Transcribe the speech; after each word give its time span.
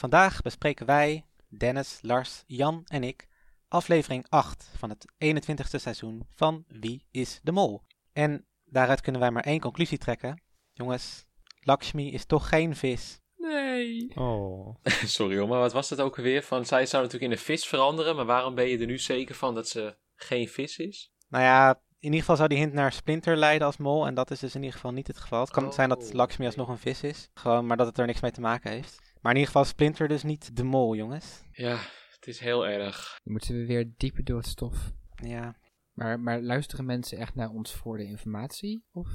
Vandaag 0.00 0.42
bespreken 0.42 0.86
wij, 0.86 1.26
Dennis, 1.48 1.98
Lars, 2.02 2.42
Jan 2.46 2.82
en 2.86 3.04
ik, 3.04 3.28
aflevering 3.68 4.26
8 4.28 4.70
van 4.76 4.90
het 4.90 5.06
21ste 5.24 5.80
seizoen 5.80 6.26
van 6.34 6.64
Wie 6.68 7.06
is 7.10 7.40
de 7.42 7.52
Mol? 7.52 7.82
En 8.12 8.46
daaruit 8.64 9.00
kunnen 9.00 9.20
wij 9.20 9.30
maar 9.30 9.42
één 9.42 9.60
conclusie 9.60 9.98
trekken. 9.98 10.42
Jongens, 10.72 11.26
Lakshmi 11.60 12.12
is 12.12 12.24
toch 12.24 12.48
geen 12.48 12.76
vis. 12.76 13.20
Nee. 13.36 14.12
Oh. 14.14 14.76
Sorry 15.04 15.38
hoor, 15.38 15.48
maar 15.48 15.58
wat 15.58 15.72
was 15.72 15.88
dat 15.88 16.00
ook 16.00 16.16
alweer? 16.16 16.42
Van, 16.42 16.64
zij 16.64 16.86
zou 16.86 17.02
natuurlijk 17.02 17.32
in 17.32 17.38
een 17.38 17.44
vis 17.44 17.66
veranderen, 17.66 18.16
maar 18.16 18.26
waarom 18.26 18.54
ben 18.54 18.68
je 18.68 18.78
er 18.78 18.86
nu 18.86 18.98
zeker 18.98 19.34
van 19.34 19.54
dat 19.54 19.68
ze 19.68 19.96
geen 20.14 20.48
vis 20.48 20.78
is? 20.78 21.12
Nou 21.28 21.44
ja, 21.44 21.70
in 21.70 22.06
ieder 22.06 22.20
geval 22.20 22.36
zou 22.36 22.48
die 22.48 22.58
hint 22.58 22.72
naar 22.72 22.92
Splinter 22.92 23.36
leiden 23.36 23.66
als 23.66 23.76
mol 23.76 24.06
en 24.06 24.14
dat 24.14 24.30
is 24.30 24.38
dus 24.38 24.54
in 24.54 24.60
ieder 24.60 24.74
geval 24.76 24.92
niet 24.92 25.06
het 25.06 25.18
geval. 25.18 25.40
Het 25.40 25.50
kan 25.50 25.66
Oh, 25.66 25.72
zijn 25.72 25.88
dat 25.88 26.12
Lakshmi 26.12 26.46
alsnog 26.46 26.68
een 26.68 26.78
vis 26.78 27.02
is, 27.02 27.28
gewoon, 27.34 27.66
maar 27.66 27.76
dat 27.76 27.86
het 27.86 27.98
er 27.98 28.06
niks 28.06 28.20
mee 28.20 28.30
te 28.30 28.40
maken 28.40 28.70
heeft. 28.70 29.09
Maar 29.20 29.32
in 29.32 29.38
ieder 29.38 29.52
geval 29.52 29.64
Splinter 29.64 30.08
dus 30.08 30.22
niet 30.22 30.56
de 30.56 30.64
mol, 30.64 30.94
jongens. 30.94 31.42
Ja, 31.52 31.78
het 32.10 32.26
is 32.26 32.38
heel 32.38 32.66
erg. 32.66 33.20
Dan 33.24 33.32
moeten 33.32 33.54
we 33.54 33.66
weer 33.66 33.92
dieper 33.96 34.24
door 34.24 34.38
het 34.38 34.46
stof. 34.46 34.90
Ja, 35.14 35.56
Maar, 35.92 36.20
maar 36.20 36.40
luisteren 36.40 36.84
mensen 36.84 37.18
echt 37.18 37.34
naar 37.34 37.48
ons 37.48 37.72
voor 37.72 37.96
de 37.96 38.04
informatie? 38.04 38.84
Of? 38.92 39.08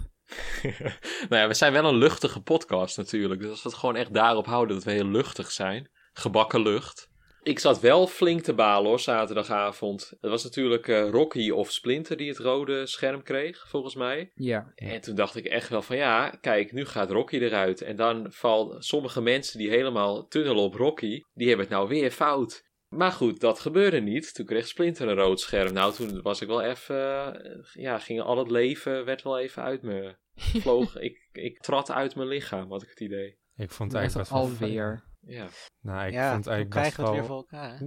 nou 1.29 1.41
ja, 1.41 1.47
we 1.47 1.53
zijn 1.53 1.73
wel 1.73 1.85
een 1.85 1.97
luchtige 1.97 2.41
podcast 2.41 2.97
natuurlijk. 2.97 3.41
Dus 3.41 3.49
als 3.49 3.63
we 3.63 3.69
het 3.69 3.77
gewoon 3.77 3.95
echt 3.95 4.13
daarop 4.13 4.45
houden 4.45 4.75
dat 4.75 4.85
we 4.85 4.91
heel 4.91 5.05
luchtig 5.07 5.51
zijn. 5.51 5.89
Gebakken 6.13 6.61
lucht. 6.61 7.09
Ik 7.45 7.59
zat 7.59 7.79
wel 7.79 8.07
flink 8.07 8.41
te 8.41 8.53
balen 8.53 8.89
hoor, 8.89 8.99
zaterdagavond. 8.99 10.13
Het 10.21 10.31
was 10.31 10.43
natuurlijk 10.43 10.87
eh, 10.87 11.09
Rocky 11.09 11.49
of 11.49 11.71
Splinter 11.71 12.17
die 12.17 12.29
het 12.29 12.37
rode 12.37 12.85
scherm 12.85 13.23
kreeg, 13.23 13.69
volgens 13.69 13.95
mij. 13.95 14.31
Ja. 14.35 14.71
En 14.75 15.01
toen 15.01 15.15
dacht 15.15 15.35
ik 15.35 15.45
echt 15.45 15.69
wel 15.69 15.81
van 15.81 15.95
ja, 15.95 16.29
kijk, 16.29 16.71
nu 16.71 16.85
gaat 16.85 17.11
Rocky 17.11 17.37
eruit. 17.37 17.81
En 17.81 17.95
dan 17.95 18.27
vallen 18.29 18.83
sommige 18.83 19.21
mensen 19.21 19.59
die 19.59 19.69
helemaal 19.69 20.27
tunnelen 20.27 20.63
op 20.63 20.73
Rocky, 20.73 21.21
die 21.33 21.47
hebben 21.47 21.65
het 21.65 21.75
nou 21.75 21.87
weer 21.87 22.11
fout. 22.11 22.63
Maar 22.87 23.11
goed, 23.11 23.39
dat 23.39 23.59
gebeurde 23.59 23.99
niet. 23.99 24.33
Toen 24.33 24.45
kreeg 24.45 24.67
Splinter 24.67 25.07
een 25.07 25.15
rood 25.15 25.39
scherm. 25.39 25.73
Nou, 25.73 25.93
toen 25.93 26.21
was 26.21 26.41
ik 26.41 26.47
wel 26.47 26.61
even, 26.61 27.33
eh, 27.43 27.63
ja, 27.73 27.99
ging 27.99 28.21
al 28.21 28.37
het 28.37 28.51
leven, 28.51 29.05
werd 29.05 29.21
wel 29.21 29.39
even 29.39 29.63
uit 29.63 29.81
me. 29.81 30.15
Vloog, 30.61 30.97
ik, 30.97 31.29
ik 31.31 31.59
trad 31.59 31.91
uit 31.91 32.15
mijn 32.15 32.27
lichaam, 32.27 32.71
had 32.71 32.83
ik 32.83 32.89
het 32.89 32.99
idee. 32.99 33.37
Ik 33.55 33.71
vond 33.71 33.91
het 33.91 34.01
eigenlijk 34.01 34.29
best 34.29 34.41
wel 34.41 34.55
fijn. 34.57 34.69
alweer. 34.69 35.03
Ja. 35.25 35.47
Nou, 35.81 36.07
ik 36.07 36.13
ja 36.13 36.31
vond 36.31 36.47
eigenlijk 36.47 36.69
best 36.69 36.95
krijgen 36.95 37.03
we 37.03 37.09
het 37.09 37.19
weer 37.19 37.29
wel... 37.29 37.45
voor 37.47 37.57
elkaar? 37.57 37.79
hè? 37.79 37.85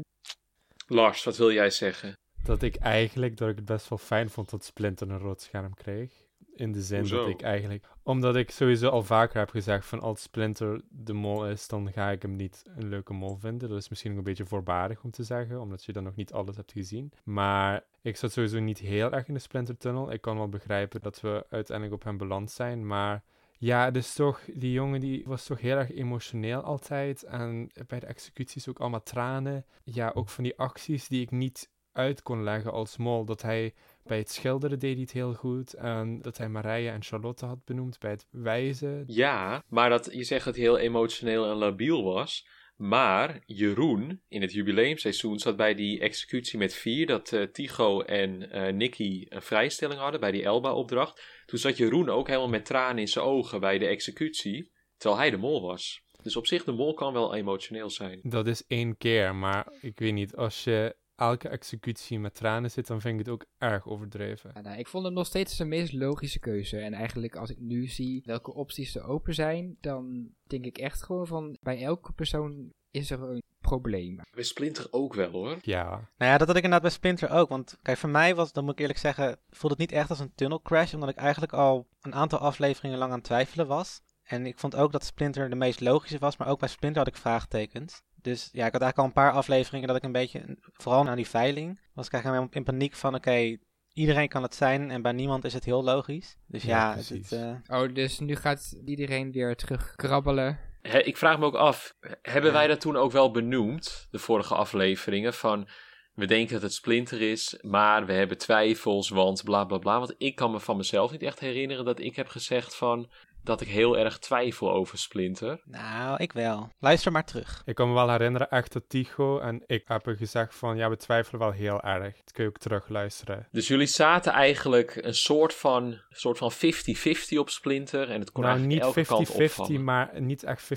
Lars, 0.87 1.25
wat 1.25 1.37
wil 1.37 1.53
jij 1.53 1.71
zeggen? 1.71 2.17
Dat 2.43 2.63
ik 2.63 2.77
eigenlijk, 2.77 3.37
dat 3.37 3.49
ik 3.49 3.57
het 3.57 3.65
best 3.65 3.89
wel 3.89 3.99
fijn 3.99 4.31
vond 4.31 4.51
dat 4.51 4.65
Splinter 4.65 5.11
een 5.11 5.19
rood 5.19 5.41
scherm 5.41 5.75
kreeg. 5.75 6.27
In 6.55 6.73
de 6.73 6.83
zin 6.83 6.99
Hoezo? 6.99 7.17
dat 7.17 7.29
ik 7.29 7.43
eigenlijk... 7.43 7.87
Omdat 8.03 8.37
ik 8.37 8.51
sowieso 8.51 8.89
al 8.89 9.03
vaker 9.03 9.39
heb 9.39 9.51
gezegd 9.51 9.87
van 9.87 10.01
als 10.01 10.23
Splinter 10.23 10.81
de 10.89 11.13
mol 11.13 11.49
is, 11.49 11.69
dan 11.69 11.93
ga 11.93 12.11
ik 12.11 12.23
hem 12.23 12.37
niet 12.37 12.63
een 12.77 12.89
leuke 12.89 13.13
mol 13.13 13.37
vinden. 13.37 13.69
Dat 13.69 13.79
is 13.79 13.89
misschien 13.89 14.11
ook 14.11 14.19
een 14.19 14.25
beetje 14.25 14.47
voorbarig 14.47 15.03
om 15.03 15.11
te 15.11 15.25
zeggen, 15.25 15.61
omdat 15.61 15.85
je 15.85 15.93
dan 15.93 16.03
nog 16.03 16.15
niet 16.15 16.33
alles 16.33 16.57
hebt 16.57 16.73
gezien. 16.73 17.13
Maar 17.25 17.85
ik 18.03 18.17
zat 18.17 18.33
sowieso 18.33 18.59
niet 18.59 18.79
heel 18.79 19.13
erg 19.13 19.29
in 19.29 19.35
de 19.35 19.41
Splinter-tunnel. 19.41 20.13
Ik 20.13 20.21
kan 20.21 20.37
wel 20.37 20.49
begrijpen 20.49 21.01
dat 21.01 21.21
we 21.21 21.47
uiteindelijk 21.51 21.97
op 21.97 22.05
hem 22.05 22.17
beland 22.17 22.51
zijn, 22.51 22.87
maar... 22.87 23.23
Ja, 23.59 23.93
is 23.93 24.15
toch, 24.15 24.41
die 24.55 24.73
jongen 24.73 25.01
die 25.01 25.23
was 25.27 25.47
toch 25.47 25.61
heel 25.61 25.77
erg 25.77 25.93
emotioneel 25.93 26.61
altijd. 26.61 27.23
En 27.23 27.71
bij 27.87 28.01
de 28.01 28.07
executies 28.07 28.69
ook 28.69 28.79
allemaal 28.79 29.03
tranen. 29.03 29.65
Ja, 29.85 30.11
ook 30.15 30.29
van 30.29 30.45
die 30.45 30.59
acties 30.59 31.09
die 31.09 31.23
ik 31.23 31.31
niet 31.31 31.71
uit 31.93 32.23
kon 32.23 32.43
leggen 32.43 32.73
als 32.73 32.97
mol. 32.97 33.25
Dat 33.25 33.43
hij 33.43 33.75
bij 34.03 34.19
het 34.19 34.31
schilderen 34.31 34.79
deed 34.79 34.93
hij 34.93 35.01
het 35.03 35.13
heel 35.13 35.35
goed. 35.35 35.75
En 35.75 36.21
dat 36.21 36.39
hij 36.39 36.49
Marije 36.49 36.91
en 36.91 37.03
Charlotte 37.03 37.47
had 37.47 37.65
benoemd 37.65 37.99
bij 37.99 38.11
het 38.11 38.27
wijzen. 38.31 39.05
Ja, 39.07 39.63
maar 39.69 39.91
dat 39.91 40.09
je 40.13 40.25
zegt 40.25 40.45
dat 40.45 40.55
hij 40.55 40.65
heel 40.65 40.79
emotioneel 40.79 41.51
en 41.51 41.57
labiel 41.57 42.05
was. 42.05 42.47
Maar 42.79 43.43
Jeroen 43.47 44.23
in 44.29 44.41
het 44.41 44.53
jubileumseizoen 44.53 45.39
zat 45.39 45.57
bij 45.57 45.75
die 45.75 46.01
executie 46.01 46.59
met 46.59 46.75
vier. 46.75 47.07
Dat 47.07 47.33
eh 47.33 47.43
Tycho 47.43 48.01
en 48.01 48.51
eh 48.51 48.73
Nicky 48.73 49.27
een 49.29 49.43
vrijstelling 49.43 50.01
hadden 50.01 50.21
bij 50.21 50.31
die 50.31 50.45
Elba-opdracht. 50.45 51.43
Toen 51.47 51.59
zat 51.59 51.77
Jeroen 51.77 52.09
ook 52.09 52.27
helemaal 52.27 52.49
met 52.49 52.65
tranen 52.65 52.99
in 52.99 53.09
zijn 53.09 53.25
ogen 53.25 53.61
bij 53.61 53.79
de 53.79 53.87
executie. 53.87 54.73
Terwijl 54.97 55.21
hij 55.21 55.31
de 55.31 55.37
mol 55.37 55.63
was. 55.63 56.03
Dus 56.23 56.37
op 56.37 56.47
zich, 56.47 56.65
de 56.65 56.73
mol 56.73 56.95
kan 56.95 57.13
wel 57.13 57.35
emotioneel 57.35 57.91
zijn. 57.91 58.21
Dat 58.23 58.47
is 58.47 58.67
één 58.67 58.97
keer, 58.97 59.35
maar 59.35 59.73
ik 59.81 59.99
weet 59.99 60.13
niet, 60.13 60.37
als 60.37 60.65
je 60.65 60.97
elke 61.19 61.49
executie 61.49 62.19
met 62.19 62.35
tranen 62.35 62.71
zit, 62.71 62.87
dan 62.87 63.01
vind 63.01 63.21
ik 63.21 63.27
het 63.27 63.35
ook 63.35 63.45
erg 63.59 63.87
overdreven. 63.87 64.51
Ja, 64.55 64.61
nou, 64.61 64.79
ik 64.79 64.87
vond 64.87 65.05
hem 65.05 65.13
nog 65.13 65.27
steeds 65.27 65.57
de 65.57 65.65
meest 65.65 65.93
logische 65.93 66.39
keuze. 66.39 66.79
En 66.79 66.93
eigenlijk 66.93 67.37
als 67.37 67.51
ik 67.51 67.59
nu 67.59 67.87
zie 67.87 68.23
welke 68.25 68.55
opties 68.55 68.95
er 68.95 69.05
open 69.05 69.35
zijn, 69.35 69.77
dan 69.81 70.29
denk 70.47 70.65
ik 70.65 70.79
echt 70.79 71.03
gewoon 71.03 71.27
van 71.27 71.57
bij 71.61 71.83
elke 71.83 72.13
persoon 72.13 72.73
is 72.91 73.11
er 73.11 73.23
een 73.23 73.43
probleem. 73.61 74.21
Bij 74.31 74.45
Splinter 74.45 74.87
ook 74.91 75.15
wel 75.15 75.31
hoor. 75.31 75.59
Ja, 75.61 75.85
Nou 75.91 76.33
ja, 76.33 76.39
dat 76.39 76.47
had 76.47 76.57
ik 76.57 76.63
inderdaad 76.63 76.83
bij 76.83 76.91
Splinter 76.91 77.31
ook. 77.31 77.49
Want 77.49 77.79
kijk, 77.83 77.99
voor 77.99 78.09
mij 78.09 78.35
was, 78.35 78.53
dan 78.53 78.65
moet 78.65 78.73
ik 78.73 78.81
eerlijk 78.81 78.99
zeggen, 78.99 79.39
voelde 79.51 79.77
het 79.81 79.91
niet 79.91 79.99
echt 79.99 80.11
als 80.11 80.19
een 80.19 80.35
tunnel 80.35 80.63
crash. 80.63 80.95
Omdat 80.95 81.09
ik 81.09 81.17
eigenlijk 81.17 81.53
al 81.53 81.87
een 82.01 82.15
aantal 82.15 82.39
afleveringen 82.39 82.99
lang 82.99 83.11
aan 83.11 83.19
het 83.19 83.27
twijfelen 83.27 83.67
was. 83.67 84.01
En 84.23 84.47
ik 84.47 84.59
vond 84.59 84.77
ook 84.77 84.93
dat 84.93 85.05
Splinter 85.05 85.51
de 85.51 85.57
meest 85.57 85.81
logische 85.81 86.19
was. 86.19 86.37
Maar 86.37 86.49
ook 86.49 86.59
bij 86.59 86.69
Splinter 86.69 86.99
had 86.99 87.15
ik 87.15 87.21
vraagtekens. 87.21 88.03
Dus 88.23 88.49
ja, 88.53 88.67
ik 88.67 88.73
had 88.73 88.83
eigenlijk 88.83 88.99
al 88.99 89.05
een 89.05 89.13
paar 89.31 89.33
afleveringen 89.33 89.89
dat 89.89 89.97
ik 89.97 90.03
een 90.03 90.13
beetje, 90.13 90.57
vooral 90.73 91.03
na 91.05 91.15
die 91.15 91.29
veiling, 91.29 91.81
was 91.95 92.07
ik 92.07 92.13
eigenlijk 92.13 92.25
helemaal 92.45 92.49
in 92.51 92.65
paniek 92.79 92.95
van 92.95 93.15
oké, 93.15 93.57
iedereen 93.93 94.29
kan 94.29 94.43
het 94.43 94.55
zijn 94.55 94.91
en 94.91 95.03
bij 95.03 95.13
niemand 95.13 95.45
is 95.45 95.53
het 95.55 95.65
heel 95.65 95.85
logisch. 95.85 96.37
Dus 96.47 96.63
Ja, 96.63 96.97
het, 96.97 97.33
eh, 97.33 97.55
Oh, 97.81 97.95
dus 97.95 98.19
nu 98.19 98.37
gaat 98.37 98.77
iedereen 98.85 99.33
weer 99.33 99.57
terug 99.57 99.93
krabbelen. 99.97 100.59
Hè, 100.83 100.99
ik 100.99 101.17
vraag 101.17 101.39
me 101.39 101.45
ook 101.45 101.55
af, 101.55 101.95
hebben 102.23 102.51
Ja. 102.51 102.57
wij 102.57 102.67
dat 102.67 102.81
toen 102.81 102.97
ook 102.97 103.13
wel 103.13 103.31
benoemd, 103.31 104.07
de 104.11 104.19
vorige 104.19 104.55
afleveringen, 104.55 105.35
van 105.35 105.69
we 106.15 106.27
denken 106.27 106.53
dat 106.53 106.63
het 106.63 106.73
Splinter 106.73 107.21
is, 107.21 107.59
maar 107.61 108.07
we 108.07 108.13
hebben 108.13 108.39
twijfels, 108.39 109.09
want 109.09 109.45
bla 109.45 109.65
bla 109.65 109.79
bla. 109.79 109.99
Want 109.99 110.15
ik 110.19 110.35
kan 110.35 110.51
me 110.51 110.61
van 110.61 110.77
mezelf 110.77 111.11
niet 111.11 111.23
echt 111.23 111.41
herinneren 111.41 111.85
dat 111.85 112.01
ik 112.01 112.17
heb 112.17 112.29
gezegd 112.29 112.77
van 112.77 113.11
dat 113.49 113.61
ik 113.61 113.69
heel 113.69 113.99
erg 113.99 114.19
twijfel 114.19 114.73
over 114.73 114.99
Splinter. 114.99 115.61
nou, 115.65 116.23
ik 116.23 116.33
wel. 116.33 116.69
Luister 116.79 117.13
maar 117.13 117.25
terug. 117.25 117.63
ik 117.65 117.75
kan 117.75 117.89
me 117.89 117.95
wel 117.95 118.11
herinneren 118.11 118.51
echt 118.51 118.73
dat 118.73 118.89
Tycho 118.89 119.39
en 119.39 119.63
ik 119.67 119.83
hebben 119.87 120.17
gezegd 120.17 120.55
van, 120.55 120.77
ja, 120.77 120.91
we 120.91 120.97
twijfelen 120.97 121.41
wel 121.41 121.51
heel 121.51 121.81
erg. 121.81 122.17
Dat 122.17 122.33
kun 122.33 122.45
je 122.45 122.49
ook 122.51 122.59
terugluisteren. 122.59 123.47
Dus 123.51 123.69
jullie 123.69 123.87
zaten 123.87 124.33
eigenlijk 124.33 124.97
een 124.97 125.15
soort 125.15 125.55
van 125.55 125.85
een 125.85 126.01
soort 126.11 126.39
van 126.39 126.53
50-50 126.53 127.39
op 127.39 127.51
Splinter 127.51 128.11
en 128.11 128.21
het 128.21 128.33
kon 128.33 128.43
nou, 128.43 128.55
eigenlijk 128.57 128.85
niet 128.87 128.97
elke 128.97 129.09
kant 129.09 129.33
50-50, 129.33 129.35
opvallen. 129.35 129.85
maar 129.85 130.11
niet 130.21 130.43
echt 130.43 130.71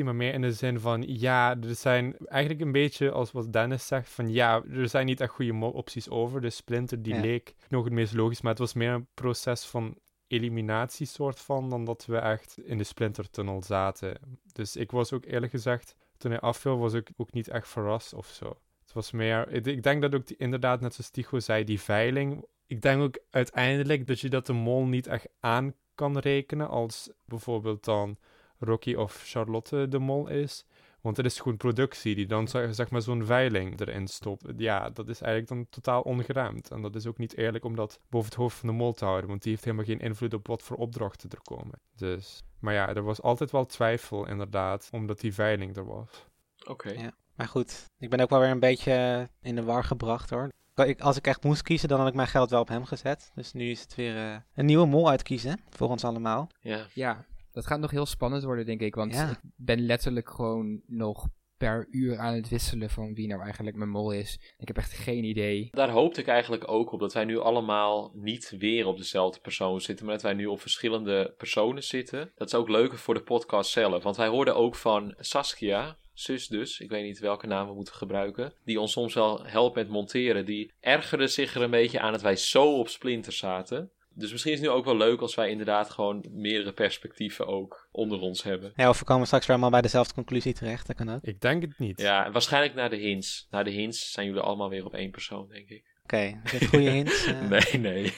50-50, 0.00 0.04
maar 0.04 0.14
meer 0.14 0.34
in 0.34 0.40
de 0.42 0.52
zin 0.52 0.80
van, 0.80 1.02
ja, 1.06 1.50
er 1.62 1.74
zijn 1.74 2.16
eigenlijk 2.26 2.60
een 2.60 2.72
beetje 2.72 3.10
als 3.10 3.32
wat 3.32 3.52
Dennis 3.52 3.86
zegt, 3.86 4.08
van 4.10 4.32
ja, 4.32 4.62
er 4.72 4.88
zijn 4.88 5.06
niet 5.06 5.20
echt 5.20 5.32
goede 5.32 5.54
opties 5.64 6.08
over. 6.08 6.40
Dus 6.40 6.56
Splinter, 6.56 7.02
die 7.02 7.14
Ja. 7.14 7.20
leek 7.20 7.54
nog 7.68 7.84
het 7.84 7.92
meest 7.92 8.14
logisch, 8.14 8.40
maar 8.40 8.50
het 8.50 8.60
was 8.60 8.72
meer 8.74 8.90
een 8.92 9.08
proces 9.14 9.64
van 9.64 9.98
eliminatie 10.30 11.06
soort 11.06 11.40
van, 11.40 11.70
dan 11.70 11.84
dat 11.84 12.06
we 12.06 12.16
echt 12.16 12.58
in 12.64 12.78
de 12.78 12.84
Splinter-tunnel 12.84 13.62
zaten. 13.62 14.16
Dus 14.52 14.76
ik 14.76 14.90
was 14.90 15.12
ook 15.12 15.24
eerlijk 15.24 15.52
gezegd, 15.52 15.94
toen 16.16 16.30
hij 16.30 16.40
afviel, 16.40 16.78
was 16.78 16.92
ik 16.92 17.10
ook 17.16 17.32
niet 17.32 17.48
echt 17.48 17.68
verrast 17.68 18.14
of 18.14 18.26
zo. 18.26 18.58
Het 18.82 18.92
was 18.92 19.10
meer, 19.10 19.48
ik, 19.48 19.66
ik 19.66 19.82
denk 19.82 20.02
dat 20.02 20.14
ook 20.14 20.26
die- 20.26 20.36
inderdaad, 20.36 20.80
net 20.80 20.94
zoals 20.94 21.10
Tycho 21.10 21.38
zei, 21.38 21.64
die 21.64 21.80
veiling. 21.80 22.44
Ik 22.66 22.82
denk 22.82 23.02
ook 23.02 23.18
uiteindelijk 23.30 24.06
dat 24.06 24.20
je 24.20 24.28
dat 24.28 24.46
de 24.46 24.52
mol 24.52 24.86
niet 24.86 25.06
echt 25.06 25.28
aan 25.40 25.74
kan 25.94 26.18
rekenen 26.18 26.68
als 26.68 27.10
bijvoorbeeld 27.24 27.84
dan 27.84 28.16
Rocky 28.58 28.94
of 28.94 29.22
Charlotte 29.26 29.88
de 29.88 29.98
mol 29.98 30.28
is. 30.28 30.64
Want 31.00 31.16
het 31.16 31.26
is 31.26 31.40
gewoon 31.40 31.56
productie 31.56 32.14
die 32.14 32.26
dan 32.26 32.48
zeg 32.48 32.74
zeg 32.74 32.90
maar 32.90 33.02
zo'n 33.02 33.24
veiling 33.24 33.80
erin 33.80 34.06
stopt. 34.06 34.44
Ja, 34.56 34.90
dat 34.90 35.08
is 35.08 35.20
eigenlijk 35.20 35.52
dan 35.52 35.66
totaal 35.70 36.02
ongeruimd. 36.02 36.70
En 36.70 36.82
dat 36.82 36.94
is 36.94 37.06
ook 37.06 37.18
niet 37.18 37.36
eerlijk 37.36 37.64
om 37.64 37.76
dat 37.76 38.00
boven 38.08 38.28
het 38.28 38.38
hoofd 38.38 38.56
van 38.56 38.68
de 38.68 38.74
mol 38.74 38.92
te 38.92 39.04
houden. 39.04 39.28
Want 39.28 39.42
die 39.42 39.52
heeft 39.52 39.64
helemaal 39.64 39.84
geen 39.84 40.00
invloed 40.00 40.34
op 40.34 40.46
wat 40.46 40.62
voor 40.62 40.76
opdrachten 40.76 41.30
er 41.30 41.42
komen. 41.42 41.80
Dus, 41.96 42.42
maar 42.58 42.74
ja, 42.74 42.94
er 42.94 43.02
was 43.02 43.22
altijd 43.22 43.50
wel 43.50 43.66
twijfel 43.66 44.26
inderdaad, 44.26 44.88
omdat 44.92 45.20
die 45.20 45.34
veiling 45.34 45.76
er 45.76 45.86
was. 45.86 46.26
Oké. 46.66 46.90
Ja. 46.90 47.12
Maar 47.34 47.48
goed, 47.48 47.90
ik 47.98 48.10
ben 48.10 48.20
ook 48.20 48.30
wel 48.30 48.40
weer 48.40 48.50
een 48.50 48.60
beetje 48.60 49.28
in 49.40 49.54
de 49.54 49.62
war 49.62 49.84
gebracht 49.84 50.30
hoor. 50.30 50.50
Ik, 50.74 51.00
als 51.00 51.16
ik 51.16 51.26
echt 51.26 51.44
moest 51.44 51.62
kiezen, 51.62 51.88
dan 51.88 51.98
had 51.98 52.08
ik 52.08 52.14
mijn 52.14 52.28
geld 52.28 52.50
wel 52.50 52.60
op 52.60 52.68
hem 52.68 52.84
gezet. 52.84 53.30
Dus 53.34 53.52
nu 53.52 53.70
is 53.70 53.80
het 53.80 53.94
weer 53.94 54.16
eh, 54.16 54.36
een 54.54 54.66
nieuwe 54.66 54.86
mol 54.86 55.08
uitkiezen, 55.08 55.60
voor 55.68 55.88
ons 55.88 56.04
allemaal. 56.04 56.48
Ja. 56.60 56.86
Ja, 56.92 57.24
dat 57.60 57.68
gaat 57.68 57.80
nog 57.80 57.90
heel 57.90 58.06
spannend 58.06 58.44
worden, 58.44 58.66
denk 58.66 58.80
ik. 58.80 58.94
Want 58.94 59.14
Ja. 59.14 59.30
ik 59.30 59.38
ben 59.56 59.86
letterlijk 59.86 60.30
gewoon 60.30 60.80
nog 60.86 61.28
per 61.56 61.86
uur 61.90 62.18
aan 62.18 62.34
het 62.34 62.48
wisselen 62.48 62.90
van 62.90 63.14
wie 63.14 63.26
nou 63.26 63.42
eigenlijk 63.42 63.76
mijn 63.76 63.90
mol 63.90 64.12
is. 64.12 64.54
Ik 64.56 64.68
heb 64.68 64.76
echt 64.76 64.92
geen 64.92 65.24
idee. 65.24 65.68
Daar 65.70 65.90
hoopte 65.90 66.20
ik 66.20 66.26
eigenlijk 66.26 66.70
ook 66.70 66.92
op 66.92 67.00
dat 67.00 67.12
wij 67.12 67.24
nu 67.24 67.38
allemaal 67.38 68.12
niet 68.14 68.54
weer 68.58 68.86
op 68.86 68.96
dezelfde 68.96 69.40
persoon 69.40 69.80
zitten, 69.80 70.04
maar 70.04 70.14
dat 70.14 70.24
wij 70.24 70.34
nu 70.34 70.46
op 70.46 70.60
verschillende 70.60 71.34
personen 71.36 71.82
zitten. 71.82 72.32
Dat 72.34 72.46
is 72.48 72.54
ook 72.54 72.68
leuker 72.68 72.98
voor 72.98 73.14
de 73.14 73.22
podcast 73.22 73.70
zelf, 73.70 74.02
want 74.02 74.16
wij 74.16 74.28
hoorden 74.28 74.56
ook 74.56 74.74
van 74.74 75.14
Saskia, 75.18 75.96
zus 76.12 76.46
dus, 76.46 76.80
ik 76.80 76.90
weet 76.90 77.04
niet 77.04 77.18
welke 77.18 77.46
naam 77.46 77.68
we 77.68 77.74
moeten 77.74 77.94
gebruiken, 77.94 78.52
die 78.64 78.80
ons 78.80 78.92
soms 78.92 79.14
wel 79.14 79.44
helpt 79.44 79.74
met 79.74 79.88
monteren. 79.88 80.44
Die 80.44 80.72
ergerde 80.80 81.26
zich 81.26 81.54
er 81.54 81.62
een 81.62 81.70
beetje 81.70 82.00
aan 82.00 82.12
dat 82.12 82.22
wij 82.22 82.36
zo 82.36 82.78
op 82.78 82.88
Splinter 82.88 83.32
zaten. 83.32 83.90
Dus 84.14 84.30
misschien 84.30 84.52
is 84.52 84.58
het 84.58 84.68
nu 84.68 84.74
ook 84.74 84.84
wel 84.84 84.96
leuk 84.96 85.20
als 85.20 85.34
wij 85.34 85.50
inderdaad 85.50 85.90
gewoon 85.90 86.24
meerdere 86.30 86.72
perspectieven 86.72 87.46
ook 87.46 87.88
onder 87.92 88.20
ons 88.20 88.42
hebben. 88.42 88.72
Ja, 88.76 88.88
of 88.88 88.98
we 88.98 89.04
komen 89.04 89.26
straks 89.26 89.46
weer 89.46 89.52
allemaal 89.56 89.72
bij 89.72 89.82
dezelfde 89.82 90.14
conclusie 90.14 90.52
terecht, 90.52 90.86
dat 90.86 90.96
kan 90.96 91.10
ook. 91.10 91.22
Ik 91.22 91.40
denk 91.40 91.62
het 91.62 91.78
niet. 91.78 92.00
Ja, 92.00 92.30
waarschijnlijk 92.30 92.74
naar 92.74 92.90
de 92.90 92.96
hints. 92.96 93.46
Naar 93.50 93.64
de 93.64 93.70
hints 93.70 94.12
zijn 94.12 94.26
jullie 94.26 94.40
allemaal 94.40 94.68
weer 94.68 94.84
op 94.84 94.94
één 94.94 95.10
persoon, 95.10 95.48
denk 95.48 95.68
ik. 95.68 95.84
Oké, 96.02 96.40
okay, 96.44 96.66
goede 96.66 96.90
hints. 96.90 97.26
Uh... 97.26 97.40
Nee, 97.48 97.80
nee. 97.80 98.12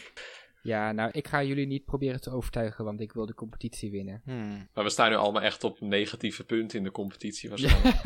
Ja, 0.63 0.93
nou, 0.93 1.11
ik 1.13 1.29
ga 1.29 1.43
jullie 1.43 1.67
niet 1.67 1.85
proberen 1.85 2.21
te 2.21 2.31
overtuigen, 2.31 2.85
want 2.85 3.01
ik 3.01 3.13
wil 3.13 3.27
de 3.27 3.35
competitie 3.35 3.91
winnen. 3.91 4.21
Hmm. 4.25 4.69
Maar 4.75 4.85
we 4.85 4.91
staan 4.91 5.11
nu 5.11 5.17
allemaal 5.17 5.43
echt 5.43 5.65
op 5.65 5.81
negatieve 5.81 6.45
punten 6.45 6.79
in 6.79 6.85
de 6.85 6.91
competitie 6.91 7.49
waarschijnlijk. 7.49 7.97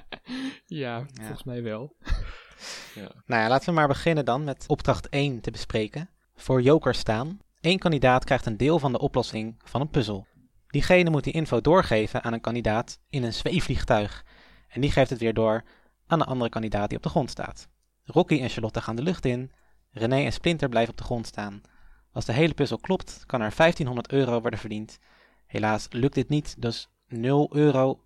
ja, 0.66 1.06
volgens 1.12 1.44
mij 1.44 1.62
wel. 1.62 1.96
Ja. 2.94 3.12
Nou 3.26 3.42
ja, 3.42 3.48
laten 3.48 3.68
we 3.68 3.74
maar 3.74 3.88
beginnen 3.88 4.24
dan 4.24 4.44
met 4.44 4.64
opdracht 4.66 5.08
1 5.08 5.40
te 5.40 5.50
bespreken. 5.50 6.10
Voor 6.40 6.62
joker 6.62 6.94
staan. 6.94 7.38
Eén 7.60 7.78
kandidaat 7.78 8.24
krijgt 8.24 8.46
een 8.46 8.56
deel 8.56 8.78
van 8.78 8.92
de 8.92 8.98
oplossing 8.98 9.56
van 9.64 9.80
een 9.80 9.90
puzzel. 9.90 10.26
Diegene 10.66 11.10
moet 11.10 11.24
die 11.24 11.32
info 11.32 11.60
doorgeven 11.60 12.22
aan 12.22 12.32
een 12.32 12.40
kandidaat 12.40 12.98
in 13.10 13.22
een 13.22 13.32
zweefvliegtuig. 13.32 14.24
En 14.68 14.80
die 14.80 14.90
geeft 14.90 15.10
het 15.10 15.18
weer 15.18 15.34
door 15.34 15.64
aan 16.06 16.20
een 16.20 16.26
andere 16.26 16.50
kandidaat 16.50 16.88
die 16.88 16.96
op 16.96 17.02
de 17.02 17.08
grond 17.08 17.30
staat. 17.30 17.68
Rocky 18.04 18.40
en 18.40 18.48
Charlotte 18.48 18.80
gaan 18.80 18.96
de 18.96 19.02
lucht 19.02 19.24
in. 19.24 19.52
René 19.90 20.24
en 20.24 20.32
Splinter 20.32 20.68
blijven 20.68 20.90
op 20.90 20.98
de 20.98 21.04
grond 21.04 21.26
staan. 21.26 21.60
Als 22.12 22.24
de 22.24 22.32
hele 22.32 22.54
puzzel 22.54 22.78
klopt, 22.78 23.22
kan 23.26 23.40
er 23.40 23.54
1500 23.56 24.12
euro 24.12 24.40
worden 24.40 24.58
verdiend. 24.58 24.98
Helaas 25.46 25.86
lukt 25.90 26.14
dit 26.14 26.28
niet, 26.28 26.54
dus 26.58 26.88
0 27.08 27.56
euro 27.56 28.00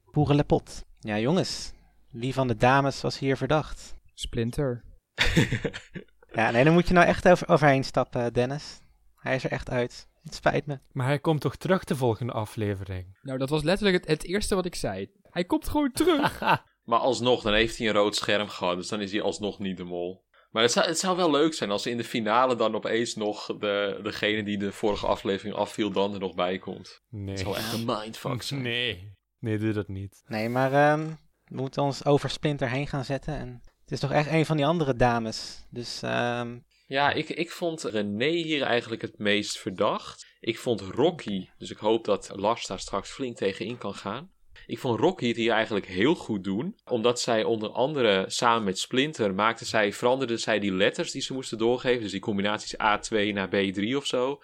pot. 0.47 0.85
Ja, 1.01 1.19
jongens, 1.19 1.73
wie 2.11 2.35
van 2.35 2.49
de 2.49 2.57
dames 2.57 3.01
was 3.01 3.19
hier 3.19 3.37
verdacht? 3.37 3.95
Splinter. 4.15 4.85
ja, 6.33 6.51
nee, 6.51 6.65
dan 6.65 6.73
moet 6.73 6.89
je 6.89 6.95
nou 6.95 7.07
echt 7.07 7.29
over, 7.29 7.49
overheen 7.49 7.85
stappen, 7.85 8.33
Dennis. 8.33 8.81
Hij 9.17 9.35
is 9.35 9.45
er 9.45 9.51
echt 9.51 9.71
uit. 9.71 10.09
Het 10.23 10.35
spijt 10.35 10.67
me. 10.67 10.79
Maar 10.93 11.07
hij 11.07 11.19
komt 11.19 11.41
toch 11.41 11.57
terug 11.57 11.85
de 11.85 11.97
volgende 11.97 12.33
aflevering? 12.33 13.19
Nou, 13.23 13.39
dat 13.39 13.51
was 13.51 13.63
letterlijk 13.63 13.97
het, 13.97 14.09
het 14.09 14.25
eerste 14.25 14.55
wat 14.55 14.65
ik 14.65 14.75
zei. 14.75 15.11
Hij 15.31 15.45
komt 15.45 15.69
gewoon 15.69 15.93
terug. 15.93 16.41
maar 16.85 16.99
alsnog, 16.99 17.43
dan 17.43 17.53
heeft 17.53 17.79
hij 17.79 17.89
een 17.89 17.95
rood 17.95 18.17
scherm 18.17 18.49
gehad, 18.49 18.77
dus 18.77 18.89
dan 18.89 19.01
is 19.01 19.13
hij 19.13 19.23
alsnog 19.23 19.59
niet 19.59 19.77
de 19.77 19.85
mol. 19.85 20.25
Maar 20.51 20.63
het 20.63 20.73
zou, 20.73 20.87
het 20.87 20.99
zou 20.99 21.17
wel 21.17 21.31
leuk 21.31 21.55
zijn 21.55 21.71
als 21.71 21.87
in 21.87 21.97
de 21.97 22.05
finale 22.05 22.57
dan 22.57 22.75
opeens 22.75 23.15
nog 23.15 23.47
de, 23.47 24.01
degene 24.03 24.43
die 24.43 24.59
de 24.59 24.73
vorige 24.73 25.07
aflevering 25.07 25.55
afviel 25.55 25.91
dan 25.91 26.15
er 26.15 26.21
nog 26.21 26.35
bij 26.35 26.59
komt. 26.59 27.03
Nee. 27.09 27.31
Het 27.31 27.41
zou 27.41 27.57
echt 27.57 27.73
een 27.73 27.85
mindfuck 27.85 28.43
zijn. 28.43 28.63
Nee. 28.63 29.15
Nee, 29.39 29.59
doe 29.59 29.73
dat 29.73 29.89
niet. 29.89 30.23
Nee, 30.27 30.49
maar 30.49 30.93
um, 30.93 31.19
we 31.45 31.57
moeten 31.57 31.83
ons 31.83 32.05
over 32.05 32.31
Splinter 32.31 32.69
heen 32.69 32.87
gaan 32.87 33.05
zetten. 33.05 33.35
En 33.35 33.63
is 33.93 34.01
toch 34.01 34.13
echt 34.13 34.31
een 34.31 34.47
van 34.47 34.57
die 34.57 34.67
andere 34.67 34.97
dames. 34.97 35.67
Dus 35.71 36.03
um... 36.05 36.65
Ja, 36.87 37.13
ik, 37.13 37.29
ik 37.29 37.51
vond 37.51 37.83
René 37.83 38.31
hier 38.31 38.63
eigenlijk 38.63 39.03
het 39.03 39.19
meest 39.19 39.59
verdacht. 39.59 40.27
Ik 40.41 40.59
vond 40.59 40.81
Rocky, 40.81 41.49
dus 41.59 41.71
ik 41.71 41.77
hoop 41.77 42.05
dat 42.05 42.33
Lars 42.35 42.67
daar 42.67 42.79
straks 42.79 43.11
flink 43.11 43.37
tegenin 43.37 43.79
kan 43.79 43.95
gaan. 43.95 44.31
Ik 44.67 44.79
vond 44.79 45.01
Rocky 45.01 45.27
het 45.27 45.37
hier 45.37 45.53
eigenlijk 45.53 45.87
heel 45.87 46.15
goed 46.15 46.45
doen. 46.45 46.79
Omdat 46.85 47.21
zij 47.21 47.45
onder 47.45 47.71
andere 47.71 48.25
samen 48.27 48.65
met 48.65 48.79
Splinter 48.79 49.35
maakte 49.35 49.65
zij, 49.65 49.93
veranderde 49.93 50.37
zij 50.37 50.59
die 50.59 50.73
letters 50.73 51.11
die 51.11 51.23
ze 51.23 51.33
moesten 51.33 51.59
doorgeven. 51.59 52.03
Dus 52.03 52.11
die 52.11 52.21
combinaties 52.21 52.75
A2 52.75 53.33
naar 53.33 53.49
B3 53.49 53.97
of 53.97 54.07
zo. 54.07 54.43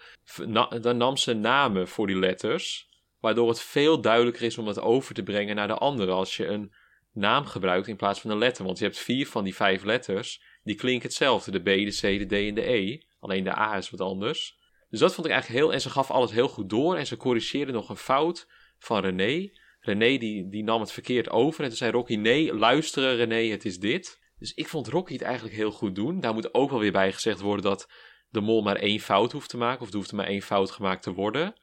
dan 0.81 0.97
nam 0.97 1.17
ze 1.17 1.33
namen 1.33 1.87
voor 1.87 2.07
die 2.07 2.19
letters. 2.19 2.87
Waardoor 3.19 3.49
het 3.49 3.61
veel 3.61 4.01
duidelijker 4.01 4.43
is 4.43 4.57
om 4.57 4.65
dat 4.65 4.79
over 4.79 5.13
te 5.13 5.23
brengen 5.23 5.55
naar 5.55 5.67
de 5.67 5.77
andere. 5.77 6.11
Als 6.11 6.37
je 6.37 6.47
een 6.47 6.73
naam 7.19 7.45
gebruikt 7.45 7.87
in 7.87 7.95
plaats 7.95 8.21
van 8.21 8.31
een 8.31 8.37
letter. 8.37 8.65
Want 8.65 8.77
je 8.77 8.83
hebt 8.83 8.97
vier 8.97 9.27
van 9.27 9.43
die 9.43 9.55
vijf 9.55 9.83
letters. 9.83 10.41
Die 10.63 10.75
klinken 10.75 11.07
hetzelfde. 11.07 11.51
De 11.51 11.59
B, 11.59 11.65
de 11.65 11.97
C, 11.99 12.01
de 12.01 12.25
D 12.25 12.31
en 12.31 12.53
de 12.53 12.69
E. 12.69 13.01
Alleen 13.19 13.43
de 13.43 13.57
A 13.57 13.77
is 13.77 13.89
wat 13.89 14.01
anders. 14.01 14.57
Dus 14.89 14.99
dat 14.99 15.13
vond 15.13 15.27
ik 15.27 15.33
eigenlijk 15.33 15.61
heel... 15.61 15.73
En 15.73 15.81
ze 15.81 15.89
gaf 15.89 16.11
alles 16.11 16.31
heel 16.31 16.47
goed 16.47 16.69
door. 16.69 16.95
En 16.97 17.05
ze 17.05 17.17
corrigeerde 17.17 17.71
nog 17.71 17.89
een 17.89 17.95
fout 17.95 18.47
van 18.77 19.01
René. 19.01 19.49
René 19.79 20.17
die, 20.17 20.49
die 20.49 20.63
nam 20.63 20.79
het 20.79 20.91
verkeerd 20.91 21.29
over. 21.29 21.63
En 21.63 21.69
toen 21.69 21.77
zei 21.77 21.91
Rocky, 21.91 22.15
nee, 22.15 22.53
luisteren 22.53 23.15
René, 23.15 23.49
het 23.51 23.65
is 23.65 23.79
dit. 23.79 24.19
Dus 24.37 24.53
ik 24.53 24.67
vond 24.67 24.87
Rocky 24.87 25.13
het 25.13 25.21
eigenlijk 25.21 25.55
heel 25.55 25.71
goed 25.71 25.95
doen. 25.95 26.19
Daar 26.19 26.33
moet 26.33 26.53
ook 26.53 26.69
wel 26.69 26.79
weer 26.79 26.91
bij 26.91 27.13
gezegd 27.13 27.39
worden 27.39 27.65
dat 27.65 27.89
de 28.29 28.41
mol 28.41 28.61
maar 28.61 28.75
één 28.75 28.99
fout 28.99 29.31
hoeft 29.31 29.49
te 29.49 29.57
maken. 29.57 29.81
Of 29.81 29.89
er 29.89 29.95
hoeft 29.95 30.11
maar 30.11 30.27
één 30.27 30.41
fout 30.41 30.71
gemaakt 30.71 31.03
te 31.03 31.13
worden. 31.13 31.53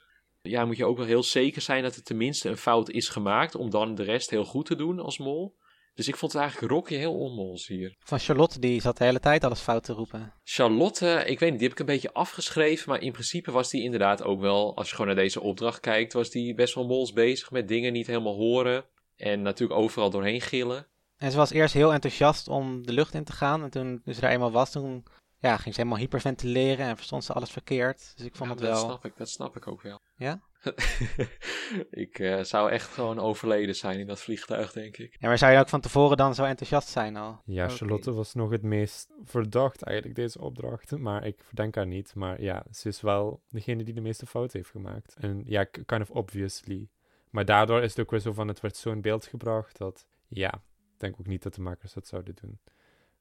Ja, 0.48 0.64
moet 0.64 0.76
je 0.76 0.87
ook 0.87 0.96
wel 0.96 1.06
heel 1.06 1.22
zeker 1.22 1.62
zijn 1.62 1.82
dat 1.82 1.96
er 1.96 2.02
tenminste 2.02 2.48
een 2.48 2.56
fout 2.56 2.90
is 2.90 3.08
gemaakt. 3.08 3.54
Om 3.54 3.70
dan 3.70 3.94
de 3.94 4.02
rest 4.02 4.31
heel 4.31 4.44
goed 4.44 4.66
te 4.66 4.76
doen 4.76 5.00
als 5.00 5.19
mol. 5.19 5.56
Dus 5.94 6.08
ik 6.08 6.16
vond 6.16 6.32
het 6.32 6.40
eigenlijk 6.40 6.72
Rocky 6.72 6.94
heel 6.94 7.19
onmols 7.19 7.66
hier. 7.66 7.96
Van 7.98 8.19
Charlotte, 8.19 8.60
die 8.60 8.81
zat 8.81 8.98
de 8.98 9.04
hele 9.04 9.20
tijd 9.20 9.44
alles 9.44 9.60
fout 9.60 9.84
te 9.84 9.93
roepen. 9.93 10.32
Charlotte, 10.44 11.22
ik 11.26 11.38
weet 11.38 11.50
niet, 11.50 11.58
die 11.58 11.69
heb 11.69 11.78
ik 11.78 11.78
een 11.78 11.94
beetje 11.94 12.12
afgeschreven. 12.12 12.90
Maar 12.90 13.00
in 13.00 13.12
principe 13.12 13.50
was 13.50 13.70
die 13.70 13.82
inderdaad 13.82 14.22
ook 14.22 14.40
wel, 14.40 14.76
als 14.76 14.88
je 14.88 14.94
gewoon 14.94 15.14
naar 15.14 15.22
deze 15.25 15.40
opdracht 15.40 15.81
kijkt, 15.81 16.12
was 16.12 16.31
die 16.31 16.54
best 16.54 16.75
wel 16.75 16.87
mols 16.87 17.12
bezig 17.12 17.50
met 17.50 17.69
dingen 17.69 17.93
niet 17.93 18.06
helemaal 18.06 18.37
horen. 18.37 18.84
En 19.16 19.43
natuurlijk 19.43 19.81
overal 19.81 20.10
doorheen 20.10 20.40
gillen. 20.40 20.87
En 21.16 21.31
ze 21.31 21.37
was 21.37 21.50
eerst 21.50 21.75
heel 21.75 21.93
enthousiast 21.93 22.48
om 22.48 22.87
de 22.87 22.93
lucht 22.93 23.14
in 23.14 23.25
te 23.25 23.32
gaan. 23.32 23.62
En 23.62 23.70
toen 23.70 24.00
ze 24.04 24.20
daar 24.20 24.31
eenmaal 24.31 24.52
was, 24.52 24.70
toen 24.70 25.04
ja, 25.38 25.56
ging 25.56 25.74
ze 25.74 25.80
helemaal 25.80 26.00
hyperventileren 26.00 26.86
en 26.86 26.96
verstond 26.96 27.24
ze 27.24 27.32
alles 27.32 27.50
verkeerd. 27.50 28.12
Dus 28.16 28.26
ik 28.26 28.36
vond 28.36 28.48
ja, 28.48 28.54
het 28.54 28.64
wel... 28.64 28.72
Dat 28.72 28.84
snap 28.84 29.04
ik, 29.04 29.16
dat 29.16 29.28
snap 29.28 29.56
ik 29.56 29.66
ook 29.66 29.82
wel. 29.82 30.00
Ja? 30.16 30.40
ik 31.90 32.18
uh, 32.18 32.42
zou 32.42 32.70
echt 32.70 32.88
gewoon 32.88 33.18
overleden 33.18 33.74
zijn 33.74 33.98
in 33.98 34.06
dat 34.06 34.20
vliegtuig, 34.20 34.72
denk 34.72 34.96
ik. 34.96 35.16
Ja, 35.18 35.28
maar 35.28 35.38
zou 35.38 35.52
je 35.52 35.58
ook 35.58 35.68
van 35.68 35.80
tevoren 35.80 36.16
dan 36.16 36.34
zo 36.34 36.44
enthousiast 36.44 36.88
zijn 36.88 37.16
al? 37.16 37.40
Ja, 37.44 37.64
okay. 37.64 37.76
Charlotte 37.76 38.12
was 38.12 38.34
nog 38.34 38.50
het 38.50 38.62
meest 38.62 39.12
verdacht 39.24 39.82
eigenlijk, 39.82 40.16
deze 40.16 40.40
opdracht. 40.40 40.98
Maar 40.98 41.26
ik 41.26 41.42
verdenk 41.44 41.74
haar 41.74 41.86
niet. 41.86 42.14
Maar 42.14 42.42
ja, 42.42 42.64
ze 42.70 42.88
is 42.88 43.00
wel 43.00 43.42
degene 43.48 43.84
die 43.84 43.94
de 43.94 44.00
meeste 44.00 44.26
fouten 44.26 44.58
heeft 44.58 44.70
gemaakt. 44.70 45.16
En 45.19 45.43
ja, 45.44 45.64
kind 45.64 46.00
of 46.00 46.10
obviously. 46.10 46.88
Maar 47.31 47.44
daardoor 47.44 47.82
is 47.82 47.90
het 47.90 48.00
ook 48.00 48.10
weer 48.10 48.20
zo 48.20 48.32
van, 48.32 48.48
het 48.48 48.60
werd 48.60 48.76
zo 48.76 48.90
in 48.90 49.00
beeld 49.00 49.26
gebracht 49.26 49.78
dat, 49.78 50.06
ja, 50.28 50.52
ik 50.52 51.00
denk 51.00 51.14
ook 51.20 51.26
niet 51.26 51.43
dat 51.43 51.55
de 51.55 51.60
makers 51.60 51.93
dat 51.93 52.06
zouden 52.06 52.34
doen. 52.40 52.60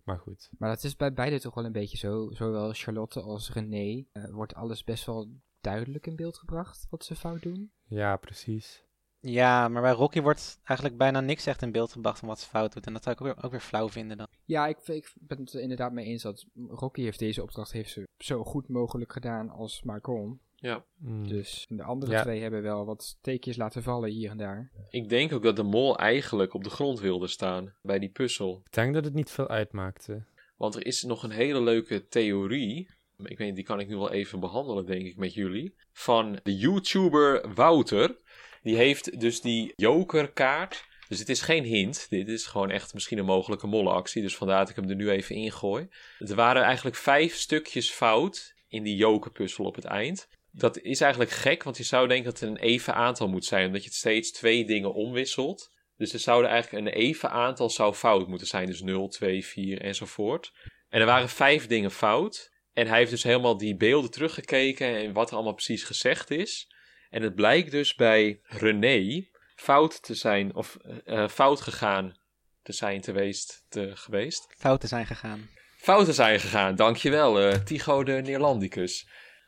Maar 0.05 0.19
goed. 0.19 0.50
Maar 0.57 0.69
dat 0.69 0.83
is 0.83 0.95
bij 0.95 1.13
beide 1.13 1.39
toch 1.39 1.53
wel 1.53 1.65
een 1.65 1.71
beetje 1.71 1.97
zo. 1.97 2.31
Zowel 2.31 2.74
Charlotte 2.74 3.21
als 3.21 3.51
René 3.51 4.05
uh, 4.13 4.29
wordt 4.29 4.55
alles 4.55 4.83
best 4.83 5.05
wel 5.05 5.29
duidelijk 5.62 6.07
in 6.07 6.15
beeld 6.15 6.38
gebracht 6.38 6.88
wat 6.89 7.05
ze 7.05 7.15
fout 7.15 7.41
doen. 7.41 7.71
Ja, 7.88 8.17
precies. 8.17 8.85
Ja, 9.25 9.67
maar 9.67 9.82
bij 9.82 9.91
Rocky 9.91 10.22
wordt 10.22 10.60
eigenlijk 10.63 10.98
bijna 10.98 11.20
niks 11.20 11.46
echt 11.46 11.62
in 11.62 11.72
beeld 11.72 11.91
gebracht 11.91 12.20
van 12.20 12.27
wat 12.27 12.39
ze 12.39 12.50
fout 12.50 12.74
doet. 12.74 12.86
En 12.86 12.94
dat 12.94 13.03
zou 13.03 13.15
ik 13.15 13.22
ook 13.22 13.34
weer, 13.34 13.44
ook 13.46 13.51
weer 13.51 13.60
flauw 13.60 13.89
vinden 13.89 14.17
dan. 14.17 14.27
Ja, 14.46 14.67
ik, 14.67 14.77
ik 14.88 15.13
ben 15.20 15.38
het 15.39 15.53
er 15.53 15.62
inderdaad 15.62 15.91
mee 15.91 16.05
eens 16.05 16.22
dat 16.24 16.46
Rocky 16.67 17.01
heeft 17.01 17.20
deze 17.20 17.41
opdracht 17.41 17.72
heeft 17.72 17.91
ze 17.91 18.08
zo 18.17 18.44
goed 18.44 18.67
mogelijk 18.67 19.12
gedaan 19.12 19.50
als 19.50 19.84
maar 19.84 20.01
kon. 20.01 20.39
Ja. 20.55 20.84
Mm. 20.98 21.27
Dus 21.27 21.65
de 21.70 21.84
andere 21.84 22.12
Ja. 22.12 22.22
twee 22.22 22.41
hebben 22.41 22.62
wel 22.62 22.86
wat 22.86 23.03
steekjes 23.03 23.58
laten 23.58 23.84
vallen 23.84 24.10
hier 24.10 24.29
en 24.29 24.38
daar. 24.38 24.72
Ik 24.89 25.10
denk 25.10 25.34
ook 25.34 25.44
dat 25.44 25.55
de 25.55 25.63
mol 25.63 25.98
eigenlijk 25.98 26.53
op 26.53 26.63
de 26.63 26.70
grond 26.70 27.00
wilde 27.00 27.27
staan 27.27 27.74
bij 27.82 28.00
die 28.00 28.10
puzzel. 28.10 28.62
Ik 28.65 28.74
denk 28.74 28.94
dat 28.94 29.05
het 29.05 29.13
niet 29.13 29.29
veel 29.29 29.48
uitmaakte. 29.48 30.24
Want 30.58 30.75
er 30.75 30.86
is 30.86 31.03
nog 31.03 31.24
een 31.24 31.32
hele 31.32 31.62
leuke 31.62 32.08
theorie. 32.08 32.89
Ik 33.17 33.38
weet 33.38 33.48
niet, 33.48 33.55
die 33.55 33.65
kan 33.65 33.79
ik 33.79 33.88
nu 33.88 33.96
wel 33.96 34.12
even 34.12 34.39
behandelen, 34.39 34.86
denk 34.86 35.05
ik, 35.05 35.17
met 35.17 35.34
jullie. 35.34 35.75
Van 35.91 36.39
de 36.44 36.58
YouTuber 36.58 37.53
Wouter. 37.53 38.17
Die 38.65 38.75
heeft 38.75 39.19
dus 39.19 39.41
die 39.41 39.74
jokerkaart. 39.75 40.86
Dus 41.07 41.19
het 41.19 41.29
is 41.29 41.41
geen 41.41 41.63
hint. 41.63 42.10
Dit 42.10 42.27
is 42.27 42.45
gewoon 42.45 42.72
echt 42.72 42.93
misschien 42.93 43.17
een 43.17 43.25
mogelijke 43.25 43.67
mollenactie. 43.67 44.22
Dus 44.22 44.36
vandaar 44.36 44.60
dat 44.60 44.69
ik 44.69 44.75
hem 44.75 44.89
er 44.89 44.95
nu 44.95 45.10
even 45.10 45.36
ingooi. 45.36 45.88
Er 46.17 46.36
waren 46.36 46.63
eigenlijk 46.63 46.95
vijf 46.95 47.36
stukjes 47.36 47.91
fout 47.91 48.53
in 48.67 48.84
die 48.84 48.95
jokerpuzzel 48.95 49.65
op 49.65 49.75
het 49.75 49.86
eind. 49.86 50.27
Dat 50.51 50.79
is 50.79 51.01
eigenlijk 51.01 51.31
gek, 51.31 51.63
want 51.63 51.77
je 51.77 51.84
zou 51.84 52.07
denken 52.07 52.25
dat 52.31 52.39
het 52.39 52.50
een 52.50 52.57
even 52.57 52.93
aantal 52.93 53.27
moet 53.27 53.45
zijn. 53.45 53.65
Omdat 53.65 53.84
je 53.84 53.91
steeds 53.91 54.31
twee 54.31 54.65
dingen 54.65 54.93
omwisselt. 54.93 55.69
Dus 55.98 56.13
er 56.13 56.19
zouden 56.19 56.50
eigenlijk 56.50 56.86
een 56.86 56.93
even 56.93 57.31
aantal 57.31 57.69
zou 57.69 57.93
fout 57.93 58.27
moeten 58.27 58.48
zijn. 58.48 58.65
Dus 58.65 58.81
0, 58.81 59.07
2, 59.07 59.45
4 59.45 59.81
enzovoort. 59.81 60.51
En 60.89 61.00
er 61.00 61.05
waren 61.05 61.29
vijf 61.29 61.67
dingen 61.67 61.91
fout. 61.91 62.51
En 62.74 62.88
hij 62.88 62.98
heeft 62.98 63.12
dus 63.12 63.24
helemaal 63.24 63.57
die 63.57 63.75
beelden 63.75 64.12
teruggekeken 64.12 64.95
en 64.95 65.13
wat 65.13 65.29
er 65.29 65.36
allemaal 65.36 65.53
precies 65.53 65.84
gezegd 65.84 66.31
is. 66.31 66.74
En 67.15 67.22
het 67.22 67.36
blijkt 67.36 67.72
dus 67.72 67.95
bij 67.95 68.39
René 68.43 69.27
fout 69.55 70.03
te 70.03 70.15
zijn, 70.15 70.55
of 70.55 70.77
uh, 71.05 71.27
fout 71.27 71.62
gegaan 71.62 72.17
te 72.63 72.72
zijn 72.72 73.03
geweest. 73.03 73.65
Te, 73.69 73.91
geweest. 73.95 74.48
Fouten 74.57 74.89
zijn 74.89 75.05
gegaan. 75.05 75.50
Fouten 75.77 76.13
zijn 76.13 76.39
gegaan, 76.39 76.75
dankjewel, 76.75 77.41
uh, 77.41 77.53
Tycho 77.53 78.03
de 78.03 78.12
Neerlandicus. 78.12 79.07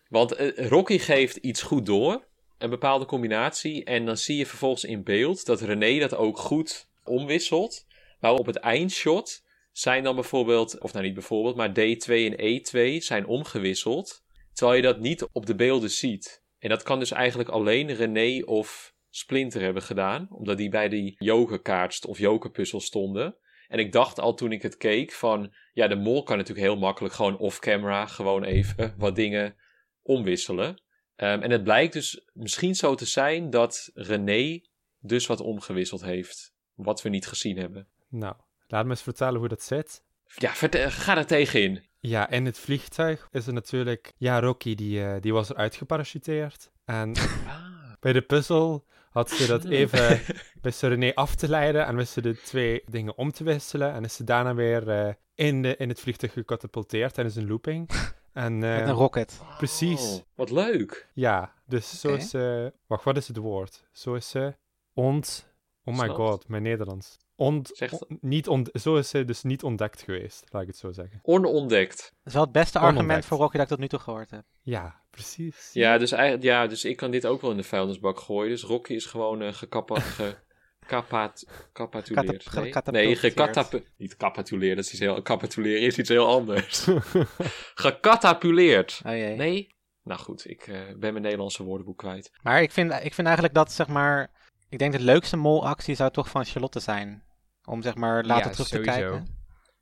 Want 0.09 0.39
uh, 0.39 0.67
Rocky 0.67 0.97
geeft 0.97 1.35
iets 1.35 1.61
goed 1.61 1.85
door, 1.85 2.27
een 2.57 2.69
bepaalde 2.69 3.05
combinatie. 3.05 3.83
En 3.83 4.05
dan 4.05 4.17
zie 4.17 4.37
je 4.37 4.45
vervolgens 4.45 4.83
in 4.83 5.03
beeld 5.03 5.45
dat 5.45 5.61
René 5.61 5.99
dat 5.99 6.15
ook 6.15 6.37
goed 6.37 6.89
omwisselt. 7.03 7.85
Maar 8.19 8.33
op 8.33 8.45
het 8.45 8.57
eindshot 8.57 9.43
zijn 9.71 10.03
dan 10.03 10.15
bijvoorbeeld, 10.15 10.79
of 10.79 10.93
nou 10.93 11.05
niet 11.05 11.13
bijvoorbeeld, 11.13 11.55
maar 11.55 11.69
D2 11.69 12.11
en 12.11 12.35
E2 12.39 13.03
zijn 13.03 13.25
omgewisseld. 13.25 14.23
Terwijl 14.53 14.77
je 14.77 14.83
dat 14.83 14.99
niet 14.99 15.27
op 15.31 15.45
de 15.45 15.55
beelden 15.55 15.91
ziet. 15.91 16.45
En 16.67 16.73
dat 16.73 16.83
kan 16.83 16.99
dus 16.99 17.11
eigenlijk 17.11 17.49
alleen 17.49 17.95
René 17.95 18.43
of 18.45 18.93
Splinter 19.09 19.61
hebben 19.61 19.81
gedaan. 19.81 20.27
Omdat 20.31 20.57
die 20.57 20.69
bij 20.69 20.89
die 20.89 21.15
jokerkaart 21.17 22.05
of 22.05 22.17
jokerpuzzel 22.17 22.79
stonden. 22.79 23.35
En 23.67 23.79
ik 23.79 23.91
dacht 23.91 24.19
al 24.19 24.33
toen 24.33 24.51
ik 24.51 24.61
het 24.61 24.77
keek 24.77 25.11
van... 25.11 25.53
Ja, 25.73 25.87
de 25.87 25.95
mol 25.95 26.23
kan 26.23 26.37
natuurlijk 26.37 26.67
heel 26.67 26.77
makkelijk 26.77 27.13
gewoon 27.13 27.37
off-camera... 27.37 28.05
gewoon 28.05 28.43
even 28.43 28.93
wat 28.97 29.15
dingen 29.15 29.55
omwisselen. 30.01 30.81
Ehm, 31.15 31.41
en 31.41 31.51
het 31.51 31.63
blijkt 31.63 31.93
dus 31.93 32.29
misschien 32.33 32.75
zo 32.75 32.95
te 32.95 33.05
zijn 33.05 33.49
dat 33.49 33.91
René 33.93 34.61
dus 34.99 35.27
wat 35.27 35.41
omgewisseld 35.41 36.01
heeft. 36.03 36.53
Wat 36.73 37.01
we 37.01 37.09
niet 37.09 37.27
gezien 37.27 37.57
hebben. 37.57 37.87
Nou, 38.09 38.35
laat 38.67 38.83
me 38.83 38.89
eens 38.89 39.01
vertellen 39.01 39.39
hoe 39.39 39.49
dat 39.49 39.61
zit. 39.61 40.03
Ja, 40.35 40.49
ga 40.89 41.17
er 41.17 41.25
tegenin. 41.25 41.85
Ja, 41.99 42.29
in 42.29 42.45
het 42.45 42.59
vliegtuig 42.59 43.27
is 43.31 43.47
er 43.47 43.53
natuurlijk... 43.53 44.13
Ja, 44.17 44.39
Rocky, 44.39 44.75
die, 44.75 45.03
eh, 45.05 45.21
die 45.21 45.33
was 45.33 45.49
eruit 45.49 45.75
geparachuteerd. 45.75 46.71
En 46.85 47.13
bij 47.99 48.13
de 48.13 48.21
puzzel 48.21 48.85
had 49.09 49.29
ze 49.31 49.47
dat 49.47 49.65
even... 49.79 50.21
wist 50.61 50.79
ze 50.79 50.87
René 50.87 51.13
af 51.13 51.35
te 51.35 51.49
leiden 51.49 51.85
en 51.85 51.95
wist 51.95 52.11
ze 52.13 52.21
de 52.21 52.41
twee 52.41 52.81
dingen 52.85 53.17
om 53.17 53.31
te 53.31 53.43
wisselen. 53.43 53.93
En 53.93 54.03
is 54.03 54.15
ze 54.15 54.23
daarna 54.23 54.53
weer 54.55 54.89
eh, 54.89 55.13
in, 55.35 55.61
de, 55.61 55.75
in 55.75 55.89
het 55.89 55.99
vliegtuig 55.99 56.33
gecatapulteerd 56.33 57.13
tijdens 57.13 57.35
een 57.35 57.47
looping. 57.47 57.89
En 58.33 58.57
Met 58.57 58.81
eh, 58.81 58.87
een 58.87 58.93
rocket. 58.93 59.39
precies, 59.57 60.01
Oh, 60.15 60.19
wat 60.35 60.51
leuk. 60.51 61.09
ja. 61.13 61.53
Dus 61.65 61.99
zo 61.99 62.13
is 62.13 62.29
ze... 62.29 62.73
Wacht, 62.87 63.03
wat 63.03 63.17
is 63.17 63.27
het 63.27 63.37
woord? 63.37 63.87
Zo 63.91 64.13
is 64.13 64.29
ze... 64.29 64.55
Ont... 64.93 65.47
Oh 65.83 65.93
my 65.93 66.03
Snapt. 66.03 66.15
god, 66.19 66.47
mijn 66.47 66.63
Nederlands. 66.63 67.17
Ont, 67.39 67.69
Zegt- 67.73 68.07
on- 68.07 68.17
niet 68.21 68.47
ont, 68.47 68.69
zo 68.73 68.95
is 68.95 69.09
ze 69.09 69.25
dus 69.25 69.43
niet 69.43 69.63
ontdekt 69.63 70.01
geweest, 70.01 70.43
laat 70.49 70.61
ik 70.61 70.67
het 70.67 70.77
zo 70.77 70.91
zeggen. 70.91 71.19
Onontdekt. 71.23 71.97
Dat 71.97 72.11
is 72.25 72.33
wel 72.33 72.41
het 72.43 72.51
beste 72.51 72.77
argument 72.79 72.99
Onontdekt. 73.03 73.25
voor 73.27 73.37
Rocky 73.37 73.53
dat 73.57 73.61
ik 73.61 73.67
tot 73.71 73.79
nu 73.79 73.87
toe 73.87 73.99
gehoord 73.99 74.31
heb. 74.31 74.43
Ja, 74.61 75.01
precies. 75.09 75.69
Ja 75.73 75.97
dus, 75.97 76.11
eigenlijk- 76.11 76.43
ja, 76.43 76.67
dus 76.67 76.85
ik 76.85 76.97
kan 76.97 77.11
dit 77.11 77.25
ook 77.25 77.41
wel 77.41 77.51
in 77.51 77.57
de 77.57 77.63
vuilnisbak 77.63 78.19
gooien. 78.19 78.49
Dus 78.49 78.63
Rocky 78.63 78.93
is 78.93 79.05
gewoon 79.05 79.53
ge-. 79.59 79.67
Katap- 80.87 81.37
Nee, 82.91 83.05
nee 83.05 83.15
gecatapu- 83.15 83.83
niet 83.97 84.17
capituleerd, 84.17 84.75
dat 84.75 84.85
is 84.85 84.91
iets 84.91 84.99
heel, 84.99 85.21
capituleren 85.21 85.81
is 85.81 85.97
iets 85.97 86.09
heel 86.09 86.27
anders. 86.27 86.87
Gecatapuleerd. 87.75 89.01
Oh 89.05 89.11
jee. 89.11 89.35
Nee? 89.35 89.75
Nou 90.03 90.19
goed, 90.19 90.49
ik 90.49 90.67
eh, 90.67 90.79
ben 90.97 91.11
mijn 91.11 91.21
Nederlandse 91.21 91.63
woordenboek 91.63 91.97
kwijt. 91.97 92.31
Maar 92.41 92.61
ik 92.61 92.71
vind, 92.71 92.91
ik 92.93 93.13
vind 93.13 93.25
eigenlijk 93.27 93.55
dat, 93.55 93.71
zeg 93.71 93.87
maar... 93.87 94.31
Ik 94.69 94.79
denk 94.79 94.91
de 94.93 94.99
leukste 94.99 95.37
molactie 95.37 95.95
zou 95.95 96.11
toch 96.11 96.29
van 96.29 96.45
Charlotte 96.45 96.79
zijn. 96.79 97.23
Om, 97.67 97.81
zeg 97.81 97.95
maar, 97.95 98.23
later 98.25 98.45
Ja, 98.45 98.51
terug 98.51 98.67
sowieso. 98.67 98.91
te 98.93 98.99
kijken. 98.99 99.27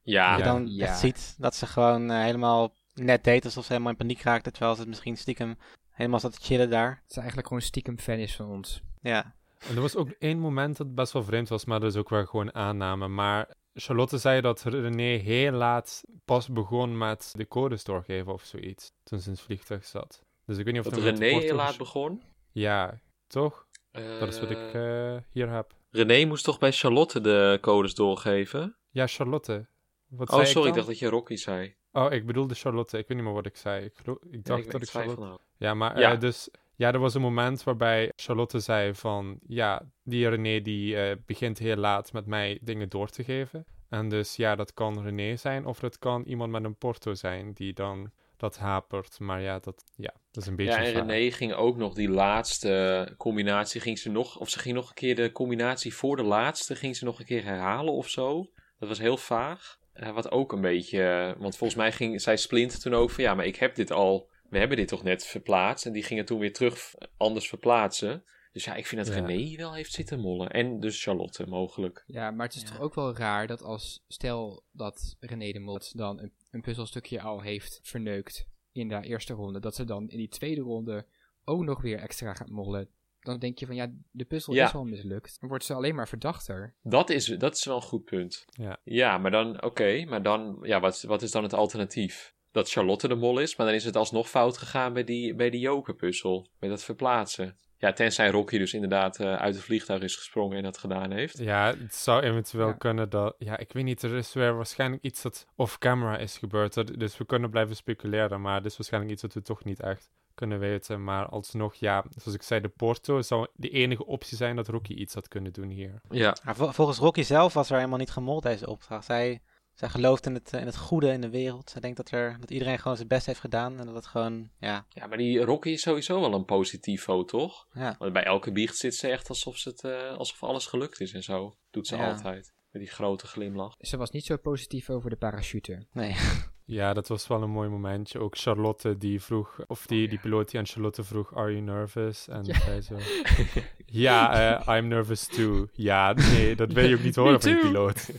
Ja, 0.01 0.29
Dat 0.29 0.37
je 0.37 0.43
dan 0.43 0.67
Ja. 0.67 0.85
echt 0.85 0.99
ziet 0.99 1.35
dat 1.37 1.55
ze 1.55 1.65
gewoon 1.67 2.11
eh, 2.11 2.21
helemaal 2.21 2.73
net 2.93 3.23
deed 3.23 3.45
alsof 3.45 3.63
ze 3.65 3.71
helemaal 3.71 3.91
in 3.91 3.97
paniek 3.97 4.21
raakte. 4.21 4.51
Terwijl 4.51 4.73
ze 4.73 4.79
het 4.79 4.89
misschien 4.89 5.17
stiekem 5.17 5.57
helemaal 5.91 6.19
zat 6.19 6.33
te 6.33 6.45
chillen 6.45 6.69
daar. 6.69 6.89
Dat 7.01 7.11
ze 7.13 7.17
eigenlijk 7.17 7.47
gewoon 7.47 7.63
stiekem 7.63 7.99
fan 7.99 8.17
is 8.17 8.35
van 8.35 8.49
ons. 8.49 8.81
Ja. 9.01 9.33
En 9.69 9.75
er 9.75 9.81
was 9.81 9.95
ook 9.95 10.09
één 10.09 10.39
moment 10.39 10.77
dat 10.77 10.95
best 10.95 11.13
wel 11.13 11.23
vreemd 11.23 11.49
was, 11.49 11.65
maar 11.65 11.79
dat 11.79 11.91
is 11.91 11.97
ook 11.99 12.09
wel 12.09 12.25
gewoon 12.25 12.53
aanname. 12.55 13.07
Maar 13.07 13.47
Charlotte 13.73 14.17
zei 14.17 14.41
dat 14.41 14.61
René 14.63 15.17
heel 15.17 15.51
laat 15.51 16.03
pas 16.25 16.47
begon 16.49 16.97
met 16.97 17.31
de 17.37 17.47
codes 17.47 17.83
doorgeven 17.83 18.33
of 18.33 18.43
zoiets. 18.43 18.91
Toen 19.03 19.19
ze 19.19 19.25
in 19.27 19.31
het 19.33 19.41
vliegtuig 19.41 19.85
zat. 19.85 20.23
Dus 20.45 20.57
ik 20.57 20.65
weet 20.65 20.73
niet 20.73 20.85
of 20.85 20.93
dat 20.93 21.03
René 21.03 21.25
heel 21.39 21.55
laat 21.55 21.77
begon. 21.77 22.21
Ja, 22.51 22.99
toch? 23.27 23.65
Dat 23.91 24.27
is 24.27 24.39
wat 24.39 24.49
ik 24.51 24.73
Eh, 24.73 25.15
eh, 25.15 25.21
hier 25.29 25.49
heb. 25.49 25.73
René 25.95 26.25
moest 26.25 26.43
toch 26.43 26.57
bij 26.59 26.71
Charlotte 26.71 27.21
de 27.21 27.57
codes 27.61 27.93
doorgeven? 27.93 28.77
Ja, 28.89 29.07
Charlotte. 29.07 29.67
Wat 30.07 30.29
Oh, 30.29 30.35
zei 30.35 30.47
sorry, 30.47 30.61
ik 30.61 30.69
ik 30.69 30.75
dacht 30.75 30.87
dat 30.87 30.99
je 30.99 31.09
Rocky 31.09 31.35
zei. 31.35 31.75
Oh, 31.91 32.11
ik 32.11 32.25
bedoelde 32.25 32.55
Charlotte. 32.55 32.97
Ik 32.97 33.07
weet 33.07 33.17
niet 33.17 33.25
meer 33.25 33.35
wat 33.35 33.45
ik 33.45 33.55
zei. 33.57 33.85
Ik, 33.85 34.45
dacht 34.45 34.65
Ja, 34.65 34.71
dat 34.71 34.81
ik 34.81 34.89
Charlotte... 34.89 35.21
nou. 35.21 35.39
Ja, 35.57 35.73
maar 35.73 35.99
Ja. 35.99 36.11
eh, 36.13 36.19
dus... 36.19 36.49
Ja, 36.77 36.91
er 36.93 36.99
was 36.99 37.13
een 37.13 37.21
moment 37.21 37.63
waarbij 37.63 38.11
Charlotte 38.15 38.59
zei 38.59 38.93
van... 38.95 39.39
Ja, 39.47 39.81
die 40.03 40.29
René 40.29 40.61
die 40.61 40.97
eh, 40.97 41.15
begint 41.25 41.57
heel 41.57 41.75
laat 41.75 42.13
met 42.13 42.25
mij 42.25 42.59
dingen 42.61 42.89
door 42.89 43.07
te 43.09 43.23
geven. 43.23 43.65
En 43.89 44.09
dus 44.09 44.35
ja, 44.35 44.55
dat 44.55 44.73
kan 44.73 45.01
René 45.03 45.35
zijn 45.35 45.65
of 45.65 45.79
dat 45.79 45.99
kan 45.99 46.23
iemand 46.23 46.51
met 46.51 46.63
een 46.63 46.77
porto 46.77 47.13
zijn 47.13 47.53
die 47.53 47.73
dan 47.73 48.11
dat 48.37 48.57
hapert. 48.57 49.19
Maar 49.19 49.41
ja, 49.41 49.59
dat, 49.59 49.83
ja, 49.95 50.13
dat 50.31 50.43
is 50.43 50.49
een 50.49 50.55
beetje 50.55 50.71
Ja, 50.71 50.83
en. 50.83 51.07
René 51.07 51.31
ging 51.31 51.53
ook 51.53 51.77
nog 51.77 51.93
die 51.93 52.09
laatste 52.09 53.13
combinatie, 53.17 53.81
ging 53.81 53.99
ze 53.99 54.09
nog, 54.11 54.39
of 54.39 54.49
ze 54.49 54.59
ging 54.59 54.75
nog 54.75 54.89
een 54.89 54.95
keer 54.95 55.15
de 55.15 55.31
combinatie 55.31 55.95
voor 55.95 56.15
de 56.15 56.23
laatste, 56.23 56.75
ging 56.75 56.95
ze 56.95 57.05
nog 57.05 57.19
een 57.19 57.25
keer 57.25 57.43
herhalen 57.43 57.93
of 57.93 58.09
zo. 58.09 58.49
Dat 58.79 58.89
was 58.89 58.99
heel 58.99 59.17
vaag. 59.17 59.77
Eh, 59.93 60.11
wat 60.13 60.31
ook 60.31 60.51
een 60.51 60.61
beetje, 60.61 61.03
eh, 61.03 61.41
want 61.41 61.57
volgens 61.57 61.79
mij 61.79 61.91
ging, 61.91 62.21
zei 62.21 62.37
Splinter 62.37 62.79
toen 62.79 62.93
ook 62.93 63.09
van, 63.11 63.23
ja, 63.23 63.33
maar 63.33 63.45
ik 63.45 63.55
heb 63.55 63.75
dit 63.75 63.91
al, 63.91 64.29
we 64.49 64.57
hebben 64.57 64.77
dit 64.77 64.87
toch 64.87 65.03
net 65.03 65.25
verplaatst. 65.25 65.85
En 65.85 65.91
die 65.91 66.03
gingen 66.03 66.25
toen 66.25 66.39
weer 66.39 66.53
terug 66.53 66.93
anders 67.17 67.47
verplaatsen. 67.49 68.23
Dus 68.51 68.63
ja, 68.65 68.75
ik 68.75 68.85
vind 68.85 69.05
dat 69.05 69.15
Ja. 69.15 69.25
René 69.25 69.55
wel 69.57 69.73
heeft 69.73 69.91
zitten 69.93 70.19
mollen. 70.19 70.49
En 70.49 70.79
dus 70.79 71.03
Charlotte 71.03 71.45
mogelijk. 71.47 72.03
Ja, 72.07 72.31
maar 72.31 72.45
het 72.45 72.55
is 72.55 72.61
Ja. 72.61 72.67
toch 72.67 72.79
ook 72.79 72.93
wel 72.95 73.15
raar 73.15 73.47
dat 73.47 73.61
als, 73.61 74.03
stel 74.07 74.63
dat 74.71 75.15
René 75.19 75.51
de 75.51 75.59
Mot 75.59 75.97
dan 75.97 76.19
een, 76.19 76.33
een 76.55 76.61
puzzelstukje 76.61 77.21
al 77.21 77.41
heeft 77.41 77.79
verneukt 77.83 78.47
in 78.71 78.87
de 78.87 79.01
eerste 79.01 79.33
ronde, 79.33 79.59
dat 79.59 79.75
ze 79.75 79.83
dan 79.83 80.09
in 80.09 80.17
die 80.17 80.27
tweede 80.27 80.61
ronde 80.61 81.05
ook 81.43 81.63
nog 81.63 81.81
weer 81.81 81.97
extra 81.99 82.33
gaat 82.33 82.49
mollen. 82.49 82.89
Dan 83.19 83.39
denk 83.39 83.57
je 83.59 83.65
van 83.65 83.75
ja, 83.75 83.91
de 84.11 84.25
puzzel 84.25 84.53
Ja. 84.53 84.65
is 84.65 84.73
al 84.73 84.83
mislukt. 84.85 85.37
Dan 85.39 85.49
wordt 85.49 85.63
ze 85.65 85.73
alleen 85.73 85.95
maar 85.95 86.07
verdachter. 86.07 86.75
Dat 86.83 87.09
is, 87.09 87.25
dat 87.25 87.55
is 87.55 87.65
wel 87.65 87.75
een 87.75 87.81
goed 87.81 88.03
punt. 88.03 88.45
Ja. 88.51 88.79
Ja, 88.83 89.17
maar 89.17 89.31
dan, 89.31 89.63
oké, 89.63 90.05
maar 90.05 90.23
dan, 90.23 90.57
ja, 90.61 90.79
wat, 90.79 91.01
wat 91.01 91.21
is 91.21 91.31
dan 91.31 91.43
het 91.43 91.53
alternatief? 91.53 92.33
Dat 92.51 92.69
Charlotte 92.69 93.07
de 93.07 93.15
mol 93.15 93.39
is, 93.39 93.55
maar 93.55 93.65
dan 93.65 93.75
is 93.75 93.83
het 93.85 93.95
alsnog 93.95 94.29
fout 94.29 94.57
gegaan 94.57 94.93
bij 94.93 95.03
die, 95.03 95.35
bij 95.35 95.49
die 95.49 95.59
jokerpuzzel. 95.59 96.47
Met 96.59 96.69
dat 96.69 96.83
verplaatsen. 96.83 97.57
Ja, 97.77 97.93
tenzij 97.93 98.29
Rocky 98.29 98.57
dus 98.57 98.73
inderdaad 98.73 99.19
eh, 99.19 99.35
uit 99.35 99.55
het 99.55 99.63
vliegtuig 99.63 100.01
is 100.01 100.15
gesprongen 100.15 100.57
en 100.57 100.63
dat 100.63 100.77
gedaan 100.77 101.11
heeft. 101.11 101.37
Ja, 101.37 101.73
het 101.77 101.95
zou 101.95 102.21
eventueel 102.21 102.67
Ja. 102.67 102.73
kunnen 102.73 103.09
dat... 103.09 103.35
Ja, 103.37 103.57
ik 103.57 103.73
weet 103.73 103.83
niet, 103.83 104.01
er 104.01 104.15
is 104.15 104.33
weer 104.33 104.55
waarschijnlijk 104.55 105.03
iets 105.03 105.21
dat 105.21 105.47
off-camera 105.55 106.17
is 106.17 106.37
gebeurd. 106.37 106.73
Dat- 106.73 106.99
Dus 106.99 107.17
we 107.17 107.25
kunnen 107.25 107.49
blijven 107.49 107.75
speculeren, 107.75 108.41
maar 108.41 108.55
het 108.55 108.65
is 108.65 108.77
waarschijnlijk 108.77 109.13
iets 109.13 109.21
dat 109.21 109.33
we 109.33 109.41
toch 109.41 109.63
niet 109.63 109.79
echt 109.81 110.09
kunnen 110.33 110.59
weten. 110.59 111.03
Maar 111.03 111.25
alsnog, 111.25 111.73
ja, 111.75 112.03
zoals 112.17 112.37
ik 112.37 112.41
zei, 112.43 112.61
de 112.61 112.67
Porto 112.69 113.21
zou 113.21 113.47
de 113.53 113.69
enige 113.69 114.05
optie 114.05 114.37
zijn 114.37 114.55
dat 114.55 114.67
Rocky 114.67 114.93
iets 114.93 115.13
had 115.13 115.27
kunnen 115.27 115.53
doen 115.53 115.69
hier. 115.69 116.01
Ja, 116.09 116.35
vol- 116.43 116.71
volgens 116.71 116.97
Rocky 116.97 117.21
zelf 117.21 117.53
was 117.53 117.69
er 117.69 117.75
helemaal 117.77 117.97
niet 117.99 118.11
gemold 118.11 118.43
deze 118.43 118.69
opdracht. 118.69 119.05
Zij, 119.05 119.41
zij 119.75 119.89
gelooft 119.89 120.25
in 120.25 120.33
het, 120.33 120.53
eh, 120.53 120.59
in 120.59 120.65
het 120.65 120.77
goede 120.77 121.11
in 121.11 121.21
de 121.21 121.29
wereld. 121.29 121.69
Zij 121.69 121.81
denkt 121.81 121.97
dat, 121.97 122.11
er, 122.11 122.37
dat 122.39 122.51
iedereen 122.51 122.79
gewoon 122.79 122.95
zijn 122.97 123.07
best 123.07 123.25
heeft 123.25 123.39
gedaan. 123.39 123.79
En 123.79 123.85
dat 123.85 123.95
het 123.95 124.05
gewoon, 124.05 124.49
ja, 124.59 124.85
ja 124.89 125.07
maar 125.07 125.17
die 125.17 125.39
Rocky 125.41 125.69
is 125.69 125.81
sowieso 125.81 126.19
wel 126.19 126.33
een 126.33 126.45
positivo, 126.45 127.25
toch? 127.25 127.67
ja. 127.73 127.95
Want 127.99 128.13
bij 128.13 128.23
elke 128.23 128.51
biecht 128.51 128.77
zit 128.77 128.95
ze 128.95 129.07
echt 129.07 129.29
alsof, 129.29 129.57
ze 129.57 129.69
het, 129.69 129.83
eh, 129.83 130.17
alsof 130.17 130.43
alles 130.43 130.65
gelukt 130.65 130.99
is 131.01 131.13
en 131.13 131.23
zo. 131.23 131.55
Doet 131.71 131.87
ze 131.87 131.95
Ja. 131.95 132.09
altijd. 132.11 132.53
Met 132.71 132.81
die 132.83 132.91
grote 132.91 133.27
glimlach. 133.27 133.73
Ze 133.77 133.97
was 133.97 134.09
niet 134.11 134.25
zo 134.25 134.37
positief 134.37 134.89
over 134.89 135.09
de 135.09 135.15
parachute. 135.15 135.87
Nee. 135.91 136.15
Ja, 136.67 136.93
dat 136.93 137.07
was 137.07 137.27
wel 137.27 137.41
een 137.41 137.49
mooi 137.49 137.69
momentje. 137.69 138.19
Ook 138.19 138.37
Charlotte 138.37 138.97
die 138.97 139.21
vroeg, 139.21 139.59
of 139.67 139.85
die, 139.85 140.07
die 140.07 140.19
piloot 140.19 140.49
die 140.51 140.59
aan 140.59 140.65
Charlotte 140.65 141.03
vroeg, 141.03 141.35
are 141.35 141.51
you 141.51 141.61
nervous? 141.63 142.27
En 142.27 142.43
Ja. 142.45 142.59
zij 142.59 142.81
zo, 142.81 142.97
ja, 143.85 144.57
eh, 144.65 144.77
I'm 144.77 144.87
nervous 144.87 145.27
too. 145.27 145.67
Ja, 145.73 146.13
nee, 146.13 146.55
dat 146.55 146.71
wil 146.73 146.85
je 146.89 146.95
ook 146.95 147.03
niet 147.03 147.15
horen 147.21 147.41
van 147.41 147.51
die 147.51 147.59
too. 147.59 147.69
piloot. 147.69 148.09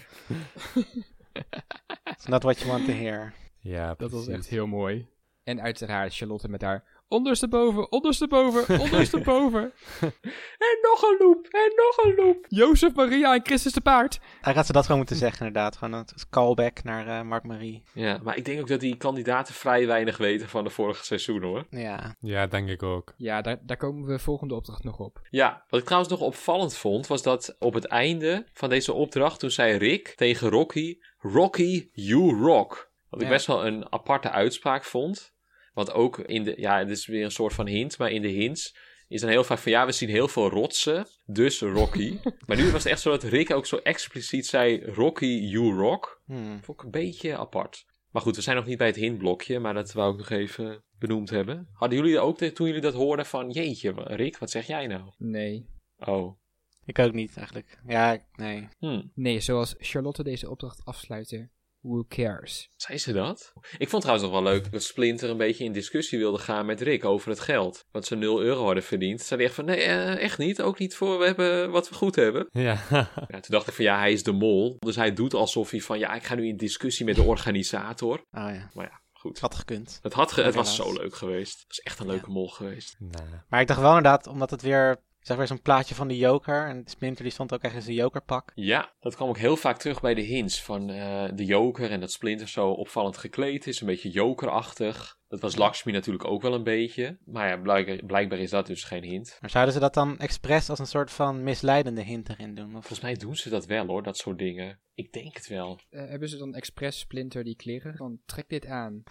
It's 2.05 2.27
not 2.27 2.43
what 2.43 2.59
you 2.59 2.71
want 2.71 2.87
to 2.87 2.93
hear. 2.93 3.33
Ja, 3.59 3.95
Dat 3.95 4.11
was 4.11 4.29
echt 4.29 4.47
heel 4.47 4.67
mooi. 4.67 5.07
En 5.45 5.61
uiteraard 5.61 6.15
Charlotte 6.17 6.49
met 6.49 6.63
haar 6.63 6.85
ondersteboven, 7.09 7.93
ondersteboven, 7.93 8.81
ondersteboven. 8.81 9.73
En 10.59 10.79
nog 10.91 11.03
een 11.03 11.17
loop, 11.19 11.47
en 11.47 11.73
nog 11.77 12.05
een 12.05 12.25
loop. 12.25 12.45
Jozef, 12.49 12.95
Maria 12.95 13.35
en 13.35 13.41
Christus 13.45 13.73
de 13.73 13.81
paard. 13.81 14.21
Hij 14.41 14.55
gaat 14.55 14.67
ze 14.67 14.73
dat 14.73 14.83
gewoon 14.83 14.99
moeten 14.99 15.17
zeggen 15.17 15.47
inderdaad. 15.47 15.77
Gewoon 15.77 15.95
een 15.95 16.07
callback 16.31 16.83
naar 16.83 17.07
eh 17.07 17.23
Mark 17.23 17.45
Marie. 17.45 17.83
Ja, 17.95 18.19
maar 18.23 18.37
ik 18.37 18.45
denk 18.45 18.61
ook 18.61 18.69
dat 18.69 18.81
die 18.81 18.97
kandidaten 18.97 19.55
vrij 19.55 19.87
weinig 19.87 20.17
weten 20.17 20.49
van 20.49 20.65
de 20.65 20.71
vorige 20.71 21.05
seizoen 21.05 21.43
hoor. 21.43 21.67
Ja. 21.71 22.15
Ja, 22.19 22.47
denk 22.47 22.69
ik 22.69 22.83
ook. 22.83 23.15
Ja, 23.17 23.41
daar, 23.43 23.59
daar 23.63 23.77
komen 23.77 24.07
we 24.09 24.19
volgende 24.19 24.55
opdracht 24.55 24.85
nog 24.85 24.99
op. 24.99 25.21
Ja, 25.31 25.65
wat 25.69 25.81
ik 25.81 25.87
trouwens 25.87 26.13
nog 26.13 26.21
opvallend 26.23 26.77
vond, 26.77 27.07
was 27.07 27.23
dat 27.23 27.57
op 27.59 27.75
het 27.75 27.85
einde 27.87 28.47
van 28.53 28.69
deze 28.69 28.93
opdracht, 28.93 29.41
toen 29.41 29.51
zei 29.51 29.77
Rick 29.77 30.09
tegen 30.09 30.49
Rocky, 30.51 30.99
Rocky, 31.19 31.89
you 31.93 32.37
rock. 32.41 32.91
Wat 33.11 33.21
ik 33.21 33.27
Ja. 33.27 33.33
best 33.33 33.47
wel 33.47 33.67
een 33.67 33.93
aparte 33.93 34.31
uitspraak 34.31 34.85
vond. 34.85 35.35
Want 35.77 35.93
ook 35.93 36.19
in 36.19 36.43
de, 36.45 36.55
ja, 36.57 36.79
het 36.79 36.91
is 36.91 37.07
weer 37.07 37.25
een 37.25 37.31
soort 37.31 37.55
van 37.55 37.67
hint, 37.67 37.99
maar 37.99 38.11
in 38.11 38.23
de 38.23 38.29
hints 38.29 38.77
is 39.09 39.21
dan 39.21 39.31
heel 39.31 39.45
vaak 39.45 39.59
van, 39.59 39.73
ja, 39.73 39.87
we 39.87 39.93
zien 39.93 40.09
heel 40.09 40.29
veel 40.29 40.49
rotsen, 40.49 41.07
dus 41.25 41.61
Rocky. 41.61 42.19
maar 42.47 42.57
nu 42.57 42.65
was 42.71 42.83
het 42.83 42.93
echt 42.93 43.01
zo 43.01 43.11
dat 43.11 43.23
Rick 43.23 43.51
ook 43.51 43.67
zo 43.67 43.77
expliciet 43.77 44.47
zei, 44.47 44.85
Rocky, 44.85 45.27
you 45.27 45.75
rock. 45.75 46.23
Hmm. 46.25 46.63
Vond 46.63 46.79
ik 46.79 46.85
een 46.85 46.91
beetje 46.91 47.37
apart. 47.37 47.87
Maar 48.11 48.23
goed, 48.23 48.37
we 48.37 48.43
zijn 48.43 48.57
nog 48.57 48.67
niet 48.67 48.79
bij 48.79 48.87
het 48.87 48.97
hintblokje, 48.97 49.59
maar 49.59 49.75
dat 49.75 49.93
wou 49.93 50.13
ik 50.13 50.19
nog 50.19 50.31
even 50.31 50.85
benoemd 50.99 51.31
hebben. 51.31 51.69
Hadden 51.73 51.99
jullie 51.99 52.19
ook, 52.19 52.39
de- 52.39 52.53
toen 52.53 52.67
jullie 52.67 52.83
dat 52.83 52.95
hoorden 52.95 53.27
van, 53.27 53.51
jeetje, 53.51 53.93
Rick, 53.97 54.39
wat 54.39 54.51
zeg 54.51 54.67
jij 54.67 54.87
nou? 54.87 55.13
Nee. 55.19 55.67
Oh. 55.97 56.39
Ik 56.85 56.99
ook 56.99 57.13
niet, 57.13 57.37
eigenlijk. 57.37 57.81
Ja, 57.87 58.19
nee. 58.33 58.69
Hm. 58.79 59.03
Nee, 59.15 59.41
zoals 59.41 59.75
Charlotte 59.79 60.23
deze 60.23 60.51
opdracht 60.51 60.85
afsluiten. 60.85 61.51
Who 61.89 62.05
cares? 62.09 62.69
Zei 62.77 62.99
ze 62.99 63.13
dat? 63.13 63.53
Ik 63.79 63.89
vond 63.89 64.03
trouwens 64.03 64.31
nog 64.31 64.43
wel 64.43 64.53
leuk 64.53 64.73
dat 64.73 64.83
Splinter 64.83 65.31
een 65.31 65.37
beetje 65.37 65.65
in 65.65 65.73
discussie 65.73 66.19
wilde 66.19 66.39
gaan 66.39 66.67
met 66.67 66.81
Rick 66.81 67.05
over 67.05 67.31
het 67.31 67.41
geld. 67.41 67.85
Want 67.91 68.05
ze 68.07 68.17
0 68.17 68.41
euro 68.43 68.65
hadden 68.65 68.83
verdiend. 68.83 69.21
Zei 69.21 69.39
hij 69.41 69.49
echt 69.49 69.55
van, 69.57 69.65
nee, 69.65 69.83
eh, 69.83 70.23
echt 70.23 70.39
niet. 70.39 70.63
Ook 70.63 70.79
niet 70.79 70.95
voor 70.97 71.19
we 71.19 71.25
hebben 71.25 71.71
wat 71.71 71.89
we 71.89 71.95
goed 71.95 72.15
hebben. 72.17 72.49
Ja. 72.67 72.83
Ja, 72.91 73.09
toen 73.29 73.41
dacht 73.47 73.69
ik 73.69 73.75
van, 73.75 73.85
ja, 73.85 73.99
hij 73.99 74.13
is 74.13 74.23
de 74.23 74.33
mol. 74.33 74.77
Dus 74.79 74.97
hij 74.97 75.13
doet 75.13 75.35
alsof 75.35 75.71
hij 75.71 75.81
van, 75.81 75.99
ja, 75.99 76.15
ik 76.15 76.25
ga 76.25 76.35
nu 76.35 76.47
in 76.49 76.57
discussie 76.57 77.05
met 77.07 77.15
de 77.17 77.23
organisator. 77.23 78.25
Ah 78.31 78.55
ja, 78.55 78.71
Maar 78.75 78.85
ja, 78.85 79.01
goed. 79.13 79.39
had 79.39 79.55
gekund. 79.55 79.99
Het, 80.03 80.13
had 80.13 80.33
ge- 80.33 80.43
het 80.43 80.55
was 80.55 80.75
zo 80.77 80.93
leuk 80.93 81.15
geweest. 81.15 81.59
Het 81.59 81.67
was 81.69 81.79
echt 81.81 81.99
een 81.99 82.07
leuke 82.07 82.31
mol 82.31 82.49
geweest. 82.49 82.97
Nee. 82.99 83.27
Maar 83.49 83.61
ik 83.61 83.67
dacht 83.67 83.81
wel 83.81 83.97
inderdaad, 83.97 84.27
omdat 84.27 84.51
het 84.51 84.63
weer, 84.63 84.97
zag 85.27 85.37
weer 85.37 85.47
zo'n 85.47 85.63
plaatje 85.63 85.95
van 85.95 86.09
de 86.09 86.17
Joker. 86.17 86.67
En 86.69 86.83
Splinter 86.85 87.23
die 87.23 87.33
stond 87.33 87.53
ook 87.53 87.63
echt 87.63 87.75
in 87.75 87.83
zijn 87.83 87.97
Jokerpak. 87.97 88.53
Ja, 88.55 88.93
dat 89.01 89.15
kwam 89.15 89.29
ook 89.29 89.39
heel 89.39 89.57
vaak 89.57 89.79
terug 89.79 90.01
bij 90.01 90.15
de 90.15 90.23
hints 90.23 90.63
van 90.63 90.91
eh, 90.91 91.25
de 91.35 91.45
Joker 91.45 91.91
en 91.91 92.01
dat 92.01 92.13
Splinter 92.13 92.49
zo 92.49 92.71
opvallend 92.71 93.17
gekleed 93.17 93.67
is. 93.67 93.81
Een 93.81 93.87
beetje 93.87 94.11
Jokerachtig. 94.11 95.19
Dat 95.29 95.41
was 95.41 95.57
Lakshmi 95.57 95.93
natuurlijk 95.93 96.25
ook 96.25 96.43
wel 96.43 96.55
een 96.55 96.65
beetje. 96.65 97.19
Maar 97.25 97.49
ja, 97.49 97.57
blijkbaar, 97.57 97.97
blijkbaar 97.97 98.39
is 98.39 98.51
dat 98.51 98.67
dus 98.67 98.85
geen 98.85 99.03
hint. 99.03 99.39
Maar 99.41 99.51
zouden 99.51 99.75
ze 99.75 99.81
dat 99.81 99.95
dan 99.95 100.19
expres 100.19 100.71
als 100.71 100.79
een 100.79 100.87
soort 100.87 101.11
van 101.11 101.43
misleidende 101.43 102.03
hint 102.03 102.29
erin 102.29 102.55
doen? 102.55 102.67
Of... 102.67 102.73
Volgens 102.73 103.01
mij 103.01 103.15
doen 103.15 103.37
ze 103.37 103.49
dat 103.49 103.67
wel 103.67 103.87
hoor, 103.87 104.03
dat 104.03 104.17
soort 104.17 104.39
dingen. 104.39 104.81
Ik 104.95 105.13
denk 105.13 105.35
het 105.35 105.47
wel. 105.47 105.81
Eh, 105.91 106.09
hebben 106.09 106.29
ze 106.29 106.37
dan 106.37 106.55
expres 106.55 106.99
Splinter 106.99 107.45
die 107.45 107.57
kleren? 107.57 107.97
Dan 107.97 108.19
trek 108.27 108.49
dit 108.49 108.67
aan. 108.67 109.03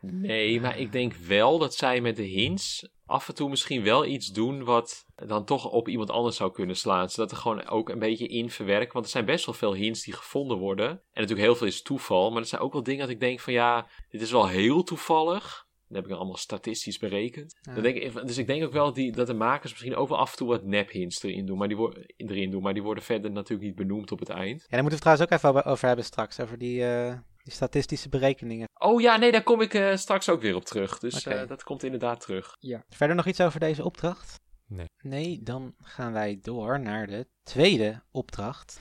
Nee, 0.00 0.60
maar 0.60 0.78
ik 0.78 0.92
denk 0.92 1.14
wel 1.14 1.58
dat 1.58 1.74
zij 1.74 2.00
met 2.00 2.16
de 2.16 2.22
hints 2.22 2.88
af 3.06 3.28
en 3.28 3.34
toe 3.34 3.48
misschien 3.48 3.82
wel 3.82 4.04
iets 4.04 4.32
doen 4.32 4.64
wat 4.64 5.06
dan 5.14 5.44
toch 5.44 5.70
op 5.70 5.88
iemand 5.88 6.10
anders 6.10 6.36
zou 6.36 6.52
kunnen 6.52 6.76
slaan. 6.76 7.08
Zodat 7.08 7.30
er 7.30 7.36
gewoon 7.36 7.68
ook 7.68 7.88
een 7.88 7.98
beetje 7.98 8.26
in 8.26 8.50
verwerken. 8.50 8.92
Want 8.92 9.04
er 9.04 9.10
zijn 9.10 9.24
best 9.24 9.46
wel 9.46 9.54
veel 9.54 9.74
hints 9.74 10.02
die 10.02 10.14
gevonden 10.14 10.58
worden. 10.58 10.88
En 10.88 11.00
natuurlijk 11.12 11.40
heel 11.40 11.56
veel 11.56 11.66
is 11.66 11.82
toeval. 11.82 12.30
Maar 12.30 12.40
er 12.40 12.48
zijn 12.48 12.60
ook 12.60 12.72
wel 12.72 12.82
dingen 12.82 13.00
dat 13.00 13.10
ik 13.10 13.20
denk 13.20 13.40
van 13.40 13.52
ja, 13.52 13.86
dit 14.08 14.20
is 14.20 14.30
wel 14.30 14.48
heel 14.48 14.82
toevallig. 14.82 15.57
Dat 15.88 15.96
heb 16.02 16.06
ik 16.06 16.16
allemaal 16.16 16.36
statistisch 16.36 16.98
berekend. 16.98 17.58
Ja. 17.60 17.74
Dan 17.74 17.82
denk 17.82 17.96
ik, 17.96 18.26
dus 18.26 18.38
ik 18.38 18.46
denk 18.46 18.64
ook 18.64 18.72
wel 18.72 18.92
die, 18.92 19.12
dat 19.12 19.26
de 19.26 19.34
makers 19.34 19.70
misschien 19.70 19.96
ook 19.96 20.08
wel 20.08 20.18
af 20.18 20.30
en 20.30 20.36
toe 20.36 20.48
wat 20.48 20.64
nep 20.64 20.90
hints 20.90 21.22
erin 21.22 21.46
doen. 21.46 21.58
Maar 21.58 21.68
die, 21.68 21.76
worden 21.76 22.06
erin 22.16 22.50
doen, 22.50 22.62
maar 22.62 22.74
die 22.74 22.82
worden 22.82 23.04
verder 23.04 23.30
natuurlijk 23.30 23.68
niet 23.68 23.76
benoemd 23.76 24.12
op 24.12 24.18
het 24.18 24.28
eind. 24.28 24.60
Ja, 24.60 24.66
daar 24.68 24.82
moeten 24.82 25.00
we 25.00 25.08
het 25.08 25.18
trouwens 25.18 25.26
ook 25.46 25.54
even 25.54 25.72
over- 25.72 25.86
hebben 25.86 26.04
straks. 26.04 26.40
Over 26.40 26.58
die, 26.58 26.84
eh, 26.84 27.18
die 27.42 27.52
statistische 27.52 28.08
berekeningen. 28.08 28.68
Oh 28.74 29.00
ja, 29.00 29.16
nee, 29.16 29.32
daar 29.32 29.42
kom 29.42 29.60
ik 29.60 29.74
eh, 29.74 29.96
straks 29.96 30.28
ook 30.28 30.40
weer 30.40 30.54
op 30.54 30.64
terug. 30.64 30.98
Dus 30.98 31.26
eh, 31.26 31.46
dat 31.48 31.62
komt 31.62 31.82
inderdaad 31.82 32.20
terug. 32.20 32.56
Verder 32.88 33.16
nog 33.16 33.26
iets 33.26 33.40
over 33.40 33.60
deze 33.60 33.84
opdracht? 33.84 34.40
Nee. 34.66 34.86
Nee, 35.02 35.40
dan 35.42 35.74
gaan 35.82 36.12
wij 36.12 36.38
door 36.42 36.80
naar 36.80 37.06
de 37.06 37.26
tweede 37.42 38.02
opdracht. 38.10 38.80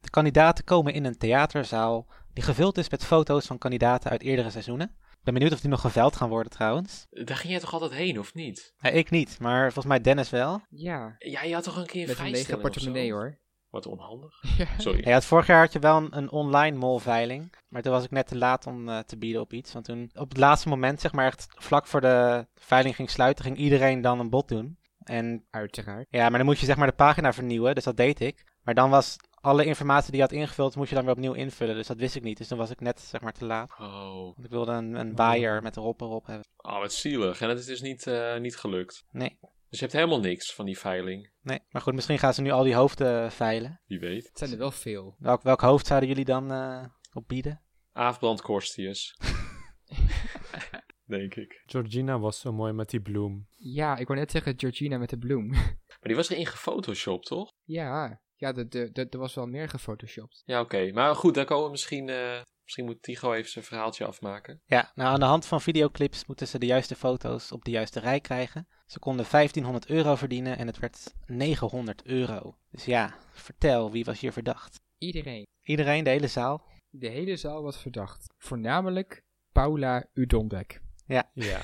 De 0.00 0.10
kandidaten 0.10 0.64
komen 0.64 0.92
in 0.92 1.04
een 1.04 1.18
theaterzaal 1.18 2.06
die 2.32 2.44
gevuld 2.44 2.78
is 2.78 2.90
met 2.90 3.04
foto's 3.04 3.46
van 3.46 3.58
kandidaten 3.58 4.10
uit 4.10 4.22
eerdere 4.22 4.50
seizoenen. 4.50 4.96
Ik 5.26 5.32
ben 5.32 5.40
benieuwd 5.40 5.58
of 5.58 5.64
die 5.64 5.74
nog 5.74 5.80
geveld 5.80 6.16
gaan 6.16 6.28
worden 6.28 6.52
trouwens. 6.52 7.06
Daar 7.10 7.36
ging 7.36 7.52
jij 7.52 7.60
toch 7.60 7.72
altijd 7.72 7.92
heen, 7.92 8.18
of 8.18 8.34
niet? 8.34 8.74
Ja, 8.78 8.90
ik 8.90 9.10
niet, 9.10 9.38
maar 9.40 9.62
volgens 9.62 9.86
mij 9.86 10.00
Dennis 10.00 10.30
wel. 10.30 10.60
Ja, 10.68 11.14
Ja, 11.18 11.42
je 11.42 11.54
had 11.54 11.62
toch 11.64 11.76
een 11.76 11.86
keer 11.86 12.02
een 12.02 12.08
met 12.08 12.18
een 12.18 12.30
lege 12.30 12.56
portemonnee 12.56 13.12
hoor. 13.12 13.38
Wat 13.70 13.86
onhandig. 13.86 14.42
Ja. 14.58 14.66
Sorry. 14.78 15.08
Ja, 15.08 15.14
het 15.14 15.24
vorig 15.24 15.46
jaar 15.46 15.60
had 15.60 15.72
je 15.72 15.78
wel 15.78 15.96
een, 15.96 16.16
een 16.16 16.30
online 16.30 16.76
molveiling. 16.76 17.54
Maar 17.68 17.82
toen 17.82 17.92
was 17.92 18.04
ik 18.04 18.10
net 18.10 18.26
te 18.26 18.36
laat 18.36 18.66
om 18.66 18.88
eh, 18.88 18.98
te 18.98 19.18
bieden 19.18 19.40
op 19.40 19.52
iets. 19.52 19.72
Want 19.72 19.84
toen 19.84 20.10
op 20.14 20.28
het 20.28 20.38
laatste 20.38 20.68
moment, 20.68 21.00
zeg 21.00 21.12
maar 21.12 21.26
echt 21.26 21.46
vlak 21.48 21.86
voor 21.86 22.00
de 22.00 22.46
veiling 22.54 22.94
ging 22.94 23.10
sluiten, 23.10 23.44
ging 23.44 23.56
iedereen 23.56 24.00
dan 24.00 24.20
een 24.20 24.30
bod 24.30 24.48
doen. 24.48 24.78
En 25.02 25.46
Uiteraard. 25.50 26.06
ja, 26.10 26.28
maar 26.28 26.38
dan 26.38 26.46
moet 26.46 26.58
je 26.58 26.66
zeg 26.66 26.76
maar 26.76 26.88
de 26.88 26.92
pagina 26.92 27.32
vernieuwen. 27.32 27.74
Dus 27.74 27.84
dat 27.84 27.96
deed 27.96 28.20
ik. 28.20 28.44
Maar 28.62 28.74
dan 28.74 28.90
was 28.90 29.16
alle 29.46 29.64
informatie 29.64 30.10
die 30.10 30.20
je 30.20 30.26
had 30.26 30.32
ingevuld, 30.36 30.76
moest 30.76 30.88
je 30.88 30.94
dan 30.94 31.04
weer 31.04 31.14
opnieuw 31.14 31.32
invullen. 31.32 31.74
Dus 31.74 31.86
dat 31.86 31.96
wist 31.96 32.14
ik 32.16 32.22
niet. 32.22 32.38
Dus 32.38 32.48
toen 32.48 32.58
was 32.58 32.70
ik 32.70 32.80
net 32.80 33.00
zeg 33.00 33.20
maar 33.20 33.32
te 33.32 33.44
laat. 33.44 33.70
Oh. 33.78 34.14
Want 34.14 34.44
ik 34.44 34.50
wilde 34.50 34.72
een, 34.72 34.94
een 34.94 35.14
waaier 35.16 35.62
met 35.62 35.76
erop 35.76 36.00
erop 36.00 36.26
hebben. 36.26 36.46
oh, 36.56 36.78
wat 36.78 36.92
zielig. 36.92 37.40
En 37.40 37.48
het 37.48 37.58
is 37.58 37.66
dus 37.66 37.80
niet, 37.80 38.06
eh, 38.06 38.38
niet 38.38 38.56
gelukt. 38.56 39.04
Nee, 39.10 39.38
Dus 39.40 39.78
je 39.78 39.84
hebt 39.84 39.92
helemaal 39.92 40.20
niks 40.20 40.54
van 40.54 40.64
die 40.64 40.78
veiling. 40.78 41.30
nee. 41.40 41.60
Maar 41.70 41.82
goed, 41.82 41.94
misschien 41.94 42.18
gaan 42.18 42.34
ze 42.34 42.42
nu 42.42 42.50
al 42.50 42.62
die 42.62 42.74
hoofden 42.74 43.32
veilen. 43.32 43.80
Wie 43.86 43.98
weet. 44.00 44.28
Het 44.28 44.38
zijn 44.38 44.50
er 44.52 44.58
wel 44.58 44.70
veel. 44.70 45.16
Welk, 45.18 45.42
welk 45.42 45.60
hoofd 45.60 45.86
zouden 45.86 46.08
jullie 46.08 46.24
dan 46.24 46.52
eh 46.52 46.84
op 47.12 47.28
bieden? 47.28 47.62
Aafbrand 47.92 48.42
Korstius. 48.42 49.16
Denk 51.04 51.34
ik. 51.34 51.62
Georgina 51.66 52.18
was 52.18 52.40
zo 52.40 52.52
mooi 52.52 52.72
met 52.72 52.90
die 52.90 53.00
bloem. 53.00 53.48
Ja, 53.52 53.96
ik 53.96 54.06
wou 54.06 54.18
net 54.18 54.30
zeggen 54.30 54.54
Georgina 54.56 54.98
met 54.98 55.10
de 55.10 55.18
bloem. 55.18 55.46
Maar 55.48 56.00
die 56.00 56.16
was 56.16 56.28
erin 56.28 56.46
gefotoshopt, 56.46 57.26
toch? 57.26 57.52
ja, 57.64 58.20
ja 58.36 58.52
de, 58.52 58.68
de, 58.68 58.92
de, 58.92 59.06
er 59.10 59.18
was 59.18 59.34
wel 59.34 59.46
meer 59.46 59.68
gefotoshopt. 59.68 60.42
Ja, 60.44 60.60
oké. 60.60 60.92
Maar 60.92 61.14
goed, 61.14 61.34
daar 61.34 61.44
komen 61.44 61.64
we 61.64 61.70
misschien... 61.70 62.08
eh, 62.08 62.40
misschien 62.62 62.84
moet 62.84 63.02
Tigo 63.02 63.32
even 63.32 63.50
zijn 63.50 63.64
verhaaltje 63.64 64.04
afmaken. 64.04 64.60
Ja, 64.64 64.92
nou 64.94 65.12
aan 65.12 65.20
de 65.20 65.26
hand 65.26 65.46
van 65.46 65.60
videoclips 65.60 66.26
moeten 66.26 66.48
ze 66.48 66.58
de 66.58 66.66
juiste 66.66 66.94
foto's 66.94 67.52
op 67.52 67.64
de 67.64 67.70
juiste 67.70 68.00
rij 68.00 68.20
krijgen. 68.20 68.68
Ze 68.86 68.98
konden 68.98 69.26
1500 69.30 69.86
euro 69.90 70.14
verdienen 70.14 70.58
en 70.58 70.66
het 70.66 70.78
werd 70.78 71.14
900 71.26 72.04
euro. 72.04 72.58
Dus 72.70 72.84
ja, 72.84 73.16
vertel, 73.32 73.90
wie 73.90 74.04
was 74.04 74.20
hier 74.20 74.32
verdacht? 74.32 74.80
Iedereen. 74.98 75.46
Iedereen, 75.62 76.04
de 76.04 76.10
hele 76.10 76.26
zaal? 76.26 76.64
De 76.90 77.08
hele 77.08 77.36
zaal 77.36 77.62
was 77.62 77.78
verdacht. 77.78 78.34
Voornamelijk 78.38 79.24
Paula 79.52 80.06
Udonbek. 80.14 80.80
Ja. 81.06 81.30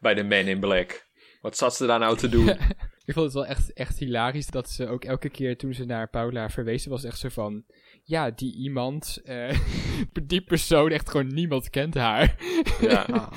Bij 0.00 0.14
de 0.14 0.24
Man 0.24 0.46
in 0.46 0.60
Black. 0.60 1.06
Wat 1.40 1.56
zat 1.56 1.74
ze 1.74 1.86
daar 1.86 1.98
nou 1.98 2.16
te 2.16 2.28
doen? 2.28 2.46
Ik 3.04 3.14
vond 3.14 3.24
het 3.26 3.34
wel 3.34 3.46
echt, 3.46 3.72
echt 3.72 3.98
hilarisch 3.98 4.46
dat 4.46 4.70
ze 4.70 4.88
ook 4.88 5.04
elke 5.04 5.28
keer 5.28 5.56
toen 5.56 5.74
ze 5.74 5.84
naar 5.84 6.08
Paula 6.08 6.50
verwezen 6.50 6.90
was 6.90 7.04
echt 7.04 7.18
zo 7.18 7.28
van... 7.28 7.64
Ja, 8.04 8.30
die 8.30 8.56
iemand, 8.56 9.20
eh, 9.24 9.58
die 10.22 10.44
persoon, 10.44 10.90
echt 10.90 11.10
gewoon 11.10 11.34
niemand 11.34 11.70
kent 11.70 11.94
haar. 11.94 12.36
Ja. 12.80 13.06
Ah. 13.12 13.32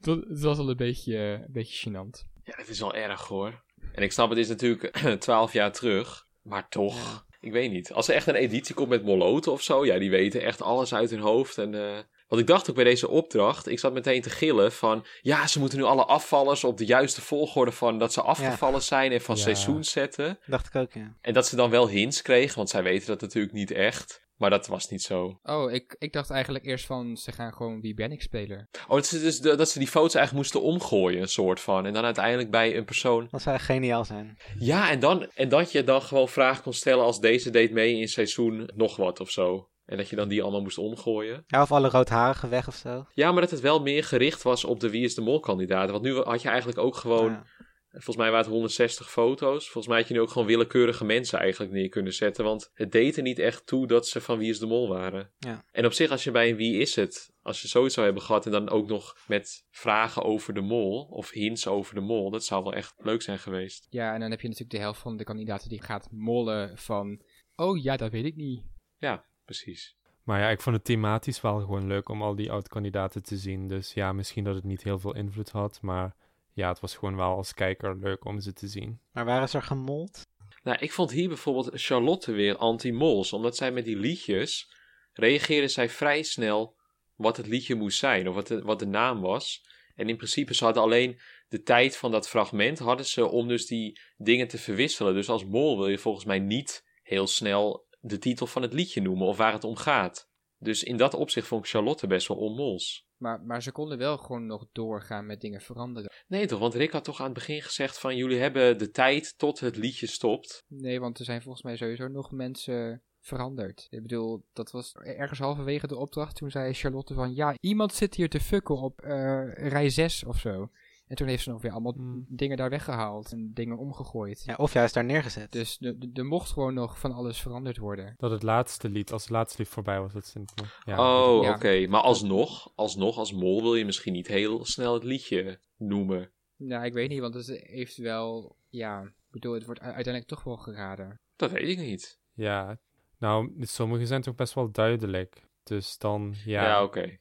het, 0.00 0.42
was, 0.42 0.58
al 0.58 0.68
een 0.68 0.76
beetje, 0.76 1.16
eh, 1.16 1.30
een 1.30 1.52
beetje 1.52 1.90
gênant. 1.90 2.26
Ja, 2.44 2.52
het 2.56 2.68
is 2.68 2.80
wel 2.80 2.94
erg 2.94 3.26
hoor. 3.26 3.62
En 3.92 4.02
ik 4.02 4.12
snap, 4.12 4.28
het 4.28 4.38
is 4.38 4.48
natuurlijk 4.48 5.00
12 5.18 5.52
jaar 5.52 5.72
terug. 5.72 6.26
Maar 6.42 6.68
toch, 6.68 7.26
ik 7.40 7.52
weet 7.52 7.70
niet. 7.70 7.92
Als 7.92 8.08
er 8.08 8.14
echt 8.14 8.26
een 8.26 8.34
editie 8.34 8.74
komt 8.74 8.88
met 8.88 9.04
Moloten 9.04 9.52
of 9.52 9.62
zo, 9.62 9.86
ja, 9.86 9.98
die 9.98 10.10
weten 10.10 10.42
echt 10.42 10.62
alles 10.62 10.94
uit 10.94 11.10
hun 11.10 11.20
hoofd. 11.20 11.58
En, 11.58 11.74
eh, 11.74 11.98
want 12.28 12.40
ik 12.40 12.46
dacht 12.46 12.68
ook 12.70 12.74
bij 12.76 12.84
deze 12.84 13.08
opdracht, 13.08 13.68
ik 13.68 13.78
zat 13.78 13.92
meteen 13.92 14.22
te 14.22 14.30
gillen 14.30 14.72
van, 14.72 15.04
ja, 15.20 15.46
ze 15.46 15.58
moeten 15.58 15.78
nu 15.78 15.84
alle 15.84 16.04
afvallers 16.04 16.64
op 16.64 16.76
de 16.78 16.84
juiste 16.86 17.20
volgorde 17.20 17.72
van 17.72 17.98
dat 17.98 18.12
ze 18.12 18.22
afgevallen 18.22 18.82
zijn 18.82 19.12
en 19.12 19.20
van 19.20 19.36
Ja. 19.36 19.42
seizoen 19.42 19.84
zetten. 19.84 20.38
Dacht 20.46 20.66
ik 20.66 20.74
ook, 20.74 20.92
ja. 20.92 21.16
En 21.20 21.32
dat 21.32 21.46
ze 21.46 21.56
dan 21.56 21.70
wel 21.70 21.88
hints 21.88 22.22
kregen, 22.22 22.56
want 22.56 22.70
zij 22.70 22.82
weten 22.82 23.06
dat 23.06 23.20
natuurlijk 23.20 23.54
niet 23.54 23.70
echt. 23.70 24.26
Maar 24.36 24.50
dat 24.50 24.66
was 24.66 24.88
niet 24.88 25.02
zo. 25.02 25.38
Oh, 25.42 25.72
ik, 25.72 25.96
ik 25.98 26.12
dacht 26.12 26.30
eigenlijk 26.30 26.64
eerst 26.64 26.86
van, 26.86 27.16
ze 27.16 27.32
gaan 27.32 27.52
gewoon 27.52 27.80
Wie 27.80 27.94
ben 27.94 28.12
ik 28.12 28.22
spelen. 28.22 28.68
Oh, 28.88 28.94
dat 28.94 29.06
ze, 29.06 29.20
dus 29.20 29.40
dat 29.40 29.68
ze 29.70 29.78
die 29.78 29.88
foto's 29.88 30.14
eigenlijk 30.14 30.44
moesten 30.44 30.70
omgooien, 30.72 31.20
een 31.20 31.28
soort 31.28 31.60
van. 31.60 31.86
En 31.86 31.92
dan 31.92 32.04
uiteindelijk 32.04 32.50
bij 32.50 32.76
een 32.76 32.84
persoon 32.84 33.28
Dat 33.30 33.42
zou 33.42 33.58
geniaal 33.58 34.04
zijn. 34.04 34.38
Ja, 34.58 34.90
en, 34.90 35.00
dan, 35.00 35.30
en 35.34 35.48
dat 35.48 35.72
je 35.72 35.84
dan 35.84 36.02
gewoon 36.02 36.28
vragen 36.28 36.62
kon 36.62 36.72
stellen 36.72 37.04
als 37.04 37.20
deze 37.20 37.50
deed 37.50 37.72
mee 37.72 37.98
in 38.00 38.08
seizoen 38.08 38.70
nog 38.74 38.96
wat 38.96 39.20
of 39.20 39.30
zo. 39.30 39.68
En 39.88 39.96
dat 39.96 40.08
je 40.08 40.16
dan 40.16 40.28
die 40.28 40.42
allemaal 40.42 40.62
moest 40.62 40.78
omgooien. 40.78 41.44
Ja, 41.46 41.62
of 41.62 41.72
alle 41.72 41.88
roodharigen 41.88 42.50
weg 42.50 42.68
of 42.68 42.74
zo. 42.74 43.06
Ja, 43.12 43.32
maar 43.32 43.40
dat 43.40 43.50
het 43.50 43.60
wel 43.60 43.80
meer 43.82 44.04
gericht 44.04 44.42
was 44.42 44.64
op 44.64 44.80
de 44.80 44.90
Wie 44.90 45.04
is 45.04 45.14
de 45.14 45.20
Mol 45.20 45.40
kandidaten. 45.40 45.92
Want 45.92 46.04
nu 46.04 46.14
had 46.14 46.42
je 46.42 46.48
eigenlijk 46.48 46.78
ook 46.78 46.96
gewoon, 46.96 47.30
Ja. 47.30 47.44
volgens 47.90 48.16
mij 48.16 48.26
waren 48.30 48.44
het 48.44 48.52
160 48.54 49.10
foto's. 49.10 49.64
Volgens 49.64 49.86
mij 49.86 49.98
had 49.98 50.08
je 50.08 50.14
nu 50.14 50.20
ook 50.20 50.30
gewoon 50.30 50.46
willekeurige 50.46 51.04
mensen 51.04 51.38
eigenlijk 51.38 51.72
neer 51.72 51.88
kunnen 51.88 52.12
zetten. 52.12 52.44
Want 52.44 52.70
het 52.74 52.92
deed 52.92 53.16
er 53.16 53.22
niet 53.22 53.38
echt 53.38 53.66
toe 53.66 53.86
dat 53.86 54.06
ze 54.08 54.20
van 54.20 54.38
Wie 54.38 54.50
is 54.50 54.58
de 54.58 54.66
Mol 54.66 54.88
waren. 54.88 55.32
Ja. 55.38 55.64
En 55.72 55.84
op 55.86 55.92
zich, 55.92 56.10
als 56.10 56.24
je 56.24 56.30
bij 56.30 56.50
een 56.50 56.56
Wie 56.56 56.80
is 56.80 56.96
het, 56.96 57.32
als 57.42 57.62
je 57.62 57.68
zoiets 57.68 57.94
zou 57.94 58.06
hebben 58.06 58.24
gehad 58.24 58.46
en 58.46 58.52
dan 58.52 58.68
ook 58.70 58.88
nog 58.88 59.16
met 59.26 59.66
vragen 59.70 60.22
over 60.22 60.54
de 60.54 60.60
Mol 60.60 61.02
of 61.02 61.30
hints 61.30 61.66
over 61.66 61.94
de 61.94 62.00
Mol, 62.00 62.30
dat 62.30 62.44
zou 62.44 62.62
wel 62.62 62.74
echt 62.74 62.94
leuk 62.96 63.22
zijn 63.22 63.38
geweest. 63.38 63.86
Ja, 63.90 64.14
en 64.14 64.20
dan 64.20 64.30
heb 64.30 64.40
je 64.40 64.48
natuurlijk 64.48 64.74
de 64.74 64.82
helft 64.82 65.00
van 65.00 65.16
de 65.16 65.24
kandidaten 65.24 65.68
die 65.68 65.82
gaat 65.82 66.08
mollen 66.10 66.78
van... 66.78 67.22
Oh 67.56 67.82
ja, 67.82 67.96
dat 67.96 68.10
weet 68.10 68.24
ik 68.24 68.36
niet. 68.36 68.64
Ja, 68.96 69.24
precies. 69.48 69.96
Maar 70.22 70.40
ja, 70.40 70.48
ik 70.48 70.60
vond 70.60 70.76
het 70.76 70.84
thematisch 70.84 71.40
wel 71.40 71.60
gewoon 71.60 71.86
leuk 71.86 72.08
om 72.08 72.22
al 72.22 72.34
die 72.34 72.50
oud-kandidaten 72.50 73.22
te 73.22 73.36
zien. 73.36 73.68
Dus 73.68 73.92
ja, 73.92 74.12
misschien 74.12 74.44
dat 74.44 74.54
het 74.54 74.64
niet 74.64 74.82
heel 74.82 74.98
veel 74.98 75.14
invloed 75.14 75.50
had. 75.50 75.78
Maar 75.82 76.16
ja, 76.52 76.68
het 76.68 76.80
was 76.80 76.96
gewoon 76.96 77.16
wel 77.16 77.36
als 77.36 77.54
kijker 77.54 77.96
leuk 77.96 78.24
om 78.24 78.40
ze 78.40 78.52
te 78.52 78.66
zien. 78.66 79.00
Maar 79.12 79.24
waren 79.24 79.48
ze 79.48 79.56
er 79.56 79.62
gemold? 79.62 80.26
Nou, 80.62 80.78
ik 80.78 80.92
vond 80.92 81.10
hier 81.10 81.28
bijvoorbeeld 81.28 81.70
Charlotte 81.72 82.32
weer 82.32 82.56
anti-mols. 82.56 83.32
Omdat 83.32 83.56
zij 83.56 83.72
met 83.72 83.84
die 83.84 83.96
liedjes 83.96 84.72
reageerde 85.12 85.68
zij 85.68 85.88
vrij 85.88 86.22
snel 86.22 86.76
wat 87.16 87.36
het 87.36 87.46
liedje 87.46 87.74
moest 87.74 87.98
zijn. 87.98 88.28
Of 88.28 88.34
wat 88.34 88.46
de, 88.46 88.62
wat 88.62 88.78
de 88.78 88.86
naam 88.86 89.20
was. 89.20 89.66
En 89.94 90.08
in 90.08 90.16
principe, 90.16 90.54
ze 90.54 90.64
hadden 90.64 90.82
alleen 90.82 91.20
de 91.48 91.62
tijd 91.62 91.96
van 91.96 92.10
dat 92.10 92.28
fragment 92.28 92.78
hadden 92.78 93.06
ze 93.06 93.26
om 93.26 93.48
dus 93.48 93.66
die 93.66 94.00
dingen 94.16 94.48
te 94.48 94.58
verwisselen. 94.58 95.14
Dus 95.14 95.28
als 95.28 95.44
mol 95.44 95.78
wil 95.78 95.88
je 95.88 95.98
volgens 95.98 96.24
mij 96.24 96.38
niet 96.38 96.84
heel 97.02 97.26
snel 97.26 97.86
de 98.00 98.18
titel 98.18 98.46
van 98.46 98.62
het 98.62 98.72
liedje 98.72 99.00
noemen 99.00 99.26
of 99.26 99.36
waar 99.36 99.52
het 99.52 99.64
om 99.64 99.76
gaat. 99.76 100.28
Dus 100.58 100.82
in 100.82 100.96
dat 100.96 101.14
opzicht 101.14 101.46
vond 101.46 101.64
ik 101.64 101.70
Charlotte 101.70 102.06
best 102.06 102.28
wel 102.28 102.36
onmols. 102.36 103.06
Maar, 103.16 103.40
maar 103.40 103.62
ze 103.62 103.72
konden 103.72 103.98
wel 103.98 104.16
gewoon 104.16 104.46
nog 104.46 104.66
doorgaan 104.72 105.26
met 105.26 105.40
dingen 105.40 105.60
veranderen. 105.60 106.10
Nee 106.26 106.46
toch, 106.46 106.58
want 106.58 106.74
Rick 106.74 106.92
had 106.92 107.04
toch 107.04 107.18
aan 107.18 107.24
het 107.24 107.34
begin 107.34 107.62
gezegd 107.62 107.98
van 107.98 108.16
jullie 108.16 108.38
hebben 108.38 108.78
de 108.78 108.90
tijd 108.90 109.38
tot 109.38 109.60
het 109.60 109.76
liedje 109.76 110.06
stopt. 110.06 110.64
Nee, 110.66 111.00
want 111.00 111.18
er 111.18 111.24
zijn 111.24 111.42
volgens 111.42 111.64
mij 111.64 111.76
sowieso 111.76 112.08
nog 112.08 112.30
mensen 112.30 113.02
veranderd. 113.20 113.86
Ik 113.90 114.02
bedoel, 114.02 114.44
dat 114.52 114.70
was 114.70 114.92
ergens 114.92 115.38
halverwege 115.38 115.86
de 115.86 115.96
opdracht. 115.96 116.36
Toen 116.36 116.50
zei 116.50 116.72
Charlotte 116.72 117.14
van, 117.14 117.34
ja, 117.34 117.54
iemand 117.60 117.92
zit 117.92 118.14
hier 118.14 118.28
te 118.28 118.40
fucken 118.40 118.76
op 118.76 119.00
eh, 119.00 119.68
rij 119.68 119.90
6 119.90 120.24
of 120.24 120.38
zo. 120.38 120.70
En 121.08 121.16
toen 121.16 121.26
heeft 121.26 121.42
ze 121.42 121.50
nog 121.50 121.62
weer 121.62 121.70
allemaal 121.72 121.92
Hmm. 121.92 122.24
dingen 122.28 122.56
daar 122.56 122.70
weggehaald 122.70 123.32
en 123.32 123.50
dingen 123.54 123.78
omgegooid. 123.78 124.42
Ja, 124.44 124.54
of 124.54 124.72
juist 124.72 124.94
daar 124.94 125.04
neergezet. 125.04 125.52
Dus 125.52 125.78
de- 125.78 125.98
de- 125.98 126.10
er 126.14 126.24
mocht 126.26 126.50
gewoon 126.50 126.74
nog 126.74 126.98
van 126.98 127.12
alles 127.12 127.40
veranderd 127.40 127.76
worden. 127.78 128.14
Dat 128.16 128.30
het 128.30 128.42
laatste 128.42 128.88
lied, 128.88 129.12
als 129.12 129.22
het 129.22 129.30
laatste 129.30 129.62
lied 129.62 129.70
voorbij 129.70 130.00
was, 130.00 130.12
dat 130.12 130.34
nog- 130.54 130.80
Ja, 130.84 131.24
oh, 131.26 131.42
Ja. 131.44 131.54
oké. 131.54 131.86
Maar 131.86 132.00
alsnog, 132.00 132.72
alsnog, 132.74 133.16
als 133.16 133.32
mol 133.32 133.62
wil 133.62 133.74
je 133.74 133.84
misschien 133.84 134.12
niet 134.12 134.26
heel 134.26 134.64
snel 134.64 134.94
het 134.94 135.04
liedje 135.04 135.60
noemen. 135.76 136.30
Nou, 136.56 136.84
ik 136.84 136.92
weet 136.92 137.08
niet, 137.08 137.20
want 137.20 137.34
het 137.34 137.46
heeft 137.62 137.96
wel, 137.96 138.56
ja, 138.68 139.02
ik 139.02 139.12
bedoel, 139.30 139.54
het 139.54 139.64
wordt 139.64 139.80
uiteindelijk 139.80 140.26
toch 140.26 140.44
wel 140.44 140.56
geraden. 140.56 141.20
Dat 141.36 141.50
weet 141.50 141.68
ik 141.68 141.78
niet. 141.78 142.18
Ja, 142.34 142.78
nou, 143.18 143.54
sommige 143.60 144.06
zijn 144.06 144.22
toch 144.22 144.34
best 144.34 144.54
wel 144.54 144.70
duidelijk. 144.70 145.46
Dus 145.62 145.98
dan, 145.98 146.34
ja, 146.44 146.62
Ja, 146.64 146.82
oké. 146.82 147.16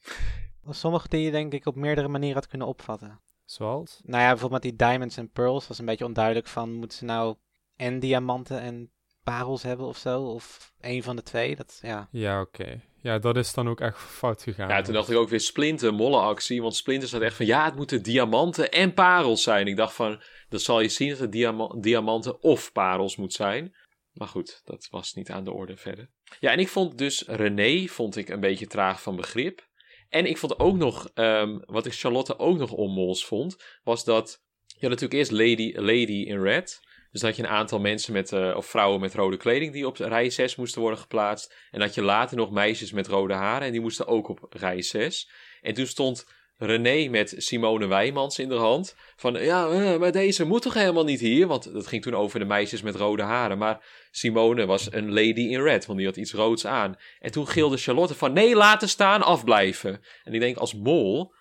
Sommige 0.69 1.07
die 1.09 1.21
je 1.21 1.31
denk 1.31 1.53
ik 1.53 1.65
op 1.65 1.75
meerdere 1.75 2.07
manieren 2.07 2.35
had 2.35 2.47
kunnen 2.47 2.67
opvatten. 2.67 3.19
Zoals? 3.51 3.99
Nou 4.03 4.21
ja, 4.21 4.29
bijvoorbeeld 4.29 4.63
met 4.63 4.71
die 4.71 4.87
diamonds 4.87 5.17
en 5.17 5.31
pearls 5.31 5.67
was 5.67 5.79
een 5.79 5.85
beetje 5.85 6.05
onduidelijk 6.05 6.47
van... 6.47 6.73
moeten 6.73 6.97
ze 6.97 7.05
nou 7.05 7.35
en 7.75 7.99
diamanten 7.99 8.59
en 8.61 8.91
parels 9.23 9.63
hebben 9.63 9.85
of 9.85 9.97
zo? 9.97 10.21
Of 10.21 10.73
één 10.79 11.03
van 11.03 11.15
de 11.15 11.23
twee? 11.23 11.55
Dat, 11.55 11.79
ja. 11.81 12.07
Ja, 12.11 12.41
oké. 12.41 12.81
Ja, 13.01 13.19
dat 13.19 13.37
is 13.37 13.53
dan 13.53 13.67
ook 13.67 13.81
echt 13.81 13.97
fout 13.97 14.43
gegaan. 14.43 14.69
Ja, 14.69 14.81
toen 14.81 14.93
dacht 14.93 15.09
ik 15.09 15.17
ook 15.17 15.29
weer 15.29 15.39
Splinter, 15.39 15.93
mollenactie. 15.93 16.61
Want 16.61 16.75
Splinter 16.75 17.07
zat 17.07 17.21
echt 17.21 17.35
van, 17.35 17.45
ja, 17.45 17.65
het 17.65 17.75
moeten 17.75 18.03
diamanten 18.03 18.71
en 18.71 18.93
parels 18.93 19.43
zijn. 19.43 19.67
Ik 19.67 19.75
dacht 19.75 19.93
van, 19.93 20.21
dat 20.49 20.61
zal 20.61 20.79
je 20.81 20.89
zien 20.89 21.09
dat 21.09 21.19
het 21.19 21.31
diama- 21.31 21.75
diamanten 21.79 22.43
of 22.43 22.71
parels 22.71 23.15
moet 23.15 23.33
zijn. 23.33 23.75
Maar 24.11 24.27
goed, 24.27 24.61
dat 24.63 24.87
was 24.89 25.13
niet 25.13 25.29
aan 25.29 25.43
de 25.43 25.51
orde 25.51 25.77
verder. 25.77 26.09
Ja, 26.39 26.51
en 26.51 26.59
ik 26.59 26.67
vond 26.67 26.97
dus 26.97 27.23
René, 27.27 27.87
vond 27.87 28.15
ik 28.15 28.29
een 28.29 28.39
beetje 28.39 28.67
traag 28.67 29.01
van 29.01 29.15
begrip. 29.15 29.66
En 30.09 30.25
ik 30.25 30.37
vond 30.37 30.59
ook 30.59 30.75
nog, 30.75 31.09
ehm, 31.13 31.59
wat 31.65 31.85
ik 31.85 31.93
Charlotte 31.93 32.39
ook 32.39 32.57
nog 32.57 32.71
onmols 32.71 33.25
vond, 33.25 33.57
was 33.83 34.03
dat, 34.03 34.41
je 34.65 34.87
had 34.87 34.89
natuurlijk 34.89 35.13
eerst 35.13 35.31
Lady, 35.31 35.73
Lady 35.75 36.23
in 36.27 36.41
Red. 36.41 36.85
Dus 37.11 37.21
dat 37.21 37.35
je 37.35 37.43
een 37.43 37.49
aantal 37.49 37.79
mensen 37.79 38.13
met, 38.13 38.31
eh, 38.31 38.53
of 38.55 38.65
vrouwen 38.65 38.99
met 38.99 39.13
rode 39.13 39.37
kleding 39.37 39.73
die 39.73 39.87
op 39.87 39.97
rij 39.97 40.29
6 40.29 40.55
moesten 40.55 40.81
worden 40.81 40.99
geplaatst. 40.99 41.55
En 41.71 41.79
dat 41.79 41.93
je 41.95 42.01
later 42.01 42.37
nog 42.37 42.51
meisjes 42.51 42.91
met 42.91 43.07
rode 43.07 43.33
haren 43.33 43.65
en 43.65 43.71
die 43.71 43.81
moesten 43.81 44.07
ook 44.07 44.27
op 44.27 44.45
rij 44.49 44.81
6. 44.81 45.29
En 45.61 45.73
toen 45.73 45.85
stond 45.85 46.25
René 46.57 47.09
met 47.09 47.33
Simone 47.37 47.87
Wijmans 47.87 48.39
in 48.39 48.49
de 48.49 48.55
hand. 48.55 48.95
Van 49.15 49.33
ja, 49.33 49.67
eh, 49.67 49.99
maar 49.99 50.11
deze 50.11 50.45
moet 50.45 50.61
toch 50.61 50.73
helemaal 50.73 51.03
niet 51.03 51.19
hier? 51.19 51.47
Want 51.47 51.73
dat 51.73 51.87
ging 51.87 52.01
toen 52.01 52.15
over 52.15 52.39
de 52.39 52.45
meisjes 52.45 52.81
met 52.81 52.95
rode 52.95 53.23
haren. 53.23 53.57
Maar 53.57 54.07
Simone 54.11 54.65
was 54.65 54.91
een 54.91 55.13
lady 55.13 55.41
in 55.41 55.61
red, 55.61 55.85
want 55.85 55.97
die 55.97 56.07
had 56.07 56.17
iets 56.17 56.33
roods 56.33 56.65
aan. 56.65 56.95
En 57.19 57.31
toen 57.31 57.47
gilde 57.47 57.77
Charlotte 57.77 58.15
van 58.15 58.33
nee, 58.33 58.55
laten 58.55 58.89
staan, 58.89 59.21
afblijven. 59.21 60.01
En 60.23 60.33
ik 60.33 60.39
denk 60.39 60.57
als 60.57 60.73
mol 60.73 61.33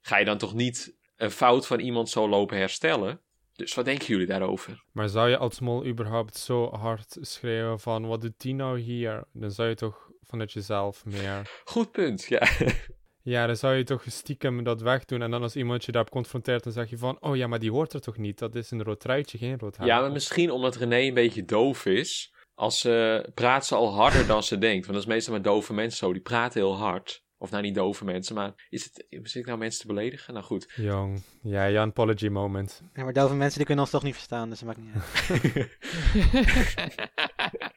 ga 0.00 0.18
je 0.18 0.24
dan 0.24 0.38
toch 0.38 0.54
niet 0.54 0.96
een 1.16 1.30
fout 1.30 1.66
van 1.66 1.80
iemand 1.80 2.10
zo 2.10 2.28
lopen 2.28 2.56
herstellen? 2.56 3.20
Dus 3.52 3.74
wat 3.74 3.84
denken 3.84 4.06
jullie 4.06 4.26
daarover? 4.26 4.84
Maar 4.92 5.08
zou 5.08 5.28
je 5.28 5.36
als 5.36 5.60
mol 5.60 5.86
überhaupt 5.86 6.36
zo 6.36 6.70
hard 6.70 7.16
schreeuwen 7.20 7.80
van, 7.80 8.06
wat 8.06 8.20
doet 8.20 8.40
die 8.40 8.54
nou 8.54 8.78
hier? 8.78 9.24
Dan 9.32 9.50
zou 9.50 9.68
je 9.68 9.74
toch 9.74 10.10
vanuit 10.22 10.52
jezelf 10.52 11.04
meer... 11.04 11.60
Goed 11.64 11.90
punt, 11.90 12.24
ja. 12.24 12.48
Ja, 13.22 13.46
dan 13.46 13.56
zou 13.56 13.74
je 13.74 13.84
toch 13.84 14.04
stiekem 14.06 14.64
dat 14.64 14.80
wegdoen. 14.80 15.22
En 15.22 15.30
dan 15.30 15.42
als 15.42 15.56
iemand 15.56 15.84
je 15.84 15.92
daarop 15.92 16.10
confronteert, 16.10 16.64
dan 16.64 16.72
zeg 16.72 16.90
je 16.90 16.98
van... 16.98 17.16
Oh 17.20 17.36
ja, 17.36 17.46
maar 17.46 17.58
die 17.58 17.70
hoort 17.70 17.92
er 17.92 18.00
toch 18.00 18.16
niet? 18.16 18.38
Dat 18.38 18.54
is 18.54 18.70
een 18.70 18.82
rood 18.82 19.00
truitje, 19.00 19.38
geen 19.38 19.58
rood 19.58 19.76
haar. 19.76 19.86
Ja, 19.86 20.00
maar 20.00 20.12
misschien 20.12 20.50
omdat 20.50 20.76
René 20.76 21.00
een 21.00 21.14
beetje 21.14 21.44
doof 21.44 21.86
is. 21.86 22.32
Als 22.54 22.80
ze 22.80 23.26
praat 23.34 23.66
ze 23.66 23.74
al 23.74 23.94
harder 23.94 24.26
dan 24.26 24.42
ze 24.42 24.58
denkt. 24.58 24.86
Want 24.86 24.98
dat 24.98 25.06
is 25.06 25.14
meestal 25.14 25.34
met 25.34 25.44
dove 25.44 25.74
mensen 25.74 25.98
zo. 25.98 26.12
Die 26.12 26.22
praten 26.22 26.60
heel 26.60 26.76
hard. 26.76 27.22
Of 27.38 27.50
nou 27.50 27.62
niet 27.62 27.74
dove 27.74 28.04
mensen, 28.04 28.34
maar 28.34 28.66
is 28.68 28.84
het, 28.84 29.06
zit 29.08 29.34
ik 29.34 29.46
nou 29.46 29.58
mensen 29.58 29.80
te 29.80 29.86
beledigen? 29.86 30.34
Nou 30.34 30.46
goed. 30.46 30.72
Jong. 30.76 31.22
Ja, 31.42 31.64
ja, 31.64 31.82
een 31.82 31.88
apology 31.88 32.28
moment. 32.28 32.82
ja 32.94 33.04
maar 33.04 33.12
dove 33.12 33.34
mensen 33.34 33.56
die 33.56 33.66
kunnen 33.66 33.84
ons 33.84 33.92
toch 33.92 34.02
niet 34.02 34.14
verstaan, 34.14 34.48
dus 34.48 34.60
dat 34.60 34.68
maakt 34.68 34.80
niet 34.80 34.94
uit. 34.94 35.68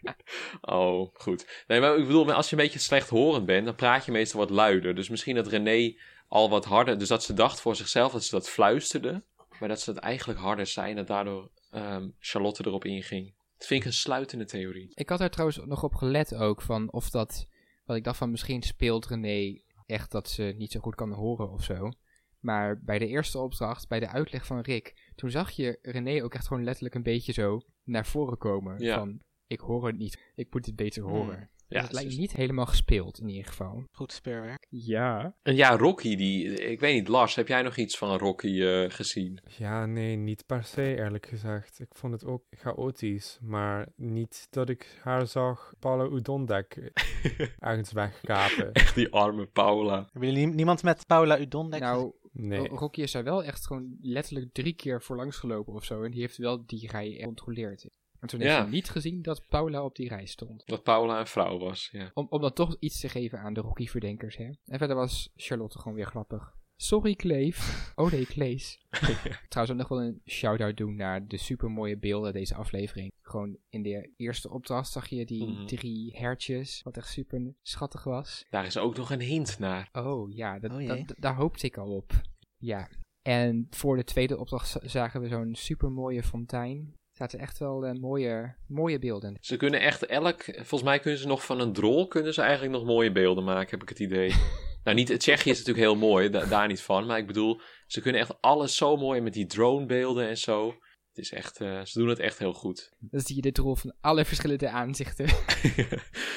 oh, 0.62 1.10
goed. 1.14 1.64
Nee, 1.68 1.80
maar 1.80 1.98
ik 1.98 2.06
bedoel, 2.06 2.32
als 2.32 2.50
je 2.50 2.56
een 2.56 2.62
beetje 2.62 2.80
slechthorend 2.80 3.46
bent, 3.46 3.66
dan 3.66 3.76
praat 3.76 4.06
je 4.06 4.12
meestal 4.12 4.40
wat 4.40 4.50
luider. 4.50 4.96
Dus 4.96 5.10
misschien 5.10 5.36
dat 5.36 5.48
René 5.48 5.98
al 6.28 6.50
wat 6.50 6.66
harder, 6.66 6.98
dus 6.98 7.08
dat 7.08 7.24
ze 7.24 7.34
dacht 7.34 7.62
voor 7.62 7.76
zichzelf 7.76 8.12
dat 8.12 8.24
ze 8.24 8.36
dat 8.36 8.50
fluisterde. 8.50 9.24
Maar 9.60 9.70
dat 9.70 9.82
ze 9.82 9.90
het 9.90 10.00
eigenlijk 10.00 10.40
harder 10.40 10.66
zei 10.66 10.90
en 10.90 10.96
dat 10.96 11.08
daardoor 11.08 11.50
ehm, 11.72 12.10
Charlotte 12.20 12.64
erop 12.66 12.86
inging. 12.86 13.34
Dat 13.58 13.68
vind 13.68 13.80
ik 13.82 13.86
een 13.86 13.94
sluitende 13.94 14.46
theorie. 14.46 14.92
Ik 14.94 15.10
had 15.10 15.22
er 15.22 15.30
trouwens 15.30 15.60
nog 15.66 15.84
op 15.84 15.96
gelet 15.96 16.36
ook 16.36 16.62
van 16.62 16.92
of 16.92 17.10
dat, 17.10 17.48
wat 17.86 17.98
ik 17.98 18.04
dacht 18.04 18.18
van 18.18 18.32
misschien 18.32 18.62
speelt 18.62 19.08
René 19.08 19.62
echt 19.86 20.12
dat 20.12 20.30
ze 20.30 20.54
niet 20.58 20.72
zo 20.72 20.80
goed 20.80 20.96
kan 20.96 21.12
horen 21.12 21.52
of 21.52 21.64
zo. 21.64 21.92
Maar 22.40 22.82
bij 22.84 23.00
de 23.00 23.08
eerste 23.08 23.40
opdracht, 23.40 23.88
bij 23.88 24.00
de 24.00 24.08
uitleg 24.08 24.46
van 24.46 24.60
Rick, 24.60 25.12
toen 25.16 25.30
zag 25.30 25.52
je 25.52 25.80
René 25.82 26.24
ook 26.24 26.34
echt 26.34 26.48
gewoon 26.48 26.64
letterlijk 26.64 26.96
een 26.96 27.04
beetje 27.04 27.34
zo 27.34 27.62
naar 27.84 28.06
voren 28.06 28.38
komen. 28.38 28.80
Ja. 28.80 28.96
Van, 28.96 29.20
ik 29.48 29.60
hoor 29.60 29.88
het 29.88 29.98
niet, 29.98 30.32
ik 30.36 30.54
moet 30.54 30.66
het 30.66 30.76
beter 30.76 31.04
Hmm. 31.04 31.12
horen. 31.12 31.50
Ja, 31.68 31.74
dus 31.80 31.82
het 31.82 31.92
lijkt 31.92 32.10
dus- 32.10 32.20
niet 32.20 32.32
helemaal 32.34 32.66
gespeeld 32.66 33.20
in 33.20 33.30
ieder 33.30 33.46
geval. 33.46 33.84
Goed 33.92 34.12
speurwerk. 34.12 34.66
Ja. 34.70 35.36
En 35.44 35.56
ja, 35.56 35.78
Rocky, 35.78 36.16
die, 36.16 36.54
ik 36.54 36.80
weet 36.80 36.94
niet, 36.96 37.08
Lars, 37.08 37.36
heb 37.36 37.48
jij 37.48 37.62
nog 37.62 37.76
iets 37.78 37.98
van 37.98 38.18
Rocky 38.18 38.62
eh, 38.62 38.90
gezien? 38.90 39.40
Ja, 39.58 39.86
nee, 39.86 40.16
niet 40.16 40.46
per 40.46 40.64
se, 40.64 40.96
eerlijk 40.96 41.26
gezegd. 41.26 41.80
Ik 41.80 41.88
vond 41.96 42.14
het 42.14 42.26
ook 42.26 42.44
chaotisch. 42.50 43.40
Maar 43.42 43.88
niet 43.96 44.48
dat 44.50 44.70
ik 44.70 45.00
haar 45.02 45.28
zag 45.28 45.74
Paula 45.80 46.16
Udondek 46.16 46.92
ergens 47.60 47.92
wegkapen. 47.92 48.72
Echt 48.74 48.96
die 48.96 49.12
arme 49.12 49.46
Paula. 49.46 50.08
Hebben 50.12 50.30
jullie 50.30 50.46
nie- 50.46 50.56
niemand 50.56 50.84
met 50.84 51.06
Paula 51.08 51.40
Udon? 51.40 51.70
Nou, 51.70 52.12
Nee. 52.32 52.60
Ro- 52.68 52.76
Rocky 52.76 53.02
is 53.02 53.12
daar 53.12 53.24
wel 53.24 53.44
echt 53.44 53.66
gewoon 53.68 53.98
letterlijk 54.02 54.54
drie 54.54 54.74
keer 54.74 55.02
voor 55.02 55.16
langs 55.16 55.38
gelopen 55.38 55.74
of 55.74 55.84
zo. 55.84 56.04
En 56.04 56.12
die 56.12 56.22
heeft 56.22 56.38
wel 56.38 56.66
die 56.66 56.88
rij 56.92 57.12
gecontroleerd. 57.12 57.90
En 58.26 58.32
toen 58.32 58.40
heeft 58.40 58.52
Ja. 58.56 58.62
hij 58.62 58.72
niet 58.72 58.90
gezien 58.90 59.22
dat 59.22 59.48
Paula 59.50 59.84
op 59.84 59.96
die 59.96 60.08
rij 60.08 60.26
stond. 60.26 60.64
Dat 60.66 60.84
Paula 60.84 61.20
een 61.20 61.28
vrouw 61.28 61.58
was, 61.60 61.90
ja. 61.92 62.12
Om, 62.14 62.28
om 62.30 62.42
dan 62.42 62.54
toch 62.54 62.76
iets 62.80 63.00
te 63.00 63.10
geven 63.10 63.40
aan 63.40 63.54
de 63.54 63.62
Rocky-verdenkers, 63.62 64.38
hè. 64.38 64.50
En 64.66 64.78
verder 64.78 64.96
was 64.96 65.30
Charlotte 65.36 65.80
gewoon 65.80 65.98
weer 65.98 66.06
grappig. 66.06 66.54
Sorry, 66.76 67.16
Kleef. 67.16 67.58
Oh 67.96 68.12
nee, 68.12 68.26
Klees. 68.26 68.80
Trouwens 69.50 69.72
ook 69.72 69.78
nog 69.78 69.88
wel 69.88 70.02
een 70.08 70.22
shout-out 70.26 70.78
doen 70.78 70.96
naar 70.96 71.28
de 71.28 71.38
supermooie 71.38 71.98
beelden 71.98 72.34
deze 72.34 72.56
aflevering. 72.56 73.12
Gewoon 73.22 73.58
in 73.70 73.82
de 73.82 74.14
eerste 74.18 74.50
opdracht 74.50 74.92
zag 74.92 75.08
je 75.08 75.26
die 75.26 75.46
Mhm. 75.48 75.66
drie 75.66 76.18
hertjes, 76.18 76.82
wat 76.84 76.98
echt 76.98 77.10
super 77.10 77.54
schattig 77.62 78.04
was. 78.04 78.46
Daar 78.50 78.66
is 78.66 78.78
ook 78.78 78.98
nog 78.98 79.12
een 79.12 79.22
hint 79.22 79.60
naar. 79.60 79.90
Oh 79.92 80.34
ja, 80.34 80.60
dat, 80.60 80.72
Oh 80.72 80.88
dat, 80.88 81.14
daar 81.18 81.36
hoopte 81.36 81.66
ik 81.66 81.78
al 81.78 81.96
op. 81.96 82.14
Ja. 82.58 82.90
En 83.22 83.68
voor 83.70 83.96
de 83.96 84.04
tweede 84.04 84.38
opdracht 84.38 84.68
za- 84.68 84.88
zagen 84.88 85.22
we 85.22 85.28
zo'n 85.28 85.56
super 85.56 85.92
mooie 85.92 86.24
fontein. 86.24 86.94
Zaten 87.18 87.40
echt 87.40 87.58
wel 87.58 87.86
eh, 87.86 87.94
mooie, 88.00 88.56
mooie 88.68 89.00
beelden. 89.00 89.38
Ze 89.42 89.58
kunnen 89.58 89.80
echt 89.82 90.06
elk... 90.06 90.44
Volgens 90.44 90.84
mij 90.84 91.00
kunnen 91.00 91.20
ze 91.20 91.28
nog 91.28 91.46
van 91.46 91.60
een 91.60 91.74
drol... 91.74 92.08
kunnen 92.08 92.34
ze 92.34 92.42
eigenlijk 92.42 92.74
nog 92.74 92.84
mooie 92.86 93.12
beelden 93.12 93.44
maken, 93.44 93.70
heb 93.70 93.82
ik 93.82 93.90
het 93.90 94.00
idee. 94.00 94.34
nou, 94.84 94.96
niet, 94.96 95.20
Tsjechië 95.20 95.50
is 95.50 95.58
natuurlijk 95.58 95.86
heel 95.86 95.96
mooi, 95.96 96.30
da- 96.30 96.46
daar 96.46 96.68
niet 96.68 96.82
van. 96.82 97.06
Maar 97.06 97.18
ik 97.18 97.28
bedoel, 97.28 97.62
ze 97.88 98.02
kunnen 98.02 98.22
echt 98.22 98.42
alles 98.42 98.76
zo 98.76 98.98
mooi 98.98 99.22
met 99.22 99.34
die 99.34 99.46
dronebeelden 99.46 100.28
en 100.28 100.38
zo. 100.38 100.68
Het 101.08 101.18
is 101.18 101.32
echt... 101.32 101.62
eh, 101.62 101.82
ze 101.86 102.00
doen 102.00 102.08
het 102.08 102.20
echt 102.20 102.38
heel 102.38 102.54
goed. 102.54 102.92
Dan 103.00 103.22
zie 103.22 103.36
je 103.36 103.42
dit 103.42 103.58
rol 103.58 103.76
van 103.76 103.94
alle 104.02 104.26
verschillende 104.26 104.70
aanzichten. 104.70 105.26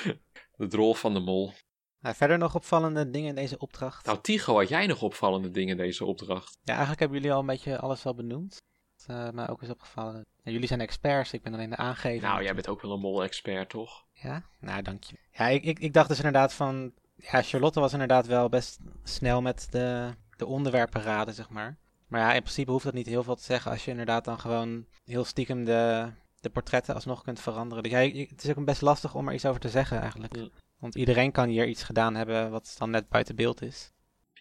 de 0.57 0.67
drol 0.67 0.95
van 0.95 1.15
de 1.15 1.21
mol. 1.21 1.53
Nou, 2.01 2.15
verder 2.15 2.39
nog 2.39 2.55
opvallende 2.55 3.11
dingen 3.11 3.29
in 3.29 3.35
deze 3.35 3.59
opdracht. 3.59 4.07
Nou, 4.07 4.19
Tigo, 4.21 4.55
had 4.55 4.69
jij 4.69 4.87
nog 4.87 5.03
opvallende 5.03 5.51
dingen 5.51 5.71
in 5.71 5.85
deze 5.85 6.05
opdracht? 6.05 6.59
Ja, 6.63 6.71
eigenlijk 6.71 7.01
hebben 7.01 7.19
jullie 7.19 7.33
al 7.35 7.41
een 7.41 7.47
beetje 7.47 7.79
alles 7.79 8.07
al 8.07 8.15
benoemd. 8.15 8.63
Wat 8.97 9.17
eh, 9.17 9.31
mij 9.31 9.49
ook 9.49 9.63
is 9.63 9.71
opgevallen. 9.71 10.27
Jullie 10.53 10.69
zijn 10.69 10.81
experts, 10.81 11.33
ik 11.33 11.43
ben 11.43 11.55
alleen 11.55 11.71
de 11.71 11.77
aangever. 11.77 12.29
Nou, 12.29 12.43
jij 12.43 12.55
bent 12.55 12.69
ook 12.69 12.83
wel 12.83 12.93
een 12.93 13.01
mol-expert, 13.01 13.69
toch? 13.69 14.05
Ja? 14.13 14.43
Nou, 14.61 14.83
dank 14.83 15.05
je. 15.05 15.17
Ja, 15.31 15.47
ik, 15.47 15.65
ik, 15.65 15.79
ik 15.79 15.93
dacht 15.93 16.09
dus 16.09 16.17
inderdaad 16.17 16.53
van... 16.55 16.93
Ja, 17.17 17.43
Charlotte 17.43 17.81
was 17.81 17.93
inderdaad 17.93 18.27
wel 18.27 18.49
best 18.49 18.79
snel 19.03 19.43
met 19.43 19.67
de, 19.71 20.11
de 20.37 20.47
onderwerpen 20.47 21.03
raden, 21.03 21.35
zeg 21.35 21.49
maar. 21.49 21.77
Maar 22.07 22.21
ja, 22.21 22.33
in 22.33 22.43
principe 22.43 22.71
hoeft 22.71 22.85
dat 22.85 22.95
niet 22.95 23.07
heel 23.07 23.23
veel 23.23 23.35
te 23.35 23.43
zeggen 23.43 23.71
als 23.71 23.85
je 23.85 23.91
inderdaad 23.91 24.25
dan 24.25 24.39
gewoon 24.41 24.87
heel 25.05 25.25
stiekem 25.25 25.65
de, 25.65 26.11
de 26.41 26.51
portretten 26.51 26.95
alsnog 26.95 27.23
kunt 27.23 27.41
veranderen. 27.41 27.83
Dus 27.83 27.93
ja, 27.93 27.99
het 27.99 28.45
is 28.45 28.51
ook 28.51 28.65
best 28.65 28.81
lastig 28.81 29.15
om 29.15 29.29
er 29.29 29.35
iets 29.35 29.47
over 29.47 29.61
te 29.61 29.69
zeggen 29.69 30.01
eigenlijk. 30.01 30.35
Want 30.79 30.95
iedereen 30.95 31.33
kan 31.33 31.49
hier 31.49 31.67
iets 31.67 31.83
gedaan 31.83 32.15
hebben 32.15 32.51
wat 32.51 32.75
dan 32.79 32.91
net 32.91 33.09
buiten 33.09 33.37
beeld 33.37 33.63
is. 33.63 33.93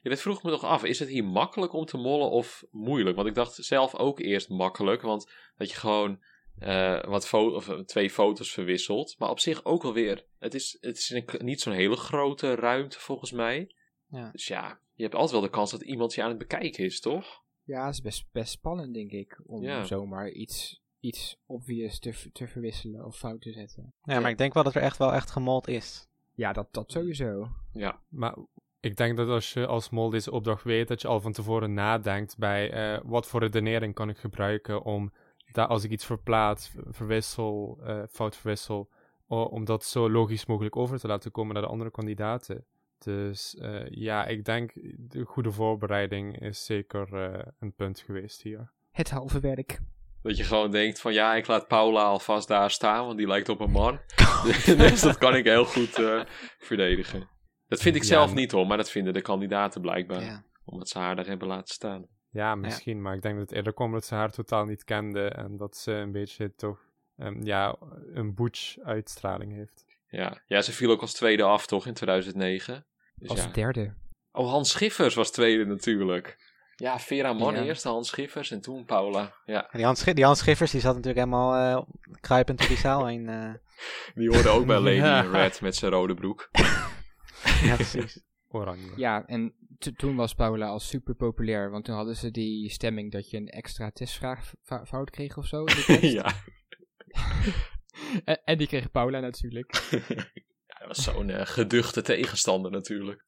Ja, 0.08 0.14
dit 0.14 0.22
vroeg 0.22 0.44
me 0.44 0.52
nog 0.52 0.64
af. 0.64 0.84
Is 0.84 1.00
het 1.00 1.10
hier 1.10 1.26
makkelijk 1.26 1.74
om 1.74 1.86
te 1.86 1.98
mollen 1.98 2.30
of 2.30 2.64
moeilijk? 2.72 3.16
Want 3.16 3.28
ik 3.28 3.36
dacht 3.36 3.54
zelf 3.54 3.96
ook 3.96 4.20
eerst 4.20 4.50
makkelijk. 4.50 5.02
Want 5.02 5.32
dat 5.58 5.70
je 5.70 5.76
gewoon 5.76 6.24
eh, 6.60 7.04
wat 7.04 7.28
fo 7.28 7.50
of, 7.50 7.70
eh, 7.70 7.80
twee 7.80 8.10
foto's 8.10 8.52
verwisselt. 8.54 9.16
Maar 9.20 9.30
op 9.30 9.40
zich 9.40 9.66
ook 9.66 9.84
alweer. 9.84 10.26
Het 10.40 10.54
is, 10.54 10.78
het 10.80 10.98
is 10.98 11.10
een 11.10 11.46
niet 11.46 11.62
zo'n 11.62 11.74
hele 11.74 11.96
grote 11.96 12.56
ruimte 12.56 13.00
volgens 13.00 13.32
mij. 13.32 13.76
Ja. 14.10 14.32
Dus 14.32 14.48
ja, 14.48 14.80
je 14.94 15.04
hebt 15.04 15.16
altijd 15.16 15.32
wel 15.34 15.42
de 15.42 15.50
kans 15.50 15.72
dat 15.72 15.82
iemand 15.82 16.14
je 16.14 16.24
aan 16.24 16.30
het 16.30 16.38
bekijken 16.38 16.84
is, 16.86 17.00
toch? 17.00 17.44
Ja, 17.64 17.86
het 17.86 17.94
is 17.94 18.02
best, 18.02 18.26
best 18.32 18.52
spannend, 18.52 18.94
denk 18.94 19.12
ik. 19.12 19.42
Om 19.46 19.64
Ja. 19.64 19.84
zomaar 19.84 20.30
iets, 20.30 20.82
iets 21.00 21.38
obvious 21.46 22.00
te, 22.00 22.30
te 22.32 22.48
verwisselen 22.48 23.06
of 23.06 23.18
fout 23.18 23.42
te 23.42 23.52
zetten. 23.52 23.94
Ja, 24.04 24.20
maar 24.20 24.32
ik 24.32 24.38
denk 24.38 24.54
wel 24.54 24.64
dat 24.64 24.76
er 24.76 24.82
echt 24.82 24.98
wel 24.98 25.14
echt 25.14 25.32
gemold 25.32 25.68
is. 25.68 26.08
Ja, 26.34 26.54
dat, 26.54 26.74
dat 26.74 26.92
sowieso. 26.92 27.48
Ja. 27.74 28.02
Maar 28.08 28.38
ik 28.88 28.98
denk 28.98 29.18
dat 29.18 29.30
als 29.30 29.54
je 29.54 29.66
als 29.66 29.90
mol 29.90 30.10
deze 30.10 30.32
opdracht 30.32 30.64
weet, 30.64 30.88
dat 30.88 31.02
je 31.02 31.08
al 31.08 31.22
van 31.22 31.32
tevoren 31.32 31.74
nadenkt 31.74 32.38
bij 32.38 32.72
eh, 32.72 33.00
wat 33.04 33.28
voor 33.28 33.40
redenering 33.40 33.94
kan 33.94 34.10
ik 34.10 34.18
gebruiken 34.18 34.84
om 34.84 35.12
dat 35.52 35.70
als 35.70 35.84
ik 35.84 35.92
iets 35.92 36.06
verplaats, 36.06 36.70
ver- 36.70 36.84
verwissel, 36.88 37.80
eh, 37.84 38.02
fout 38.10 38.36
verwissel, 38.36 38.90
om 39.28 39.66
dat 39.66 39.86
zo 39.86 40.10
logisch 40.10 40.46
mogelijk 40.46 40.76
over 40.76 41.00
te 41.00 41.08
laten 41.08 41.32
komen 41.32 41.54
naar 41.54 41.64
de 41.64 41.70
andere 41.70 41.92
kandidaten. 41.92 42.66
Dus 43.00 43.56
eh, 43.56 43.90
ja, 43.90 44.26
ik 44.26 44.46
denk 44.46 44.72
de 44.98 45.24
goede 45.24 45.52
voorbereiding 45.52 46.42
is 46.42 46.66
zeker 46.66 47.14
eh, 47.14 47.46
een 47.60 47.74
punt 47.74 48.00
geweest 48.00 48.42
hier. 48.42 48.72
Het 48.92 49.10
halve 49.10 49.40
werk. 49.40 49.80
Dat 50.22 50.38
je 50.38 50.44
gewoon 50.44 50.72
denkt 50.72 51.02
van 51.02 51.14
ja, 51.14 51.36
ik 51.36 51.48
laat 51.48 51.68
Paula 51.68 52.04
alvast 52.04 52.48
daar 52.48 52.72
staan, 52.72 53.06
want 53.06 53.18
die 53.18 53.28
lijkt 53.28 53.50
op 53.50 53.60
een 53.60 53.72
man. 53.72 54.00
dus 54.78 55.02
dat 55.02 55.18
kan 55.18 55.36
ik 55.36 55.46
heel 55.46 55.66
goed 55.66 56.00
eh, 56.00 56.22
verdedigen. 56.58 57.28
Dat 57.68 57.82
vind 57.82 57.96
ik 57.96 58.02
Ja, 58.02 58.08
zelf 58.08 58.34
niet 58.34 58.52
hoor, 58.52 58.68
maar 58.68 58.78
dat 58.78 58.90
vinden 58.92 59.14
de 59.14 59.22
kandidaten 59.22 59.82
blijkbaar. 59.82 60.24
Ja. 60.24 60.44
Omdat 60.66 60.90
ze 60.90 61.00
haar 61.00 61.16
daar 61.16 61.26
hebben 61.26 61.48
laten 61.48 61.74
staan. 61.74 62.06
Ja, 62.30 62.56
misschien, 62.56 63.02
maar 63.02 63.16
ik 63.16 63.22
denk 63.22 63.38
dat 63.38 63.48
het 63.48 63.58
eerder 63.58 63.74
kwam 63.74 63.92
dat 63.92 64.06
ze 64.06 64.16
haar 64.16 64.32
totaal 64.32 64.66
niet 64.66 64.84
kende 64.84 65.28
en 65.30 65.58
dat 65.58 65.78
ze 65.78 65.92
een 65.92 66.12
beetje 66.12 66.54
toch 66.56 66.80
ehm, 67.18 67.44
ja, 67.46 67.76
een 68.14 68.34
butch-uitstraling 68.34 69.54
heeft. 69.54 69.86
Ja. 70.10 70.42
ja, 70.46 70.62
ze 70.62 70.72
viel 70.74 70.92
ook 70.92 71.02
als 71.02 71.14
tweede 71.14 71.44
af 71.44 71.68
toch 71.68 71.86
in 71.86 71.94
2009. 71.94 72.86
Dus 73.16 73.30
Als 73.30 73.44
ja. 73.44 73.52
derde. 73.52 73.94
Oh, 74.32 74.50
Hans 74.50 74.70
Schiffers 74.72 75.16
was 75.16 75.32
tweede 75.32 75.66
natuurlijk. 75.66 76.38
Ja, 76.76 77.00
Vera 77.00 77.34
Mann 77.34 77.56
Ja. 77.56 77.64
eerst, 77.64 77.84
Hans 77.84 78.08
Schiffers 78.08 78.52
en 78.52 78.62
toen 78.62 78.86
Paula. 78.86 79.34
Ja, 79.46 79.62
En 79.64 79.78
die 79.78 79.86
Hans, 79.86 80.04
die 80.04 80.24
Hans 80.26 80.40
Schiffers 80.40 80.72
die 80.72 80.82
zat 80.82 80.96
natuurlijk 80.96 81.26
helemaal 81.26 81.78
eh, 81.78 81.84
kruipend 82.20 82.60
door 82.60 82.68
die 82.68 82.78
zaal 82.78 83.06
heen. 83.08 83.30
eh. 83.30 83.54
die 84.16 84.30
hoorde 84.30 84.50
ook 84.50 84.66
bij 84.66 84.80
Lady 84.88 84.96
Ja. 84.96 85.24
in 85.24 85.32
Red 85.32 85.62
met 85.62 85.76
zijn 85.76 85.92
rode 85.92 86.14
broek. 86.14 86.50
ja, 87.70 87.76
precies. 87.86 88.24
Oranje. 88.50 88.92
Ja, 88.96 89.26
en 89.26 89.54
to- 89.78 89.92
toen 89.92 90.16
was 90.16 90.34
Paula 90.34 90.68
al 90.68 90.80
super 90.80 91.16
populair. 91.16 91.70
Want 91.72 91.86
toen 91.86 91.96
hadden 91.96 92.16
ze 92.16 92.32
die 92.32 92.70
stemming 92.70 93.12
dat 93.12 93.30
je 93.30 93.38
een 93.38 93.48
extra 93.48 93.92
testvraag 93.92 94.54
fout 94.86 95.10
kreeg 95.10 95.38
of 95.38 95.46
zo. 95.46 95.60
in 95.60 95.76
de 95.76 95.84
test. 96.00 96.14
ja. 96.14 96.34
en, 98.26 98.44
en 98.44 98.58
die 98.58 98.68
kreeg 98.68 98.92
Paula 98.92 99.20
natuurlijk. 99.20 99.88
ja, 100.68 100.78
dat 100.80 100.88
was 100.88 101.04
zo'n 101.04 101.30
eh, 101.30 101.46
geduchte 101.46 102.02
tegenstander 102.02 102.72
natuurlijk. 102.72 103.26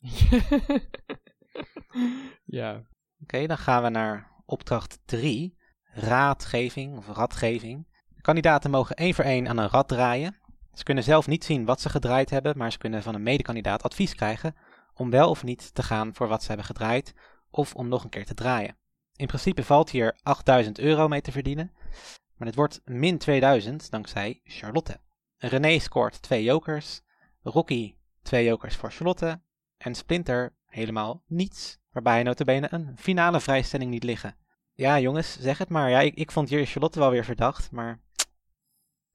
ja. 2.45 2.87
Oké, 3.21 3.47
dan 3.47 3.57
gaan 3.57 3.83
we 3.83 3.89
naar 3.89 4.31
opdracht 4.45 4.99
3. 5.05 5.57
Raadgeving 5.83 6.97
of 6.97 7.07
radgeving. 7.07 7.87
De 8.15 8.21
kandidaten 8.21 8.71
mogen 8.71 8.95
één 8.95 9.13
voor 9.13 9.23
één 9.25 9.47
aan 9.47 9.57
een 9.57 9.69
rad 9.69 9.87
draaien. 9.87 10.37
Ze 10.73 10.83
kunnen 10.83 11.03
zelf 11.03 11.27
niet 11.27 11.43
zien 11.43 11.65
wat 11.65 11.81
ze 11.81 11.89
gedraaid 11.89 12.29
hebben, 12.29 12.57
maar 12.57 12.71
ze 12.71 12.77
kunnen 12.77 13.03
van 13.03 13.15
een 13.15 13.23
medekandidaat 13.23 13.83
advies 13.83 14.15
krijgen 14.15 14.55
om 14.93 15.09
wel 15.09 15.29
of 15.29 15.43
niet 15.43 15.73
te 15.73 15.83
gaan 15.83 16.13
voor 16.13 16.27
wat 16.27 16.41
ze 16.41 16.47
hebben 16.47 16.65
gedraaid 16.65 17.13
of 17.49 17.75
om 17.75 17.87
nog 17.87 18.03
een 18.03 18.09
keer 18.09 18.25
te 18.25 18.33
draaien. 18.33 18.77
In 19.15 19.27
principe 19.27 19.63
valt 19.63 19.89
hier 19.89 20.19
8000 20.23 20.79
euro 20.79 21.07
mee 21.07 21.21
te 21.21 21.31
verdienen, 21.31 21.71
maar 22.35 22.47
dit 22.47 22.55
wordt 22.55 22.81
min 22.85 23.17
2000 23.17 23.91
dankzij 23.91 24.39
Charlotte. 24.43 24.99
René 25.37 25.79
scoort 25.79 26.21
twee 26.21 26.43
jokers, 26.43 27.01
Rocky 27.41 27.95
twee 28.21 28.45
jokers 28.45 28.75
voor 28.75 28.91
Charlotte 28.91 29.41
en 29.77 29.95
Splinter 29.95 30.55
helemaal 30.65 31.23
niets, 31.27 31.77
waarbij 31.91 32.13
hij 32.13 32.23
notabene 32.23 32.67
een 32.71 32.97
finale 32.97 33.39
vrijstelling 33.39 33.91
niet 33.91 34.03
liggen. 34.03 34.35
Ja 34.73 34.99
jongens, 34.99 35.39
zeg 35.39 35.57
het 35.57 35.69
maar. 35.69 35.89
Ja, 35.89 35.99
ik, 35.99 36.15
ik 36.15 36.31
vond 36.31 36.49
hier 36.49 36.65
Charlotte 36.65 36.99
wel 36.99 37.09
weer 37.09 37.25
verdacht, 37.25 37.71
maar 37.71 37.99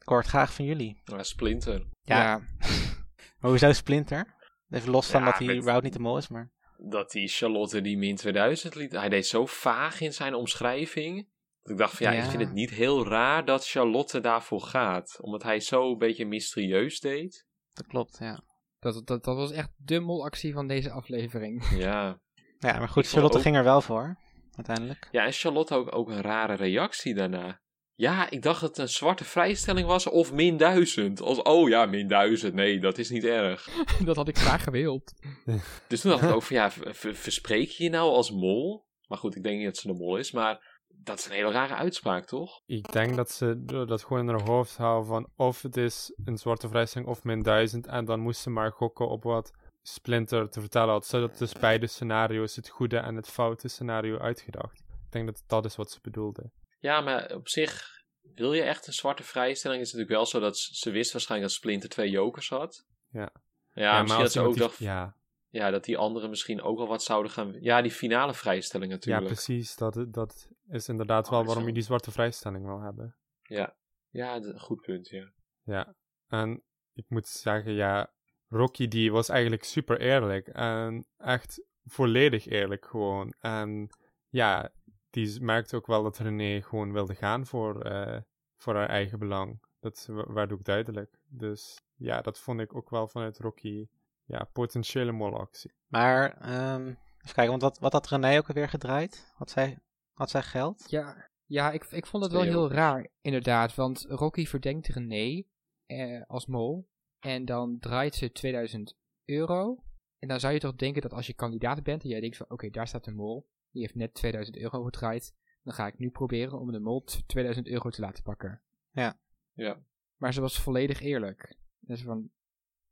ik 0.04 0.10
hoor 0.10 0.18
het 0.18 0.28
graag 0.28 0.52
van 0.54 0.64
jullie. 0.64 1.00
Ja, 1.04 1.22
Splinter. 1.22 1.86
Ja. 2.02 2.18
Ja. 2.22 2.40
Maar 3.38 3.50
hoezo 3.50 3.72
Splinter? 3.72 4.34
Even 4.70 4.90
los 4.90 5.10
van 5.10 5.20
Ja, 5.20 5.26
dat 5.26 5.38
hij 5.38 5.46
met- 5.46 5.56
überhaupt 5.56 5.84
niet 5.84 5.92
de 5.92 5.98
mol 5.98 6.16
is, 6.16 6.28
maar... 6.28 6.52
Dat 6.76 7.10
die 7.10 7.28
Charlotte 7.28 7.80
die 7.80 7.96
min 7.98 8.16
2000 8.16 8.74
liet. 8.74 8.92
Hij 8.92 9.08
deed 9.08 9.26
zo 9.26 9.46
vaag 9.46 10.00
in 10.00 10.12
zijn 10.12 10.34
omschrijving. 10.34 11.28
Dat 11.62 11.72
ik 11.72 11.78
dacht 11.78 11.96
van 11.96 12.06
ja, 12.06 12.12
Ja. 12.12 12.22
ik 12.24 12.30
vind 12.30 12.42
het 12.42 12.52
niet 12.52 12.70
heel 12.70 13.06
raar 13.08 13.44
dat 13.44 13.66
Charlotte 13.68 14.20
daarvoor 14.20 14.60
gaat. 14.60 15.18
Omdat 15.20 15.42
hij 15.42 15.60
zo 15.60 15.90
een 15.92 15.98
beetje 15.98 16.26
mysterieus 16.26 17.00
deed. 17.00 17.46
Dat 17.72 17.86
klopt, 17.86 18.16
ja. 18.18 18.42
Dat, 18.78 19.06
dat, 19.06 19.24
dat 19.24 19.36
was 19.36 19.50
echt 19.52 19.70
de 19.76 20.00
molactie 20.00 20.52
van 20.52 20.66
deze 20.66 20.90
aflevering. 20.90 21.68
Ja. 21.78 22.20
Ja, 22.58 22.78
maar 22.78 22.88
goed, 22.88 23.06
Charlotte 23.08 23.36
ook- 23.36 23.42
ging 23.42 23.56
er 23.56 23.64
wel 23.64 23.80
voor, 23.80 24.16
uiteindelijk. 24.52 25.08
Ja, 25.10 25.24
en 25.24 25.32
Charlotte 25.32 25.74
ook, 25.74 25.94
ook 25.94 26.08
een 26.08 26.20
rare 26.22 26.54
reactie 26.54 27.14
daarna. 27.14 27.60
Ja, 27.96 28.30
ik 28.30 28.42
dacht 28.42 28.60
dat 28.60 28.68
het 28.68 28.78
een 28.78 28.88
zwarte 28.88 29.24
vrijstelling 29.24 29.86
was 29.86 30.06
of 30.06 30.32
min 30.32 30.56
1000. 30.56 31.20
Als, 31.20 31.42
oh 31.42 31.68
ja, 31.68 31.86
min 31.86 32.08
1000. 32.08 32.54
Nee, 32.54 32.80
dat 32.80 32.98
is 32.98 33.10
niet 33.10 33.24
erg. 33.24 33.68
dat 34.04 34.16
had 34.16 34.28
ik 34.28 34.38
graag 34.38 34.62
gewild. 34.62 35.12
Dus 35.88 36.00
toen 36.00 36.10
dacht 36.10 36.22
ik 36.22 36.30
ook 36.30 36.42
van 36.42 36.56
ja, 36.56 36.70
verspreek 37.12 37.68
je 37.68 37.84
je 37.84 37.90
nou 37.90 38.10
als 38.10 38.30
mol? 38.30 38.84
Maar 39.06 39.18
goed, 39.18 39.36
ik 39.36 39.42
denk 39.42 39.56
niet 39.56 39.66
dat 39.66 39.76
ze 39.76 39.86
de 39.86 39.94
mol 39.94 40.16
is. 40.16 40.32
Maar 40.32 40.82
dat 40.88 41.18
is 41.18 41.24
een 41.24 41.32
hele 41.32 41.50
rare 41.50 41.74
uitspraak, 41.74 42.26
toch? 42.26 42.62
Ik 42.66 42.92
denk 42.92 43.16
dat 43.16 43.30
ze 43.30 43.64
dat 43.64 44.04
gewoon 44.04 44.28
in 44.28 44.34
haar 44.34 44.48
hoofd 44.48 44.76
houden 44.76 45.06
van 45.06 45.28
of 45.36 45.62
het 45.62 45.76
is 45.76 46.12
een 46.24 46.38
zwarte 46.38 46.68
vrijstelling 46.68 47.10
of 47.10 47.24
min 47.24 47.42
1000 47.42 47.86
en 47.86 48.04
dan 48.04 48.20
moest 48.20 48.40
ze 48.40 48.50
maar 48.50 48.72
gokken 48.72 49.08
op 49.08 49.22
wat 49.22 49.52
Splinter 49.82 50.50
te 50.50 50.60
vertellen 50.60 50.92
had, 50.92 51.06
zodat 51.06 51.38
dus 51.38 51.52
beide 51.52 51.86
scenario's, 51.86 52.56
het 52.56 52.68
goede 52.68 52.96
en 52.96 53.16
het 53.16 53.28
foute 53.28 53.68
scenario 53.68 54.18
uitgedacht. 54.18 54.78
Ik 54.78 55.12
denk 55.12 55.26
dat 55.26 55.42
dat 55.46 55.64
is 55.64 55.76
wat 55.76 55.90
ze 55.90 55.98
bedoelde. 56.02 56.50
Ja, 56.84 57.00
maar 57.00 57.34
op 57.34 57.48
zich, 57.48 58.02
wil 58.34 58.52
je 58.52 58.62
echt 58.62 58.86
een 58.86 58.92
zwarte 58.92 59.22
vrijstelling? 59.22 59.80
Is 59.80 59.92
het 59.92 59.96
natuurlijk 60.00 60.30
wel 60.30 60.40
zo 60.40 60.46
dat 60.46 60.58
ze, 60.58 60.74
ze 60.76 60.90
wist 60.90 61.12
waarschijnlijk 61.12 61.50
dat 61.50 61.60
Splinter 61.60 61.88
twee 61.88 62.10
jokers 62.10 62.48
had. 62.48 62.86
Ja. 63.10 63.32
Ja, 63.72 64.00
misschien 64.02 64.22
dat 64.22 64.32
ze 64.32 64.40
ook 64.40 64.44
iemand 64.52 64.68
dacht, 64.68 64.78
die- 64.78 64.86
ja. 64.86 65.16
Ja, 65.48 65.70
dat 65.70 65.84
die 65.84 65.96
anderen 65.96 66.30
misschien 66.30 66.62
ook 66.62 66.78
wel 66.78 66.86
wat 66.86 67.02
zouden 67.02 67.32
gaan... 67.32 67.56
Ja, 67.60 67.82
die 67.82 67.90
finale 67.90 68.34
vrijstelling 68.34 68.90
ja, 68.90 68.96
natuurlijk. 68.96 69.26
precies. 69.26 69.76
Dat, 69.76 70.06
dat 70.08 70.48
is 70.68 70.88
inderdaad 70.88 71.24
Oh, 71.24 71.30
wel 71.30 71.40
is 71.40 71.46
waarom 71.46 71.66
je 71.66 71.72
die 71.72 71.82
zwarte 71.82 72.10
vrijstelling 72.10 72.64
wil 72.64 72.80
hebben. 72.80 73.16
Ja, 73.42 73.76
ja 74.10 74.40
dat- 74.40 74.60
goed 74.60 74.80
punt, 74.80 75.08
ja. 75.08 75.32
Ja, 75.62 75.94
en 76.28 76.62
ik 76.92 77.04
moet 77.08 77.28
zeggen, 77.28 77.72
ja, 77.72 78.12
Rocky 78.48 78.88
die 78.88 79.12
was 79.12 79.28
eigenlijk 79.28 79.64
super 79.64 80.00
eerlijk 80.00 80.48
en 80.48 81.06
echt 81.18 81.62
volledig 81.84 82.46
eerlijk 82.46 82.86
gewoon. 82.86 83.34
En 83.40 83.88
ja, 84.28 84.72
die 85.14 85.40
merkte 85.40 85.76
ook 85.76 85.86
wel 85.86 86.02
dat 86.02 86.18
René 86.18 86.62
gewoon 86.62 86.92
wilde 86.92 87.14
gaan 87.14 87.46
voor, 87.46 87.82
eh, 87.82 88.20
voor 88.56 88.74
haar 88.74 88.88
eigen 88.88 89.18
belang. 89.18 89.60
Dat 89.80 90.08
werd 90.28 90.52
ook 90.52 90.64
duidelijk. 90.64 91.20
Dus 91.28 91.80
ja, 91.94 92.20
dat 92.20 92.38
vond 92.38 92.60
ik 92.60 92.74
ook 92.74 92.90
wel 92.90 93.08
vanuit 93.08 93.38
Rocky, 93.38 93.86
ja, 94.24 94.44
potentiële 94.52 95.12
molactie. 95.12 95.72
Maar, 95.86 96.36
ehm, 96.40 96.86
even 96.88 97.34
kijken, 97.34 97.48
want 97.48 97.62
wat, 97.62 97.78
wat 97.78 97.92
had 97.92 98.08
René 98.08 98.38
ook 98.38 98.48
alweer 98.48 98.68
gedraaid? 98.68 99.32
Had 99.34 99.50
zij, 99.50 99.78
had 100.12 100.30
zij 100.30 100.42
geld? 100.42 100.90
Ja, 100.90 101.30
ja 101.46 101.70
ik, 101.70 101.84
ik 101.84 102.06
vond 102.06 102.22
het 102.22 102.32
wel 102.32 102.42
heel 102.42 102.70
raar, 102.70 103.08
inderdaad. 103.20 103.74
Want 103.74 104.04
Rocky 104.08 104.46
verdenkt 104.46 104.86
René 104.86 105.42
eh, 105.86 106.22
als 106.26 106.46
mol. 106.46 106.88
En 107.18 107.44
dan 107.44 107.78
draait 107.78 108.14
ze 108.14 108.32
2000 108.32 108.96
euro. 109.24 109.84
En 110.18 110.28
dan 110.28 110.40
zou 110.40 110.52
je 110.52 110.60
toch 110.60 110.74
denken 110.74 111.02
dat 111.02 111.12
als 111.12 111.26
je 111.26 111.34
kandidaat 111.34 111.82
bent 111.82 112.02
en 112.02 112.08
jij 112.08 112.20
denkt 112.20 112.36
van 112.36 112.50
oké, 112.50 112.70
daar 112.70 112.88
staat 112.88 113.04
de 113.04 113.12
mol. 113.12 113.52
Die 113.74 113.82
heeft 113.82 113.94
net 113.94 114.14
2000 114.14 114.56
euro 114.56 114.82
gedraaid. 114.82 115.34
Dan 115.62 115.74
ga 115.74 115.86
ik 115.86 115.98
nu 115.98 116.10
proberen 116.10 116.60
om 116.60 116.72
de 116.72 116.80
mol 116.80 117.02
t- 117.04 117.22
2000 117.26 117.66
euro 117.66 117.90
te 117.90 118.00
laten 118.00 118.22
pakken. 118.22 118.60
Ja. 118.90 119.18
Ja. 119.52 119.78
Maar 120.16 120.32
ze 120.32 120.40
was 120.40 120.60
volledig 120.60 121.00
eerlijk. 121.00 121.56
Dus 121.80 122.02
van, 122.02 122.30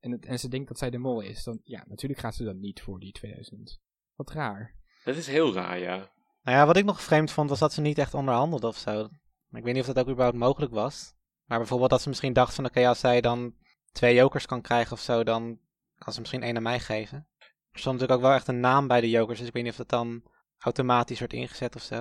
en, 0.01 0.11
het, 0.11 0.27
en 0.27 0.39
ze 0.39 0.49
denkt 0.49 0.69
dat 0.69 0.79
zij 0.79 0.91
de 0.91 0.99
mol 0.99 1.21
is. 1.21 1.45
Dan, 1.45 1.61
ja, 1.65 1.85
natuurlijk 1.89 2.21
gaat 2.21 2.35
ze 2.35 2.45
dan 2.45 2.61
niet 2.61 2.83
voor 2.83 3.01
die 3.01 3.13
2000. 3.13 3.81
Wat 4.15 4.31
raar. 4.31 4.75
Dat 5.05 5.17
is 5.17 5.27
heel 5.27 5.53
raar, 5.55 5.79
ja. 5.79 5.97
Nou 6.43 6.57
ja, 6.57 6.67
wat 6.67 6.77
ik 6.77 6.85
nog 6.85 7.03
vreemd 7.03 7.31
vond, 7.31 7.49
was 7.49 7.59
dat 7.59 7.73
ze 7.73 7.81
niet 7.81 7.99
echt 7.99 8.15
onderhandelde 8.15 8.67
of 8.67 8.77
zo. 8.77 9.09
Maar 9.49 9.61
ik 9.61 9.67
weet 9.67 9.75
niet 9.75 9.89
of 9.89 9.95
dat 9.95 10.05
ook 10.05 10.11
überhaupt 10.11 10.39
mogelijk 10.39 10.73
was. 10.73 11.15
Maar 11.45 11.59
bijvoorbeeld 11.59 11.91
dat 11.91 12.03
ze 12.03 12.09
misschien 12.09 12.33
dacht 12.33 12.55
van, 12.55 12.65
oké, 12.65 12.89
als 12.89 13.01
zij 13.01 13.21
dan 13.21 13.55
twee 13.93 14.15
jokers 14.15 14.47
kan 14.47 14.61
krijgen 14.63 14.93
of 14.93 15.01
zo, 15.01 15.25
dan 15.25 15.61
kan 15.99 16.13
ze 16.13 16.21
misschien 16.21 16.43
één 16.43 16.57
aan 16.57 16.63
mij 16.63 16.81
geven. 16.81 17.27
Er 17.73 17.79
stond 17.79 17.95
natuurlijk 17.99 18.13
ook 18.13 18.27
wel 18.27 18.37
echt 18.37 18.49
een 18.49 18.61
naam 18.61 18.87
bij 18.87 19.01
de 19.01 19.11
jokers, 19.11 19.39
dus 19.39 19.49
ik 19.49 19.53
weet 19.55 19.63
niet 19.63 19.73
of 19.73 19.79
dat 19.79 19.89
dan 19.89 20.23
automatisch 20.63 21.19
wordt 21.19 21.33
ingezet 21.33 21.75
of 21.75 21.83
zo. 21.83 21.97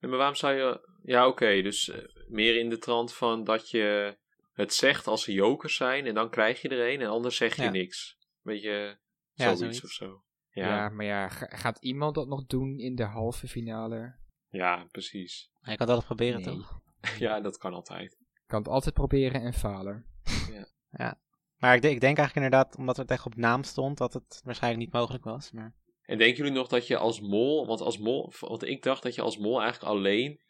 Nee, 0.00 0.10
maar 0.10 0.16
waarom 0.18 0.34
zou 0.36 0.54
je... 0.54 0.88
Ja, 1.02 1.26
oké, 1.26 1.62
dus 1.62 1.88
eh, 1.88 1.98
meer 2.28 2.56
in 2.58 2.68
de 2.68 2.78
trant 2.78 3.14
van 3.14 3.44
dat 3.44 3.70
je 3.70 4.16
het 4.52 4.74
zegt 4.74 5.06
als 5.06 5.22
ze 5.24 5.32
jokers 5.32 5.76
zijn 5.76 6.06
en 6.06 6.14
dan 6.14 6.30
krijg 6.30 6.62
je 6.62 6.68
er 6.68 6.92
een 6.92 7.00
en 7.00 7.08
anders 7.08 7.36
zeg 7.36 7.56
je 7.56 7.62
Ja. 7.62 7.70
niks. 7.70 8.16
Weet 8.40 8.62
je, 8.62 8.98
Ja, 9.32 9.44
zoiets 9.44 9.58
zoiets. 9.60 9.82
of 9.84 9.90
zo. 9.90 10.24
Ja, 10.50 10.66
Ja, 10.68 10.76
ja. 10.76 10.88
maar 10.88 11.06
ja, 11.06 11.28
ga- 11.28 11.56
gaat 11.56 11.78
iemand 11.78 12.14
dat 12.14 12.28
nog 12.28 12.46
doen 12.46 12.78
in 12.78 12.94
de 12.94 13.04
halve 13.04 13.48
finale? 13.48 14.18
precies. 14.90 15.50
Maar 15.60 15.70
je 15.70 15.76
kan 15.76 15.86
dat 15.86 15.96
wel 15.96 16.04
proberen, 16.06 16.40
Nee. 16.40 16.54
toch? 16.56 16.80
Ja, 17.18 17.40
dat 17.40 17.56
kan 17.58 17.72
altijd. 17.74 18.18
kan 18.46 18.58
het 18.58 18.68
altijd 18.68 18.94
proberen 18.94 19.40
en 19.42 19.54
falen. 19.54 20.06
Maar 21.58 21.74
ik, 21.74 21.82
denk- 21.82 21.94
ik 21.94 22.00
denk 22.00 22.18
eigenlijk 22.18 22.34
inderdaad, 22.46 22.76
omdat 22.76 22.96
het 22.96 23.10
echt 23.10 23.26
op 23.26 23.36
naam 23.36 23.62
stond, 23.62 23.98
dat 23.98 24.12
het 24.12 24.40
waarschijnlijk 24.44 24.82
niet 24.84 24.92
mogelijk 24.92 25.24
was. 25.24 25.50
Maar... 25.52 25.74
En 26.10 26.18
denken 26.18 26.36
jullie 26.36 26.52
nog 26.52 26.68
dat 26.68 26.86
je 26.86 26.96
als 26.96 27.20
mol, 27.20 27.66
want 27.66 27.80
als 27.80 27.98
mol, 27.98 28.32
want 28.40 28.64
ik 28.64 28.82
dacht 28.82 29.02
dat 29.02 29.14
je 29.14 29.22
als 29.22 29.38
mol 29.38 29.60
eigenlijk 29.60 29.92
alleen 29.92 30.40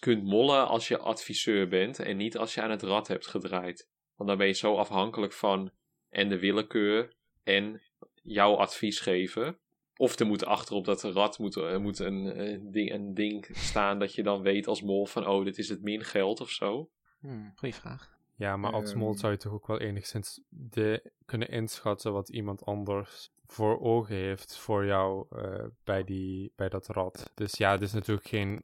kunt 0.00 0.24
mollen 0.24 0.68
als 0.68 0.88
je 0.88 0.98
adviseur 0.98 1.68
bent 1.68 1.98
en 1.98 2.16
niet 2.16 2.36
als 2.36 2.54
je 2.54 2.62
aan 2.62 2.70
het 2.70 2.82
rad 2.82 3.08
hebt 3.08 3.26
gedraaid. 3.26 3.88
Want 4.16 4.28
dan 4.28 4.38
ben 4.38 4.46
je 4.46 4.52
zo 4.52 4.74
afhankelijk 4.74 5.32
van 5.32 5.70
en 6.08 6.28
de 6.28 6.38
willekeur 6.38 7.14
en 7.42 7.82
jouw 8.22 8.54
advies 8.54 9.00
geven. 9.00 9.58
Of 9.96 10.18
er 10.18 10.26
moet 10.26 10.44
achterop 10.44 10.84
dat 10.84 11.02
rad 11.02 11.38
moet, 11.38 11.56
er 11.56 11.80
moet 11.80 11.98
een, 11.98 12.32
eh, 12.32 12.58
ding, 12.62 12.92
een 12.92 13.14
ding 13.14 13.48
staan 13.52 13.98
dat 13.98 14.14
je 14.14 14.22
dan 14.22 14.42
weet 14.42 14.66
als 14.66 14.82
mol 14.82 15.06
van 15.06 15.26
oh, 15.26 15.44
dit 15.44 15.58
is 15.58 15.68
het 15.68 15.82
min 15.82 16.04
geld 16.04 16.40
of 16.40 16.50
zo. 16.50 16.90
Hmm, 17.20 17.52
goeie 17.54 17.74
vraag. 17.74 18.17
Ja, 18.38 18.56
maar 18.56 18.72
als 18.72 18.94
mol 18.94 19.08
Ehm. 19.10 19.18
zou 19.18 19.32
je 19.32 19.38
toch 19.38 19.52
ook 19.52 19.66
wel 19.66 19.80
enigszins 19.80 20.40
de, 20.48 21.12
kunnen 21.24 21.48
inschatten 21.48 22.12
wat 22.12 22.28
iemand 22.28 22.64
anders 22.64 23.30
voor 23.44 23.80
ogen 23.80 24.14
heeft 24.14 24.56
voor 24.56 24.84
jou 24.86 25.26
eh, 25.30 25.64
bij, 25.84 26.04
die, 26.04 26.52
bij 26.56 26.68
dat 26.68 26.86
rad. 26.86 27.30
Dus 27.34 27.56
ja, 27.56 27.70
het 27.72 27.80
is 27.82 27.92
natuurlijk 27.92 28.26
geen 28.26 28.62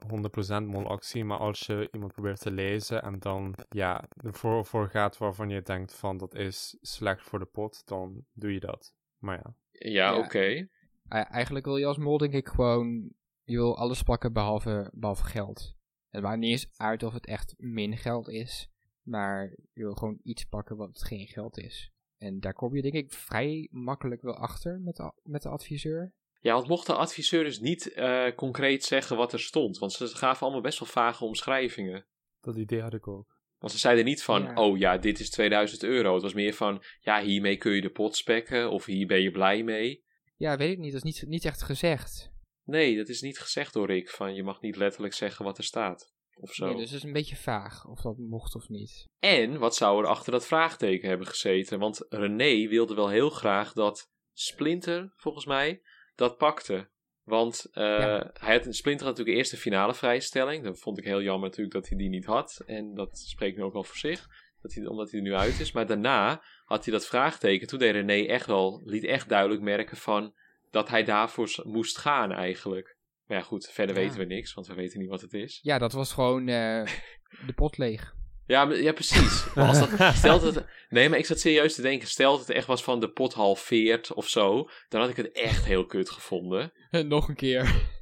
100% 0.63 0.67
molactie, 0.67 1.25
maar 1.25 1.39
als 1.39 1.61
je 1.61 1.89
iemand 1.93 2.13
probeert 2.13 2.41
te 2.41 2.51
lezen 2.51 3.03
en 3.03 3.19
dan 3.19 3.55
ja, 3.69 4.05
ervoor 4.25 4.65
voor 4.65 4.89
gaat 4.89 5.19
waarvan 5.19 5.49
je 5.49 5.63
denkt 5.63 5.95
van 5.95 6.17
dat 6.17 6.35
is 6.35 6.77
slecht 6.81 7.23
voor 7.23 7.39
de 7.39 7.45
pot, 7.45 7.87
dan 7.87 8.25
doe 8.33 8.53
je 8.53 8.61
dat. 8.61 8.95
Maar 9.19 9.37
ja. 9.45 9.55
Ja, 9.71 10.11
Ja. 10.13 10.19
oké. 10.19 10.69
Eigenlijk 11.09 11.65
wil 11.65 11.77
je 11.77 11.87
als 11.87 11.99
mol 11.99 12.19
denk 12.19 12.33
ik 12.33 12.49
gewoon, 12.49 13.13
je 13.43 13.57
wil 13.57 13.77
alles 13.79 14.03
pakken 14.03 14.33
behalve, 14.33 14.91
behalve 14.95 15.25
geld. 15.25 15.75
Het 16.09 16.23
maakt 16.23 16.39
niet 16.39 16.51
eens 16.51 16.69
uit 16.77 17.03
of 17.03 17.13
het 17.13 17.27
echt 17.27 17.55
min 17.59 17.97
geld 17.97 18.29
is, 18.29 18.69
maar 19.05 19.51
je 19.73 19.83
wil 19.83 19.95
gewoon 19.95 20.21
iets 20.23 20.45
pakken 20.45 20.77
wat 20.77 21.03
geen 21.05 21.27
geld 21.27 21.59
is. 21.59 21.93
En 22.19 22.41
daar 22.41 22.53
kom 22.53 22.77
je 22.77 22.83
denk 22.83 22.95
ik 22.95 23.13
vrij 23.13 23.69
makkelijk 23.71 24.23
wel 24.23 24.37
achter 24.37 24.81
met 24.81 24.97
de, 24.97 25.13
met 25.23 25.43
de 25.43 25.49
adviseur. 25.49 26.13
Ja, 26.41 26.55
want 26.55 26.69
mocht 26.69 26.87
de 26.87 26.95
adviseur 26.95 27.45
dus 27.45 27.61
niet 27.61 27.93
eh, 27.93 28.35
concreet 28.37 28.85
zeggen 28.85 29.17
wat 29.17 29.33
er 29.33 29.41
stond, 29.41 29.79
want 29.79 29.93
ze 29.93 30.07
gaven 30.07 30.43
allemaal 30.43 30.63
best 30.63 30.79
wel 30.79 30.89
vage 30.89 31.25
omschrijvingen. 31.25 32.07
Dat 32.41 32.57
idee 32.57 32.81
had 32.81 32.95
ik 32.95 33.09
ook. 33.09 33.35
Want 33.59 33.73
ze 33.73 33.79
zeiden 33.79 34.05
niet 34.05 34.23
van, 34.23 34.43
Ja. 34.43 34.55
oh 34.55 34.79
ja, 34.79 34.99
dit 34.99 35.21
is 35.21 35.31
2000 35.31 35.83
euro. 35.83 36.13
Het 36.13 36.23
was 36.23 36.35
meer 36.35 36.53
van, 36.53 36.83
ja, 37.01 37.23
hiermee 37.23 37.57
kun 37.57 37.73
je 37.73 37.81
de 37.81 37.91
pot 37.91 38.17
spekken 38.17 38.71
of 38.71 38.85
hier 38.85 39.07
ben 39.07 39.23
je 39.23 39.31
blij 39.31 39.63
mee. 39.63 40.05
Ja, 40.37 40.57
weet 40.57 40.73
ik 40.73 40.79
niet, 40.79 40.93
dat 40.93 41.05
is 41.05 41.21
niet, 41.21 41.29
niet 41.29 41.45
echt 41.45 41.63
gezegd. 41.63 42.33
Nee, 42.65 42.97
dat 42.97 43.09
is 43.09 43.21
niet 43.21 43.39
gezegd 43.39 43.73
door 43.73 43.87
Rick, 43.87 44.11
van 44.11 44.35
je 44.35 44.43
mag 44.43 44.61
niet 44.61 44.77
letterlijk 44.77 45.15
zeggen 45.15 45.45
wat 45.45 45.59
er 45.59 45.65
staat. 45.65 46.14
Of 46.41 46.55
zo. 46.55 46.67
Nee, 46.67 46.75
dus 46.77 46.91
het 46.91 46.99
is 46.99 47.03
een 47.05 47.13
beetje 47.13 47.37
vaag 47.37 47.87
of 47.87 48.01
dat 48.01 48.19
mocht 48.19 48.55
of 48.55 48.69
niet. 48.69 49.09
En 49.19 49.59
wat 49.59 49.75
zou 49.77 50.03
er 50.03 50.09
achter 50.09 50.33
dat 50.33 50.47
vraagteken 50.47 51.09
hebben 51.09 51.27
gezeten? 51.27 51.79
Want 51.79 52.07
René 52.09 52.69
wilde 52.69 52.95
wel 52.95 53.09
heel 53.09 53.31
graag 53.31 53.73
dat 53.73 54.11
Splinter, 54.33 55.13
volgens 55.17 55.47
mij, 55.47 55.83
dat 56.15 56.37
pakte. 56.37 56.89
Want 57.23 57.67
eh, 57.73 57.83
Ja. 57.85 58.31
hij 58.33 58.55
had, 58.55 58.75
Splinter 58.75 59.07
had 59.07 59.17
natuurlijk 59.17 59.37
eerst 59.37 59.51
de 59.51 59.57
finale 59.57 59.95
vrijstelling. 59.95 60.65
Dat 60.65 60.79
vond 60.79 60.99
ik 60.99 61.05
heel 61.05 61.23
jammer 61.23 61.49
natuurlijk 61.49 61.75
dat 61.75 61.89
hij 61.89 61.99
die 61.99 62.09
niet 62.09 62.25
had. 62.25 62.63
En 62.67 62.95
dat 62.95 63.19
spreekt 63.19 63.57
nu 63.57 63.63
ook 63.63 63.73
wel 63.73 63.85
voor 63.85 63.97
zich. 63.97 64.27
Dat 64.63 64.75
hij, 64.75 64.87
omdat 64.87 65.11
hij 65.11 65.21
er 65.21 65.27
nu 65.27 65.35
uit 65.35 65.61
is. 65.61 65.73
Maar 65.73 65.87
daarna 65.87 66.43
had 66.65 66.85
hij 66.85 66.93
dat 66.93 67.07
vraagteken. 67.07 67.67
Toen 67.67 67.79
deed 67.79 67.93
René 67.93 68.27
echt 68.27 68.47
wel, 68.47 68.83
liet 68.85 69.05
echt 69.05 69.29
duidelijk 69.29 69.61
merken 69.63 69.97
van 69.97 70.35
dat 70.71 70.89
hij 70.89 71.05
daarvoor 71.05 71.63
moest 71.65 71.99
gaan 71.99 72.33
eigenlijk. 72.33 72.94
Maar 73.27 73.37
ja 73.39 73.43
goed, 73.43 73.67
verder 73.73 73.97
Ja. 73.97 74.03
weten 74.03 74.19
we 74.19 74.25
niks, 74.25 74.55
want 74.55 74.67
we 74.67 74.75
weten 74.75 74.99
niet 75.01 75.09
wat 75.09 75.21
het 75.21 75.33
is. 75.33 75.59
Ja, 75.63 75.79
dat 75.79 75.93
was 75.93 76.13
gewoon 76.13 76.49
eh, 76.49 76.87
de 77.47 77.53
pot 77.55 77.79
leeg. 77.79 78.15
Ja, 78.47 78.65
maar- 78.65 78.81
ja 78.83 78.93
precies. 78.93 79.55
Maar 79.55 79.69
als 79.69 79.79
dat, 79.97 80.15
stel 80.15 80.41
dat 80.41 80.55
het, 80.55 80.67
nee, 80.89 81.09
maar 81.09 81.19
ik 81.19 81.27
zat 81.27 81.39
serieus 81.41 81.75
te 81.75 81.83
denken. 81.83 82.09
Stel 82.09 82.31
dat 82.37 82.47
het 82.47 82.57
echt 82.57 82.67
was 82.67 82.85
van 82.85 83.01
de 83.01 83.11
pot 83.11 83.35
halveert 83.35 84.13
of 84.13 84.29
zo. 84.29 84.69
Dan 84.89 85.01
had 85.01 85.11
ik 85.11 85.17
het 85.17 85.33
echt 85.33 85.65
heel 85.65 85.87
kut 85.87 86.11
gevonden. 86.11 86.73
Nog 87.09 87.29
een 87.29 87.35
keer. 87.35 87.93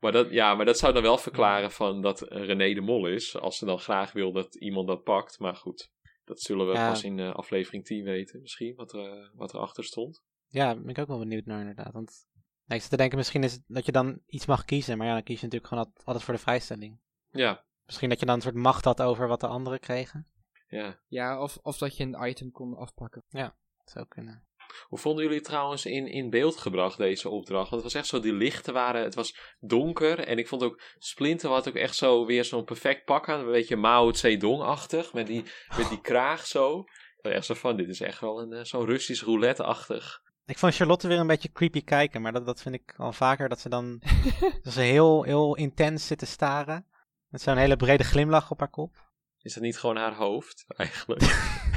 Maar 0.00 0.12
dat, 0.12 0.30
ja, 0.30 0.54
maar 0.54 0.64
dat 0.66 0.78
zou 0.78 0.92
dan 0.92 1.02
wel 1.02 1.18
verklaren 1.18 1.70
van 1.70 2.00
dat 2.00 2.20
René 2.28 2.74
de 2.74 2.80
Mol 2.80 3.06
is. 3.08 3.36
Als 3.38 3.58
ze 3.58 3.64
dan 3.64 3.78
graag 3.78 4.12
wil 4.12 4.32
dat 4.32 4.54
iemand 4.54 4.86
dat 4.88 5.02
pakt. 5.02 5.38
Maar 5.38 5.56
goed, 5.56 5.90
dat 6.24 6.40
zullen 6.40 6.66
we 6.66 6.72
Ja. 6.72 6.88
pas 6.88 7.04
in 7.04 7.18
eh, 7.18 7.34
aflevering 7.34 7.84
10 7.84 8.04
weten 8.04 8.40
misschien. 8.40 8.74
Wat 8.74 8.92
er, 8.92 9.10
eh, 9.10 9.28
wat 9.34 9.54
erachter 9.54 9.84
stond. 9.84 10.22
Ja, 10.48 10.74
ben 10.74 10.88
ik 10.88 10.98
ook 10.98 11.06
wel 11.06 11.18
benieuwd 11.18 11.44
naar 11.44 11.60
inderdaad. 11.60 11.92
Want 11.92 12.26
nee, 12.66 12.76
ik 12.76 12.80
zit 12.80 12.90
te 12.90 12.96
denken, 12.96 13.18
misschien 13.18 13.44
is 13.44 13.52
het 13.52 13.62
dat 13.66 13.86
je 13.86 13.92
dan 13.92 14.20
iets 14.26 14.46
mag 14.46 14.64
kiezen. 14.64 14.98
Maar 14.98 15.06
ja, 15.06 15.12
dan 15.12 15.22
kies 15.22 15.40
je 15.40 15.44
natuurlijk 15.46 15.72
gewoon 15.72 15.92
altijd, 16.04 16.24
voor 16.24 16.34
de 16.34 16.40
vrijstelling. 16.40 17.00
Ja, 17.30 17.64
Misschien 17.86 18.08
dat 18.08 18.20
je 18.20 18.26
dan 18.26 18.34
een 18.34 18.42
soort 18.42 18.54
macht 18.54 18.84
had 18.84 19.02
over 19.02 19.28
wat 19.28 19.40
de 19.40 19.46
anderen 19.46 19.80
kregen. 19.80 20.28
ja. 20.68 21.00
Ja, 21.08 21.42
of, 21.42 21.58
of 21.62 21.78
dat 21.78 21.96
je 21.96 22.04
een 22.04 22.28
item 22.28 22.50
kon 22.50 22.76
afpakken. 22.76 23.24
Dat 23.30 23.90
zou 23.90 24.06
kunnen. 24.08 24.46
Hoe 24.88 24.98
vonden 24.98 25.22
jullie 25.22 25.38
het 25.38 25.48
trouwens 25.48 25.86
in, 25.86 26.06
in 26.06 26.30
beeld 26.30 26.56
gebracht, 26.56 26.98
deze 26.98 27.28
opdracht? 27.28 27.70
Want 27.70 27.82
het 27.82 27.92
was 27.92 28.02
echt 28.02 28.10
zo, 28.10 28.20
die 28.20 28.32
lichten 28.32 28.72
waren, 28.72 29.02
het 29.02 29.14
was 29.14 29.56
donker. 29.60 30.18
En 30.18 30.38
ik 30.38 30.48
vond 30.48 30.62
ook, 30.62 30.82
Splinter 30.98 31.50
had 31.50 31.68
ook 31.68 31.74
echt 31.74 31.96
zo 31.96 32.26
weer 32.26 32.44
zo'n 32.44 32.64
perfect 32.64 33.04
pak 33.04 33.28
aan. 33.28 33.40
Een 33.40 33.52
beetje 33.52 33.76
Mao 33.76 34.12
Zedong-achtig, 34.12 35.12
met 35.12 35.26
die, 35.26 35.44
met 35.76 35.88
die 35.88 36.00
kraag 36.10 36.46
zo. 36.46 36.78
Ik 36.78 37.22
was 37.22 37.32
echt 37.32 37.46
zo 37.46 37.54
van, 37.54 37.76
dit 37.76 37.88
is 37.88 38.00
echt 38.00 38.20
wel 38.20 38.40
een, 38.40 38.52
eh, 38.52 38.64
zo'n 38.64 38.84
Russisch 38.86 39.22
roulette-achtig. 39.22 40.20
Ik 40.46 40.58
vond 40.58 40.74
Charlotte 40.74 41.08
weer 41.08 41.18
een 41.18 41.26
beetje 41.26 41.52
creepy 41.52 41.84
kijken. 41.84 42.22
Maar 42.22 42.32
dat, 42.32 42.46
dat 42.46 42.62
vind 42.62 42.74
ik 42.74 42.94
al 42.96 43.12
vaker. 43.12 43.48
Dat 43.48 43.60
ze 43.60 43.68
dan 43.68 43.98
dat 44.62 44.72
ze 44.72 44.80
heel, 44.80 45.22
heel 45.22 45.56
intens 45.56 46.06
zit 46.06 46.18
te 46.18 46.26
staren. 46.26 46.86
Met 47.28 47.40
zo'n 47.42 47.56
hele 47.56 47.76
brede 47.76 48.04
glimlach 48.04 48.50
op 48.50 48.58
haar 48.58 48.70
kop. 48.70 49.10
Is 49.38 49.54
dat 49.54 49.62
niet 49.62 49.78
gewoon 49.78 49.96
haar 49.96 50.14
hoofd, 50.14 50.64
eigenlijk? 50.76 51.20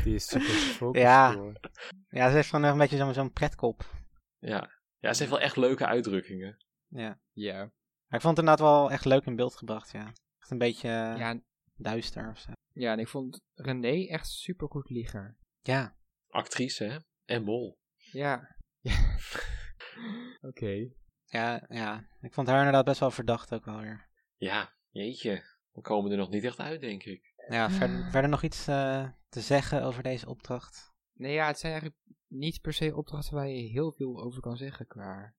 Die 0.04 0.16
is 0.16 0.28
super 0.28 0.48
gefocust. 0.48 1.04
Ja. 1.04 1.34
hoor. 1.36 1.60
Ja, 2.10 2.30
ze 2.30 2.36
heeft 2.36 2.50
gewoon 2.50 2.66
een 2.66 2.78
beetje 2.78 3.14
zo'n 3.14 3.32
pretkop. 3.32 3.86
ja. 4.40 4.70
ja, 4.98 5.14
ze 5.14 5.20
heeft 5.20 5.32
wel 5.36 5.42
echt 5.42 5.56
leuke 5.56 5.86
uitdrukkingen. 5.86 6.66
Ja. 6.88 7.20
Ja. 7.32 7.58
Maar 8.08 8.20
ik 8.20 8.22
vond 8.22 8.38
het 8.38 8.46
inderdaad 8.46 8.60
wel 8.60 8.92
echt 8.92 9.06
leuk 9.06 9.26
in 9.26 9.36
beeld 9.36 9.56
gebracht, 9.56 9.92
ja. 9.92 10.14
Echt 10.40 10.52
een 10.52 10.58
beetje 10.58 10.88
eh, 10.88 11.18
Ja, 11.18 11.40
duister 11.76 12.30
of 12.30 12.40
zo. 12.40 12.52
ja, 12.72 12.92
en 12.92 13.00
ik 13.00 13.08
vond 13.08 13.42
René 13.54 14.08
echt 14.08 14.28
super 14.28 14.68
goed 14.68 14.90
lieger. 14.90 15.38
Ja. 15.62 15.96
Actrice, 16.30 16.84
hè? 16.84 16.98
En 17.26 17.44
mol. 17.44 17.78
Ja. 18.12 18.55
Oké. 20.50 20.90
Ja, 21.26 21.66
ja. 21.70 22.08
Ik 22.22 22.34
vond 22.34 22.48
haar 22.48 22.58
inderdaad 22.58 22.86
best 22.86 23.00
wel 23.00 23.12
verdacht 23.12 23.54
ook 23.54 23.66
wel 23.66 23.80
weer. 23.80 24.08
Ja, 24.38 24.74
jeetje. 24.90 25.44
We 25.72 25.82
komen 25.82 26.12
er 26.12 26.18
nog 26.18 26.30
niet 26.30 26.44
echt 26.44 26.60
uit, 26.60 26.82
denk 26.82 27.04
ik. 27.04 27.34
Ja, 27.48 27.70
verder, 27.70 28.12
verder 28.12 28.30
nog 28.30 28.44
iets 28.44 28.68
eh, 28.68 29.10
te 29.30 29.42
zeggen 29.42 29.84
over 29.84 30.04
deze 30.04 30.30
opdracht? 30.30 30.94
Nee, 31.14 31.34
ja, 31.34 31.48
het 31.48 31.60
zijn 31.60 31.72
eigenlijk 31.72 32.02
niet 32.28 32.62
per 32.62 32.74
se 32.74 32.96
opdrachten 32.96 33.34
waar 33.34 33.48
je 33.48 33.70
heel 33.70 33.92
veel 33.92 34.24
over 34.24 34.42
kan 34.42 34.58
zeggen 34.58 34.88
qua... 34.88 35.34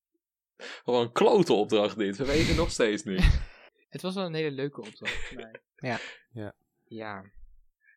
Wat 0.85 1.03
een 1.03 1.13
klote 1.13 1.53
opdracht 1.53 1.97
dit. 1.99 2.17
We 2.17 2.25
weten 2.25 2.57
nog 2.57 2.71
steeds 2.71 3.05
niet. 3.05 3.25
Het 3.89 4.03
was 4.03 4.15
wel 4.15 4.25
een 4.25 4.35
hele 4.35 4.51
leuke 4.51 4.81
opdracht, 4.81 5.35
maar... 5.35 5.61
Ja. 5.77 5.99
Ja. 6.31 6.55
Ja. 6.85 7.31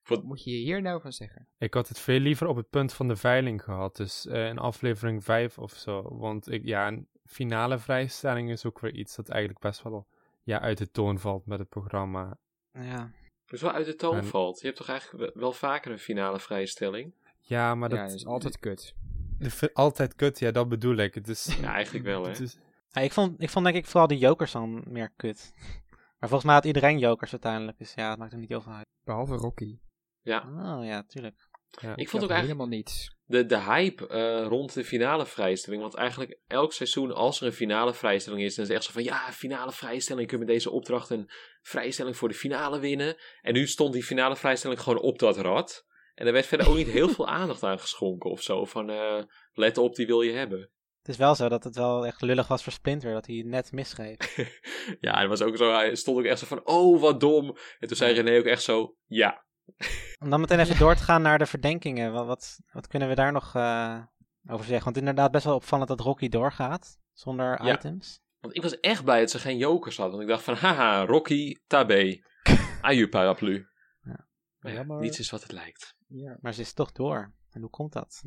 Wat- 0.10 0.24
moet 0.24 0.44
je 0.44 0.52
hier 0.52 0.82
nou 0.82 1.02
van 1.02 1.12
zeggen? 1.14 1.48
Ik 1.58 1.74
had 1.74 1.88
het 1.88 2.00
veel 2.00 2.20
liever 2.20 2.48
op 2.48 2.56
het 2.56 2.70
punt 2.70 2.94
van 2.94 3.08
de 3.08 3.16
veiling 3.16 3.64
gehad. 3.64 3.96
Dus 3.96 4.26
eh, 4.28 4.48
in 4.48 4.58
aflevering 4.58 5.24
5 5.24 5.58
of 5.58 5.74
zo. 5.74 6.18
Want 6.18 6.52
ik, 6.52 6.66
ja, 6.66 6.88
een 6.88 7.08
finale 7.26 7.78
vrijstelling 7.80 8.50
is 8.50 8.66
ook 8.66 8.80
weer 8.80 8.94
iets 8.94 9.16
dat 9.16 9.30
eigenlijk 9.30 9.60
best 9.62 9.82
wel 9.84 10.08
ja, 10.44 10.60
uit 10.62 10.78
de 10.78 10.92
toon 10.92 11.20
valt 11.20 11.46
met 11.46 11.60
het 11.60 11.70
programma. 11.70 12.38
Ja. 12.74 13.12
Dus 13.46 13.62
wel 13.62 13.72
uit 13.72 13.86
de 13.86 13.96
toon 13.96 14.16
En- 14.18 14.26
valt. 14.26 14.60
Je 14.60 14.66
hebt 14.66 14.78
toch 14.78 14.90
eigenlijk 14.90 15.36
wel- 15.36 15.52
vaker 15.52 15.92
een 15.92 16.00
finale 16.00 16.40
vrijstelling? 16.40 17.14
Ja, 17.42 17.76
maar 17.76 17.94
ja, 17.94 18.04
dat 18.06 18.14
is 18.14 18.26
altijd 18.26 18.60
kut. 18.60 18.94
de- 19.40 19.50
de- 19.60 19.74
altijd 19.74 20.16
kut, 20.16 20.40
ja, 20.40 20.52
dat 20.52 20.70
bedoel 20.70 20.96
ik. 20.96 21.14
Het 21.14 21.28
is, 21.28 21.58
Ja, 21.62 21.74
eigenlijk 21.74 22.06
wel, 22.06 22.24
hè? 22.24 22.30
het 22.30 22.40
is- 22.40 22.58
Ja, 22.92 23.02
ik, 23.02 23.12
vond, 23.12 23.42
ik 23.42 23.50
vond 23.50 23.66
denk 23.66 23.78
ik 23.78 23.86
vooral 23.86 24.08
de 24.08 24.18
jokers 24.18 24.52
dan 24.52 24.84
meer 24.88 25.12
kut. 25.16 25.54
Maar 26.20 26.30
volgens 26.30 26.44
mij 26.44 26.54
had 26.60 26.66
iedereen 26.66 27.00
jokers 27.00 27.32
uiteindelijk. 27.32 27.78
Dus 27.78 27.94
ja, 27.94 28.10
het 28.10 28.20
maakt 28.20 28.34
er 28.34 28.40
niet 28.40 28.50
heel 28.50 28.62
veel 28.62 28.72
uit. 28.74 28.86
Behalve 29.04 29.36
Rocky. 29.36 29.78
Oh 30.24 30.86
ja, 30.86 31.04
tuurlijk. 31.04 31.36
ja. 31.82 31.96
Ik 31.96 32.10
vond 32.10 32.24
ook 32.24 32.30
eigenlijk 32.30 32.60
helemaal 32.60 32.78
niets. 32.78 33.16
de, 33.26 33.46
de 33.46 33.60
hype 33.60 34.08
eh, 34.08 34.46
rond 34.48 34.74
de 34.74 34.84
finale 34.84 35.26
vrijstelling. 35.26 35.82
Want 35.82 35.96
eigenlijk 35.96 36.40
elk 36.48 36.74
seizoen, 36.74 37.14
als 37.14 37.42
er 37.42 37.48
een 37.48 37.54
finale 37.54 37.94
vrijstelling 37.94 38.42
is, 38.42 38.56
dan 38.56 38.64
is 38.64 38.70
het 38.70 38.78
echt 38.78 38.88
zo 38.88 38.94
van 38.94 39.04
ja, 39.04 39.32
finale 39.32 39.72
vrijstelling. 39.72 40.28
Kun 40.28 40.38
je 40.40 40.46
met 40.46 40.54
deze 40.54 40.72
opdracht 40.72 41.10
een 41.10 41.30
vrijstelling 41.62 42.18
voor 42.18 42.28
de 42.28 42.34
finale 42.34 42.80
winnen. 42.80 43.16
En 43.42 43.54
nu 43.54 43.68
stond 43.68 43.94
die 43.94 44.04
finale 44.04 44.36
vrijstelling 44.36 44.82
gewoon 44.82 45.02
op 45.02 45.20
dat 45.20 45.38
rad. 45.38 45.88
En 46.16 46.28
er 46.28 46.34
werd 46.34 46.46
verder 46.46 46.70
ook 46.70 46.76
niet 46.76 46.88
heel 46.88 47.10
veel 47.20 47.28
aandacht 47.28 47.64
aan 47.64 47.80
geschonken 47.80 48.30
of 48.30 48.42
zo. 48.42 48.66
Van 48.66 48.90
eh, 48.90 49.24
let 49.54 49.78
op, 49.78 49.96
die 49.96 50.08
wil 50.08 50.22
je 50.22 50.32
hebben. 50.32 50.60
Het 51.00 51.08
is 51.08 51.18
wel 51.18 51.36
zo 51.36 51.50
dat 51.50 51.64
het 51.64 51.76
wel 51.76 52.06
echt 52.06 52.22
lullig 52.22 52.48
was 52.48 52.64
voor 52.64 52.72
Splinter 52.72 53.14
dat 53.14 53.26
hij 53.26 53.44
net 53.46 53.72
misschreef. 53.72 54.36
ja, 55.02 55.20
het 55.20 55.30
was 55.30 55.42
ook 55.42 55.58
zo, 55.58 55.74
hij 55.74 55.96
stond 55.96 56.18
ook 56.18 56.26
echt 56.26 56.40
zo 56.40 56.46
van 56.46 56.68
oh, 56.68 57.02
wat 57.02 57.20
dom. 57.20 57.58
En 57.80 57.88
toen 57.88 57.98
zei 57.98 58.14
René 58.14 58.38
ook 58.38 58.46
echt 58.46 58.62
zo 58.62 58.96
ja. 59.06 59.48
Om 60.20 60.30
dan 60.30 60.40
meteen 60.40 60.60
even 60.60 60.78
door 60.78 60.96
te 60.96 61.04
gaan 61.04 61.22
naar 61.22 61.38
de 61.38 61.46
verdenkingen. 61.46 62.12
Wat, 62.14 62.26
wat, 62.26 62.60
wat 62.72 62.88
kunnen 62.88 63.08
we 63.08 63.16
daar 63.16 63.32
nog 63.32 63.56
eh, 63.56 64.04
over 64.48 64.66
zeggen? 64.66 64.84
Want 64.86 64.98
inderdaad 64.98 65.32
best 65.32 65.46
wel 65.46 65.56
opvallend 65.56 65.90
dat 65.90 66.00
Rocky 66.00 66.30
doorgaat. 66.30 67.00
Zonder 67.12 67.66
Ja. 67.66 67.74
items. 67.78 68.22
Want 68.40 68.56
ik 68.56 68.62
was 68.62 68.80
echt 68.80 69.04
blij 69.04 69.20
dat 69.20 69.30
ze 69.30 69.40
geen 69.40 69.58
jokers 69.58 69.98
hadden. 69.98 70.16
Want 70.18 70.30
ik 70.30 70.36
dacht 70.36 70.46
van 70.46 70.56
haha, 70.56 71.06
Rocky, 71.06 71.56
Tabé. 71.68 72.22
Aju 72.82 73.08
paraplu. 73.10 73.68
Ja. 74.02 74.28
Maar 74.60 74.72
ja, 74.72 74.78
Ja, 74.80 74.84
maar- 74.86 75.00
niets 75.00 75.20
is 75.20 75.30
wat 75.30 75.42
het 75.44 75.52
lijkt. 75.52 75.96
Ja. 76.08 76.38
Maar 76.42 76.54
ze 76.54 76.62
is 76.62 76.74
toch 76.74 76.92
door. 76.92 77.34
En 77.52 77.62
hoe 77.62 77.70
komt 77.70 77.94
dat? 77.94 78.22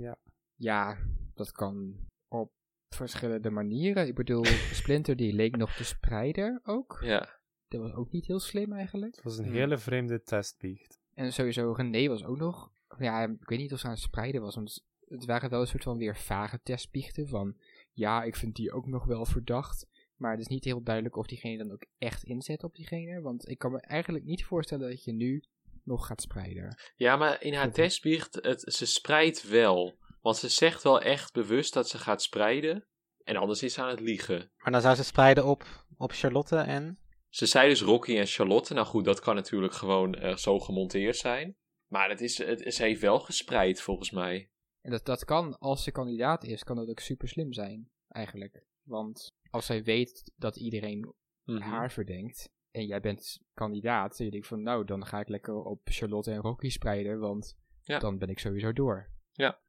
ja, 0.54 0.96
dat 1.34 1.52
kan 1.52 1.94
op 2.28 2.52
verschillende 2.88 3.50
manieren. 3.50 4.06
Ik 4.06 4.14
bedoel, 4.14 4.44
Splinter 4.80 5.16
die 5.16 5.32
leek 5.32 5.56
nog 5.56 5.74
te 5.74 5.84
spreiden 5.84 6.60
ook. 6.64 6.98
Ja. 7.04 7.40
Dat 7.68 7.80
was 7.80 7.92
ook 7.92 8.10
niet 8.10 8.26
heel 8.26 8.40
slim 8.40 8.72
eigenlijk. 8.72 9.14
Het 9.14 9.24
was 9.24 9.38
een 9.38 9.52
hele 9.52 9.78
vreemde 9.78 10.22
testbiecht. 10.22 11.00
En 11.14 11.32
sowieso 11.32 11.72
René 11.72 12.08
was 12.08 12.24
ook 12.24 12.36
nog... 12.36 12.70
Ja, 12.98 13.22
ik 13.22 13.48
weet 13.48 13.58
niet 13.58 13.72
of 13.72 13.78
ze 13.78 13.86
aan 13.86 13.92
het 13.92 14.00
spreiden 14.00 14.40
was, 14.40 14.54
want 14.54 14.84
het 15.08 15.24
waren 15.24 15.50
wel 15.50 15.60
een 15.60 15.66
soort 15.66 15.82
van 15.82 15.98
weer 15.98 16.16
vage 16.16 16.60
testbiechten 16.62 17.28
van... 17.28 17.56
Ja, 17.92 18.22
ik 18.22 18.36
vind 18.36 18.56
die 18.56 18.72
ook 18.72 18.86
nog 18.86 19.04
wel 19.04 19.24
verdacht. 19.24 19.86
Maar 20.16 20.30
het 20.30 20.40
is 20.40 20.46
niet 20.46 20.64
heel 20.64 20.82
duidelijk 20.82 21.16
of 21.16 21.26
diegene 21.26 21.58
dan 21.58 21.72
ook 21.72 21.86
echt 21.98 22.22
inzet 22.22 22.64
op 22.64 22.74
diegene. 22.74 23.20
Want 23.20 23.48
ik 23.48 23.58
kan 23.58 23.72
me 23.72 23.80
eigenlijk 23.80 24.24
niet 24.24 24.44
voorstellen 24.44 24.88
dat 24.88 25.04
je 25.04 25.12
nu 25.12 25.44
nog 25.84 26.06
gaat 26.06 26.20
spreiden. 26.20 26.76
Ja, 26.96 27.16
maar 27.16 27.42
in 27.42 27.54
haar 27.54 27.72
testbiecht, 27.72 28.38
het, 28.42 28.60
ze 28.74 28.86
spreidt 28.86 29.48
wel. 29.48 29.98
Want 30.20 30.36
ze 30.36 30.48
zegt 30.48 30.82
wel 30.82 31.00
echt 31.00 31.32
bewust 31.32 31.74
dat 31.74 31.88
ze 31.88 31.98
gaat 31.98 32.22
spreiden. 32.22 32.86
En 33.24 33.36
anders 33.36 33.62
is 33.62 33.74
ze 33.74 33.82
aan 33.82 33.88
het 33.88 34.00
liegen. 34.00 34.50
Maar 34.56 34.72
dan 34.72 34.80
zou 34.80 34.94
ze 34.94 35.04
spreiden 35.04 35.46
op, 35.46 35.84
op 35.96 36.12
Charlotte 36.12 36.56
en... 36.56 36.98
Ze 37.32 37.46
zei 37.46 37.68
dus 37.68 37.82
Rocky 37.82 38.16
en 38.18 38.26
Charlotte. 38.26 38.74
Nou 38.74 38.86
goed, 38.86 39.04
dat 39.04 39.20
kan 39.20 39.34
natuurlijk 39.34 39.72
gewoon 39.72 40.14
eh, 40.14 40.36
zo 40.36 40.58
gemonteerd 40.60 41.16
zijn. 41.16 41.56
Maar 41.86 42.08
het 42.08 42.20
is, 42.20 42.38
het, 42.38 42.74
ze 42.74 42.82
heeft 42.82 43.00
wel 43.00 43.18
gespreid 43.20 43.80
volgens 43.80 44.10
mij. 44.10 44.50
En 44.80 44.90
dat, 44.90 45.04
dat 45.04 45.24
kan, 45.24 45.58
als 45.58 45.82
ze 45.82 45.90
kandidaat 45.90 46.44
is, 46.44 46.64
kan 46.64 46.76
dat 46.76 46.88
ook 46.88 47.00
super 47.00 47.28
slim 47.28 47.52
zijn, 47.52 47.90
eigenlijk. 48.08 48.64
Want 48.82 49.28
als 49.50 49.66
zij 49.66 49.82
weet 49.82 50.32
dat 50.36 50.56
iedereen 50.56 51.14
Mhm. 51.44 51.60
haar 51.60 51.92
verdenkt, 51.92 52.48
en 52.70 52.86
jij 52.86 53.00
bent 53.00 53.40
kandidaat, 53.54 54.18
en 54.18 54.24
je 54.24 54.30
denkt 54.30 54.46
van, 54.46 54.62
nou, 54.62 54.84
dan 54.84 55.06
ga 55.06 55.20
ik 55.20 55.28
lekker 55.28 55.54
op 55.54 55.80
Charlotte 55.84 56.30
en 56.30 56.40
Rocky 56.40 56.68
spreiden, 56.68 57.18
want 57.18 57.56
Ja. 57.80 57.98
dan 57.98 58.18
ben 58.18 58.28
ik 58.28 58.38
sowieso 58.38 58.72
door. 58.72 59.10
Ja, 59.32 59.60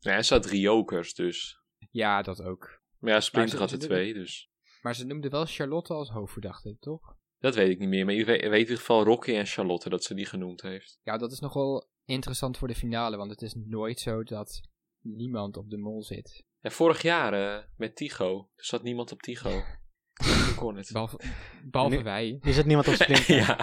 en 0.00 0.24
ze 0.24 0.34
had 0.34 0.42
drie 0.42 0.60
jokers 0.60 1.14
dus. 1.14 1.60
Ja, 1.90 2.22
dat 2.22 2.42
ook. 2.42 2.80
Maar 2.98 3.12
ja, 3.12 3.20
Splinter 3.20 3.58
had 3.58 3.70
er 3.70 3.78
twee, 3.78 4.14
dus... 4.14 4.50
Maar 4.88 4.96
ze 4.96 5.06
noemde 5.06 5.28
wel 5.28 5.46
Charlotte 5.46 5.94
als 5.94 6.10
hoofdverdachte, 6.10 6.76
toch? 6.80 7.16
Dat 7.38 7.54
weet 7.54 7.70
ik 7.70 7.78
niet 7.78 7.88
meer. 7.88 8.04
Maar 8.04 8.14
je 8.14 8.24
weet, 8.24 8.40
weet 8.40 8.52
in 8.52 8.58
ieder 8.58 8.76
geval 8.76 9.04
Rocky 9.04 9.32
en 9.34 9.46
Charlotte 9.46 9.88
dat 9.88 10.04
ze 10.04 10.14
die 10.14 10.26
genoemd 10.26 10.62
heeft. 10.62 10.98
Ja, 11.02 11.16
dat 11.16 11.32
is 11.32 11.38
nog 11.40 11.52
wel 11.52 11.88
interessant 12.04 12.56
voor 12.58 12.68
de 12.68 12.74
finale, 12.74 13.16
want 13.16 13.30
het 13.30 13.42
is 13.42 13.54
nooit 13.54 14.00
zo 14.00 14.22
dat 14.22 14.60
niemand 15.00 15.56
op 15.56 15.70
de 15.70 15.76
mol 15.76 16.02
zit. 16.02 16.44
En 16.60 16.72
vorig 16.72 17.02
jaar 17.02 17.32
eh, 17.32 17.64
met 17.76 17.96
Tigo. 17.96 18.50
Er 18.54 18.64
zat 18.64 18.82
niemand 18.82 19.12
op 19.12 19.20
Tigo. 19.22 19.50
Hoe 20.46 20.54
kon 20.56 20.76
het? 20.76 20.90
Behalve, 20.92 21.20
behalve 21.64 21.96
Nu- 21.96 22.02
wij. 22.02 22.38
Nu 22.40 22.52
zit 22.52 22.66
niemand 22.66 22.88
op 22.88 22.94
Splinter. 23.02 23.36
ja. 23.36 23.58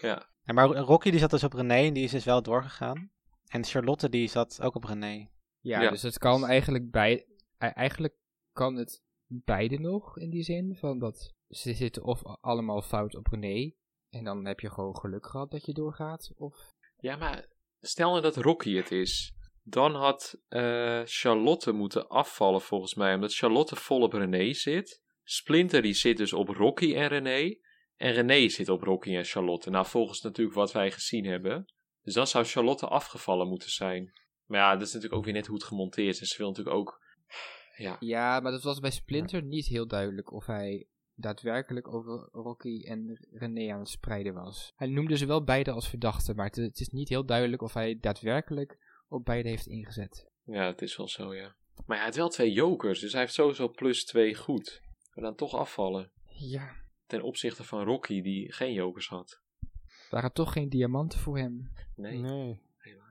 Ja, 0.00 0.52
maar 0.54 0.66
Rocky 0.66 1.10
die 1.10 1.20
zat 1.20 1.30
dus 1.30 1.44
op 1.44 1.52
René 1.52 1.74
en 1.86 1.92
die 1.92 2.04
is 2.04 2.10
dus 2.10 2.24
wel 2.24 2.42
doorgegaan. 2.42 3.10
En 3.46 3.64
Charlotte 3.64 4.08
die 4.08 4.28
zat 4.28 4.62
ook 4.62 4.74
op 4.74 4.84
René. 4.84 5.28
Ja, 5.60 5.80
Ja. 5.80 5.90
dus 5.90 6.02
het 6.02 6.18
kan 6.18 6.46
eigenlijk 6.46 6.90
bij. 6.90 7.12
e- 7.58 7.66
Eigenlijk 7.66 8.14
kan 8.52 8.76
het 8.76 9.02
beide 9.28 9.78
nog 9.78 10.18
in 10.18 10.30
die 10.30 10.42
zin. 10.42 10.76
Van 10.76 10.98
dat 10.98 11.34
ze 11.48 11.74
zitten 11.74 12.02
of 12.04 12.22
allemaal 12.40 12.82
fout 12.82 13.14
op 13.14 13.26
René. 13.26 13.72
En 14.10 14.24
dan 14.24 14.46
heb 14.46 14.60
je 14.60 14.70
gewoon 14.70 14.96
geluk 14.96 15.26
gehad 15.26 15.50
dat 15.50 15.66
je 15.66 15.72
doorgaat. 15.72 16.32
Of. 16.36 16.74
Ja, 16.96 17.16
maar 17.16 17.48
stel 17.80 18.10
nou 18.10 18.22
dat 18.22 18.36
Rocky 18.36 18.74
het 18.74 18.90
is. 18.90 19.32
Dan 19.62 19.94
had 19.94 20.40
eh, 20.48 21.00
Charlotte 21.04 21.72
moeten 21.72 22.08
afvallen 22.08 22.60
volgens 22.60 22.94
mij. 22.94 23.14
Omdat 23.14 23.34
Charlotte 23.34 23.76
vol 23.76 24.02
op 24.02 24.12
René 24.12 24.52
zit. 24.52 25.02
Splinter 25.22 25.82
die 25.82 25.94
zit 25.94 26.16
dus 26.16 26.32
op 26.32 26.48
Rocky 26.48 26.94
en 26.94 27.08
René. 27.08 27.56
En 27.96 28.12
René 28.12 28.48
zit 28.48 28.68
op 28.68 28.82
Rocky 28.82 29.16
en 29.16 29.24
Charlotte. 29.24 29.70
Nou, 29.70 29.86
volgens 29.86 30.20
natuurlijk 30.20 30.56
wat 30.56 30.72
wij 30.72 30.90
gezien 30.90 31.24
hebben. 31.24 31.72
Dus 32.02 32.14
dan 32.14 32.26
zou 32.26 32.44
Charlotte 32.44 32.86
afgevallen 32.86 33.48
moeten 33.48 33.70
zijn. 33.70 34.12
Maar 34.46 34.60
ja, 34.60 34.72
dat 34.72 34.86
is 34.86 34.92
natuurlijk 34.92 35.14
ook 35.14 35.24
weer 35.24 35.34
net 35.34 35.46
hoe 35.46 35.56
het 35.56 35.64
gemonteerd 35.64 36.14
is. 36.14 36.20
En 36.20 36.26
ze 36.26 36.36
wil 36.38 36.48
natuurlijk 36.48 36.76
ook... 36.76 37.00
Ja, 37.78 37.96
Ja, 38.00 38.40
maar 38.40 38.52
dat 38.52 38.62
was 38.62 38.80
bij 38.80 38.90
Splinter 38.90 39.42
niet 39.42 39.66
heel 39.66 39.86
duidelijk 39.86 40.32
of 40.32 40.46
hij 40.46 40.86
daadwerkelijk 41.14 41.94
over 41.94 42.28
Rocky 42.32 42.84
en 42.84 43.26
René 43.32 43.72
aan 43.72 43.78
het 43.78 43.88
spreiden 43.88 44.34
was. 44.34 44.72
Hij 44.76 44.88
noemde 44.88 45.16
ze 45.16 45.26
wel 45.26 45.44
beide 45.44 45.70
als 45.70 45.88
verdachten, 45.88 46.36
maar 46.36 46.46
het, 46.46 46.56
het 46.56 46.80
is 46.80 46.88
niet 46.88 47.08
heel 47.08 47.24
duidelijk 47.24 47.62
of 47.62 47.72
hij 47.72 47.98
daadwerkelijk 48.00 48.78
op 49.08 49.24
beide 49.24 49.48
heeft 49.48 49.66
ingezet. 49.66 50.26
ja, 50.44 50.66
het 50.66 50.82
is 50.82 50.96
wel 50.96 51.08
zo, 51.08 51.34
ja. 51.34 51.56
Maar 51.86 51.96
hij 51.96 52.06
had 52.06 52.16
wel 52.16 52.28
twee 52.28 52.52
jokers. 52.52 53.00
Dus 53.00 53.12
hij 53.12 53.20
heeft 53.20 53.34
sowieso 53.34 53.68
plus 53.68 54.04
twee 54.04 54.34
goed. 54.34 54.80
Maar 55.14 55.24
dan 55.24 55.34
toch 55.34 55.54
afvallen. 55.54 56.10
Ja, 56.28 56.70
Ten 57.06 57.22
opzichte 57.22 57.64
van 57.64 57.84
Rocky, 57.84 58.22
die 58.22 58.52
geen 58.52 58.72
jokers 58.72 59.08
had. 59.08 59.40
waren 60.10 60.32
toch 60.32 60.52
geen 60.52 60.68
diamanten 60.68 61.18
voor 61.18 61.38
hem. 61.38 61.72
Nee. 61.96 62.18
Nee. 62.18 62.60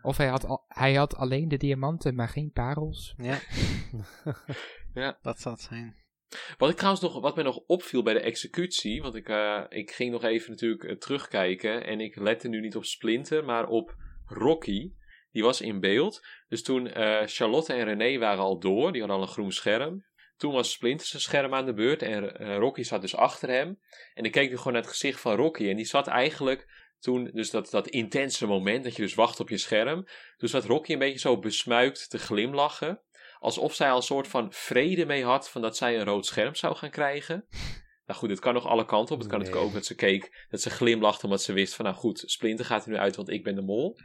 Of 0.07 0.17
hij 0.17 0.27
had, 0.27 0.45
al, 0.45 0.65
hij 0.67 0.93
had 0.93 1.15
alleen 1.15 1.47
de 1.47 1.57
diamanten, 1.57 2.15
maar 2.15 2.29
geen 2.29 2.51
parels. 2.51 3.13
Ja. 3.17 3.39
Ja. 4.93 5.17
Dat 5.21 5.39
zal 5.39 5.51
het 5.51 5.61
zijn. 5.61 5.95
Wat 6.57 6.69
ik 6.69 6.75
trouwens 6.75 7.03
nog, 7.03 7.21
wat 7.21 7.35
mij 7.35 7.43
nog 7.43 7.57
opviel 7.57 8.03
bij 8.03 8.13
de 8.13 8.19
executie, 8.19 9.01
want 9.01 9.15
ik, 9.15 9.29
eh, 9.29 9.63
ik 9.69 9.91
ging 9.91 10.11
nog 10.11 10.23
even 10.23 10.51
natuurlijk 10.51 10.83
eh, 10.83 10.95
terugkijken 10.95 11.85
en 11.85 11.99
ik 11.99 12.15
lette 12.15 12.47
nu 12.47 12.59
niet 12.59 12.75
op 12.75 12.85
Splinter, 12.85 13.45
maar 13.45 13.67
op 13.67 13.95
Rocky. 14.25 14.91
Die 15.31 15.43
was 15.43 15.61
in 15.61 15.79
beeld. 15.79 16.25
Dus 16.47 16.63
toen 16.63 16.87
eh, 16.87 17.21
Charlotte 17.25 17.73
en 17.73 17.85
René 17.85 18.17
waren 18.17 18.43
al 18.43 18.59
door, 18.59 18.91
die 18.91 19.01
hadden 19.01 19.19
al 19.19 19.23
een 19.23 19.33
groen 19.33 19.51
scherm. 19.51 20.05
Toen 20.37 20.53
was 20.53 20.71
Splinter 20.71 21.07
zijn 21.07 21.21
scherm 21.21 21.53
aan 21.53 21.65
de 21.65 21.73
beurt 21.73 22.01
en 22.01 22.37
eh, 22.37 22.57
Rocky 22.57 22.83
zat 22.83 23.01
dus 23.01 23.15
achter 23.15 23.49
hem. 23.49 23.79
En 24.13 24.23
ik 24.23 24.31
keek 24.31 24.49
nu 24.49 24.57
gewoon 24.57 24.73
naar 24.73 24.81
het 24.81 24.91
gezicht 24.91 25.19
van 25.19 25.35
Rocky 25.35 25.69
en 25.69 25.75
die 25.75 25.85
zat 25.85 26.07
eigenlijk 26.07 26.86
toen, 26.99 27.29
dus 27.33 27.49
dat, 27.49 27.69
dat 27.69 27.87
intense 27.87 28.45
moment 28.47 28.83
dat 28.83 28.95
je 28.95 29.01
dus 29.01 29.13
wacht 29.15 29.39
op 29.39 29.49
je 29.49 29.57
scherm. 29.57 30.07
Toen 30.37 30.49
zat 30.49 30.65
Rocky 30.65 30.93
een 30.93 30.99
beetje 30.99 31.19
zo 31.19 31.39
besmuikt 31.39 32.09
te 32.09 32.17
glimlachen. 32.17 33.01
Alsof 33.39 33.73
zij 33.73 33.89
al 33.89 33.95
een 33.97 34.01
soort 34.03 34.27
van 34.27 34.51
vrede 34.51 35.05
mee 35.05 35.23
had 35.23 35.49
van 35.49 35.61
dat 35.61 35.77
zij 35.77 35.97
een 35.99 36.05
rood 36.05 36.25
scherm 36.25 36.55
zou 36.55 36.75
gaan 36.75 36.89
krijgen. 36.89 37.45
Nou 38.05 38.19
goed, 38.19 38.29
het 38.29 38.39
kan 38.39 38.53
nog 38.53 38.65
alle 38.67 38.85
kanten 38.85 39.15
op. 39.15 39.21
Het 39.21 39.29
kan 39.29 39.37
Nee. 39.39 39.47
natuurlijk 39.47 39.75
ook 39.75 39.79
dat 39.79 39.87
ze 39.87 39.95
keek, 39.95 40.45
dat 40.49 40.61
ze 40.61 40.69
glimlachte 40.69 41.25
omdat 41.25 41.41
ze 41.41 41.53
wist 41.53 41.73
van 41.75 41.85
nou 41.85 41.97
goed, 41.97 42.23
Splinter 42.25 42.65
gaat 42.65 42.85
er 42.85 42.91
nu 42.91 42.97
uit 42.97 43.15
want 43.15 43.29
ik 43.29 43.43
ben 43.43 43.55
de 43.55 43.61
mol. 43.61 43.97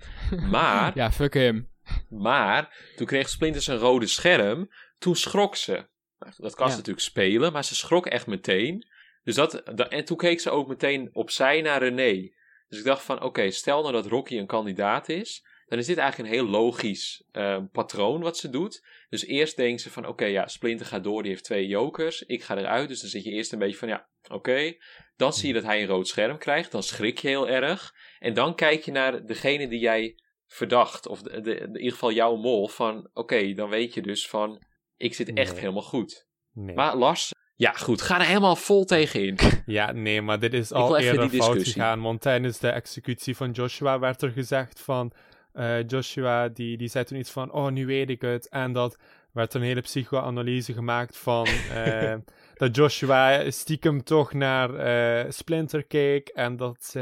Maar, 0.51 0.93
Ja, 0.99 1.13
fuck 1.13 1.35
hem. 1.35 1.71
maar, 2.09 2.91
toen 2.97 3.07
kreeg 3.07 3.29
Splinter 3.29 3.63
zijn 3.63 3.79
rode 3.79 4.07
scherm, 4.07 4.71
toen 4.99 5.17
schrok 5.17 5.57
ze. 5.57 5.73
Nou, 6.19 6.33
Dat 6.37 6.55
kan 6.55 6.71
ze 6.71 6.77
natuurlijk 6.77 7.05
spelen, 7.07 7.53
maar 7.53 7.65
ze 7.65 7.75
schrok 7.75 8.07
echt 8.07 8.27
meteen. 8.27 8.87
Dus 9.25 9.35
dat, 9.35 9.63
da- 9.75 9.89
en 9.89 10.05
toen 10.05 10.17
keek 10.17 10.41
ze 10.41 10.51
ook 10.51 10.69
meteen 10.69 11.11
opzij 11.13 11.61
naar 11.61 11.83
René. 11.83 12.33
Dus 12.73 12.81
ik 12.81 12.87
dacht 12.87 13.05
van, 13.05 13.23
oké, 13.23 13.51
stel 13.51 13.81
nou 13.81 13.93
dat 13.93 14.07
Rocky 14.07 14.39
een 14.39 14.47
kandidaat 14.47 15.09
is, 15.09 15.47
dan 15.67 15.79
is 15.79 15.87
dit 15.87 15.97
eigenlijk 15.99 16.31
een 16.31 16.37
heel 16.39 16.49
logisch 16.51 17.25
eh, 17.33 17.59
patroon 17.73 18.21
wat 18.21 18.37
ze 18.37 18.51
doet. 18.51 18.85
Dus 19.09 19.25
eerst 19.27 19.57
denkt 19.57 19.81
ze 19.81 19.91
van, 19.91 20.07
oké, 20.07 20.25
ja, 20.25 20.47
Splinter 20.49 20.87
gaat 20.87 21.05
door, 21.05 21.23
die 21.23 21.31
heeft 21.31 21.45
twee 21.45 21.67
jokers, 21.67 22.23
ik 22.23 22.43
ga 22.43 22.57
eruit. 22.59 22.89
Dus 22.89 23.01
dan 23.01 23.11
zit 23.11 23.25
je 23.25 23.31
eerst 23.31 23.53
een 23.53 23.59
beetje 23.59 23.77
van, 23.77 23.89
ja, 23.89 24.09
oké. 24.29 24.75
Dan 25.17 25.33
zie 25.33 25.49
je 25.49 25.55
dat 25.55 25.63
hij 25.63 25.81
een 25.83 25.87
rood 25.89 26.09
scherm 26.09 26.39
krijgt, 26.39 26.73
dan 26.73 26.83
schrik 26.83 27.19
je 27.19 27.29
heel 27.29 27.49
erg. 27.49 27.95
En 28.19 28.35
dan 28.35 28.55
kijk 28.55 28.85
je 28.85 28.91
naar 28.93 29.27
degene 29.27 29.69
die 29.69 29.81
jij 29.81 30.15
verdacht, 30.47 31.07
of 31.07 31.23
de, 31.23 31.41
de- 31.41 31.59
in 31.59 31.77
ieder 31.77 31.93
geval 31.93 32.13
jouw 32.13 32.37
mol, 32.37 32.69
van, 32.69 33.11
oké, 33.13 33.53
dan 33.53 33.69
weet 33.69 33.95
je 33.95 34.03
dus 34.03 34.29
van, 34.29 34.63
ik 34.97 35.15
zit 35.15 35.33
echt 35.33 35.51
Nee. 35.53 35.61
helemaal 35.61 35.83
goed. 35.83 36.27
Nee. 36.53 36.75
Maar 36.75 36.97
Lars, 36.97 37.31
ja 37.63 37.73
goed, 37.73 38.03
ga 38.03 38.21
er 38.21 38.27
helemaal 38.27 38.57
vol 38.57 38.85
tegenin. 38.85 39.39
Ja, 39.67 39.93
nee, 39.93 40.23
maar 40.23 40.39
dit 40.39 40.55
is 40.55 40.73
al 40.73 40.99
eerder 40.99 41.31
die 41.31 41.41
fout 41.41 41.53
discussie. 41.53 41.73
gegaan. 41.83 42.01
Want 42.03 42.21
tijdens 42.21 42.59
de 42.59 42.69
executie 42.69 43.37
van 43.37 43.51
Joshua 43.51 43.99
werd 43.99 44.23
er 44.23 44.31
gezegd 44.31 44.81
van... 44.81 45.13
eh, 45.53 45.87
Joshua, 45.87 46.49
die, 46.49 46.77
die 46.77 46.89
zei 46.89 47.05
toen 47.05 47.19
iets 47.19 47.31
van... 47.31 47.53
Oh, 47.53 47.71
nu 47.71 47.87
weet 47.87 48.11
ik 48.11 48.21
het. 48.23 48.49
En 48.49 48.73
dat 48.73 48.97
werd 49.33 49.55
een 49.55 49.63
hele 49.63 49.81
psychoanalyse 49.81 50.73
gemaakt 50.73 51.17
van... 51.19 51.47
eh, 51.75 52.15
dat 52.55 52.77
Joshua 52.77 53.51
stiekem 53.51 54.03
toch 54.05 54.33
naar 54.33 54.75
eh, 54.75 55.31
Splinter 55.31 55.85
keek. 55.85 56.29
En 56.29 56.57
dat 56.57 56.95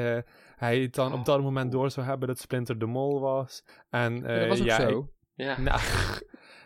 hij 0.57 0.79
het 0.81 0.95
dan 0.95 1.13
op 1.13 1.25
dat 1.25 1.43
moment 1.43 1.73
door 1.73 1.91
zou 1.91 2.07
hebben 2.07 2.29
dat 2.29 2.39
Splinter 2.39 2.79
de 2.79 2.87
mol 2.87 3.21
was. 3.21 3.65
En 3.91 4.21
dat 4.23 4.47
was 4.49 4.61
ook 4.61 4.67
ja, 4.67 4.81
zo. 4.81 4.99
ik- 4.99 5.45
Ja, 5.47 5.61
nou, 5.61 5.81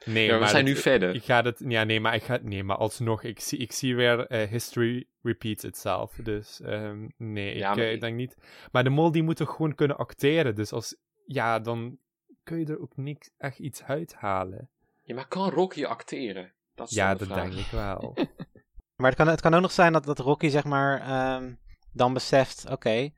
nee, 0.04 0.26
ja 0.26 0.32
we 0.34 0.38
maar 0.40 0.48
zijn 0.48 0.66
het- 0.66 0.74
nu 0.74 0.80
verder. 0.80 1.14
ik 1.14 1.24
ga 1.24 1.42
het, 1.42 1.62
ja, 1.68 1.84
nee, 1.84 2.00
maar 2.00 2.14
ik 2.14 2.22
ga, 2.22 2.38
nee, 2.42 2.64
maar 2.64 2.76
alsnog, 2.76 3.22
ik 3.22 3.40
zie, 3.40 3.58
ik 3.58 3.72
zie 3.72 3.96
weer 3.96 4.26
eh, 4.26 4.48
history 4.48 5.06
repeats 5.22 5.64
itself. 5.64 6.14
Dus 6.22 6.60
ehm, 6.60 7.08
nee, 7.16 7.56
Ja, 7.56 7.70
ik 7.70 7.76
maar 7.76 7.84
eh, 7.84 7.92
ik- 7.92 8.00
denk 8.00 8.16
niet. 8.16 8.36
Maar 8.72 8.84
de 8.84 8.90
mol 8.90 9.10
die 9.12 9.22
moet 9.22 9.36
toch 9.36 9.50
gewoon 9.50 9.74
kunnen 9.74 9.96
acteren. 9.96 10.54
Dus 10.54 10.72
als, 10.72 10.96
ja, 11.26 11.58
dan 11.60 11.98
kun 12.42 12.58
je 12.58 12.66
er 12.66 12.80
ook 12.80 12.96
niks 12.96 13.30
echt 13.38 13.58
iets 13.58 13.82
uithalen. 13.82 14.70
Ja, 15.02 15.14
maar 15.14 15.28
kan 15.28 15.50
Rocky 15.50 15.84
acteren? 15.84 16.52
Dat 16.74 16.88
is 16.90 16.94
Ja, 16.96 17.14
dat 17.14 17.28
vraag. 17.28 17.42
denk 17.50 17.54
ik 17.66 17.70
wel. 17.70 18.16
Maar 18.96 19.06
het 19.10 19.18
kan, 19.18 19.28
het 19.28 19.40
kan 19.40 19.54
ook 19.54 19.60
nog 19.60 19.72
zijn 19.72 19.92
dat, 19.92 20.04
dat 20.04 20.18
Rocky 20.18 20.48
zeg 20.48 20.64
maar 20.64 21.00
ehm, 21.00 21.52
dan 21.92 22.12
beseft, 22.12 22.70
oké, 22.70 22.90
eh, 22.90 23.10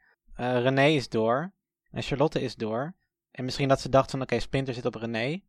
René 0.62 0.87
is 0.87 1.09
door 1.09 1.53
en 1.91 2.03
Charlotte 2.03 2.41
is 2.41 2.55
door. 2.55 2.95
En 3.30 3.45
misschien 3.45 3.68
dat 3.68 3.80
ze 3.80 3.89
dacht 3.89 4.11
van, 4.11 4.22
oké, 4.22 4.41
Splinter 4.41 4.74
zit 4.74 4.84
op 4.87 4.95
René. 4.95 5.41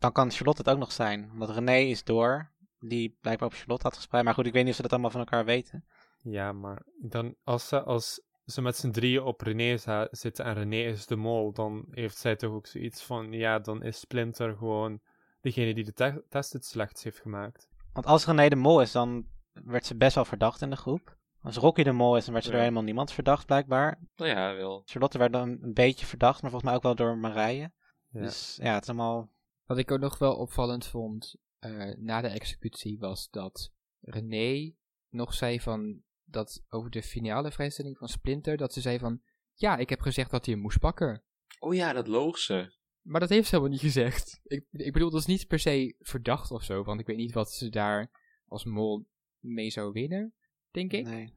Dan 0.00 0.12
kan 0.12 0.30
Charlotte 0.30 0.62
het 0.62 0.70
ook 0.70 0.78
nog 0.78 0.92
zijn, 0.92 1.30
omdat 1.32 1.50
René 1.50 1.76
is 1.76 2.04
door, 2.04 2.50
die 2.78 3.16
blijkbaar 3.20 3.48
op 3.48 3.54
Charlotte 3.54 3.82
had 3.86 3.96
gespreid. 3.96 4.24
Maar 4.24 4.34
goed, 4.34 4.46
ik 4.46 4.52
weet 4.52 4.62
niet 4.62 4.70
of 4.70 4.76
ze 4.76 4.82
dat 4.82 4.92
allemaal 4.92 5.10
van 5.10 5.20
elkaar 5.20 5.44
weten. 5.44 5.84
ja, 6.22 6.52
maar 6.52 6.82
dan, 7.00 7.34
als 7.44 7.68
ze, 7.68 7.82
als 7.82 8.20
ze 8.44 8.62
met 8.62 8.76
z'n 8.76 8.90
drieën 8.90 9.22
op 9.22 9.40
René 9.40 9.76
zitten 10.10 10.44
en 10.44 10.54
René 10.54 10.76
is 10.76 11.06
de 11.06 11.16
mol, 11.16 11.52
dan 11.52 11.84
heeft 11.90 12.16
zij 12.16 12.36
toch 12.36 12.52
ook 12.52 12.66
zoiets 12.66 13.02
van, 13.02 13.32
ja, 13.32 13.58
dan 13.58 13.82
is 13.82 14.00
Splinter 14.00 14.56
gewoon 14.56 15.00
degene 15.40 15.74
die 15.74 15.84
de 15.84 15.92
te- 15.92 16.24
test 16.28 16.52
het 16.52 16.64
slechts 16.64 17.02
heeft 17.02 17.20
gemaakt. 17.20 17.68
Want 17.92 18.06
als 18.06 18.26
René 18.26 18.48
de 18.48 18.56
Mol 18.56 18.80
is, 18.80 18.92
dan 18.92 19.26
werd 19.52 19.86
ze 19.86 19.96
best 19.96 20.14
wel 20.14 20.24
verdacht 20.24 20.62
in 20.62 20.70
de 20.70 20.76
groep. 20.76 21.16
Als 21.42 21.56
Rocky 21.56 21.82
de 21.82 21.92
Mol 21.92 22.16
is, 22.16 22.24
dan 22.24 22.32
werd 22.32 22.44
ze 22.44 22.50
Ja. 22.50 22.56
door 22.56 22.66
helemaal 22.66 22.86
niemand 22.86 23.12
verdacht, 23.12 23.46
blijkbaar. 23.46 23.98
Nou 24.16 24.30
ja, 24.30 24.54
wel. 24.56 24.82
Charlotte 24.84 25.18
werd 25.18 25.32
dan 25.32 25.48
een 25.60 25.72
beetje 25.72 26.06
verdacht, 26.06 26.42
maar 26.42 26.50
volgens 26.50 26.70
mij 26.70 26.74
ook 26.78 26.82
wel 26.82 26.94
door 26.94 27.18
Marije. 27.18 27.70
Ja. 28.10 28.20
Dus 28.20 28.58
ja, 28.62 28.74
het 28.74 28.82
is 28.82 28.88
allemaal... 28.88 29.28
Wat 29.70 29.78
ik 29.78 29.90
ook 29.90 30.00
nog 30.00 30.18
wel 30.18 30.36
opvallend 30.36 30.86
vond 30.86 31.36
eh, 31.58 31.94
na 31.96 32.20
de 32.20 32.28
executie 32.28 32.98
was 32.98 33.30
dat 33.30 33.72
René 34.00 34.74
nog 35.08 35.34
zei 35.34 35.60
van 35.60 36.02
dat 36.24 36.64
over 36.68 36.90
de 36.90 37.02
finale 37.02 37.52
vrijstelling 37.52 37.98
van 37.98 38.08
Splinter, 38.08 38.56
dat 38.56 38.72
ze 38.72 38.80
zei 38.80 38.98
van 38.98 39.22
ja, 39.54 39.76
ik 39.76 39.88
heb 39.88 40.00
gezegd 40.00 40.30
dat 40.30 40.44
hij 40.44 40.54
hem 40.54 40.62
moest 40.62 40.78
pakken. 40.78 41.22
Oh 41.58 41.74
ja, 41.74 41.92
dat 41.92 42.06
loog 42.06 42.38
ze. 42.38 42.72
Maar 43.00 43.20
dat 43.20 43.28
heeft 43.28 43.48
ze 43.48 43.54
helemaal 43.54 43.72
niet 43.72 43.84
gezegd. 43.84 44.40
Ik, 44.42 44.66
ik 44.70 44.92
bedoel, 44.92 45.10
dat 45.10 45.20
is 45.20 45.26
niet 45.26 45.46
per 45.46 45.58
se 45.58 45.94
verdacht 45.98 46.50
of 46.50 46.62
zo, 46.62 46.82
want 46.82 47.00
ik 47.00 47.06
weet 47.06 47.16
niet 47.16 47.34
wat 47.34 47.52
ze 47.52 47.68
daar 47.68 48.10
als 48.46 48.64
mol 48.64 49.06
mee 49.38 49.70
zou 49.70 49.92
winnen, 49.92 50.34
denk 50.70 50.92
ik. 50.92 51.06
Nee. 51.06 51.34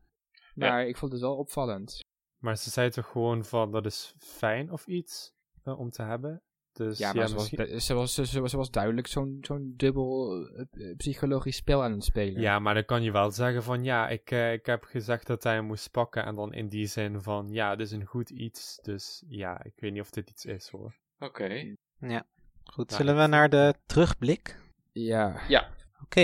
Maar 0.56 0.88
ik 0.88 0.98
vond 0.98 1.12
het 1.12 1.22
wel 1.22 1.38
opvallend. 1.38 2.00
Maar 2.38 2.58
ze 2.58 2.70
zei 2.70 2.90
toch 2.90 3.08
gewoon 3.08 3.46
van 3.46 3.72
dat 3.72 3.86
is 3.86 4.16
fijn 4.18 4.72
of 4.72 4.88
iets 4.88 5.34
eh, 5.64 5.80
om 5.80 5.90
te 5.90 6.04
hebben. 6.04 6.44
Dus 6.74 6.98
Ja, 6.98 7.08
ja, 7.08 7.14
maar 7.14 7.28
ze, 7.28 7.34
was, 7.36 7.52
misschien- 7.52 7.82
ze, 7.82 7.94
was, 7.94 8.14
ze, 8.14 8.40
was, 8.42 8.52
ze 8.52 8.58
was 8.58 8.72
duidelijk 8.72 9.08
zo'n 9.08 9.38
zo'n 9.42 9.74
dubbel 9.78 10.34
eh, 10.48 10.66
eh, 10.90 10.96
psychologisch 10.98 11.56
spel 11.56 11.84
aan 11.84 11.92
het 11.92 12.04
spelen. 12.04 12.42
ja, 12.42 12.60
maar 12.60 12.74
dan 12.74 12.86
kan 12.86 13.04
je 13.04 13.12
wel 13.12 13.32
zeggen 13.32 13.64
van 13.64 13.84
ja, 13.84 14.10
ik, 14.10 14.32
eh, 14.32 14.54
ik 14.54 14.66
heb 14.66 14.84
gezegd 14.84 15.28
dat 15.28 15.44
hij 15.44 15.54
hem 15.54 15.66
moest 15.66 15.92
pakken. 15.92 16.26
En 16.26 16.36
dan 16.36 16.54
in 16.54 16.68
die 16.68 16.86
zin 16.86 17.22
van 17.22 17.48
ja, 17.50 17.76
dit 17.76 17.86
is 17.88 17.92
een 17.94 18.06
goed 18.06 18.30
iets. 18.30 18.80
Dus 18.82 19.24
ja, 19.28 19.64
ik 19.64 19.74
weet 19.76 19.92
niet 19.92 20.02
of 20.02 20.10
dit 20.10 20.30
iets 20.30 20.46
is 20.46 20.70
hoor. 20.70 20.96
Oké. 21.20 21.76
Goed, 22.64 22.90
Nou, 22.90 23.02
zullen 23.04 23.18
we 23.22 23.28
naar 23.28 23.50
de 23.50 23.74
terugblik? 23.86 24.60
Ja. 24.92 25.42
Oké. 26.04 26.22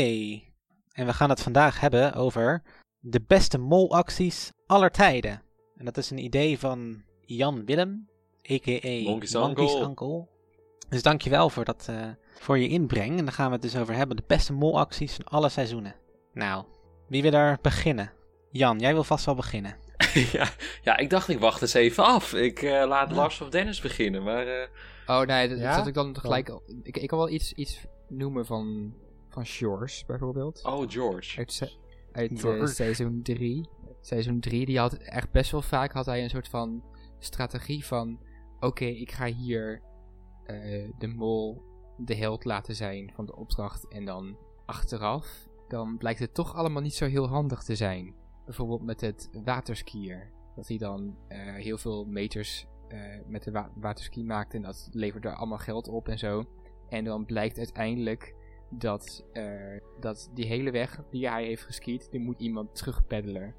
En 0.91 1.05
we 1.05 1.13
gaan 1.13 1.29
het 1.29 1.41
vandaag 1.41 1.79
hebben 1.79 2.13
over 2.13 2.63
de 2.99 3.21
beste 3.27 3.57
molacties 3.57 4.51
aller 4.65 4.91
tijden. 4.91 5.41
En 5.75 5.85
dat 5.85 5.97
is 5.97 6.09
een 6.09 6.17
idee 6.23 6.59
van 6.59 7.03
Jan 7.21 7.65
Willem, 7.65 8.09
a.k.a. 8.51 9.01
Monkey's 9.03 9.33
Monkey's 9.33 9.73
Uncle. 9.73 9.87
Uncle. 9.87 10.27
Dus 10.89 11.01
dankjewel 11.01 11.49
voor, 11.49 11.65
dat, 11.65 11.85
eh, 11.89 12.05
voor 12.39 12.57
je 12.57 12.67
inbreng. 12.67 13.17
En 13.17 13.25
dan 13.25 13.33
gaan 13.33 13.47
we 13.47 13.53
het 13.53 13.61
dus 13.61 13.77
over 13.77 13.93
hebben, 13.95 14.15
de 14.17 14.23
beste 14.27 14.53
molacties 14.53 15.15
van 15.15 15.25
alle 15.25 15.49
seizoenen. 15.49 15.95
Nou, 16.33 16.65
wie 17.07 17.21
wil 17.21 17.31
daar 17.31 17.57
beginnen? 17.61 18.11
Jan, 18.51 18.79
jij 18.79 18.93
wil 18.93 19.03
vast 19.03 19.25
wel 19.25 19.35
beginnen. 19.35 19.75
ja, 20.31 20.47
ja, 20.81 20.97
ik 20.97 21.09
dacht 21.09 21.27
ik 21.29 21.39
wacht 21.39 21.61
eens 21.61 21.73
even 21.73 22.03
af. 22.03 22.33
Ik 22.33 22.61
eh, 22.61 22.87
laat. 22.87 23.11
Lars 23.11 23.41
of 23.41 23.49
Dennis 23.49 23.81
beginnen, 23.81 24.23
maar... 24.23 24.47
eh, 24.47 24.67
Oh 25.05 25.21
nee, 25.21 25.49
dat, 25.49 25.59
Ja? 25.59 25.75
dat 25.77 25.87
ik 25.87 25.93
dan 25.93 26.19
gelijk. 26.19 26.49
al- 26.49 26.63
Ik, 26.83 26.97
ik 26.97 27.07
kan 27.07 27.17
wel 27.17 27.29
iets, 27.29 27.53
iets 27.53 27.85
noemen 28.07 28.45
van, 28.45 28.93
van 29.29 29.45
Shores 29.45 30.05
bijvoorbeeld. 30.05 30.63
oh, 30.65 30.89
George. 30.89 31.37
Uit, 31.37 31.53
se- 31.53 31.71
uit 32.11 32.39
George. 32.39 32.67
seizoen 32.73 33.19
3. 33.23 33.69
Seizoen 34.01 34.39
3, 34.39 34.65
die 34.65 34.79
had 34.79 34.93
echt 34.93 35.31
best 35.31 35.51
wel 35.51 35.61
vaak 35.61 35.91
had 35.91 36.05
hij 36.05 36.23
een 36.23 36.29
soort 36.29 36.47
van 36.47 36.83
strategie 37.19 37.85
van... 37.85 38.19
Oké, 38.59 38.85
ik 38.85 39.11
ga 39.11 39.25
hier 39.25 39.81
eh, 40.49 40.89
de 40.97 41.07
mol 41.07 41.61
de 41.97 42.15
held 42.15 42.45
laten 42.45 42.75
zijn 42.75 43.11
van 43.15 43.25
de 43.25 43.35
opdracht. 43.35 43.87
En 43.87 44.05
dan 44.05 44.37
achteraf, 44.65 45.47
dan 45.67 45.97
blijkt 45.97 46.19
het 46.19 46.33
toch 46.33 46.55
allemaal 46.55 46.81
niet 46.81 46.93
zo 46.93 47.05
heel 47.05 47.27
handig 47.27 47.63
te 47.63 47.75
zijn. 47.75 48.15
Bijvoorbeeld 48.45 48.83
met 48.83 49.01
het 49.01 49.29
waterskier. 49.43 50.31
Dat 50.55 50.67
hij 50.67 50.77
dan 50.77 51.15
eh, 51.27 51.53
heel 51.53 51.77
veel 51.77 52.05
meters 52.05 52.67
eh, 52.87 52.99
met 53.27 53.43
de 53.43 53.51
wa 53.51 53.71
waterski 53.75 54.23
maakt. 54.23 54.53
En 54.53 54.61
dat 54.61 54.89
levert 54.91 55.25
er 55.25 55.35
allemaal 55.35 55.57
geld 55.57 55.87
op 55.87 56.07
en 56.07 56.17
zo. 56.19 56.43
En 56.89 57.03
dan 57.03 57.25
blijkt 57.25 57.57
uiteindelijk 57.57 58.35
dat, 58.69 59.25
dat 59.99 60.29
die 60.33 60.45
hele 60.45 60.71
weg 60.71 61.01
die 61.09 61.29
hij 61.29 61.45
heeft 61.45 61.63
geskiet, 61.63 62.11
die 62.11 62.19
moet 62.19 62.39
iemand 62.39 62.75
terugpeddelen. 62.75 63.55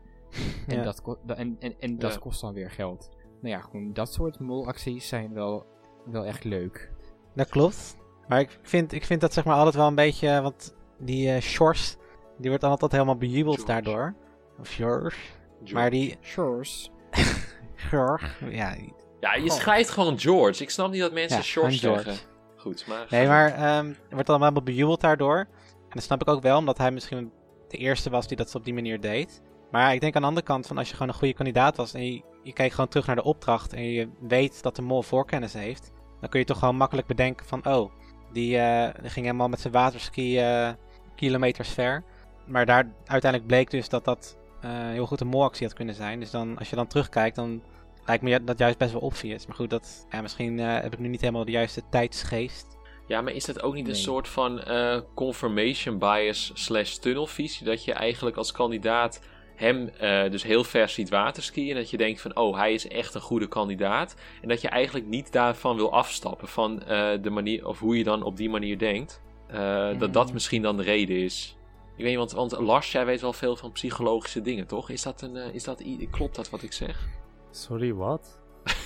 En, 0.66 0.76
Ja. 0.76 0.82
dat, 0.82 1.18
en, 1.26 1.56
en, 1.60 1.74
en 1.80 1.98
dat 1.98 2.12
Ja. 2.12 2.18
kost 2.18 2.40
dan 2.40 2.54
weer 2.54 2.70
geld. 2.70 3.10
Nou 3.40 3.54
ja, 3.54 3.60
gewoon 3.60 3.92
dat 3.92 4.12
soort 4.12 4.38
molacties 4.38 5.08
zijn 5.08 5.32
wel, 5.32 5.66
wel 6.12 6.24
echt 6.24 6.44
leuk. 6.44 6.90
Dat 7.34 7.48
klopt. 7.48 7.96
Maar 8.28 8.40
ik 8.40 8.58
vind, 8.62 8.92
ik 8.92 9.04
vind 9.04 9.20
dat 9.20 9.32
zeg 9.32 9.44
maar 9.44 9.56
altijd 9.56 9.74
wel 9.74 9.86
een 9.86 9.94
beetje, 9.94 10.42
want 10.42 10.74
die 10.98 11.30
eh 11.32 11.40
Shores, 11.40 11.96
die 12.38 12.46
wordt 12.48 12.60
dan 12.62 12.70
altijd 12.70 12.92
helemaal 12.92 13.16
bejubeld 13.16 13.54
George. 13.56 13.72
daardoor. 13.72 14.14
Of 14.60 14.68
Shores. 14.68 15.14
George. 15.58 15.74
Maar 15.74 15.90
die, 15.90 16.18
Shores. 16.22 16.90
George, 17.74 18.50
ja, 18.50 18.74
Ja, 19.20 19.34
je 19.34 19.48
Goh. 19.50 19.58
schrijft 19.58 19.90
gewoon 19.90 20.18
George. 20.18 20.62
Ik 20.62 20.70
snap 20.70 20.90
niet 20.90 21.00
dat 21.00 21.12
mensen 21.12 21.36
ja 21.38 21.42
George. 21.44 21.76
zeggen. 21.76 22.14
Goed, 22.56 22.86
maar... 22.86 23.06
Nee, 23.10 23.26
maar 23.26 23.52
ehm, 23.54 23.86
er 23.86 23.94
wordt 24.10 24.26
dan 24.26 24.40
helemaal 24.40 24.62
bejubeld 24.62 25.00
daardoor. 25.00 25.36
En 25.68 25.96
dat 25.96 26.02
snap 26.02 26.20
ik 26.20 26.28
ook 26.28 26.42
wel, 26.42 26.58
omdat 26.58 26.78
hij 26.78 26.90
misschien 26.90 27.32
de 27.68 27.76
eerste 27.76 28.10
was 28.10 28.26
die 28.26 28.36
dat 28.36 28.54
op 28.54 28.64
die 28.64 28.74
manier 28.74 29.00
deed. 29.00 29.42
Maar 29.70 29.94
ik 29.94 30.00
denk 30.00 30.14
aan 30.14 30.20
de 30.22 30.28
andere 30.28 30.46
kant, 30.46 30.66
van 30.66 30.78
als 30.78 30.88
je 30.88 30.92
gewoon 30.92 31.08
een 31.08 31.18
goede 31.18 31.34
kandidaat 31.34 31.76
was 31.76 31.94
en 31.94 32.04
je, 32.12 32.22
je 32.42 32.52
kijkt 32.52 32.74
gewoon 32.74 32.90
terug 32.90 33.06
naar 33.06 33.16
de 33.16 33.22
opdracht 33.22 33.72
en 33.72 33.84
je 33.84 34.08
weet 34.20 34.62
dat 34.62 34.76
de 34.76 34.82
mol 34.82 35.02
voorkennis 35.02 35.52
heeft, 35.52 35.90
dan 36.20 36.28
kun 36.28 36.40
je 36.40 36.46
toch 36.46 36.58
gewoon 36.58 36.76
makkelijk 36.76 37.06
bedenken 37.06 37.46
van, 37.46 37.66
oh, 37.66 37.90
die, 38.32 38.58
eh, 38.58 38.94
die 39.00 39.10
ging 39.10 39.26
helemaal 39.26 39.48
met 39.48 39.60
zijn 39.60 39.72
waterski 39.72 40.38
eh, 40.38 40.70
kilometers 41.16 41.68
ver. 41.68 42.02
Maar 42.46 42.66
daar 42.66 42.92
uiteindelijk 43.06 43.50
bleek 43.50 43.70
dus 43.70 43.88
dat 43.88 44.04
dat 44.04 44.38
eh, 44.60 44.70
heel 44.70 45.06
goed 45.06 45.20
een 45.20 45.26
molactie 45.26 45.66
had 45.66 45.76
kunnen 45.76 45.94
zijn. 45.94 46.20
Dus 46.20 46.30
dan, 46.30 46.58
als 46.58 46.70
je 46.70 46.76
dan 46.76 46.86
terugkijkt, 46.86 47.36
dan 47.36 47.62
lijkt 48.06 48.22
me 48.22 48.44
dat 48.44 48.58
juist 48.58 48.78
best 48.78 48.92
wel 48.92 49.00
obvious. 49.00 49.46
Maar 49.46 49.56
goed, 49.56 49.70
dat, 49.70 50.06
ja, 50.10 50.20
misschien 50.20 50.58
eh, 50.58 50.80
heb 50.80 50.92
ik 50.92 50.98
nu 50.98 51.08
niet 51.08 51.20
helemaal 51.20 51.44
de 51.44 51.50
juiste 51.50 51.82
tijdsgeest. 51.90 52.78
Ja, 53.06 53.20
maar 53.20 53.32
is 53.32 53.44
dat 53.44 53.62
ook 53.62 53.74
niet 53.74 53.88
een 53.88 53.96
soort 53.96 54.28
van 54.28 54.62
eh, 54.62 55.00
confirmation 55.14 55.98
bias 55.98 56.50
slash 56.54 56.94
tunnelvisie? 56.94 57.66
Dat 57.66 57.84
je 57.84 57.92
eigenlijk 57.92 58.36
als 58.36 58.52
kandidaat 58.52 59.20
hem 59.60 59.88
eh, 59.88 60.30
dus 60.30 60.42
heel 60.42 60.64
ver 60.64 60.88
ziet 60.88 61.08
waterskiën. 61.10 61.70
En 61.70 61.76
dat 61.76 61.90
je 61.90 61.96
denkt 61.96 62.20
van, 62.20 62.36
oh, 62.36 62.56
hij 62.56 62.72
is 62.72 62.88
echt 62.88 63.14
een 63.14 63.20
goede 63.20 63.46
kandidaat. 63.48 64.14
En 64.42 64.48
dat 64.48 64.60
je 64.60 64.68
eigenlijk 64.68 65.06
niet 65.06 65.32
daarvan 65.32 65.76
wil 65.76 65.92
afstappen. 65.92 66.48
Van 66.48 66.82
eh, 66.82 67.22
de 67.22 67.30
manier, 67.30 67.66
of 67.66 67.78
hoe 67.78 67.98
je 67.98 68.04
dan 68.04 68.22
op 68.22 68.36
die 68.36 68.50
manier 68.50 68.78
denkt. 68.78 69.22
Eh, 69.48 69.98
Dat 69.98 70.12
dat 70.12 70.24
Mhm. 70.24 70.32
misschien 70.34 70.62
dan 70.62 70.76
de 70.76 70.82
reden 70.82 71.16
is. 71.16 71.56
Ik 71.96 72.06
weet 72.06 72.16
niet, 72.18 72.32
want, 72.34 72.50
want 72.50 72.66
Lars, 72.66 72.92
jij 72.92 73.06
weet 73.06 73.20
wel 73.20 73.32
veel 73.32 73.56
van 73.56 73.72
psychologische 73.72 74.40
dingen, 74.40 74.66
toch? 74.66 74.90
Is 74.90 75.02
dat 75.02 75.22
een, 75.22 75.36
is 75.36 75.64
dat, 75.64 75.82
klopt 76.10 76.34
dat 76.36 76.50
wat 76.50 76.62
ik 76.62 76.72
zeg? 76.72 77.08
Sorry, 77.50 77.94
wat? 77.94 78.40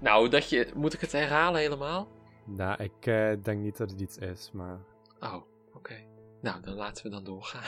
Nou, 0.00 0.28
dat 0.28 0.50
je, 0.50 0.70
moet 0.74 0.94
ik 0.94 1.00
het 1.00 1.12
herhalen 1.12 1.60
helemaal? 1.60 2.08
Nou, 2.46 2.82
ik 2.82 3.02
denk 3.44 3.60
niet 3.60 3.76
dat 3.76 3.90
het 3.90 4.00
iets 4.00 4.18
is, 4.18 4.50
maar... 4.52 4.78
Oh, 5.20 5.34
oké. 5.74 5.94
Nou, 6.42 6.60
dan 6.62 6.74
laten 6.74 7.04
we 7.04 7.10
dan 7.10 7.24
doorgaan. 7.24 7.62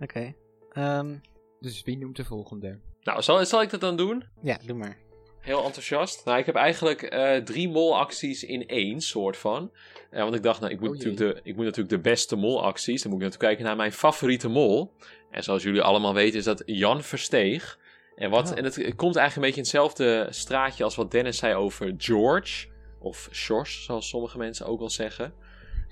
Oké. 0.00 0.34
Ehm, 0.72 1.14
Dus 1.60 1.82
wie 1.82 1.98
noemt 1.98 2.16
de 2.16 2.24
volgende? 2.24 2.78
Nou, 3.02 3.22
zal, 3.22 3.46
zal 3.46 3.62
ik 3.62 3.70
dat 3.70 3.80
dan 3.80 3.96
doen? 3.96 4.24
ja, 4.42 4.58
doe 4.66 4.76
maar. 4.76 4.96
Heel 5.40 5.64
enthousiast. 5.64 6.24
Nou, 6.24 6.38
ik 6.38 6.46
heb 6.46 6.54
eigenlijk 6.54 7.02
eh, 7.02 7.36
drie 7.36 7.68
molacties 7.68 8.44
in 8.44 8.66
één, 8.68 9.00
soort 9.00 9.36
van. 9.36 9.70
Eh, 10.10 10.22
want 10.22 10.34
ik 10.34 10.42
dacht, 10.42 10.60
nou, 10.60 10.72
ik 10.72 10.80
moet, 10.80 10.88
Oh 10.88 10.94
natuurlijk 10.94 11.20
de, 11.34 11.40
ik 11.42 11.54
moet 11.56 11.64
natuurlijk 11.64 11.94
de 11.94 12.00
beste 12.10 12.36
molacties. 12.36 13.02
Dan 13.02 13.10
moet 13.12 13.20
ik 13.20 13.26
natuurlijk 13.26 13.50
kijken 13.54 13.64
naar 13.64 13.76
mijn 13.76 13.92
favoriete 13.92 14.48
mol. 14.48 14.92
En 15.30 15.42
zoals 15.42 15.62
jullie 15.62 15.82
allemaal 15.82 16.14
weten 16.14 16.38
is 16.38 16.44
dat 16.44 16.62
Jan 16.66 17.02
Versteeg. 17.02 17.78
En, 18.16 18.30
wat, 18.30 18.50
Oh. 18.50 18.58
en 18.58 18.64
het, 18.64 18.76
het 18.76 18.94
komt 18.94 19.16
eigenlijk 19.16 19.34
een 19.36 19.40
beetje 19.54 19.56
in 19.56 19.80
hetzelfde 19.86 20.26
straatje 20.30 20.84
als 20.84 20.94
wat 20.94 21.10
Dennis 21.10 21.36
zei 21.38 21.54
over 21.54 21.94
George. 21.98 22.66
Of 22.98 23.28
Sjors, 23.32 23.84
zoals 23.84 24.08
sommige 24.08 24.38
mensen 24.38 24.66
ook 24.66 24.78
wel 24.78 24.90
zeggen. 24.90 25.34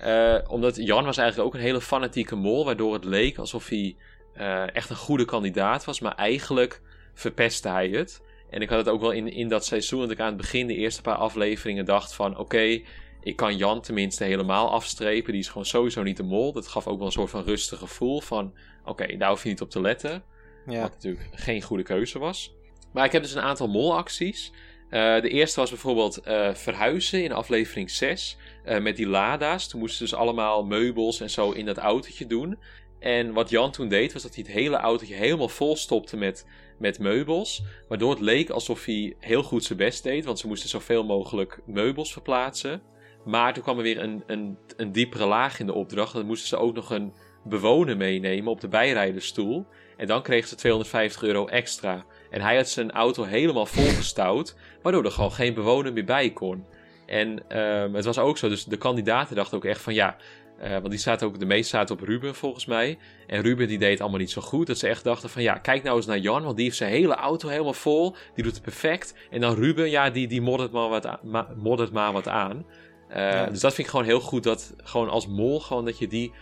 Eh, 0.02 0.38
omdat 0.48 0.76
Jan 0.76 1.04
was 1.04 1.16
eigenlijk 1.16 1.48
ook 1.48 1.54
een 1.54 1.66
hele 1.66 1.80
fanatieke 1.80 2.36
mol. 2.36 2.64
Waardoor 2.64 2.92
het 2.94 3.04
leek 3.04 3.38
alsof 3.38 3.68
hij 3.68 3.96
eh, 4.34 4.74
echt 4.74 4.90
een 4.90 4.96
goede 4.96 5.24
kandidaat 5.24 5.84
was. 5.84 6.00
Maar 6.00 6.14
eigenlijk 6.14 6.80
verpestte 7.14 7.68
hij 7.68 7.88
het. 7.88 8.22
En 8.50 8.62
ik 8.62 8.68
had 8.68 8.78
het 8.78 8.88
ook 8.88 9.00
wel 9.00 9.10
in, 9.10 9.32
in 9.32 9.48
dat 9.48 9.64
seizoen 9.64 10.00
dat 10.00 10.10
ik 10.10 10.20
aan 10.20 10.26
het 10.26 10.36
begin 10.36 10.66
de 10.66 10.74
eerste 10.74 11.02
paar 11.02 11.16
afleveringen 11.16 11.84
dacht 11.84 12.14
van 12.14 12.38
oké, 12.38 12.80
ik 13.22 13.36
kan 13.36 13.56
Jan 13.56 13.80
tenminste 13.80 14.24
helemaal 14.24 14.70
afstrepen. 14.70 15.32
Die 15.32 15.40
is 15.40 15.48
gewoon 15.48 15.66
sowieso 15.66 16.02
niet 16.02 16.16
de 16.16 16.22
mol. 16.22 16.52
Dat 16.52 16.68
gaf 16.68 16.86
ook 16.86 16.98
wel 16.98 17.06
een 17.06 17.12
soort 17.12 17.30
van 17.30 17.44
rustig 17.44 17.78
gevoel 17.78 18.20
van 18.20 18.54
oké, 18.84 19.16
daar 19.16 19.30
hoef 19.30 19.42
je 19.42 19.48
niet 19.48 19.60
op 19.60 19.70
te 19.70 19.80
letten. 19.80 20.22
Ja. 20.66 20.80
Wat 20.80 20.92
natuurlijk 20.92 21.28
geen 21.32 21.62
goede 21.62 21.82
keuze 21.82 22.18
was. 22.18 22.54
Maar 22.92 23.04
ik 23.04 23.12
heb 23.12 23.22
dus 23.22 23.34
een 23.34 23.42
aantal 23.42 23.68
molacties. 23.68 24.52
Eh, 24.92 25.20
de 25.20 25.28
eerste 25.28 25.60
was 25.60 25.70
bijvoorbeeld 25.70 26.16
eh, 26.16 26.54
verhuizen 26.54 27.24
in 27.24 27.32
aflevering 27.32 27.90
6. 27.90 28.36
eh, 28.64 28.80
met 28.80 28.96
die 28.96 29.06
lada's. 29.06 29.68
Toen 29.68 29.80
moesten 29.80 29.98
ze 29.98 30.12
dus 30.12 30.22
allemaal 30.22 30.64
meubels 30.64 31.20
en 31.20 31.30
zo 31.30 31.50
in 31.50 31.66
dat 31.66 31.78
autootje 31.78 32.26
doen. 32.26 32.58
En 32.98 33.32
wat 33.32 33.50
Jan 33.50 33.70
toen 33.70 33.88
deed, 33.88 34.12
was 34.12 34.22
dat 34.22 34.34
hij 34.34 34.44
het 34.46 34.52
hele 34.52 34.76
autootje 34.76 35.14
helemaal 35.14 35.48
vol 35.48 35.76
stopte 35.76 36.16
met, 36.16 36.46
met 36.78 36.98
meubels. 36.98 37.62
Waardoor 37.88 38.10
het 38.10 38.20
leek 38.20 38.50
alsof 38.50 38.84
hij 38.84 39.16
heel 39.18 39.42
goed 39.42 39.64
zijn 39.64 39.78
best 39.78 40.02
deed. 40.02 40.24
Want 40.24 40.38
ze 40.38 40.46
moesten 40.46 40.68
zoveel 40.68 41.04
mogelijk 41.04 41.60
meubels 41.66 42.12
verplaatsen. 42.12 42.82
Maar 43.24 43.54
toen 43.54 43.62
kwam 43.62 43.76
er 43.76 43.82
weer 43.82 44.02
een, 44.02 44.22
een, 44.26 44.58
een 44.76 44.92
diepere 44.92 45.26
laag 45.26 45.60
in 45.60 45.66
de 45.66 45.74
opdracht. 45.74 46.12
Dan 46.12 46.26
moesten 46.26 46.48
ze 46.48 46.56
ook 46.56 46.74
nog 46.74 46.90
een 46.90 47.12
bewoner 47.44 47.96
meenemen 47.96 48.52
op 48.52 48.60
de 48.60 48.68
bijrijdersstoel. 48.68 49.66
En 49.96 50.06
dan 50.06 50.22
kregen 50.22 50.48
ze 50.48 50.54
250 50.54 51.22
euro 51.22 51.46
extra. 51.46 52.04
En 52.32 52.40
hij 52.40 52.56
had 52.56 52.68
zijn 52.68 52.90
auto 52.90 53.22
helemaal 53.24 53.66
volgestouwd, 53.66 54.56
waardoor 54.82 55.04
er 55.04 55.10
gewoon 55.10 55.32
geen 55.32 55.54
bewoner 55.54 55.92
meer 55.92 56.04
bij 56.04 56.30
kon. 56.30 56.64
En 57.06 57.48
ehm, 57.48 57.94
het 57.94 58.04
was 58.04 58.18
ook 58.18 58.38
zo, 58.38 58.48
dus 58.48 58.64
de 58.64 58.76
kandidaten 58.76 59.36
dachten 59.36 59.56
ook 59.56 59.64
echt 59.64 59.80
van 59.80 59.94
ja, 59.94 60.16
eh, 60.58 60.70
want 60.70 60.90
die 60.90 60.98
zaten 60.98 61.26
ook, 61.26 61.38
de 61.38 61.46
meeste 61.46 61.76
zaten 61.76 61.94
op 61.94 62.00
Ruben 62.00 62.34
volgens 62.34 62.66
mij. 62.66 62.98
En 63.26 63.42
Ruben 63.42 63.68
die 63.68 63.78
deed 63.78 64.00
allemaal 64.00 64.18
niet 64.18 64.30
zo 64.30 64.40
goed. 64.40 64.66
Dat 64.66 64.78
ze 64.78 64.88
echt 64.88 65.04
dachten 65.04 65.30
van 65.30 65.42
ja, 65.42 65.54
kijk 65.58 65.82
nou 65.82 65.96
eens 65.96 66.06
naar 66.06 66.18
Jan. 66.18 66.42
Want 66.42 66.56
die 66.56 66.64
heeft 66.64 66.76
zijn 66.76 66.90
hele 66.90 67.14
auto 67.14 67.48
helemaal 67.48 67.72
vol. 67.72 68.14
Die 68.34 68.44
doet 68.44 68.52
het 68.54 68.62
perfect. 68.62 69.14
En 69.30 69.40
dan 69.40 69.54
Ruben, 69.54 69.90
ja, 69.90 70.10
die, 70.10 70.28
die 70.28 70.40
moddert, 70.40 70.72
maar 70.72 70.88
wat, 70.88 71.22
ma- 71.22 71.48
moddert 71.56 71.92
maar 71.92 72.12
wat 72.12 72.28
aan. 72.28 72.66
Eh, 73.08 73.16
Ja. 73.30 73.46
Dus 73.46 73.60
dat 73.60 73.74
vind 73.74 73.86
ik 73.86 73.92
gewoon 73.92 74.06
heel 74.06 74.20
goed. 74.20 74.42
Dat 74.42 74.74
gewoon 74.76 75.08
als 75.08 75.26
mol 75.26 75.60
gewoon 75.60 75.84
dat 75.84 75.98
je 75.98 76.06
die 76.06 76.32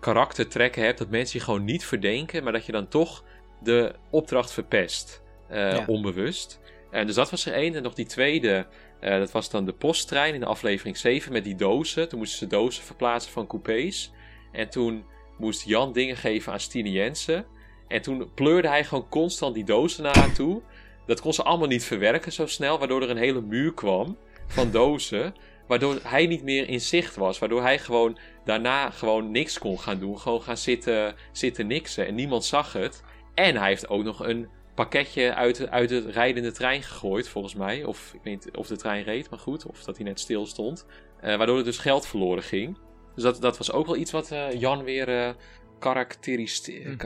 karaktertrekken 0.00 0.82
hebt. 0.82 0.98
Dat 0.98 1.08
mensen 1.10 1.38
je 1.38 1.44
gewoon 1.44 1.64
niet 1.64 1.84
verdenken. 1.84 2.42
Maar 2.44 2.52
dat 2.52 2.66
je 2.66 2.72
dan 2.72 2.88
toch 2.88 3.24
de 3.62 3.92
opdracht 4.10 4.52
verpest. 4.52 5.22
Eh, 5.50 5.72
Ja. 5.72 5.84
Onbewust. 5.86 6.60
En 6.90 7.06
dus 7.06 7.14
dat 7.14 7.30
was 7.30 7.46
er 7.46 7.52
één. 7.52 7.74
En 7.74 7.82
nog 7.82 7.94
die 7.94 8.06
tweede. 8.06 8.66
eh, 9.00 9.18
dat 9.18 9.30
was 9.32 9.50
dan 9.50 9.64
de 9.64 9.72
posttrein 9.72 10.34
in 10.34 10.40
de 10.40 10.46
aflevering 10.46 10.96
7 10.96 11.32
met 11.32 11.44
die 11.44 11.54
dozen. 11.54 12.08
Toen 12.08 12.18
moesten 12.18 12.38
ze 12.38 12.46
dozen 12.46 12.84
verplaatsen 12.84 13.32
van 13.32 13.46
coupés. 13.46 14.12
En 14.52 14.68
toen 14.70 15.04
moest 15.38 15.64
Jan 15.66 15.92
dingen 15.92 16.16
geven 16.16 16.52
aan 16.52 16.60
Stine 16.60 16.90
Jensen. 16.90 17.46
En 17.88 18.02
toen 18.02 18.30
pleurde 18.34 18.68
hij 18.68 18.84
gewoon 18.84 19.08
constant 19.08 19.54
die 19.54 19.64
dozen 19.64 20.02
naar 20.02 20.18
haar 20.18 20.32
toe. 20.32 20.62
Dat 21.06 21.20
kon 21.20 21.32
ze 21.34 21.42
allemaal 21.42 21.68
niet 21.68 21.84
verwerken 21.84 22.32
zo 22.32 22.46
snel, 22.46 22.78
waardoor 22.78 23.02
er 23.02 23.10
een 23.10 23.16
hele 23.16 23.40
muur 23.40 23.74
kwam 23.74 24.16
van 24.46 24.70
dozen. 24.70 25.34
Waardoor 25.66 25.98
hij 26.02 26.26
niet 26.26 26.42
meer 26.42 26.68
in 26.68 26.80
zicht 26.80 27.16
was. 27.16 27.38
Waardoor 27.38 27.62
hij 27.62 27.78
gewoon 27.78 28.18
daarna 28.44 28.90
gewoon 28.90 29.30
niks 29.30 29.58
kon 29.58 29.78
gaan 29.80 29.98
doen. 29.98 30.18
Gewoon 30.18 30.42
gaan 30.42 30.56
zitten, 30.56 31.14
zitten 31.32 31.66
niksen. 31.66 32.06
En 32.06 32.14
niemand 32.14 32.44
zag 32.44 32.72
het. 32.72 33.02
En 33.34 33.56
hij 33.56 33.68
heeft 33.68 33.88
ook 33.88 34.02
nog 34.04 34.26
een 34.26 34.48
pakketje 34.80 35.34
uit, 35.34 35.70
uit 35.70 35.88
de 35.88 36.10
rijdende 36.10 36.52
trein 36.52 36.82
gegooid, 36.82 37.28
volgens 37.28 37.54
mij. 37.54 37.84
Of 37.84 38.12
ik 38.14 38.20
weet 38.22 38.44
niet 38.44 38.56
of 38.56 38.66
de 38.66 38.76
trein 38.76 39.02
reed, 39.02 39.30
maar 39.30 39.38
goed. 39.38 39.66
Of 39.66 39.84
dat 39.84 39.96
hij 39.96 40.04
net 40.04 40.20
stil 40.20 40.46
stond. 40.46 40.86
Eh, 41.20 41.36
waardoor 41.36 41.58
er 41.58 41.64
dus 41.64 41.78
geld 41.78 42.06
verloren 42.06 42.42
ging. 42.42 42.78
Dus 43.14 43.22
dat, 43.22 43.40
dat 43.40 43.58
was 43.58 43.72
ook 43.72 43.86
wel 43.86 43.96
iets 43.96 44.10
wat 44.10 44.30
eh, 44.30 44.60
Jan 44.60 44.84
weer 44.84 45.08
eh 45.08 45.30
karakteriseerde. 45.78 46.96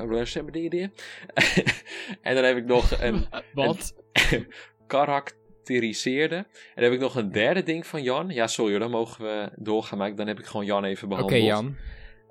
en 2.22 2.34
dan 2.34 2.44
heb 2.44 2.56
ik 2.56 2.64
nog 2.64 3.00
een 3.00 3.26
Want? 3.54 3.94
karakteriseerde. 4.86 6.36
En 6.36 6.46
dan 6.74 6.84
heb 6.84 6.92
ik 6.92 7.00
nog 7.00 7.16
een 7.16 7.32
derde 7.32 7.62
ding 7.62 7.86
van 7.86 8.02
Jan. 8.02 8.28
Ja, 8.28 8.46
sorry 8.46 8.70
hoor, 8.70 8.80
dan 8.80 8.90
mogen 8.90 9.24
we 9.24 9.50
doorgaan. 9.56 9.98
Maar 9.98 10.14
dan 10.14 10.26
heb 10.26 10.38
ik 10.38 10.46
gewoon 10.46 10.66
Jan 10.66 10.84
even 10.84 11.08
Oké, 11.08 11.16
behandeld. 11.16 11.44
Jan. 11.44 11.76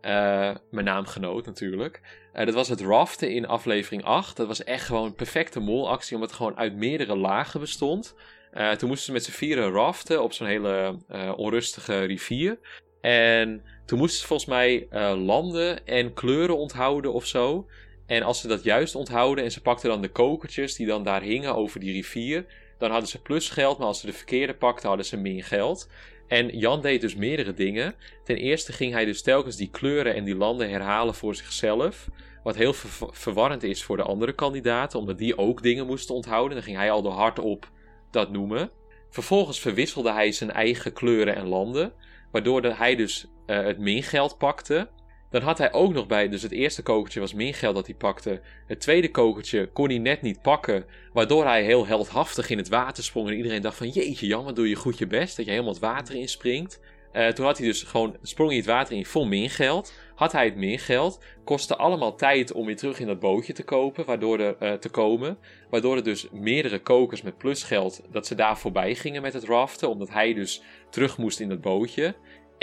Eh, 0.01 0.55
mijn 0.71 0.85
naamgenoot 0.85 1.45
natuurlijk. 1.45 2.01
Eh, 2.33 2.45
dat 2.45 2.53
was 2.53 2.69
het 2.69 2.81
raften 2.81 3.31
in 3.31 3.47
aflevering 3.47 4.03
8. 4.03 4.37
Dat 4.37 4.47
was 4.47 4.63
echt 4.63 4.85
gewoon 4.85 5.05
een 5.05 5.15
perfecte 5.15 5.59
molactie, 5.59 6.15
omdat 6.15 6.29
het 6.29 6.37
gewoon 6.37 6.57
uit 6.57 6.75
meerdere 6.75 7.15
lagen 7.15 7.59
bestond. 7.59 8.15
Eh, 8.51 8.71
toen 8.71 8.87
moesten 8.87 9.05
ze 9.05 9.11
met 9.11 9.23
z'n 9.23 9.31
vieren 9.31 9.71
raften 9.71 10.23
op 10.23 10.33
zo'n 10.33 10.47
hele 10.47 10.97
eh, 11.07 11.33
onrustige 11.35 12.03
rivier. 12.03 12.59
En 13.01 13.63
toen 13.85 13.99
moesten 13.99 14.19
ze 14.19 14.27
volgens 14.27 14.49
mij 14.49 14.87
landen 15.15 15.85
en 15.85 16.13
kleuren 16.13 16.57
onthouden 16.57 17.13
of 17.13 17.25
zo. 17.25 17.67
En 18.05 18.23
als 18.23 18.41
ze 18.41 18.47
dat 18.47 18.63
juist 18.63 18.95
onthouden 18.95 19.43
en 19.43 19.51
ze 19.51 19.61
pakten 19.61 19.89
dan 19.89 20.01
de 20.01 20.09
kokertjes 20.09 20.75
die 20.75 20.87
dan 20.87 21.03
daar 21.03 21.21
hingen 21.21 21.55
over 21.55 21.79
die 21.79 21.91
rivier, 21.91 22.45
dan 22.77 22.91
hadden 22.91 23.09
ze 23.09 23.21
plus 23.21 23.49
geld. 23.49 23.77
Maar 23.77 23.87
als 23.87 23.99
ze 23.99 24.05
de 24.05 24.13
verkeerde 24.13 24.53
pakten, 24.53 24.87
hadden 24.87 25.05
ze 25.05 25.17
min 25.17 25.43
geld. 25.43 25.89
En 26.33 26.57
Jan 26.57 26.81
deed 26.81 27.01
dus 27.01 27.15
meerdere 27.15 27.53
dingen. 27.53 27.95
Ten 28.23 28.37
eerste 28.37 28.73
ging 28.73 28.93
hij 28.93 29.05
dus 29.05 29.21
telkens 29.21 29.55
die 29.55 29.69
kleuren 29.69 30.15
en 30.15 30.23
die 30.23 30.35
landen 30.35 30.69
herhalen 30.69 31.15
voor 31.15 31.35
zichzelf. 31.35 32.07
Wat 32.43 32.55
heel 32.55 32.73
ver- 32.73 33.07
verwarrend 33.11 33.63
is 33.63 33.83
voor 33.83 33.97
de 33.97 34.03
andere 34.03 34.33
kandidaten, 34.33 34.99
omdat 34.99 35.17
die 35.17 35.37
ook 35.37 35.63
dingen 35.63 35.85
moesten 35.85 36.15
onthouden. 36.15 36.53
Dan 36.53 36.63
ging 36.63 36.77
hij 36.77 36.91
al 36.91 37.01
de 37.01 37.09
hardop 37.09 37.71
dat 38.11 38.31
noemen. 38.31 38.69
Vervolgens 39.09 39.59
verwisselde 39.59 40.11
hij 40.11 40.31
zijn 40.31 40.51
eigen 40.51 40.93
kleuren 40.93 41.35
en 41.35 41.47
landen, 41.47 41.93
waardoor 42.31 42.63
hij 42.63 42.95
dus 42.95 43.27
eh, 43.45 43.63
het 43.63 43.77
mingeld 43.77 44.37
pakte. 44.37 44.89
Dan 45.33 45.41
had 45.41 45.57
hij 45.57 45.73
ook 45.73 45.93
nog 45.93 46.07
bij, 46.07 46.29
dus 46.29 46.41
het 46.41 46.51
eerste 46.51 46.81
kokertje 46.81 47.19
was 47.19 47.33
mingeld 47.33 47.75
dat 47.75 47.85
hij 47.85 47.95
pakte. 47.95 48.41
Het 48.67 48.79
tweede 48.79 49.11
kokertje 49.11 49.69
kon 49.71 49.89
hij 49.89 49.97
net 49.97 50.21
niet 50.21 50.41
pakken, 50.41 50.85
waardoor 51.13 51.43
hij 51.45 51.63
heel 51.63 51.87
heldhaftig 51.87 52.49
in 52.49 52.57
het 52.57 52.69
water 52.69 53.03
sprong. 53.03 53.27
En 53.27 53.35
iedereen 53.35 53.61
dacht 53.61 53.77
van, 53.77 53.89
jeetje 53.89 54.27
Jan, 54.27 54.43
wat 54.43 54.55
doe 54.55 54.69
je 54.69 54.75
goed 54.75 54.97
je 54.97 55.07
best, 55.07 55.35
dat 55.35 55.45
je 55.45 55.51
helemaal 55.51 55.73
het 55.73 55.81
water 55.81 56.15
inspringt. 56.15 56.79
Eh, 57.11 57.27
toen 57.27 57.45
had 57.45 57.57
hij 57.57 57.67
dus 57.67 57.83
gewoon, 57.83 58.15
sprong 58.21 58.49
hij 58.49 58.57
het 58.57 58.67
water 58.67 58.95
in 58.95 59.05
vol 59.05 59.25
mingeld. 59.25 59.93
Had 60.15 60.31
hij 60.31 60.45
het 60.45 60.55
mingeld, 60.55 61.19
kostte 61.43 61.75
allemaal 61.75 62.15
tijd 62.15 62.51
om 62.51 62.65
weer 62.65 62.77
terug 62.77 62.99
in 62.99 63.07
dat 63.07 63.19
bootje 63.19 63.53
te 63.53 63.63
kopen, 63.63 64.05
waardoor 64.05 64.39
er, 64.39 64.55
eh, 64.59 64.73
te 64.73 64.89
komen. 64.89 65.37
Waardoor 65.69 65.95
er 65.95 66.03
dus 66.03 66.27
meerdere 66.31 66.79
kokers 66.79 67.21
met 67.21 67.37
plusgeld, 67.37 68.01
dat 68.11 68.27
ze 68.27 68.35
daar 68.35 68.57
voorbij 68.57 68.95
gingen 68.95 69.21
met 69.21 69.33
het 69.33 69.43
raften, 69.43 69.89
omdat 69.89 70.09
hij 70.09 70.33
dus 70.33 70.61
terug 70.89 71.17
moest 71.17 71.39
in 71.39 71.49
dat 71.49 71.61
bootje. 71.61 72.15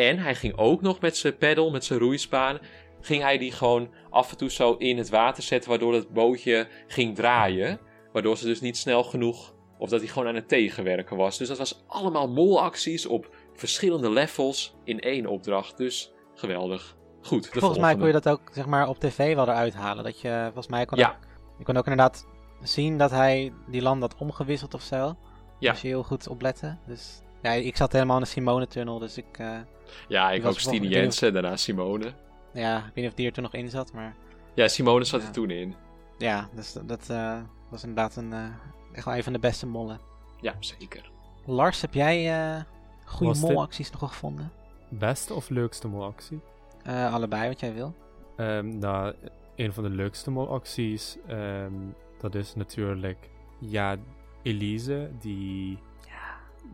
En 0.09 0.19
hij 0.19 0.35
ging 0.35 0.57
ook 0.57 0.81
nog 0.81 1.01
met 1.01 1.17
zijn 1.17 1.37
pedal, 1.37 1.71
met 1.71 1.85
zijn 1.85 1.99
roeispaan, 1.99 2.59
ging 3.01 3.23
hij 3.23 3.39
die 3.39 3.53
gewoon 3.53 3.89
af 4.11 4.31
en 4.31 4.37
toe 4.37 4.51
zo 4.51 4.75
in 4.75 4.99
het 4.99 5.09
water 5.09 5.43
zetten, 5.43 5.71
waardoor 5.71 5.95
het 5.95 6.13
bootje 6.13 6.69
ging 6.87 7.15
draaien. 7.15 7.81
Waardoor 8.13 8.37
ze 8.37 8.47
dus 8.47 8.61
niet 8.61 8.77
snel 8.77 9.03
genoeg, 9.05 9.55
of 9.79 9.89
dat 9.89 10.01
hij 10.01 10.09
gewoon 10.09 10.29
aan 10.29 10.35
het 10.35 10.49
tegenwerken 10.49 11.17
was. 11.17 11.39
Dus 11.39 11.49
dat 11.49 11.59
was 11.59 11.85
allemaal 11.87 12.29
molacties 12.29 13.07
op 13.07 13.35
verschillende 13.55 14.11
levels 14.11 14.75
in 14.85 15.01
één 15.01 15.27
opdracht. 15.27 15.77
Dus 15.77 16.13
geweldig. 16.35 16.97
Goed, 17.23 17.49
Volgens 17.53 17.81
mij 17.81 17.97
kon 17.97 18.07
je 18.07 18.13
dat 18.13 18.29
ook 18.29 18.41
zeg 18.53 18.67
maar, 18.67 18.89
op 18.89 18.99
tv 18.99 19.35
wel 19.35 19.49
eruit 19.49 19.75
halen. 19.75 20.05
Dat 20.05 20.21
je, 20.21 20.41
volgens 20.45 20.69
mij 20.69 20.85
kon, 20.85 20.99
Ja. 20.99 21.09
ook, 21.09 21.17
je 21.59 21.65
kon 21.65 21.77
ook 21.77 21.87
inderdaad 21.87 22.27
zien 22.63 22.99
dat 22.99 23.11
hij 23.11 23.53
die 23.67 23.83
land 23.83 24.01
had 24.01 24.15
omgewisseld 24.19 24.75
of 24.75 24.83
zo. 24.83 25.17
Ja. 25.59 25.71
Als 25.71 25.81
je 25.81 25.89
heel 25.89 26.03
goed 26.03 26.29
oplette. 26.29 26.79
Dus 26.87 27.23
ja, 27.43 27.51
ik 27.53 27.77
zat 27.77 27.93
helemaal 27.93 28.17
in 28.17 28.23
de 28.23 28.29
Simone-tunnel, 28.29 28.99
dus 28.99 29.17
ik, 29.17 29.39
eh, 29.39 29.59
Ja, 30.09 30.31
ik 30.31 30.45
ook 30.47 30.59
Stine 30.59 30.89
Jensen, 30.89 31.33
daarna 31.33 31.57
Simone. 31.57 32.13
ja, 32.53 32.77
ik 32.79 32.85
weet 32.85 32.95
niet 32.95 33.07
of 33.07 33.15
die 33.15 33.27
er 33.27 33.33
toen 33.33 33.43
nog 33.43 33.55
in 33.55 33.71
zat, 33.71 33.93
maar 33.93 34.15
Ja, 34.55 34.69
Simone 34.69 35.05
zat 35.05 35.21
Ja. 35.21 35.27
er 35.27 35.33
toen 35.33 35.51
in. 35.51 35.75
ja, 36.19 36.49
dus 36.55 36.73
dat, 36.73 36.89
dat 36.89 37.09
eh, 37.11 37.41
was 37.71 37.83
inderdaad 37.83 38.17
een, 38.17 38.33
eh, 38.33 38.45
echt 38.93 39.05
wel 39.05 39.15
een 39.17 39.23
van 39.23 39.33
de 39.33 39.39
beste 39.39 39.67
mollen. 39.67 40.01
Ja, 40.41 40.55
zeker. 40.61 41.11
Lars, 41.47 41.81
heb 41.81 41.95
jij 41.95 42.33
eh 42.57 42.63
goede 43.05 43.39
molacties 43.41 43.91
nog 43.91 44.01
wel 44.01 44.09
gevonden? 44.09 44.53
Beste 44.89 45.35
of 45.35 45.49
leukste 45.49 45.89
molactie? 45.89 46.41
Eh, 46.83 47.15
allebei, 47.15 47.49
wat 47.49 47.61
jij 47.61 47.75
wil. 47.75 47.95
Ehm, 48.37 48.79
nou, 48.79 49.15
een 49.57 49.73
van 49.73 49.83
de 49.83 49.91
leukste 49.91 50.31
molacties, 50.31 51.17
ehm, 51.27 51.73
dat 52.21 52.35
is 52.35 52.55
natuurlijk, 52.55 53.31
ja, 53.61 53.97
Elise, 54.43 55.11
die 55.21 55.79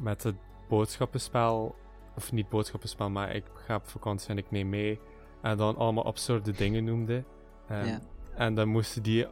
met 0.00 0.22
het 0.22 0.34
boodschappenspel, 0.68 1.74
of 2.16 2.32
niet 2.32 2.48
boodschappenspel, 2.48 3.10
maar 3.10 3.34
ik 3.34 3.44
ga 3.54 3.74
op 3.74 3.86
vakantie 3.88 4.30
en 4.30 4.38
ik 4.38 4.50
neem 4.50 4.68
mee, 4.68 5.00
en 5.42 5.56
dan 5.56 5.76
allemaal 5.76 6.04
absurde 6.04 6.50
dingen 6.52 6.84
noemde. 6.84 7.24
Ehm, 7.68 7.86
Ja. 7.86 8.00
En 8.34 8.54
dan 8.54 8.68
moesten, 8.68 9.02
die, 9.02 9.26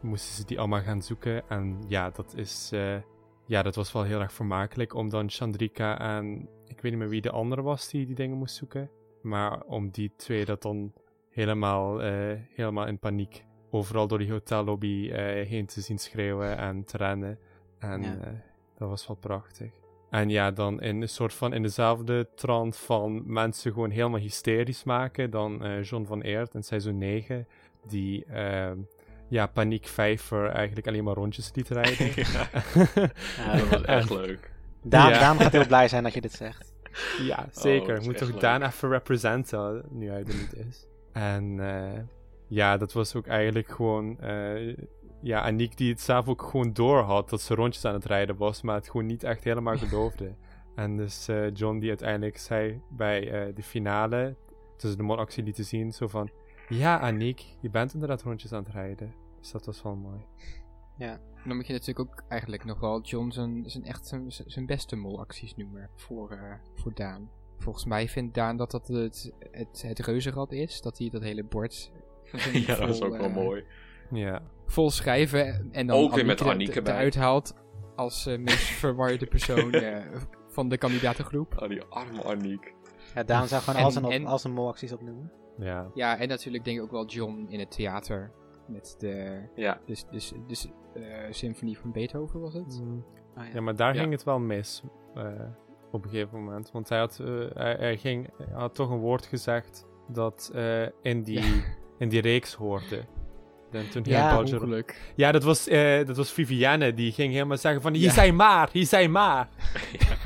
moesten 0.00 0.34
ze 0.34 0.44
die 0.44 0.58
allemaal 0.58 0.80
gaan 0.80 1.02
zoeken. 1.02 1.48
En 1.48 1.78
ja, 1.86 2.10
dat 2.10 2.34
is, 2.36 2.70
eh, 2.72 2.96
ja, 3.46 3.62
dat 3.62 3.74
was 3.74 3.92
wel 3.92 4.02
heel 4.02 4.20
erg 4.20 4.32
vermakelijk 4.32 4.94
om 4.94 5.08
dan 5.10 5.30
Chandrika 5.30 5.98
en, 5.98 6.48
ik 6.66 6.80
weet 6.80 6.92
niet 6.92 7.00
meer 7.00 7.08
wie 7.08 7.20
de 7.20 7.30
andere 7.30 7.62
was 7.62 7.88
die 7.88 8.06
die 8.06 8.14
dingen 8.14 8.36
moest 8.36 8.54
zoeken. 8.56 8.90
Maar 9.22 9.62
om 9.62 9.90
die 9.90 10.12
twee 10.16 10.44
dat 10.44 10.62
dan 10.62 10.92
helemaal, 11.30 12.02
eh, 12.02 12.38
helemaal 12.54 12.86
in 12.86 12.98
paniek 12.98 13.44
overal 13.70 14.06
door 14.06 14.18
die 14.18 14.30
hotellobby 14.32 15.10
eh, 15.12 15.46
heen 15.48 15.66
te 15.66 15.80
zien 15.80 15.98
schreeuwen 15.98 16.56
en 16.56 16.84
te 16.84 16.96
rennen. 16.96 17.38
En 17.78 18.02
Ja. 18.02 18.18
dat 18.78 18.88
was 18.88 19.06
wel 19.06 19.16
prachtig. 19.16 19.72
En 20.10 20.28
ja, 20.28 20.50
dan 20.50 20.80
in 20.80 21.02
een 21.02 21.08
soort 21.08 21.34
van 21.34 21.52
in 21.52 21.62
dezelfde 21.62 22.28
trant 22.34 22.76
van 22.76 23.22
mensen 23.32 23.72
gewoon 23.72 23.90
helemaal 23.90 24.20
hysterisch 24.20 24.84
maken. 24.84 25.30
Dan 25.30 25.64
eh, 25.64 25.82
John 25.82 26.04
van 26.04 26.20
Eert 26.20 26.54
in 26.54 26.62
seizoen 26.62 26.98
9, 26.98 27.46
die 27.88 28.24
ehm, 28.24 28.76
ja, 29.28 29.46
paniek 29.46 29.86
vijver 29.86 30.48
eigenlijk 30.48 30.86
alleen 30.86 31.04
maar 31.04 31.14
rondjes 31.14 31.50
liet 31.54 31.68
rijden. 31.68 32.06
Ja, 33.36 33.56
dat 33.56 33.68
was 33.68 33.82
echt 33.82 34.10
En- 34.10 34.16
leuk. 34.16 34.50
Daan, 34.82 35.10
Ja. 35.10 35.18
Daan 35.18 35.36
gaat 35.40 35.52
heel 35.52 35.66
blij 35.66 35.88
zijn 35.88 36.02
dat 36.02 36.14
je 36.14 36.20
dit 36.20 36.32
zegt. 36.32 36.74
Ja, 37.20 37.36
dat 37.36 37.58
zeker. 37.62 37.96
is 37.96 38.06
Moet 38.06 38.16
toch 38.18 38.30
leuk. 38.30 38.40
Daan 38.40 38.62
even 38.62 38.88
representen, 38.88 39.84
nu 39.90 40.08
hij 40.08 40.18
er 40.18 40.26
niet 40.34 40.54
is. 40.68 40.86
En 41.12 41.60
eh, 41.60 42.00
ja, 42.48 42.76
dat 42.76 42.92
was 42.92 43.14
ook 43.14 43.26
eigenlijk 43.26 43.68
gewoon... 43.68 44.18
ja, 45.20 45.42
Aniek 45.42 45.76
die 45.76 45.90
het 45.90 46.00
zelf 46.00 46.28
ook 46.28 46.42
gewoon 46.42 46.72
door 46.72 47.02
had 47.02 47.30
dat 47.30 47.40
ze 47.40 47.54
rondjes 47.54 47.84
aan 47.84 47.94
het 47.94 48.04
rijden 48.04 48.36
was, 48.36 48.62
maar 48.62 48.74
het 48.74 48.90
gewoon 48.90 49.06
niet 49.06 49.24
echt 49.24 49.44
helemaal 49.44 49.76
geloofde. 49.86 50.34
en 50.74 50.96
dus 50.96 51.28
eh, 51.28 51.54
John 51.54 51.78
die 51.78 51.88
uiteindelijk 51.88 52.38
zei 52.38 52.80
bij 52.90 53.30
eh, 53.30 53.54
de 53.54 53.62
finale, 53.62 54.36
tussen 54.76 54.98
de 54.98 55.04
molactie 55.04 55.44
lieten 55.44 55.64
zien, 55.64 55.92
zo 55.92 56.08
van... 56.08 56.30
Ja, 56.68 57.00
Aniek, 57.00 57.44
je 57.60 57.70
bent 57.70 57.94
inderdaad 57.94 58.22
rondjes 58.22 58.52
aan 58.52 58.64
het 58.64 58.72
rijden. 58.72 59.14
Dus 59.40 59.50
dat 59.50 59.66
was 59.66 59.82
wel 59.82 59.94
mooi. 59.94 60.26
Dan 61.48 61.56
moet 61.56 61.66
je 61.66 61.72
natuurlijk 61.72 62.10
ook 62.10 62.22
eigenlijk 62.28 62.64
nog 62.64 62.80
wel 62.80 63.00
John 63.00 63.30
zijn, 63.30 63.70
zijn 63.70 63.84
echt 63.84 64.06
zijn, 64.06 64.24
zijn 64.28 64.66
beste 64.66 64.96
molacties 64.96 65.56
noemen 65.56 65.90
voor, 65.94 66.30
eh, 66.30 66.54
voor 66.74 66.94
Daan. 66.94 67.30
Volgens 67.58 67.84
mij 67.84 68.08
vindt 68.08 68.34
Daan 68.34 68.56
dat 68.56 68.70
dat 68.70 68.88
het, 68.88 69.32
het, 69.50 69.82
het 69.86 69.98
reuzenrad 69.98 70.52
is. 70.52 70.80
Dat 70.80 70.98
hij 70.98 71.10
dat 71.10 71.22
hele 71.22 71.44
bord 71.44 71.92
Ja, 72.52 72.76
dat 72.76 72.96
vol, 72.96 73.06
ook 73.06 73.16
wel 73.16 73.30
mooi. 73.30 73.64
Ja. 74.10 74.42
Vol 74.70 74.90
schrijven 74.90 75.68
en 75.72 75.86
dan 75.86 75.96
Ook 75.98 76.14
weer 76.14 76.26
met 76.26 76.40
Annieke 76.42 76.74
er- 76.74 76.82
bij. 76.82 76.92
eruit 76.94 77.14
haalt 77.14 77.54
als 77.96 78.26
eh, 78.26 78.38
meest 78.38 78.64
verwarde 78.84 79.26
persoon 79.26 79.72
eh, 79.72 80.04
van 80.48 80.68
de 80.68 80.78
kandidatengroep. 80.78 81.62
Oh, 81.62 81.68
die 81.68 81.82
arme 81.82 82.22
Aniek. 82.24 82.74
Ja, 83.14 83.22
daarom 83.22 83.48
zou 83.48 83.62
gewoon 83.62 83.78
En- 83.78 83.84
al 83.84 83.90
zijn, 83.90 84.04
op, 84.04 84.10
en- 84.10 84.26
al 84.26 84.38
zijn 84.38 84.52
molacties 84.52 84.92
opnoemen. 84.92 85.32
Ja. 85.58 85.90
Ja, 85.94 86.18
en 86.18 86.28
natuurlijk 86.28 86.64
denk 86.64 86.76
ik 86.76 86.82
ook 86.82 86.90
wel 86.90 87.06
John 87.06 87.46
in 87.48 87.58
het 87.58 87.70
theater. 87.70 88.30
Met 88.68 88.94
de, 88.98 89.42
Ja. 89.54 89.80
dus, 89.86 90.04
dus, 90.10 90.32
dus, 90.46 90.66
eh, 90.94 91.02
symfonie 91.30 91.78
van 91.78 91.92
Beethoven 91.92 92.40
was 92.40 92.54
het. 92.54 92.80
Mm. 92.84 93.04
Oh, 93.36 93.44
ja. 93.44 93.50
Ja, 93.54 93.60
maar 93.60 93.76
daar 93.76 93.94
Ja. 93.94 94.00
ging 94.00 94.12
het 94.12 94.24
wel 94.24 94.38
mis. 94.38 94.82
eh, 95.14 95.24
op 95.92 96.04
een 96.04 96.10
gegeven 96.10 96.38
moment. 96.44 96.70
Want 96.70 96.88
hij 96.88 96.98
had, 96.98 97.18
eh, 97.20 97.26
hij, 97.54 97.74
hij 97.78 97.96
ging, 97.96 98.28
hij 98.38 98.46
had 98.52 98.74
toch 98.74 98.90
een 98.90 98.98
woord 98.98 99.26
gezegd 99.26 99.86
dat 100.08 100.50
eh, 100.54 100.82
in, 101.02 101.22
die, 101.22 101.40
Ja. 101.42 101.62
in 101.98 102.08
die 102.08 102.20
reeks 102.20 102.54
hoorde. 102.54 103.04
En 103.72 103.88
toen 103.90 104.02
Ja, 104.06 104.38
ongeluk. 104.38 105.12
ja 105.16 105.32
dat, 105.32 105.42
was, 105.42 105.68
eh, 105.68 106.06
dat 106.06 106.16
was 106.16 106.32
Vivienne. 106.32 106.94
Die 106.94 107.12
ging 107.12 107.32
helemaal 107.32 107.56
zeggen 107.56 107.82
van... 107.82 107.94
Hier 107.94 108.02
Ja. 108.06 108.12
zijn 108.12 108.36
maar, 108.36 108.68
hier 108.72 108.86
zijn 108.86 109.10
maar. 109.10 109.48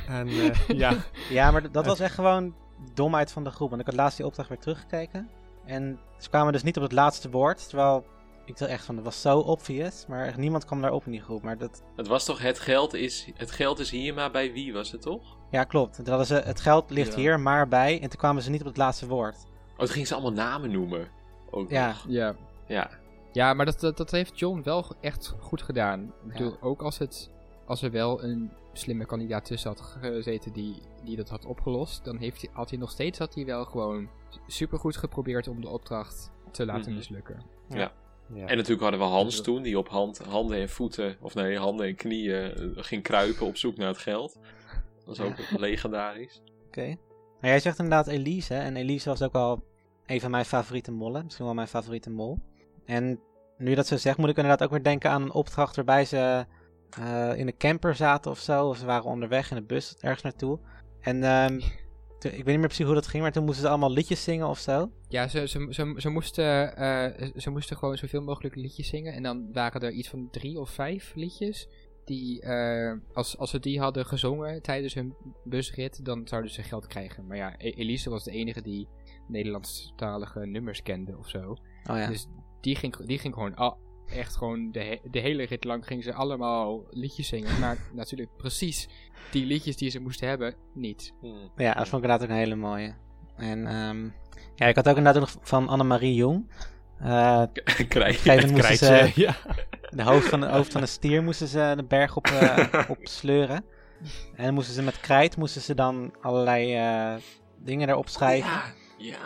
En 0.09 0.29
eh, 0.29 0.55
ja, 0.69 0.97
Ja, 1.31 1.51
maar 1.51 1.71
dat 1.71 1.87
was 1.87 2.01
echt 2.01 2.15
gewoon 2.15 2.55
domheid 2.95 3.33
van 3.33 3.45
de 3.45 3.51
groep. 3.51 3.69
Want 3.69 3.81
ik 3.81 3.87
had 3.87 3.97
laatst 3.97 4.17
die 4.17 4.27
opdracht 4.27 4.49
weer 4.49 4.59
teruggekeken. 4.59 5.29
En 5.67 5.99
ze 6.19 6.29
kwamen 6.29 6.53
dus 6.53 6.63
niet 6.63 6.77
op 6.77 6.83
het 6.83 6.93
laatste 6.93 7.31
woord. 7.31 7.69
Terwijl 7.69 8.05
ik 8.45 8.59
dacht 8.59 8.71
echt 8.71 8.85
van, 8.85 8.95
dat 8.95 9.05
was 9.05 9.21
zo 9.21 9.39
obvious. 9.39 10.05
Maar 10.09 10.27
echt 10.27 10.37
niemand 10.37 10.65
kwam 10.65 10.81
daarop 10.81 11.05
in 11.07 11.13
die 11.13 11.21
groep. 11.23 11.43
Maar 11.43 11.59
dat, 11.59 11.83
Het 11.97 12.07
was 12.07 12.25
toch 12.25 12.39
het 12.43 12.59
geld 12.59 12.95
is, 12.95 13.29
het 13.37 13.51
geld 13.51 13.79
is 13.79 13.91
hier, 13.91 14.15
maar 14.15 14.31
bij 14.31 14.53
wie 14.53 14.73
was 14.73 14.93
het 14.93 15.03
toch? 15.03 15.37
ja, 15.51 15.65
klopt. 15.65 15.97
Hadden 16.07 16.27
ze, 16.27 16.35
het 16.35 16.61
geld 16.61 16.91
ligt 16.91 17.13
Ja. 17.15 17.19
hier, 17.19 17.41
maar 17.41 17.69
bij. 17.69 17.95
En 18.03 18.09
toen 18.09 18.19
kwamen 18.19 18.43
ze 18.43 18.51
niet 18.51 18.61
op 18.61 18.67
het 18.67 18.77
laatste 18.77 19.07
woord. 19.07 19.37
Oh, 19.73 19.79
toen 19.79 19.89
gingen 19.89 20.07
ze 20.07 20.15
allemaal 20.15 20.33
namen 20.33 20.71
noemen. 20.71 21.09
Ook 21.51 21.71
Ja. 21.71 21.87
nog. 21.87 22.05
Ja. 22.09 22.35
Ja. 22.67 22.91
Ja, 23.33 23.55
maar 23.55 23.67
dat, 23.67 23.81
dat, 23.81 23.97
dat 23.97 24.11
heeft 24.11 24.39
John 24.39 24.61
wel 24.65 24.85
echt 25.01 25.35
goed 25.41 25.63
gedaan. 25.63 26.03
Ik 26.27 26.33
bedoel, 26.33 26.57
ook 26.61 26.83
als, 26.83 26.99
het, 26.99 27.31
als 27.67 27.83
er 27.83 27.91
wel 27.91 28.23
een 28.25 28.51
slimme 28.73 29.05
kandidaat 29.05 29.45
tussen 29.45 29.71
had 29.71 29.81
gezeten 29.81 30.53
die, 30.53 30.75
die 31.05 31.17
dat 31.17 31.29
had 31.29 31.45
opgelost, 31.45 32.05
dan 32.05 32.17
heeft 32.17 32.41
hij, 32.41 32.51
had 32.53 32.71
hij 32.71 32.79
nog 32.79 32.91
steeds 32.91 33.19
had 33.19 33.35
hij 33.35 33.45
wel 33.45 33.65
gewoon 33.65 34.09
supergoed 34.47 34.97
geprobeerd 34.97 35.49
om 35.49 35.61
de 35.61 35.69
opdracht 35.69 36.31
te 36.51 36.65
laten 36.67 36.89
Mhm. 36.89 36.95
mislukken. 36.95 37.43
ja. 37.69 37.93
En 38.35 38.57
natuurlijk 38.57 38.81
hadden 38.83 39.01
we 39.01 39.07
Hans 39.07 39.41
toen, 39.41 39.63
die 39.63 39.79
op 39.79 39.89
hand, 39.89 40.19
handen 40.19 40.59
en 40.61 40.69
voeten, 40.69 41.17
of 41.21 41.35
nee, 41.35 41.59
handen 41.59 41.87
en 41.87 41.95
knieën 41.95 42.55
eh, 42.55 42.67
ging 42.77 43.03
kruipen 43.03 43.47
op 43.47 43.57
zoek 43.57 43.77
naar 43.77 43.89
het 43.89 43.99
geld. 43.99 44.39
Dat 45.05 45.17
was 45.17 45.21
ook 45.21 45.35
legendarisch. 45.61 46.43
Oké. 46.67 46.87
Maar 47.41 47.51
jij 47.51 47.61
zegt 47.61 47.79
inderdaad 47.79 48.07
Elise. 48.07 48.55
hè, 48.55 48.61
En 48.61 48.77
Elise 48.77 49.09
was 49.09 49.23
ook 49.23 49.33
wel 49.33 49.65
een 50.07 50.21
van 50.21 50.31
mijn 50.31 50.45
favoriete 50.45 50.93
mollen. 50.93 51.25
Misschien 51.25 51.45
wel 51.45 51.55
mijn 51.55 51.69
favoriete 51.69 52.11
mol. 52.11 52.39
En 52.93 53.21
nu 53.59 53.75
dat 53.75 53.87
zo 53.87 53.97
zegt, 53.97 54.19
moet 54.19 54.29
ik 54.29 54.37
inderdaad 54.37 54.63
ook 54.63 54.71
weer 54.75 54.83
denken 54.83 55.11
aan 55.11 55.23
een 55.23 55.33
opdracht 55.33 55.77
waarbij 55.77 56.05
ze 56.05 56.47
eh, 56.99 57.39
in 57.39 57.47
een 57.47 57.57
camper 57.57 57.95
zaten 57.95 58.31
of 58.31 58.39
zo. 58.39 58.69
Of 58.69 58.77
ze 58.77 58.87
waren 58.87 59.05
onderweg 59.11 59.51
in 59.51 59.57
de 59.57 59.63
bus 59.63 59.97
ergens 60.01 60.23
naartoe. 60.23 60.59
En 61.01 61.23
ehm, 61.23 61.59
toen- 62.19 62.31
ik 62.31 62.37
weet 62.37 62.47
niet 62.47 62.59
meer 62.59 62.67
precies 62.67 62.85
hoe 62.87 62.95
dat 62.95 63.07
ging, 63.07 63.23
maar 63.23 63.33
toen 63.33 63.45
moesten 63.45 63.63
ze 63.65 63.69
allemaal 63.71 63.93
liedjes 63.93 64.25
zingen 64.25 64.49
of 64.49 64.59
zo. 64.59 64.91
Ja, 65.09 65.29
ze, 65.29 65.49
ze, 65.49 65.67
ze, 65.71 65.95
ze, 65.97 66.09
moesten, 66.09 66.77
eh, 66.77 67.31
ze 67.37 67.51
moesten 67.51 67.77
gewoon 67.77 67.97
zoveel 67.97 68.23
mogelijk 68.23 68.55
liedjes 68.55 68.89
zingen. 68.89 69.13
En 69.13 69.23
dan 69.23 69.53
waren 69.53 69.81
er 69.81 69.91
iets 69.91 70.09
van 70.09 70.29
drie 70.31 70.61
of 70.61 70.71
vijf 70.71 71.13
liedjes. 71.15 71.69
Die, 72.05 72.41
eh, 72.43 72.93
als, 73.13 73.39
als 73.39 73.51
ze 73.51 73.59
die 73.59 73.81
hadden 73.81 74.07
gezongen 74.07 74.63
tijdens 74.63 74.95
hun 74.95 75.15
busrit, 75.45 76.05
dan 76.05 76.29
zouden 76.29 76.51
ze 76.51 76.63
geld 76.63 76.87
krijgen. 76.87 77.27
Maar 77.27 77.37
ja, 77.37 77.55
E- 77.59 77.71
Elise 77.71 78.11
was 78.11 78.25
de 78.25 78.31
enige 78.31 78.63
die 78.63 78.89
Nederlandstalige 79.29 80.47
nummers 80.47 80.83
kende 80.83 81.19
of 81.19 81.29
zo. 81.29 81.51
Oh 81.91 81.97
ja. 81.97 82.07
Dus 82.07 82.27
die 82.63 82.77
ging, 82.77 82.97
die 83.07 83.19
ging 83.19 83.35
gewoon 83.35 83.55
al, 83.55 83.79
echt 84.07 84.37
gewoon 84.37 84.71
de, 84.73 84.81
he- 84.81 85.11
de 85.11 85.19
hele 85.19 85.45
rit 85.47 85.65
lang 85.65 85.87
ging 85.87 86.03
ze 86.05 86.13
allemaal 86.13 86.85
liedjes 86.91 87.29
zingen. 87.29 87.59
Maar 87.61 87.77
natuurlijk 87.93 88.37
precies 88.37 88.89
die 89.31 89.47
liedjes 89.47 89.77
die 89.77 89.91
ze 89.91 90.01
moesten 90.01 90.29
hebben, 90.29 90.55
niet. 90.75 91.13
Hmm. 91.21 91.51
Ja, 91.57 91.75
dat 91.75 91.89
vond 91.89 92.05
ik 92.05 92.11
inderdaad 92.11 92.23
ook 92.23 92.29
een 92.29 92.43
hele 92.43 92.55
mooie. 92.55 92.95
En 93.37 93.67
ehm, 93.67 94.05
ja, 94.55 94.67
ik 94.67 94.77
had 94.77 94.89
ook 94.89 94.97
inderdaad 94.97 95.23
ook 95.23 95.29
nog 95.35 95.45
van 95.47 95.69
Annemarie 95.69 96.15
Jong. 96.15 96.51
Eh, 96.99 97.43
Krijg 97.89 98.25
je 98.25 98.47
ze- 98.47 98.53
krijtje. 98.55 99.23
ja. 99.23 99.37
de 99.91 100.03
hoofd 100.03 100.29
van, 100.29 100.41
de 100.41 100.47
hoofd 100.49 100.73
van 100.73 100.81
een 100.83 100.89
stier 100.89 101.23
moesten 101.23 101.47
ze 101.49 101.73
de 101.77 101.85
berg 101.85 102.17
op, 102.17 102.27
eh, 102.27 102.85
op 102.89 102.99
sleuren. 103.03 103.65
En 104.35 104.45
dan 104.45 104.55
moesten 104.55 104.75
ze 104.75 104.83
met 104.83 105.01
krijt 105.01 105.37
moesten 105.37 105.63
ze 105.63 105.75
dan 105.75 106.15
allerlei 106.21 106.75
eh, 106.75 107.15
dingen 107.59 107.89
erop 107.89 108.09
schrijven. 108.09 108.51
Ja, 108.51 108.65
ja. 108.99 109.19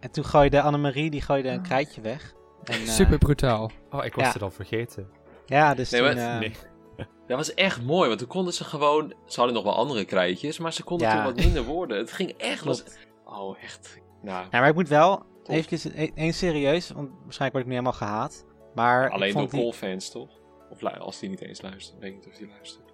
En 0.00 0.10
toen 0.10 0.24
gooide 0.24 0.60
Annemarie 0.62 1.10
die 1.10 1.20
gooide 1.22 1.48
een 1.48 1.62
krijtje 1.62 2.00
weg. 2.00 2.32
En, 2.64 2.74
eh, 2.74 2.88
Super 2.88 3.18
brutaal. 3.18 3.70
Oh, 3.90 4.04
ik 4.04 4.14
was 4.14 4.24
Ja. 4.26 4.32
het 4.32 4.42
al 4.42 4.50
vergeten. 4.50 5.10
Ja, 5.46 5.74
dus 5.74 5.90
Nee, 5.90 6.00
toen... 6.02 6.14
maar- 6.14 6.34
eh, 6.34 6.38
nee. 6.40 6.52
Dat 7.26 7.36
was 7.36 7.54
echt 7.54 7.82
mooi, 7.82 8.06
want 8.08 8.18
toen 8.18 8.28
konden 8.28 8.52
ze 8.54 8.64
gewoon... 8.64 9.14
Ze 9.26 9.36
hadden 9.36 9.54
nog 9.54 9.64
wel 9.64 9.74
andere 9.76 10.04
krijtjes, 10.04 10.58
maar 10.58 10.72
ze 10.72 10.82
konden 10.82 11.08
Ja. 11.08 11.14
toen 11.14 11.24
wat 11.24 11.44
minder 11.44 11.64
woorden. 11.64 11.98
Het 11.98 12.12
ging 12.12 12.30
echt... 12.30 12.64
Was, 12.70 12.82
Klopt. 12.82 12.98
oh, 13.24 13.62
echt. 13.62 13.98
Nou, 14.22 14.46
Ja, 14.50 14.60
maar 14.60 14.68
ik 14.68 14.74
moet 14.74 14.88
wel 14.88 15.16
Top. 15.16 15.24
eventjes 15.54 15.84
één 16.14 16.34
serieus, 16.34 16.90
want 16.90 17.08
waarschijnlijk 17.22 17.52
word 17.52 17.56
ik 17.58 17.66
nu 17.66 17.70
helemaal 17.72 17.92
gehaat. 17.92 18.44
Maar 18.74 19.10
alleen 19.10 19.32
door 19.32 19.48
die, 19.50 19.60
Cole-fans, 19.60 20.10
toch? 20.10 20.28
Of 20.70 20.84
als 20.84 21.18
die 21.18 21.28
niet 21.30 21.40
eens 21.40 21.62
luisteren. 21.62 22.00
Weet 22.00 22.10
ik 22.10 22.16
niet 22.16 22.26
of 22.26 22.34
die 22.34 22.48
luistert. 22.48 22.92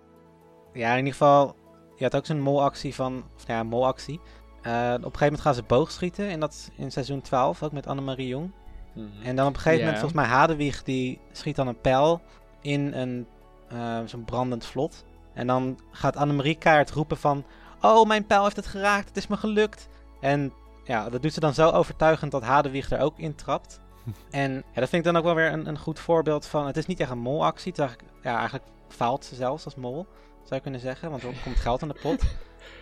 Ja, 0.73 0.91
in 0.91 0.97
ieder 0.97 1.13
geval, 1.13 1.57
je 1.97 2.05
had 2.05 2.17
ook 2.17 2.27
zo'n 2.27 2.41
molactie 2.41 2.95
van, 2.95 3.25
of 3.37 3.47
nou 3.47 3.59
ja, 3.59 3.65
molactie. 3.65 4.21
Eh, 4.63 4.71
op 4.73 4.75
een 4.97 5.03
gegeven 5.03 5.21
moment 5.23 5.41
gaan 5.41 5.55
ze 5.55 5.63
boogschieten 5.63 6.31
in, 6.31 6.41
dat, 6.41 6.71
in 6.77 6.91
seizoen 6.91 7.21
12, 7.21 7.63
ook 7.63 7.73
met 7.73 7.87
Annemarie 7.87 8.27
Jong. 8.29 8.53
Mhm. 8.99 9.27
En 9.27 9.37
dan 9.37 9.47
op 9.47 9.55
een 9.55 9.61
gegeven 9.61 9.85
moment, 9.85 9.99
volgens 10.01 10.21
mij 10.21 10.31
Hadewig, 10.31 10.83
die 10.83 11.21
schiet 11.33 11.57
dan 11.57 11.67
een 11.67 11.81
pijl 11.81 12.21
in 12.61 12.93
een, 12.93 13.27
eh, 13.69 13.99
zo'n 14.05 14.25
brandend 14.25 14.65
vlot. 14.67 15.05
En 15.35 15.47
dan 15.47 15.79
gaat 15.91 16.17
Annemarie 16.17 16.55
keihard 16.59 16.91
roepen 16.91 17.17
van, 17.17 17.45
oh, 17.81 18.07
mijn 18.07 18.27
pijl 18.27 18.43
heeft 18.45 18.57
het 18.57 18.67
geraakt, 18.67 19.09
het 19.09 19.17
is 19.17 19.27
me 19.27 19.37
gelukt. 19.37 19.89
En 20.21 20.53
ja, 20.85 21.09
dat 21.11 21.23
doet 21.23 21.33
ze 21.33 21.41
dan 21.41 21.55
zo 21.55 21.71
overtuigend 21.71 22.31
dat 22.31 22.43
Hadewig 22.43 22.91
er 22.91 23.01
ook 23.01 23.19
in 23.19 23.35
trapt. 23.35 23.81
en 24.31 24.53
ja, 24.53 24.81
dat 24.81 24.89
vind 24.89 24.93
ik 24.93 25.13
dan 25.13 25.17
ook 25.17 25.25
wel 25.25 25.35
weer 25.35 25.53
een, 25.53 25.67
een 25.69 25.79
goed 25.79 25.99
voorbeeld 25.99 26.47
van, 26.47 26.67
het 26.67 26.77
is 26.77 26.87
niet 26.87 27.01
echt 27.01 27.11
een 27.11 27.19
molactie, 27.19 27.71
het 27.73 27.81
is 27.81 27.87
eigenlijk, 27.87 28.15
ja, 28.23 28.35
eigenlijk 28.37 28.65
faalt 28.89 29.25
ze 29.25 29.35
zelfs 29.35 29.65
als 29.65 29.75
mol, 29.75 30.07
zou 30.43 30.55
je 30.55 30.61
kunnen 30.61 30.81
zeggen, 30.81 31.11
want 31.11 31.23
er 31.23 31.33
komt 31.43 31.57
geld 31.57 31.83
in 31.83 31.89
de 31.89 31.99
pot. 32.03 32.23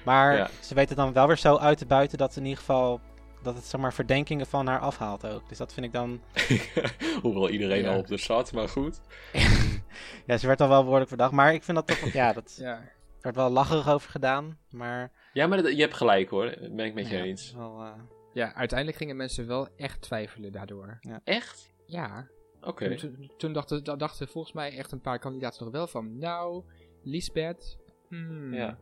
Maar 0.05 0.37
Ja. 0.37 0.49
ze 0.61 0.75
weten 0.75 0.97
dan 0.97 1.13
wel 1.13 1.27
weer 1.27 1.37
zo 1.39 1.57
uit 1.57 1.79
te 1.79 1.87
buiten 1.87 2.19
dat 2.19 2.37
in 2.37 2.43
ieder 2.43 2.59
geval, 2.59 3.01
dat 3.47 3.55
het 3.55 3.65
zeg 3.65 3.81
maar 3.81 3.93
verdenkingen 3.93 4.47
van 4.47 4.67
haar 4.67 4.81
afhaalt 4.81 5.27
ook. 5.27 5.49
Dus 5.49 5.59
dat 5.59 5.73
vind 5.75 5.87
ik 5.87 5.93
dan, 5.93 6.21
Hoewel 7.23 7.51
iedereen 7.51 7.83
Ja. 7.83 7.93
al 7.93 7.99
op 7.99 8.07
de 8.07 8.17
zat, 8.17 8.53
maar 8.53 8.69
goed. 8.69 9.01
ja, 10.27 10.37
ze 10.37 10.47
werd 10.47 10.61
al 10.61 10.69
wel 10.69 10.83
behoorlijk 10.83 11.09
verdacht, 11.09 11.33
maar 11.33 11.55
ik 11.55 11.63
vind 11.63 11.77
dat 11.77 11.87
toch, 11.87 12.13
ja, 12.13 12.33
dat 12.33 12.57
Ja. 12.61 12.73
er 12.81 12.93
werd 13.21 13.37
wel 13.37 13.51
lacherig 13.51 13.89
over 13.89 14.11
gedaan, 14.11 14.59
maar... 14.71 15.13
Ja, 15.33 15.47
maar 15.47 15.63
dat- 15.63 15.73
je 15.77 15.81
hebt 15.81 15.95
gelijk 15.95 16.31
hoor. 16.31 16.45
Dat 16.61 16.77
ben 16.77 16.87
ik 16.87 16.95
met 16.95 17.09
je 17.09 17.17
ja, 17.17 17.23
eens. 17.23 17.53
Wel, 17.53 17.83
eh, 17.83 17.93
ja, 18.33 18.55
uiteindelijk 18.55 18.99
gingen 18.99 19.17
mensen 19.17 19.47
wel 19.47 19.69
echt 19.77 20.01
twijfelen 20.03 20.53
daardoor. 20.53 20.99
Echt? 21.25 21.73
Ja. 21.87 22.29
Oké. 22.61 22.97
Toen, 22.97 23.31
toen 23.37 23.53
dachten, 23.53 23.85
da- 23.85 23.97
dachten 23.97 24.29
volgens 24.29 24.55
mij 24.55 24.77
echt 24.77 24.93
een 24.93 25.01
paar 25.01 25.19
kandidaten 25.19 25.65
nog 25.65 25.73
wel 25.73 25.87
van, 25.87 26.19
nou, 26.19 26.65
Lisbeth. 27.03 27.79
hmm. 28.09 28.55
Ja, 28.55 28.79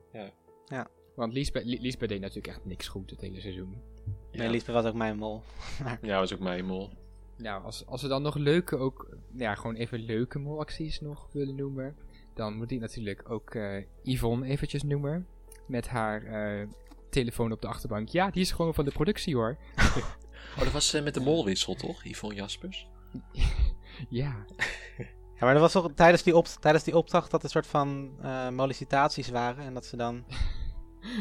ja. 0.67 0.87
Want 1.15 1.33
Lisbeth, 1.33 1.65
Li- 1.65 1.81
Lisbeth 1.81 2.09
deed 2.09 2.21
natuurlijk 2.21 2.47
echt 2.57 2.65
niks 2.65 2.89
goed 2.89 3.11
het 3.11 3.21
hele 3.21 3.41
seizoen. 3.41 3.83
Nee, 4.37 4.49
Lisbeth 4.51 4.75
was 4.75 4.85
ook 4.85 4.95
mijn 4.95 5.17
mol. 5.17 5.43
Ja, 6.03 6.19
was 6.19 6.33
ook 6.33 6.41
mijn 6.41 6.65
mol. 6.65 6.91
Nou, 7.37 7.65
als, 7.65 7.87
als 7.87 8.03
we 8.03 8.09
dan 8.09 8.23
nog 8.23 8.37
leuke, 8.37 8.77
ook, 8.77 9.17
ja, 9.37 9.55
gewoon 9.55 9.75
even 9.75 9.99
leuke 9.99 10.39
molacties 10.39 11.01
nog 11.01 11.29
willen 11.33 11.55
noemen, 11.55 11.97
dan 12.35 12.57
moet 12.57 12.71
ik 12.71 12.81
natuurlijk 12.81 13.31
ook 13.31 13.55
eh, 13.55 13.85
Yvonne 14.03 14.47
eventjes 14.47 14.83
noemen. 14.83 15.27
Met 15.67 15.89
haar 15.89 16.25
eh, 16.25 16.69
telefoon 17.11 17.53
op 17.53 17.61
de 17.61 17.69
achterbank. 17.69 18.09
Ja, 18.09 18.31
die 18.31 18.43
is 18.43 18.53
gewoon 18.53 18.75
van 18.75 18.85
de 18.85 18.91
productie 18.91 19.35
hoor. 19.35 19.57
Oh, 20.55 20.61
dat 20.61 20.73
was 20.73 20.95
eh, 20.95 21.03
met 21.03 21.15
de 21.15 21.21
molwissel, 21.21 21.75
toch? 21.75 22.05
Yvonne 22.05 22.37
Jaspers? 22.37 22.87
Ja. 24.09 24.45
Ja, 25.35 25.41
maar 25.41 25.53
dat 25.53 25.63
was 25.63 25.73
toch 25.73 25.93
tijdens 25.95 26.23
die, 26.23 26.37
op, 26.37 26.47
tijdens 26.47 26.85
die 26.85 26.97
opdracht 26.97 27.31
dat 27.31 27.43
er 27.43 27.51
soort 27.51 27.67
van 27.67 28.11
eh 28.23 28.49
mollicitaties 28.49 29.29
waren. 29.29 29.65
En 29.65 29.75
dat 29.75 29.87
ze 29.87 29.97
dan, 29.97 30.25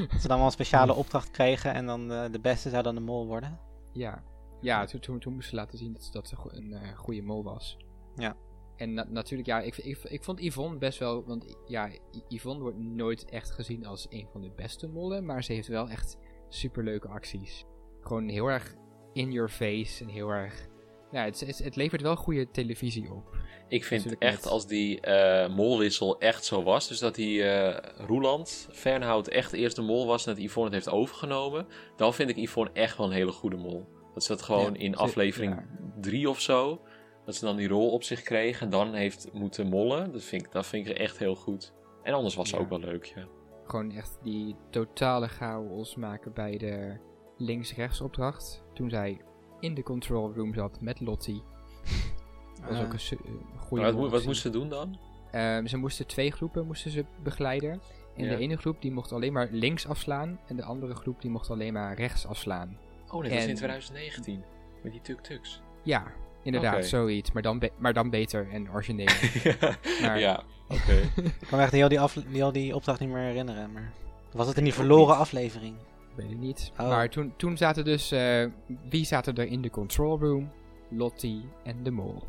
dat 0.10 0.22
ze 0.22 0.28
dan 0.28 0.38
wel 0.38 0.46
een 0.46 0.52
speciale 0.52 0.94
opdracht 0.94 1.32
kregen 1.32 1.74
en 1.74 1.86
dan 1.86 2.12
eh, 2.12 2.32
de 2.32 2.40
beste 2.40 2.70
zou 2.70 2.84
dan 2.84 2.96
de 2.96 3.02
mol 3.02 3.28
worden. 3.28 3.60
Ja, 3.94 4.24
ja 4.62 4.86
toen, 4.86 5.00
toen, 5.00 5.20
toen 5.20 5.34
moest 5.34 5.50
ze 5.50 5.56
laten 5.56 5.78
zien 5.78 5.94
dat, 5.94 6.10
dat 6.12 6.28
ze 6.28 6.36
een 6.48 6.74
eh, 6.74 6.98
goede 6.98 7.22
mol 7.22 7.44
was. 7.44 7.78
Ja. 8.16 8.36
En 8.76 8.94
na- 8.94 9.08
natuurlijk, 9.10 9.48
ja, 9.48 9.60
ik, 9.60 9.78
ik, 9.78 9.98
ik 10.04 10.24
vond 10.24 10.42
Yvonne 10.42 10.78
best 10.78 11.00
wel... 11.00 11.26
Want 11.26 11.58
ja, 11.66 11.90
Yvonne 12.28 12.62
wordt 12.62 12.78
nooit 12.78 13.26
echt 13.26 13.52
gezien 13.52 13.86
als 13.86 14.08
een 14.10 14.28
van 14.32 14.42
de 14.42 14.52
beste 14.56 14.88
mollen. 14.88 15.26
Maar 15.26 15.44
ze 15.44 15.54
heeft 15.54 15.68
wel 15.68 15.90
echt 15.90 16.18
superleuke 16.50 17.08
acties. 17.08 17.66
Gewoon 18.02 18.28
heel 18.28 18.48
erg 18.48 18.76
in 19.14 19.32
your 19.32 19.50
face 19.50 20.04
en 20.04 20.10
heel 20.10 20.30
erg... 20.30 20.68
Ja, 21.12 21.24
het, 21.24 21.40
het, 21.40 21.58
het 21.58 21.76
levert 21.76 22.02
wel 22.02 22.16
goede 22.16 22.52
televisie 22.52 23.14
op. 23.14 23.38
Ik 23.74 23.84
vind 23.86 24.04
Natuurlijk 24.04 24.32
echt 24.32 24.48
als 24.48 24.68
die 24.68 25.02
eh, 25.02 25.56
molwissel 25.56 26.20
echt 26.20 26.46
zo 26.46 26.64
was. 26.64 26.88
Dus 26.88 27.00
dat 27.00 27.16
die 27.16 27.44
eh 27.44 28.06
Roeland, 28.08 28.68
Fernhout, 28.72 29.28
echt 29.28 29.54
eerst 29.54 29.76
de 29.76 29.82
mol 29.82 30.06
was 30.08 30.26
en 30.26 30.34
dat 30.34 30.44
Yvonne 30.44 30.76
het 30.76 30.84
heeft 30.84 30.96
overgenomen. 30.98 31.68
Dan 31.96 32.14
vind 32.14 32.30
ik 32.30 32.36
Yvonne 32.38 32.72
echt 32.74 32.98
wel 32.98 33.06
een 33.06 33.12
hele 33.12 33.32
goede 33.32 33.56
mol. 33.56 33.88
Dat 34.14 34.24
ze 34.24 34.32
dat 34.32 34.42
gewoon 34.42 34.74
Ja, 34.74 34.80
in 34.80 34.96
aflevering 34.96 35.54
ja. 35.56 35.66
drie 36.02 36.30
of 36.30 36.40
zo. 36.40 36.82
Dat 37.26 37.36
ze 37.36 37.46
dan 37.46 37.56
die 37.56 37.68
rol 37.68 37.90
op 37.92 38.04
zich 38.04 38.22
kreeg 38.22 38.62
en 38.62 38.70
dan 38.70 38.94
heeft 38.94 39.30
moeten 39.34 39.68
mollen. 39.68 40.12
Dat 40.12 40.24
vind 40.24 40.46
ik, 40.46 40.52
dat 40.52 40.66
vind 40.66 40.88
ik 40.88 40.98
echt 40.98 41.18
heel 41.18 41.36
goed. 41.36 41.74
En 42.04 42.14
anders 42.14 42.36
was 42.36 42.50
ze 42.50 42.56
Ja. 42.56 42.62
ook 42.62 42.70
wel 42.70 42.80
leuk, 42.80 43.06
ja. 43.16 43.28
gewoon 43.66 43.92
echt 43.92 44.18
die 44.24 44.56
totale 44.70 45.28
chaos 45.28 45.96
maken 45.96 46.34
bij 46.34 46.58
de 46.58 46.98
links-rechts 47.38 48.02
opdracht. 48.02 48.64
Toen 48.74 48.90
zij 48.90 49.22
in 49.60 49.74
de 49.74 49.84
control 49.84 50.34
room 50.34 50.54
zat 50.54 50.82
met 50.82 51.00
Lottie. 51.00 51.44
Dat 52.62 52.72
was 52.72 52.82
ook 52.86 52.94
een 52.94 53.00
su- 53.00 53.18
een 53.26 53.42
goede 53.78 53.92
Maar 53.94 54.02
wat, 54.02 54.12
wat 54.12 54.26
moesten 54.26 54.52
ze 54.52 54.58
doen 54.60 54.70
dan? 54.70 54.98
Ehm, 55.32 55.66
ze 55.66 55.78
moesten 55.78 56.08
twee 56.08 56.32
groepen 56.32 56.66
moesten 56.66 56.92
ze 56.92 57.06
begeleiden. 57.24 57.82
En 58.16 58.24
Ja. 58.24 58.30
de 58.30 58.38
ene 58.38 58.58
groep 58.58 58.82
die 58.82 58.92
mocht 58.92 59.12
alleen 59.12 59.34
maar 59.34 59.48
links 59.52 59.88
afslaan. 59.88 60.40
En 60.48 60.56
de 60.56 60.64
andere 60.64 60.96
groep 60.96 61.22
die 61.22 61.32
mocht 61.32 61.50
alleen 61.50 61.74
maar 61.74 61.96
rechts 61.96 62.26
afslaan. 62.28 62.78
Oh 63.08 63.22
nee, 63.22 63.22
dat 63.22 63.32
was 63.32 63.44
En- 63.44 63.50
in 63.50 63.56
2019. 63.56 64.44
Met 64.84 64.92
die 64.92 65.02
tuk-tuks. 65.02 65.62
Ja, 65.84 66.04
inderdaad, 66.44 66.86
zoiets. 66.86 67.32
Maar 67.32 67.42
dan, 67.42 67.60
be- 67.60 67.72
maar 67.78 67.94
dan 67.94 68.10
beter 68.10 68.48
en 68.52 68.72
origineel. 68.72 69.08
Maar- 70.02 70.20
ja, 70.20 70.44
oké. 70.70 70.94
Ik 71.16 71.34
kan 71.50 71.58
me 71.58 71.64
echt 71.64 71.72
heel 71.72 71.90
die, 71.90 72.00
heel 72.30 72.52
die 72.52 72.76
opdracht 72.76 73.00
niet 73.00 73.10
meer 73.10 73.22
herinneren. 73.24 73.72
Maar 73.72 73.92
was 74.32 74.48
het 74.48 74.58
in 74.58 74.64
die 74.64 74.74
verloren 74.74 75.18
aflevering? 75.18 75.76
Weet 76.16 76.32
ik 76.32 76.38
niet. 76.38 76.72
Oh. 76.80 76.88
Maar 76.88 77.10
toen, 77.10 77.34
toen 77.38 77.58
zaten 77.58 77.86
dus... 77.86 78.12
eh, 78.12 78.46
wie 78.90 79.06
zaten 79.06 79.36
er 79.36 79.48
in 79.48 79.62
de 79.62 79.70
control 79.70 80.20
room? 80.20 80.52
Lottie 80.90 81.44
en 81.64 81.84
de 81.84 81.92
mol. 81.92 82.24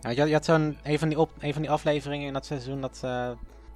Ja, 0.00 0.10
je 0.10 0.18
had, 0.18 0.28
je 0.28 0.34
had 0.34 0.44
zo'n 0.44 0.76
een, 0.82 0.98
van 0.98 1.08
die 1.08 1.18
op, 1.18 1.30
een 1.38 1.52
van 1.52 1.62
die 1.62 1.70
afleveringen 1.70 2.26
in 2.26 2.32
dat 2.32 2.46
seizoen 2.46 2.80
dat, 2.80 3.00
eh, 3.04 3.30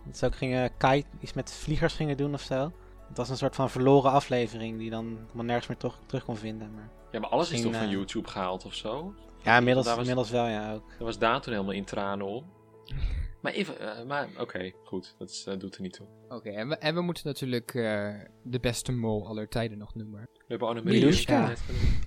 dat 0.06 0.16
ze 0.16 0.26
ook 0.26 0.36
gingen 0.36 0.70
kite, 0.76 1.06
iets 1.20 1.32
met 1.32 1.52
vliegers 1.52 1.94
gingen 1.94 2.16
doen 2.16 2.34
of 2.34 2.40
zo. 2.42 2.72
Het 3.08 3.16
was 3.16 3.28
een 3.28 3.36
soort 3.36 3.54
van 3.54 3.70
verloren 3.70 4.10
aflevering 4.10 4.78
die 4.78 4.90
dan 4.90 5.18
helemaal 5.22 5.44
nergens 5.44 5.66
meer 5.66 5.76
terug, 5.76 5.98
terug 6.06 6.24
kon 6.24 6.36
vinden. 6.36 6.74
Maar... 6.74 6.88
Ja, 7.12 7.20
maar 7.20 7.30
alles 7.30 7.50
is 7.50 7.62
toch 7.62 7.74
van 7.74 7.82
eh, 7.84 7.90
YouTube 7.90 8.28
gehaald 8.28 8.64
of 8.64 8.74
zo? 8.74 9.14
Ja, 9.42 9.56
inmiddels, 9.58 9.86
was- 9.86 9.96
inmiddels 9.96 10.30
wel 10.30 10.46
ja 10.46 10.72
ook. 10.74 10.88
Dat 10.88 11.06
was 11.06 11.18
Daan 11.18 11.40
toen 11.40 11.52
helemaal 11.52 11.74
in 11.74 11.84
tranen 11.84 12.26
om. 12.26 12.44
Maar 13.40 13.52
even, 13.52 13.98
eh, 13.98 14.06
maar 14.06 14.28
oké, 14.38 14.72
goed. 14.84 15.14
Dat 15.18 15.30
is, 15.30 15.44
eh, 15.46 15.58
doet 15.58 15.74
er 15.74 15.82
niet 15.82 15.92
toe. 15.92 16.06
Oké, 16.28 16.50
en, 16.50 16.68
we, 16.68 16.76
en 16.76 16.94
we 16.94 17.00
moeten 17.00 17.26
natuurlijk 17.26 17.74
eh, 17.74 18.14
de 18.42 18.60
beste 18.60 18.92
mol 18.92 19.26
aller 19.26 19.48
tijden 19.48 19.78
nog 19.78 19.94
noemen. 19.94 20.20
We 20.20 20.44
hebben 20.46 20.68
Annemarie. 20.68 21.26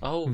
Oh, 0.00 0.26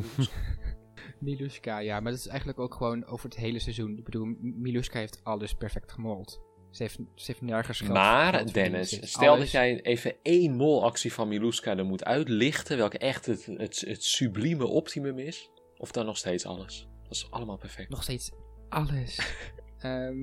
Miluska, 1.21 1.79
ja, 1.79 2.01
maar 2.01 2.11
dat 2.11 2.21
is 2.21 2.27
eigenlijk 2.27 2.59
ook 2.59 2.75
gewoon 2.75 3.07
over 3.07 3.25
het 3.29 3.39
hele 3.39 3.59
seizoen. 3.59 3.99
Ik 3.99 4.05
bedoel, 4.05 4.35
Miluska 4.41 4.99
heeft 4.99 5.21
alles 5.23 5.55
perfect 5.55 5.93
gemold. 5.93 6.41
Ze 6.71 6.83
heeft, 6.83 6.99
ze 7.15 7.25
heeft 7.27 7.41
nergens 7.41 7.79
geld 7.81 7.93
maar 7.93 8.53
Dennis, 8.53 8.99
stel 9.03 9.39
dat 9.39 9.51
jij 9.51 9.81
even 9.83 10.15
één 10.23 10.57
molactie 10.57 11.13
van 11.13 11.29
Miluska 11.29 11.77
er 11.77 11.85
moet 11.85 12.05
uitlichten, 12.05 12.77
welke 12.77 12.99
echt 12.99 13.27
het, 13.27 13.47
het, 13.47 13.81
het 13.81 14.05
sublieme 14.05 14.67
optimum 14.67 15.19
is, 15.19 15.51
of 15.77 15.93
dan 15.93 16.07
nog 16.07 16.17
steeds 16.17 16.47
alles. 16.47 16.89
Dat 17.03 17.13
is 17.13 17.31
allemaal 17.31 17.57
perfect. 17.57 17.89
Nog 17.91 18.03
steeds 18.03 18.31
alles. 18.69 19.19
Ehm, 19.79 20.17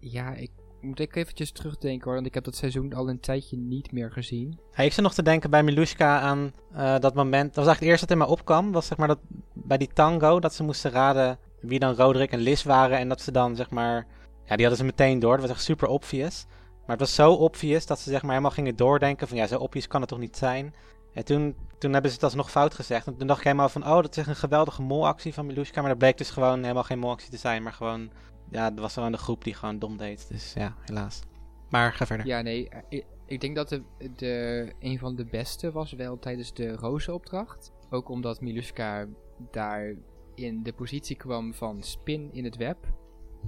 ja, 0.00 0.34
ik 0.34 0.50
moet 0.86 1.00
ik 1.00 1.16
eventjes 1.16 1.52
terugdenken 1.52 2.04
hoor, 2.04 2.14
want 2.14 2.26
ik 2.26 2.34
heb 2.34 2.44
dat 2.44 2.56
seizoen 2.56 2.94
al 2.94 3.08
een 3.08 3.20
tijdje 3.20 3.56
niet 3.56 3.92
meer 3.92 4.12
gezien. 4.12 4.58
Hey, 4.70 4.86
ik 4.86 4.92
zit 4.92 5.02
nog 5.02 5.14
te 5.14 5.22
denken 5.22 5.50
bij 5.50 5.62
Miluska 5.62 6.20
aan 6.20 6.52
eh, 6.72 6.98
dat 6.98 7.14
moment. 7.14 7.54
Dat 7.54 7.64
was 7.64 7.66
eigenlijk 7.66 7.80
het 7.80 7.88
eerste 7.88 8.06
dat 8.06 8.10
in 8.10 8.18
mij 8.18 8.26
opkwam. 8.26 8.72
was 8.72 8.86
zeg 8.86 8.98
maar 8.98 9.08
dat 9.08 9.18
bij 9.52 9.78
die 9.78 9.90
tango 9.92 10.40
dat 10.40 10.54
ze 10.54 10.62
moesten 10.62 10.90
raden 10.90 11.38
wie 11.60 11.78
dan 11.78 11.94
Roderick 11.94 12.32
en 12.32 12.38
Liz 12.38 12.62
waren. 12.62 12.98
En 12.98 13.08
dat 13.08 13.20
ze 13.20 13.32
dan 13.32 13.56
zeg 13.56 13.70
maar. 13.70 14.06
Ja, 14.44 14.56
die 14.56 14.66
hadden 14.66 14.76
ze 14.76 14.84
meteen 14.84 15.18
door. 15.18 15.32
Dat 15.32 15.40
was 15.40 15.50
echt 15.50 15.62
super 15.62 15.88
obvious. 15.88 16.46
Maar 16.80 16.96
het 16.96 17.06
was 17.06 17.14
zo 17.14 17.32
obvious 17.32 17.86
dat 17.86 17.98
ze 17.98 18.10
zeg 18.10 18.22
maar 18.22 18.30
helemaal 18.30 18.50
gingen 18.50 18.76
doordenken 18.76 19.28
van 19.28 19.36
ja, 19.36 19.46
zo 19.46 19.58
obvious 19.58 19.86
kan 19.86 20.00
het 20.00 20.08
toch 20.08 20.18
niet 20.18 20.36
zijn. 20.36 20.74
En 21.14 21.24
toen, 21.24 21.56
toen 21.78 21.92
hebben 21.92 22.10
ze 22.10 22.16
het 22.16 22.24
alsnog 22.24 22.50
fout 22.50 22.74
gezegd. 22.74 23.06
En 23.06 23.16
toen 23.16 23.26
dacht 23.26 23.38
ik 23.38 23.44
helemaal 23.44 23.68
van, 23.68 23.82
oh, 23.82 23.94
dat 23.94 24.10
is 24.10 24.16
echt 24.16 24.28
een 24.28 24.36
geweldige 24.36 24.82
molactie 24.82 25.34
van 25.34 25.46
Miluska. 25.46 25.80
Maar 25.80 25.90
dat 25.90 25.98
bleek 25.98 26.18
dus 26.18 26.30
gewoon 26.30 26.62
helemaal 26.62 26.82
geen 26.82 26.98
molactie 26.98 27.30
te 27.30 27.36
zijn. 27.36 27.62
Maar 27.62 27.72
gewoon, 27.72 28.10
ja, 28.50 28.70
dat 28.70 28.78
was 28.80 28.94
gewoon 28.94 29.12
de 29.12 29.18
groep 29.18 29.44
die 29.44 29.54
gewoon 29.54 29.78
dom 29.78 29.96
deed. 29.96 30.28
Dus 30.28 30.52
ja, 30.52 30.74
helaas. 30.84 31.22
Maar 31.70 31.92
ga 31.92 32.06
verder. 32.06 32.26
Ja, 32.26 32.40
nee, 32.40 32.68
eh, 32.68 32.80
ik, 32.88 33.04
ik 33.26 33.40
denk 33.40 33.56
dat 33.56 33.68
de, 33.68 33.82
de, 34.16 34.72
een 34.80 34.98
van 34.98 35.16
de 35.16 35.24
beste 35.24 35.72
was 35.72 35.92
wel 35.92 36.18
tijdens 36.18 36.54
de 36.54 36.72
rozenopdracht. 36.76 37.72
Ook 37.90 38.08
omdat 38.08 38.40
Miluska 38.40 39.06
daar 39.50 39.94
in 40.34 40.62
de 40.62 40.72
positie 40.72 41.16
kwam 41.16 41.54
van 41.54 41.82
spin 41.82 42.28
in 42.32 42.44
het 42.44 42.56
web. 42.56 42.76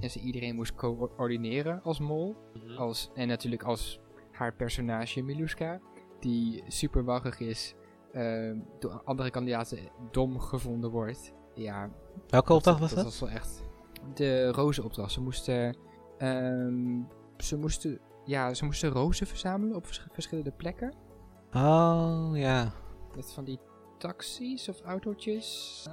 En 0.01 0.11
ze 0.11 0.20
iedereen 0.20 0.55
moest 0.55 0.74
coördineren 0.74 1.82
als 1.82 1.99
mol. 2.01 2.36
Mhm. 2.55 2.76
Als, 2.76 3.11
en 3.14 3.28
natuurlijk 3.28 3.62
als 3.62 4.01
haar 4.32 4.55
personage 4.55 5.22
Miluska. 5.22 5.80
Die 6.20 6.62
super 6.68 7.05
waggig 7.05 7.40
is. 7.40 7.74
ehm, 8.12 8.59
door 8.78 9.03
andere 9.05 9.30
kandidaten 9.30 9.78
dom 10.11 10.38
gevonden 10.40 10.90
wordt. 10.90 11.32
Ja, 11.55 11.90
Welke 12.28 12.53
opdracht 12.53 12.80
was 12.80 12.88
dat? 12.88 12.99
dat? 13.05 13.07
was 13.07 13.20
wel 13.20 13.30
echt 13.30 13.62
de 14.14 14.52
rozenopdracht. 14.52 15.12
Ze 15.12 15.20
moesten, 15.20 15.76
ehm, 16.18 17.00
ze 17.38 17.56
moesten, 17.56 18.00
ja, 18.24 18.54
ze 18.54 18.64
moesten 18.64 18.90
rozen 18.90 19.26
verzamelen 19.26 19.76
op 19.76 19.86
vers- 19.86 20.06
verschillende 20.12 20.52
plekken. 20.52 20.94
Oh, 21.52 22.30
ja. 22.34 22.72
Met 23.16 23.32
van 23.32 23.44
die 23.44 23.59
taxis 23.98 24.68
of 24.68 24.80
autootjes. 24.80 25.86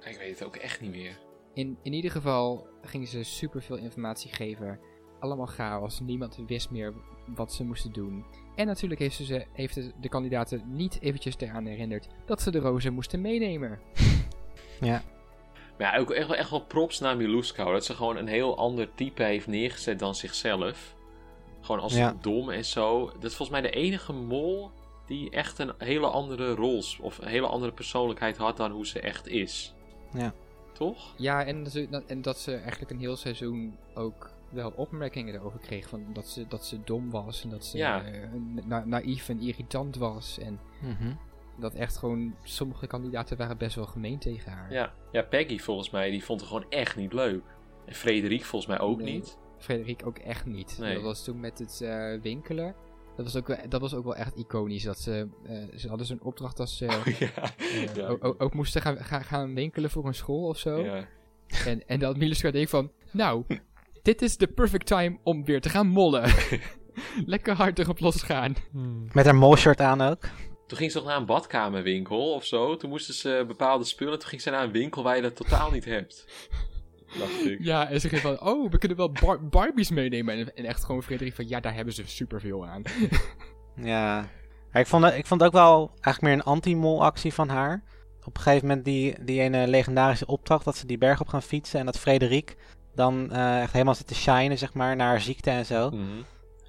Ik 0.00 0.16
weet 0.16 0.38
het 0.38 0.44
ook 0.44 0.56
echt 0.56 0.80
niet 0.80 0.90
meer. 0.90 1.18
in, 1.54 1.78
in 1.82 1.92
ieder 1.92 2.10
geval 2.10 2.66
gingen 2.82 3.06
ze 3.06 3.22
super 3.22 3.62
veel 3.62 3.76
informatie 3.76 4.32
geven. 4.32 4.78
Allemaal 5.18 5.46
chaos. 5.46 6.00
Niemand 6.00 6.38
wist 6.46 6.70
meer 6.70 6.94
wat 7.34 7.52
ze 7.52 7.64
moesten 7.64 7.92
doen. 7.92 8.24
En 8.56 8.66
natuurlijk 8.66 9.00
heeft, 9.00 9.16
ze, 9.16 9.24
ze, 9.24 9.46
heeft 9.52 9.74
de, 9.74 9.92
de 10.00 10.08
kandidaten 10.08 10.62
niet 10.66 11.00
eventjes 11.00 11.36
eraan 11.38 11.66
herinnerd 11.66 12.08
dat 12.26 12.42
ze 12.42 12.50
de 12.50 12.58
rozen 12.58 12.92
moesten 12.94 13.20
meenemen. 13.20 13.78
Ja. 14.80 15.02
Maar 15.80 15.92
ja, 15.94 15.98
ook 16.00 16.10
echt, 16.10 16.26
wel- 16.26 16.36
echt 16.36 16.50
wel 16.50 16.60
props 16.64 16.98
naar 16.98 17.16
Miluska. 17.16 17.62
hoor. 17.64 17.72
Dat 17.72 17.84
ze 17.84 17.94
gewoon 17.94 18.16
een 18.16 18.26
heel 18.26 18.56
ander 18.56 18.94
type 18.94 19.22
heeft 19.22 19.46
neergezet 19.46 19.98
dan 19.98 20.14
zichzelf. 20.14 20.94
Gewoon 21.60 21.80
als 21.80 21.94
Ja. 21.94 22.16
dom 22.20 22.50
en 22.50 22.64
zo. 22.64 23.06
Dat 23.20 23.30
is 23.30 23.36
volgens 23.36 23.60
mij 23.60 23.70
de 23.70 23.76
enige 23.76 24.12
mol 24.12 24.70
die 25.06 25.30
echt 25.30 25.58
een 25.58 25.72
hele 25.78 26.06
andere 26.06 26.54
rol 26.54 26.82
of 27.00 27.18
een 27.18 27.28
hele 27.28 27.46
andere 27.46 27.72
persoonlijkheid 27.72 28.36
had 28.36 28.56
dan 28.56 28.70
hoe 28.70 28.86
ze 28.86 29.00
echt 29.00 29.28
is. 29.28 29.74
Ja. 30.12 30.32
Toch? 30.72 31.14
Ja, 31.16 31.44
en, 31.44 31.62
dat 31.62 31.72
ze- 31.72 32.02
en 32.06 32.22
dat 32.22 32.38
ze 32.38 32.54
eigenlijk 32.54 32.90
een 32.90 32.98
heel 32.98 33.16
seizoen 33.16 33.76
ook 33.94 34.30
wel 34.50 34.72
opmerkingen 34.76 35.34
erover 35.34 35.58
kreeg. 35.58 35.88
Van 35.88 36.04
dat, 36.12 36.28
ze, 36.28 36.44
dat 36.48 36.64
ze 36.64 36.80
dom 36.84 37.10
was 37.10 37.42
en 37.42 37.50
dat 37.50 37.64
ze 37.64 37.76
Ja. 37.78 38.02
eh, 38.04 38.12
na- 38.64 38.84
naïef 38.84 39.28
en 39.28 39.40
irritant 39.40 39.96
was. 39.96 40.38
En 40.38 40.60
Mhm. 40.80 41.12
Dat 41.60 41.74
echt 41.74 41.96
gewoon 41.96 42.34
sommige 42.42 42.86
kandidaten 42.86 43.36
waren 43.36 43.58
best 43.58 43.74
wel 43.76 43.86
gemeen 43.86 44.18
tegen 44.18 44.52
haar. 44.52 44.72
Ja. 44.72 44.92
ja, 45.12 45.22
Peggy 45.22 45.58
volgens 45.58 45.90
mij, 45.90 46.10
die 46.10 46.24
vond 46.24 46.40
het 46.40 46.48
gewoon 46.48 46.70
echt 46.70 46.96
niet 46.96 47.12
leuk. 47.12 47.42
En 47.86 47.94
Frederik 47.94 48.44
volgens 48.44 48.70
mij 48.70 48.80
ook 48.80 49.00
Nee. 49.02 49.12
niet. 49.12 49.38
Frederik 49.58 50.06
ook 50.06 50.18
echt 50.18 50.46
niet. 50.46 50.76
Nee. 50.80 50.94
Dat 50.94 51.02
was 51.02 51.24
toen 51.24 51.40
met 51.40 51.58
het 51.58 51.80
eh, 51.80 52.20
winkelen. 52.22 52.74
Dat 53.16 53.24
was, 53.32 53.36
ook, 53.36 53.46
wel- 53.46 53.68
dat 53.68 53.80
was 53.80 53.94
ook 53.94 54.04
wel 54.04 54.16
echt 54.16 54.36
iconisch. 54.36 54.82
Dat 54.82 54.98
ze, 54.98 55.28
eh, 55.46 55.78
ze 55.78 55.88
hadden 55.88 56.06
zo'n 56.06 56.22
opdracht 56.22 56.56
dat 56.56 56.70
ze 56.70 56.84
Oh, 57.06 57.06
ja. 57.06 57.28
eh, 57.58 57.94
ja. 57.94 58.16
ook, 58.20 58.54
moesten 58.54 58.82
gaan, 58.82 58.96
gaan, 58.96 59.24
gaan 59.24 59.54
winkelen 59.54 59.90
voor 59.90 60.06
een 60.06 60.14
school 60.14 60.48
of 60.48 60.58
zo. 60.58 60.78
ja. 60.78 61.04
En, 61.66 61.86
en 61.86 61.98
dat 61.98 62.16
Miluska 62.16 62.50
deed 62.50 62.68
van, 62.70 62.90
nou, 63.12 63.44
dit 64.02 64.22
is 64.22 64.36
de 64.36 64.46
perfect 64.46 64.86
time 64.86 65.18
om 65.22 65.44
weer 65.44 65.60
te 65.60 65.68
gaan 65.68 65.86
mollen. 65.86 66.32
Lekker 67.26 67.54
hard 67.54 67.78
erop 67.78 68.00
losgaan. 68.00 68.54
Hmm. 68.70 69.06
Met 69.12 69.24
haar 69.24 69.34
molshirt 69.34 69.80
aan 69.80 70.00
ook. 70.00 70.28
Toen 70.70 70.78
ging 70.78 70.90
ze 70.92 70.98
toch 70.98 71.06
naar 71.06 71.16
een 71.16 71.26
badkamerwinkel 71.26 72.32
of 72.32 72.44
zo. 72.44 72.76
Toen 72.76 72.90
moesten 72.90 73.14
ze 73.14 73.44
bepaalde 73.46 73.84
spullen. 73.84 74.18
Toen 74.18 74.28
ging 74.28 74.40
ze 74.42 74.50
naar 74.50 74.62
een 74.64 74.72
winkel 74.72 75.02
waar 75.02 75.16
je 75.16 75.22
dat 75.22 75.36
totaal 75.36 75.70
niet 75.70 75.84
hebt. 75.84 76.24
Dacht 77.18 77.44
ik. 77.46 77.58
Ja, 77.60 77.88
en 77.88 78.00
ze 78.00 78.08
ging 78.08 78.20
van, 78.20 78.40
oh, 78.40 78.70
we 78.70 78.78
kunnen 78.78 78.96
wel 78.96 79.12
bar- 79.12 79.44
Barbies 79.48 79.90
meenemen. 79.90 80.34
En, 80.38 80.56
en 80.56 80.64
echt 80.64 80.84
gewoon 80.84 81.02
Frederik 81.02 81.34
van, 81.34 81.48
ja, 81.48 81.60
daar 81.60 81.74
hebben 81.74 81.94
ze 81.94 82.02
superveel 82.06 82.66
aan. 82.66 82.82
Ja. 83.76 84.28
Ik, 84.72 84.86
vond, 84.86 85.04
het- 85.04 85.14
ik 85.14 85.26
vond 85.26 85.40
het 85.40 85.48
ook 85.54 85.56
wel 85.56 85.90
eigenlijk 86.00 86.20
meer 86.20 86.32
een 86.32 86.52
anti-mol 86.52 87.02
actie 87.04 87.34
van 87.34 87.48
haar. 87.48 87.82
Op 88.24 88.36
een 88.36 88.42
gegeven 88.42 88.66
moment 88.68 88.84
die, 88.84 89.24
die 89.24 89.40
ene 89.40 89.68
legendarische 89.68 90.26
opdracht 90.26 90.64
dat 90.64 90.76
ze 90.76 90.86
die 90.86 90.98
berg 90.98 91.20
op 91.20 91.28
gaan 91.28 91.42
fietsen. 91.42 91.80
En 91.80 91.86
dat 91.86 91.98
Frederik 91.98 92.56
dan 92.94 93.32
eh, 93.32 93.60
echt 93.62 93.72
helemaal 93.72 93.94
zit 93.94 94.06
te 94.06 94.14
shinen, 94.14 94.58
zeg 94.58 94.74
maar, 94.74 94.96
naar 94.96 95.06
haar 95.08 95.20
ziekte 95.20 95.50
en 95.50 95.66
zo. 95.66 95.90
Mhm. 95.90 96.04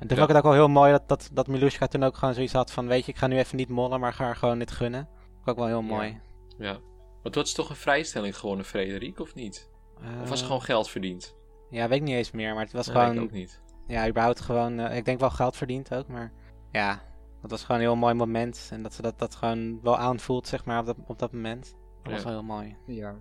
En 0.02 0.08
toen 0.08 0.18
Ja. 0.18 0.24
vond 0.26 0.30
ik 0.30 0.36
het 0.36 0.38
ook 0.38 0.43
wel 0.43 0.66
heel 0.66 0.74
mooi 0.74 0.91
dat, 0.91 1.08
dat, 1.08 1.30
dat 1.34 1.47
Miluska 1.47 1.88
toen 1.88 2.04
ook 2.04 2.16
gewoon 2.18 2.34
zoiets 2.34 2.54
had 2.54 2.72
van... 2.72 2.88
Weet 2.88 3.06
je, 3.06 3.12
ik 3.12 3.18
ga 3.18 3.28
nu 3.28 3.38
even 3.38 3.58
niet 3.58 3.70
mollen, 3.70 3.99
maar 3.99 4.14
ga 4.14 4.24
haar 4.26 4.36
gewoon 4.36 4.60
dit 4.60 4.72
gunnen. 4.72 5.10
Vond 5.16 5.41
ik 5.41 5.47
ook 5.49 5.58
wel 5.58 5.68
heel 5.68 5.82
Ja. 5.82 5.95
mooi. 5.95 6.20
Ja. 6.58 6.80
Want 7.24 7.34
dat 7.36 7.45
is 7.45 7.54
toch 7.54 7.70
een 7.70 7.76
vrijstelling 7.76 8.38
gewonnen, 8.38 8.66
Frederik, 8.66 9.20
of 9.20 9.36
niet? 9.36 9.70
Of 9.95 10.04
was 10.20 10.30
Eh, 10.30 10.39
er 10.39 10.45
gewoon 10.45 10.62
geld 10.62 10.89
verdiend? 10.89 11.36
Ja, 11.70 11.88
weet 11.88 11.97
ik 11.97 12.04
niet 12.04 12.16
eens 12.16 12.32
meer, 12.32 12.54
maar 12.54 12.64
het 12.64 12.74
was 12.74 12.86
Dat 12.86 12.95
gewoon... 12.95 13.16
ik 13.16 13.22
ook 13.22 13.32
niet. 13.32 13.62
Ja, 13.88 14.08
überhaupt 14.08 14.39
gewoon... 14.39 14.80
eh, 14.80 14.97
ik 14.97 15.06
denk 15.06 15.20
wel 15.20 15.30
geld 15.30 15.56
verdiend 15.58 15.93
ook, 15.95 16.08
maar... 16.08 16.32
Ja, 16.72 17.02
dat 17.41 17.52
was 17.52 17.64
gewoon 17.64 17.82
een 17.82 17.88
heel 17.88 17.95
mooi 17.95 18.14
moment. 18.14 18.70
En 18.72 18.84
dat 18.84 18.93
ze 18.93 19.02
dat, 19.02 19.20
dat 19.20 19.36
gewoon 19.36 19.80
wel 19.82 19.97
aanvoelt, 19.97 20.47
zeg 20.47 20.66
maar, 20.66 20.80
op 20.80 20.86
dat, 20.86 20.97
op 21.08 21.20
dat 21.20 21.32
moment. 21.32 21.76
Dat 22.04 22.12
was 22.14 22.24
wel 22.24 22.34
heel 22.34 22.43
mooi. 22.43 22.76
Ja. 22.86 23.16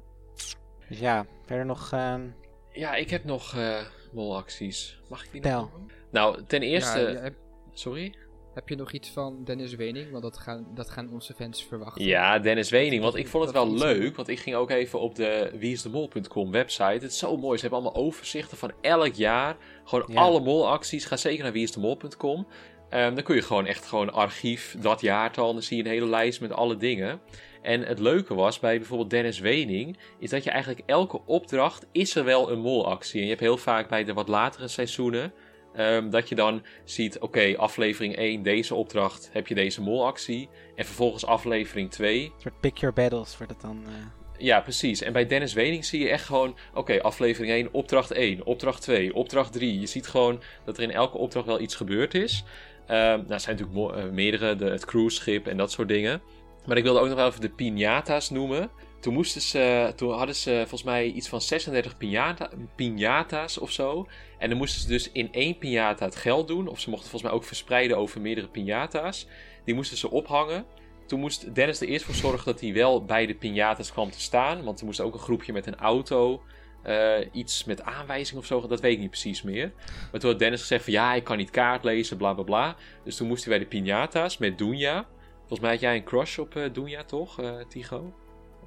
Dus 0.89 0.99
ja, 0.99 1.26
verder 1.45 1.66
nog... 1.66 1.93
ehm, 1.93 2.28
Ja, 2.72 2.95
ik 2.95 3.11
heb 3.11 3.24
nog 3.24 3.57
eh 3.57 3.81
molacties. 4.12 5.01
Mag 5.09 5.24
ik 5.24 5.33
die 5.33 5.41
Tel. 5.41 5.70
Nou, 6.11 6.42
ten 6.46 6.62
eerste... 6.62 6.98
Ja, 7.00 7.08
ja, 7.08 7.20
heb, 7.20 7.34
Sorry? 7.72 8.14
heb 8.54 8.68
je 8.68 8.76
nog 8.76 8.92
iets 8.92 9.08
van 9.11 9.44
Dennis 9.44 9.74
Wening? 9.74 10.11
Want 10.11 10.22
dat 10.22 10.38
gaan, 10.38 10.66
dat 10.74 10.90
gaan 10.90 11.12
onze 11.12 11.34
fans 11.34 11.64
verwachten. 11.64 12.04
Ja, 12.04 12.38
Dennis 12.38 12.70
Wening. 12.70 13.02
Want 13.02 13.16
ik 13.16 13.28
vond 13.28 13.44
het 13.44 13.52
wel 13.52 13.72
leuk. 13.74 14.16
Want 14.16 14.28
ik 14.28 14.38
ging 14.38 14.56
ook 14.56 14.70
even 14.70 15.00
op 15.00 15.14
de 15.14 15.50
wieisdemol.com 15.58 16.50
website. 16.50 16.84
Het 16.84 17.02
is 17.02 17.18
zo 17.18 17.36
mooi. 17.36 17.58
Ze 17.58 17.66
hebben 17.66 17.82
allemaal 17.82 18.02
overzichten 18.04 18.56
van 18.56 18.72
elk 18.80 19.14
jaar. 19.14 19.56
Gewoon 19.84 20.04
Ja. 20.12 20.20
alle 20.20 20.40
molacties. 20.40 21.04
Ga 21.04 21.16
zeker 21.16 21.42
naar 21.42 21.52
wieisdemol.com. 21.52 22.46
Ehm, 22.88 23.14
dan 23.14 23.24
kun 23.24 23.34
je 23.34 23.42
gewoon 23.42 23.66
echt 23.66 23.86
gewoon 23.86 24.12
archief, 24.12 24.76
dat 24.80 25.00
jaartal, 25.00 25.52
dan 25.52 25.62
zie 25.62 25.76
je 25.76 25.82
een 25.82 25.90
hele 25.90 26.06
lijst 26.08 26.40
met 26.40 26.52
alle 26.52 26.76
dingen. 26.76 27.20
En 27.62 27.82
het 27.82 27.98
leuke 27.98 28.34
was 28.34 28.58
bij 28.58 28.76
bijvoorbeeld 28.78 29.11
Dennis 29.11 29.38
Wening, 29.38 29.98
is 30.18 30.30
dat 30.30 30.44
je 30.44 30.50
eigenlijk 30.50 30.82
elke 30.86 31.20
opdracht 31.26 31.86
is 31.92 32.14
er 32.14 32.24
wel 32.24 32.50
een 32.50 32.58
molactie. 32.61 33.16
En 33.18 33.22
je 33.22 33.28
hebt 33.30 33.40
heel 33.40 33.56
vaak 33.56 33.88
bij 33.88 34.04
de 34.04 34.12
wat 34.12 34.28
latere 34.28 34.68
seizoenen, 34.68 35.32
ehm, 35.75 36.11
dat 36.11 36.29
je 36.29 36.35
dan 36.35 36.62
ziet, 36.85 37.18
oké, 37.18 37.55
aflevering 37.57 38.16
1, 38.16 38.43
deze 38.43 38.75
opdracht, 38.75 39.31
heb 39.33 39.47
je 39.47 39.55
deze 39.55 39.83
molactie. 39.83 40.49
En 40.75 40.85
vervolgens 40.85 41.27
aflevering 41.27 41.91
2, 41.91 42.23
Een 42.25 42.33
soort 42.39 42.61
pick 42.61 42.79
your 42.79 42.95
battles 42.95 43.37
wordt 43.39 43.53
het 43.53 43.61
dan. 43.62 43.83
eh. 43.87 44.45
ja, 44.45 44.61
precies. 44.61 45.03
En 45.03 45.12
bij 45.12 45.27
Dennis 45.27 45.53
Wening 45.53 45.85
zie 45.85 46.01
je 46.01 46.09
echt 46.09 46.25
gewoon... 46.25 46.57
Oké, 46.75 47.03
aflevering 47.03 47.53
1, 47.53 47.68
opdracht 47.73 48.11
1, 48.11 48.45
opdracht 48.47 48.83
2, 48.83 49.14
opdracht 49.14 49.53
3. 49.53 49.81
Je 49.81 49.87
ziet 49.87 50.07
gewoon 50.07 50.43
dat 50.64 50.77
er 50.77 50.83
in 50.83 50.91
elke 50.93 51.18
opdracht 51.18 51.47
wel 51.47 51.61
iets 51.61 51.75
gebeurd 51.75 52.14
is. 52.14 52.45
Ehm, 52.87 52.97
nou, 52.99 53.33
er 53.33 53.41
zijn 53.41 53.57
natuurlijk 53.57 53.97
eh, 53.97 54.11
meerdere, 54.11 54.57
de, 54.57 54.64
het 54.64 54.85
cruiseschip 54.85 55.47
en 55.47 55.57
dat 55.57 55.71
soort 55.71 55.89
dingen. 55.89 56.23
Maar 56.66 56.77
ik 56.77 56.83
wilde 56.83 57.01
ook 57.01 57.07
nog 57.07 57.16
wel 57.16 57.27
even 57.27 57.41
de 57.41 57.51
piñata's 57.51 58.31
noemen. 58.31 58.71
Toen, 59.01 59.14
moesten 59.14 59.40
ze, 59.40 59.92
toen 59.96 60.12
hadden 60.12 60.34
ze 60.36 60.51
volgens 60.59 60.82
mij 60.82 61.07
iets 61.07 61.28
van 61.28 61.40
36 61.40 61.94
piñata, 61.96 62.48
piñata's 62.76 63.59
of 63.59 63.70
zo. 63.70 64.07
En 64.38 64.48
dan 64.48 64.59
moesten 64.59 64.80
ze 64.80 64.88
dus 64.88 65.12
in 65.12 65.32
één 65.32 65.57
piñata 65.57 65.98
het 66.05 66.16
geld 66.16 66.48
doen. 66.48 66.68
Of 66.68 66.80
ze 66.80 66.90
mochten 66.90 67.11
volgens 67.11 67.30
mij 67.30 67.40
ook 67.40 67.46
verspreiden 67.46 67.96
over 67.96 68.20
meerdere 68.20 68.48
piñata's. 68.48 69.26
Die 69.64 69.74
moesten 69.74 69.96
ze 69.96 70.11
ophangen. 70.11 70.64
Toen 71.07 71.20
moest 71.20 71.55
Dennis 71.55 71.80
er 71.80 71.88
eerst 71.88 72.05
voor 72.05 72.14
zorgen 72.14 72.44
dat 72.53 72.61
hij 72.61 72.72
wel 72.72 73.05
bij 73.05 73.26
de 73.26 73.34
piñatas 73.34 73.92
kwam 73.92 74.11
te 74.11 74.20
staan. 74.20 74.64
Want 74.64 74.80
er 74.80 74.86
moest 74.86 75.01
ook 75.01 75.14
een 75.14 75.20
groepje 75.20 75.53
met 75.53 75.66
een 75.66 75.76
auto. 75.76 76.42
eh, 76.82 77.18
iets 77.32 77.64
met 77.64 77.82
aanwijzing 77.82 78.38
of 78.38 78.46
zo. 78.46 78.66
Dat 78.66 78.80
weet 78.80 78.92
ik 78.92 78.98
niet 78.98 79.11
precies 79.11 79.42
meer. 79.42 79.72
Maar 80.11 80.20
toen 80.20 80.30
had 80.30 80.38
Dennis 80.38 80.61
gezegd 80.61 80.84
van 80.84 80.92
ja, 80.92 81.14
ik 81.14 81.24
kan 81.24 81.36
niet 81.36 81.51
kaart 81.51 81.84
lezen, 81.84 82.16
bla 82.16 82.34
bla 82.34 82.42
bla. 82.44 82.76
Dus 83.05 83.16
toen 83.16 83.26
moest 83.26 83.44
hij 83.44 83.59
bij 83.59 83.68
de 83.68 83.76
piñatas 83.76 84.38
met 84.38 84.59
Dunja. 84.59 85.07
Volgens 85.38 85.61
mij 85.61 85.70
had 85.70 85.80
jij 85.80 85.96
een 85.96 86.05
crush 86.05 86.38
op 86.38 86.57
eh 86.57 86.72
Dunja, 86.72 87.05
toch, 87.05 87.40
eh 87.40 87.55
Tigo? 87.68 88.12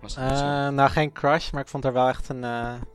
Was 0.03 0.15
dat? 0.15 0.31
Eh, 0.31 0.69
nou, 0.69 0.89
geen 0.89 1.11
crush, 1.11 1.51
maar 1.51 1.61
ik 1.61 1.67
vond 1.67 1.83
haar 1.83 1.93
wel 1.93 2.07
echt 2.07 2.29
een, 2.29 2.43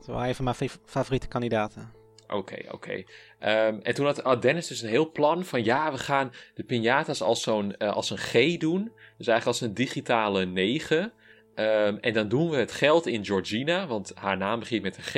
is 0.01 0.07
wel 0.07 0.25
een 0.25 0.35
van 0.35 0.43
mijn 0.43 0.55
fa- 0.55 0.67
favoriete 0.85 1.27
kandidaten. 1.27 1.91
Oké, 2.27 2.57
oké. 2.71 3.03
Ehm, 3.39 3.79
en 3.81 3.93
toen 3.93 4.05
had, 4.05 4.41
Dennis 4.41 4.67
dus 4.67 4.81
een 4.81 4.89
heel 4.89 5.11
plan 5.11 5.45
van 5.45 5.63
ja, 5.63 5.91
we 5.91 5.97
gaan 5.97 6.31
de 6.55 6.63
piñatas 6.63 7.21
als, 7.21 7.41
zo'n, 7.41 7.75
eh, 7.77 7.93
als 7.93 8.09
een 8.09 8.17
G 8.17 8.57
doen. 8.57 8.83
Dus 9.17 9.27
eigenlijk 9.27 9.45
als 9.45 9.61
een 9.61 9.73
digitale 9.73 10.45
9. 10.45 11.11
Ehm, 11.55 11.97
en 12.01 12.13
dan 12.13 12.27
doen 12.27 12.49
we 12.49 12.57
het 12.57 12.71
geld 12.71 13.07
in 13.07 13.25
Georgina, 13.25 13.87
want 13.87 14.11
haar 14.15 14.37
naam 14.37 14.59
begint 14.59 14.83
met 14.83 14.97
een 14.97 15.03
G. 15.03 15.15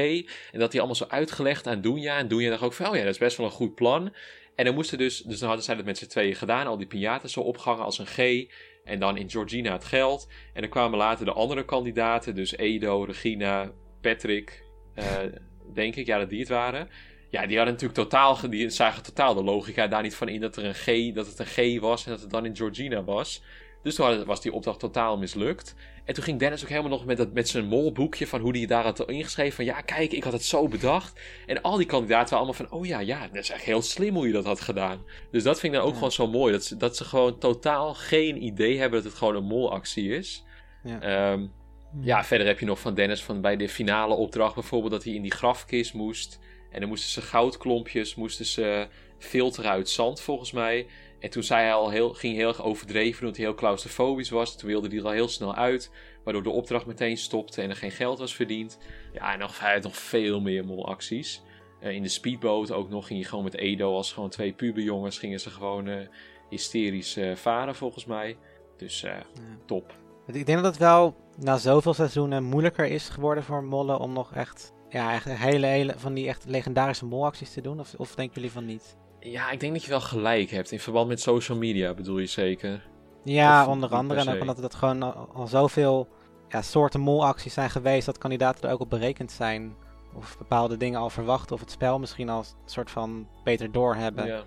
En 0.51 0.59
dat 0.59 0.71
die 0.71 0.79
allemaal 0.79 0.97
zo 0.97 1.05
uitgelegd 1.07 1.67
aan 1.67 1.81
Dunja. 1.81 2.17
En 2.17 2.27
Dunja 2.27 2.49
dacht 2.49 2.61
ook 2.61 2.73
van, 2.73 2.87
oh 2.87 2.95
ja, 2.95 3.03
dat 3.03 3.11
is 3.13 3.17
best 3.19 3.37
wel 3.37 3.45
een 3.45 3.51
goed 3.51 3.75
plan. 3.75 4.13
En 4.55 4.65
dan 4.65 4.73
moesten 4.73 4.97
dus, 4.97 5.21
dus 5.21 5.39
dan 5.39 5.47
hadden 5.47 5.65
zij 5.65 5.75
dat 5.75 5.85
met 5.85 5.97
z'n 5.97 6.07
tweeën 6.07 6.35
gedaan, 6.35 6.67
al 6.67 6.77
die 6.77 6.87
piñatas 6.87 7.31
zo 7.31 7.39
opgehangen 7.39 7.85
als 7.85 7.99
een 7.99 8.05
G. 8.07 8.49
En 8.83 8.99
dan 8.99 9.17
in 9.17 9.29
Georgina 9.29 9.71
het 9.71 9.85
geld. 9.85 10.27
En 10.53 10.61
dan 10.61 10.69
kwamen 10.69 10.97
later 10.97 11.25
de 11.25 11.33
andere 11.33 11.65
kandidaten, 11.65 12.35
dus 12.35 12.57
Edo, 12.57 13.03
Regina, 13.03 13.71
Patrick, 14.01 14.63
eh, 14.93 15.05
denk 15.73 15.95
ik, 15.95 16.05
ja, 16.05 16.17
dat 16.17 16.29
die 16.29 16.39
het 16.39 16.49
waren. 16.49 16.89
Ja, 17.29 17.45
die 17.45 17.57
hadden 17.57 17.73
natuurlijk 17.73 17.99
totaal, 17.99 18.49
die 18.49 18.69
zagen 18.69 19.03
totaal 19.03 19.33
de 19.33 19.43
logica 19.43 19.87
daar 19.87 20.01
niet 20.01 20.15
van 20.15 20.29
in 20.29 20.41
dat 20.41 20.55
er 20.55 20.65
een 20.65 20.75
G, 20.75 21.13
dat 21.13 21.27
het 21.27 21.39
een 21.39 21.45
G 21.45 21.79
was 21.79 22.05
en 22.05 22.11
dat 22.11 22.21
het 22.21 22.29
dan 22.29 22.45
in 22.45 22.55
Georgina 22.55 23.03
was. 23.03 23.43
Dus 23.83 23.95
toen 23.95 24.25
was 24.25 24.41
die 24.41 24.53
opdracht 24.53 24.79
totaal 24.79 25.17
mislukt. 25.17 25.75
En 26.05 26.13
toen 26.13 26.23
ging 26.23 26.39
Dennis 26.39 26.63
ook 26.63 26.69
helemaal 26.69 26.89
nog 26.89 27.05
met, 27.05 27.17
dat, 27.17 27.33
met 27.33 27.49
zijn 27.49 27.65
molboekje 27.65 28.27
van 28.27 28.41
hoe 28.41 28.57
hij 28.57 28.65
daar 28.65 28.83
had 28.83 29.09
ingeschreven. 29.09 29.55
Van 29.55 29.65
ja, 29.65 29.81
kijk, 29.81 30.11
ik 30.11 30.23
had 30.23 30.33
het 30.33 30.43
zo 30.43 30.67
bedacht. 30.67 31.19
En 31.45 31.61
al 31.61 31.77
die 31.77 31.85
kandidaten 31.85 32.29
waren 32.33 32.47
allemaal 32.47 32.67
van, 32.69 32.79
oh 32.79 32.85
ja, 32.85 32.99
ja, 32.99 33.27
dat 33.27 33.43
is 33.43 33.49
echt 33.49 33.63
heel 33.63 33.81
slim 33.81 34.15
hoe 34.15 34.27
je 34.27 34.33
dat 34.33 34.45
had 34.45 34.61
gedaan. 34.61 35.03
Dus 35.31 35.43
dat 35.43 35.59
vind 35.59 35.73
ik 35.73 35.79
dan 35.79 35.87
ook 35.87 35.93
Ja. 35.93 35.97
gewoon 35.97 36.11
zo 36.11 36.27
mooi. 36.27 36.51
Dat 36.51 36.63
ze, 36.63 36.77
dat 36.77 36.97
ze 36.97 37.05
gewoon 37.05 37.37
totaal 37.37 37.93
geen 37.93 38.43
idee 38.43 38.77
hebben 38.79 39.01
dat 39.03 39.09
het 39.11 39.19
gewoon 39.19 39.35
een 39.35 39.43
molactie 39.43 40.09
is. 40.15 40.43
Ja. 40.83 41.01
Ehm, 41.01 41.45
ja, 42.01 42.23
verder 42.23 42.47
heb 42.47 42.59
je 42.59 42.65
nog 42.65 42.79
van 42.79 42.93
Dennis 42.93 43.23
van 43.23 43.41
bij 43.41 43.55
de 43.55 43.69
finale 43.69 44.13
opdracht 44.13 44.53
bijvoorbeeld 44.53 44.91
dat 44.91 45.03
hij 45.03 45.13
in 45.13 45.21
die 45.21 45.31
grafkist 45.33 45.93
moest. 45.93 46.39
En 46.71 46.79
dan 46.79 46.89
moesten 46.89 47.09
ze 47.09 47.21
goudklompjes, 47.21 48.15
moesten 48.15 48.45
ze 48.45 48.87
filteren 49.19 49.71
uit 49.71 49.89
zand 49.89 50.21
volgens 50.21 50.51
mij. 50.51 50.87
En 51.21 51.29
toen 51.29 51.43
zei 51.43 51.61
hij 51.61 51.73
al 51.73 51.89
heel, 51.89 52.13
ging 52.13 52.35
heel 52.35 52.47
erg 52.47 52.63
overdreven 52.63 53.19
omdat 53.19 53.37
hij 53.37 53.45
heel 53.45 53.55
claustrofobisch 53.55 54.29
was. 54.29 54.57
Toen 54.57 54.69
wilde 54.69 54.87
hij 54.87 54.97
er 54.97 55.03
al 55.03 55.11
heel 55.11 55.27
snel 55.27 55.55
uit. 55.55 55.91
Waardoor 56.23 56.43
de 56.43 56.49
opdracht 56.49 56.85
meteen 56.85 57.17
stopte 57.17 57.61
en 57.61 57.69
er 57.69 57.75
geen 57.75 57.91
geld 57.91 58.19
was 58.19 58.35
verdiend. 58.35 58.77
Ja, 59.13 59.33
en 59.33 59.39
nog, 59.39 59.59
hij 59.59 59.73
had 59.73 59.83
nog 59.83 59.97
veel 59.97 60.41
meer 60.41 60.65
molacties. 60.65 61.41
Eh, 61.79 61.91
in 61.91 62.01
de 62.01 62.09
speedboot 62.09 62.71
ook 62.71 62.89
nog 62.89 63.07
ging 63.07 63.19
hij 63.19 63.29
gewoon 63.29 63.43
met 63.43 63.57
Edo 63.57 63.95
als 63.95 64.13
gewoon 64.13 64.29
twee 64.29 64.53
puberjongens. 64.53 65.19
Gingen 65.19 65.39
ze 65.39 65.49
gewoon 65.49 65.87
eh, 65.87 66.07
hysterisch 66.49 67.17
eh, 67.17 67.35
varen 67.35 67.75
volgens 67.75 68.05
mij. 68.05 68.37
Dus 68.77 69.05
top. 69.65 69.93
Ik 70.27 70.45
denk 70.45 70.57
dat 70.57 70.71
het 70.71 70.77
wel 70.77 71.15
na 71.37 71.57
zoveel 71.57 71.93
seizoenen 71.93 72.43
moeilijker 72.43 72.85
is 72.85 73.09
geworden 73.09 73.43
voor 73.43 73.63
mollen 73.63 73.99
om 73.99 74.13
nog 74.13 74.33
echt, 74.33 74.73
ja, 74.89 75.13
echt 75.13 75.25
hele, 75.25 75.65
hele 75.65 75.93
van 75.97 76.13
die 76.13 76.27
echt 76.27 76.45
legendarische 76.47 77.05
molacties 77.05 77.53
te 77.53 77.61
doen. 77.61 77.79
Of, 77.79 77.93
of 77.97 78.15
denken 78.15 78.35
jullie 78.35 78.51
van 78.51 78.65
niet? 78.65 78.97
Ja, 79.23 79.51
ik 79.51 79.59
denk 79.59 79.73
dat 79.73 79.83
je 79.83 79.89
wel 79.89 80.01
gelijk 80.01 80.49
hebt. 80.49 80.71
In 80.71 80.79
verband 80.79 81.07
met 81.07 81.21
social 81.21 81.57
media 81.57 81.93
bedoel 81.93 82.17
je 82.17 82.25
zeker. 82.25 82.87
Ja, 83.23 83.61
Of 83.61 83.67
onder 83.67 83.89
andere. 83.89 84.19
En 84.19 84.33
ook 84.35 84.41
omdat 84.41 84.57
het 84.57 84.75
gewoon 84.75 85.03
al, 85.03 85.29
al 85.33 85.47
zoveel 85.47 86.07
ja, 86.49 86.61
soorten 86.61 86.99
molacties 86.99 87.53
zijn 87.53 87.69
geweest 87.69 88.05
dat 88.05 88.17
kandidaten 88.17 88.63
er 88.67 88.73
ook 88.73 88.79
op 88.79 88.89
berekend 88.89 89.31
zijn. 89.31 89.75
Of 90.15 90.37
bepaalde 90.37 90.77
dingen 90.77 90.99
al 90.99 91.09
verwachten. 91.09 91.55
Of 91.55 91.61
het 91.61 91.71
spel 91.71 91.99
misschien 91.99 92.29
al 92.29 92.39
een 92.39 92.45
soort 92.65 92.91
van 92.91 93.27
beter 93.43 93.71
doorhebben. 93.71 94.25
Ja. 94.25 94.43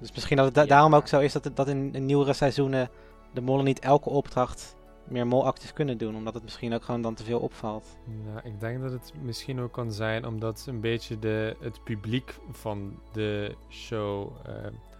Dus 0.00 0.12
misschien 0.12 0.36
dat 0.36 0.46
het 0.46 0.54
da- 0.54 0.64
daarom 0.64 0.94
ook 0.94 1.06
zo 1.08 1.20
is 1.20 1.32
dat, 1.32 1.44
het, 1.44 1.56
dat 1.56 1.68
in, 1.68 1.94
in 1.94 2.06
nieuwere 2.06 2.32
seizoenen 2.32 2.90
de 3.34 3.40
mollen 3.40 3.64
niet 3.64 3.78
elke 3.78 4.10
opdracht 4.10 4.76
meer 5.08 5.26
molacties 5.26 5.72
kunnen 5.72 5.98
doen. 5.98 6.16
Omdat 6.16 6.34
het 6.34 6.42
misschien 6.42 6.74
ook 6.74 6.82
gewoon 6.84 7.02
dan 7.02 7.14
te 7.14 7.24
veel 7.24 7.38
opvalt. 7.38 7.98
Ja, 8.34 8.42
ik 8.42 8.60
denk 8.60 8.82
dat 8.82 8.92
het 8.92 9.12
misschien 9.22 9.60
ook 9.60 9.72
kan 9.72 9.92
zijn 9.92 10.26
omdat 10.26 10.64
een 10.68 10.80
beetje 10.80 11.18
de, 11.18 11.56
het 11.60 11.84
publiek 11.84 12.34
van 12.50 12.98
de 13.12 13.54
show 13.70 14.32
eh, 14.46 14.54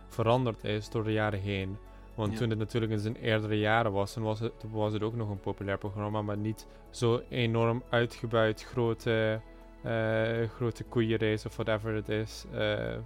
veranderd 0.09 0.65
is 0.65 0.91
door 0.91 1.05
de 1.05 1.13
jaren 1.13 1.41
heen. 1.41 1.77
Want 2.15 2.33
Ja. 2.33 2.39
toen 2.39 2.51
het 2.51 2.59
natuurlijk 2.59 2.93
in 2.93 2.99
zijn 2.99 3.17
eerdere 3.17 3.59
jaren 3.59 3.93
was, 3.93 4.15
dan 4.15 4.23
was 4.23 4.41
het, 4.41 4.53
was 4.71 4.93
het 4.93 5.03
ook 5.03 5.15
nog 5.15 5.31
een 5.31 5.41
populair 5.41 5.79
programma, 5.79 6.23
maar 6.23 6.37
niet 6.37 6.67
zo 6.91 7.23
enorm 7.29 7.83
uitgebuit, 7.89 8.63
grote, 8.63 9.41
eh 9.83 10.49
grote 10.57 10.85
koeienrace 10.85 11.47
of 11.49 11.57
whatever 11.57 11.95
het 11.95 12.09
is. 12.09 12.45
Eh, 12.53 12.97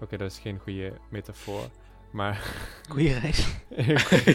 Oké, 0.00 0.16
dat 0.16 0.30
is 0.30 0.38
geen 0.38 0.58
goede 0.58 0.92
metafoor. 1.10 1.62
Maar 2.10 2.40
Goeie 2.88 3.14
race. 3.20 3.50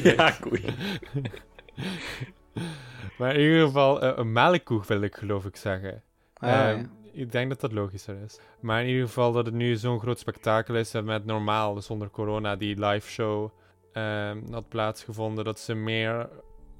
ja, 0.16 0.32
koei. 0.32 0.64
maar 3.18 3.36
in 3.36 3.42
ieder 3.42 3.66
geval 3.66 4.02
eh, 4.02 4.12
een 4.16 4.32
melkkoe 4.32 4.82
wil 4.88 5.02
ik 5.02 5.16
geloof 5.16 5.46
ik 5.46 5.56
zeggen. 5.56 6.04
Ah, 6.34 6.50
ja. 6.50 6.72
Ehm, 6.72 6.86
Ik 7.14 7.32
denk 7.32 7.50
dat 7.50 7.60
dat 7.62 7.72
logischer 7.72 8.22
is. 8.24 8.40
Maar 8.60 8.82
in 8.82 8.88
ieder 8.90 9.06
geval 9.06 9.32
dat 9.32 9.46
het 9.46 9.56
nu 9.56 9.76
zo'n 9.76 10.00
groot 10.00 10.20
spektakel 10.20 10.76
is 10.76 10.94
en 10.94 11.06
met 11.06 11.26
normaal, 11.26 11.82
zonder 11.82 12.10
corona, 12.10 12.56
die 12.56 12.86
live 12.86 13.10
show 13.10 13.50
ehm, 13.94 14.52
had 14.52 14.70
plaatsgevonden. 14.70 15.46
Dat 15.46 15.60
ze 15.60 15.74
meer, 15.74 16.30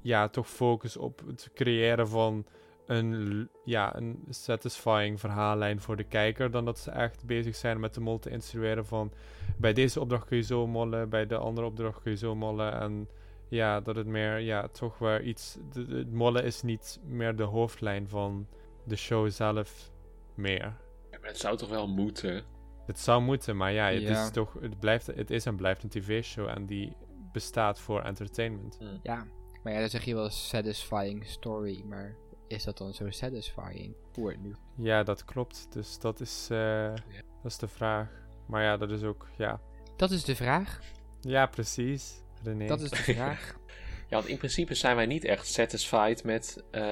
ja, 0.02 0.28
toch 0.28 0.48
focus 0.48 0.96
op 0.96 1.22
het 1.26 1.50
creëren 1.54 2.08
van 2.08 2.46
een, 2.86 3.48
ja, 3.64 3.96
een 3.96 4.24
satisfying 4.28 5.20
verhaallijn 5.20 5.80
voor 5.80 5.96
de 5.96 6.04
kijker. 6.04 6.50
Dan 6.50 6.64
dat 6.64 6.78
ze 6.78 6.90
echt 6.90 7.24
bezig 7.24 7.56
zijn 7.56 7.80
met 7.80 7.94
de 7.94 8.00
mol 8.00 8.18
te 8.18 8.30
instrueren 8.30 8.86
van 8.86 9.12
bij 9.56 9.72
deze 9.72 10.00
opdracht 10.00 10.26
kun 10.26 10.36
je 10.36 10.42
zo 10.42 10.66
mollen, 10.66 11.08
bij 11.08 11.26
de 11.26 11.36
andere 11.36 11.66
opdracht 11.66 12.02
kun 12.02 12.10
je 12.10 12.16
zo 12.16 12.34
mollen. 12.34 12.80
En 12.80 13.08
ja, 13.52 13.80
dat 13.80 13.96
het 13.96 14.06
meer, 14.06 14.38
ja, 14.38 14.68
toch 14.68 14.98
weer 14.98 15.22
iets. 15.22 15.58
de- 15.72 15.86
de- 15.86 15.96
Het 15.96 16.12
mollen 16.12 16.44
is 16.44 16.62
niet 16.62 17.00
meer 17.04 17.36
de 17.36 17.42
hoofdlijn 17.42 18.08
van 18.08 18.46
de 18.84 18.96
show 18.96 19.30
zelf 19.30 19.90
meer. 20.34 20.76
Ja, 21.10 21.18
maar 21.20 21.28
het 21.28 21.38
zou 21.38 21.56
toch 21.56 21.68
wel 21.68 21.88
moeten? 21.88 22.44
Het 22.86 22.98
zou 22.98 23.22
moeten, 23.22 23.56
maar 23.56 23.72
ja, 23.72 23.86
het 23.90 24.02
Ja. 24.02 24.24
is 24.24 24.30
toch, 24.30 24.56
het, 24.60 24.78
blijft, 24.80 25.06
het 25.06 25.30
is 25.30 25.46
en 25.46 25.56
blijft 25.56 25.82
een 25.82 25.88
tv-show 25.88 26.48
en 26.48 26.66
die 26.66 26.96
bestaat 27.32 27.80
voor 27.80 28.02
entertainment. 28.02 28.78
Ja, 29.02 29.26
maar 29.62 29.72
ja, 29.72 29.78
dan 29.80 29.88
zeg 29.88 30.04
je 30.04 30.14
wel 30.14 30.30
satisfying 30.30 31.26
story, 31.26 31.82
maar 31.84 32.16
is 32.48 32.64
dat 32.64 32.78
dan 32.78 32.92
zo 32.94 33.10
satisfying 33.10 33.94
voor 34.12 34.30
het 34.30 34.42
nu? 34.42 34.54
Ja, 34.76 35.02
dat 35.02 35.24
klopt. 35.24 35.66
Dus 35.72 35.98
dat 35.98 36.20
is, 36.20 36.48
eh, 36.50 36.94
dat 37.42 37.50
is 37.50 37.58
de 37.58 37.68
vraag. 37.68 38.08
Maar 38.46 38.62
ja, 38.62 38.76
dat 38.76 38.90
is 38.90 39.02
ook, 39.02 39.28
ja. 39.36 39.60
Dat 39.96 40.10
is 40.10 40.24
de 40.24 40.36
vraag. 40.36 40.80
Ja, 41.20 41.46
precies. 41.46 42.22
René. 42.44 42.66
Dat 42.66 42.80
is 42.80 42.90
de 42.90 42.96
vraag. 43.14 43.60
Ja, 44.08 44.18
want 44.18 44.28
in 44.30 44.36
principe 44.38 44.74
zijn 44.74 44.96
wij 44.96 45.06
niet 45.06 45.24
echt 45.24 45.46
satisfied 45.46 46.24
met 46.24 46.64
eh, 46.70 46.82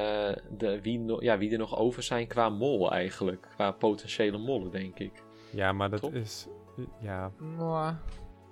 de, 0.51 0.79
wie, 0.83 0.99
no- 0.99 1.23
ja, 1.23 1.39
wie 1.39 1.53
er 1.53 1.59
nog 1.59 1.77
over 1.77 2.03
zijn 2.03 2.27
qua 2.27 2.49
mol 2.49 2.93
eigenlijk. 2.93 3.47
Qua 3.55 3.71
potentiële 3.71 4.39
mollen, 4.39 4.71
denk 4.71 4.99
ik. 4.99 5.23
Ja, 5.53 5.73
maar 5.73 5.91
dat 5.91 6.01
Top. 6.01 6.15
is, 6.15 6.47
ja. 7.01 7.33
Mwah. 7.39 7.97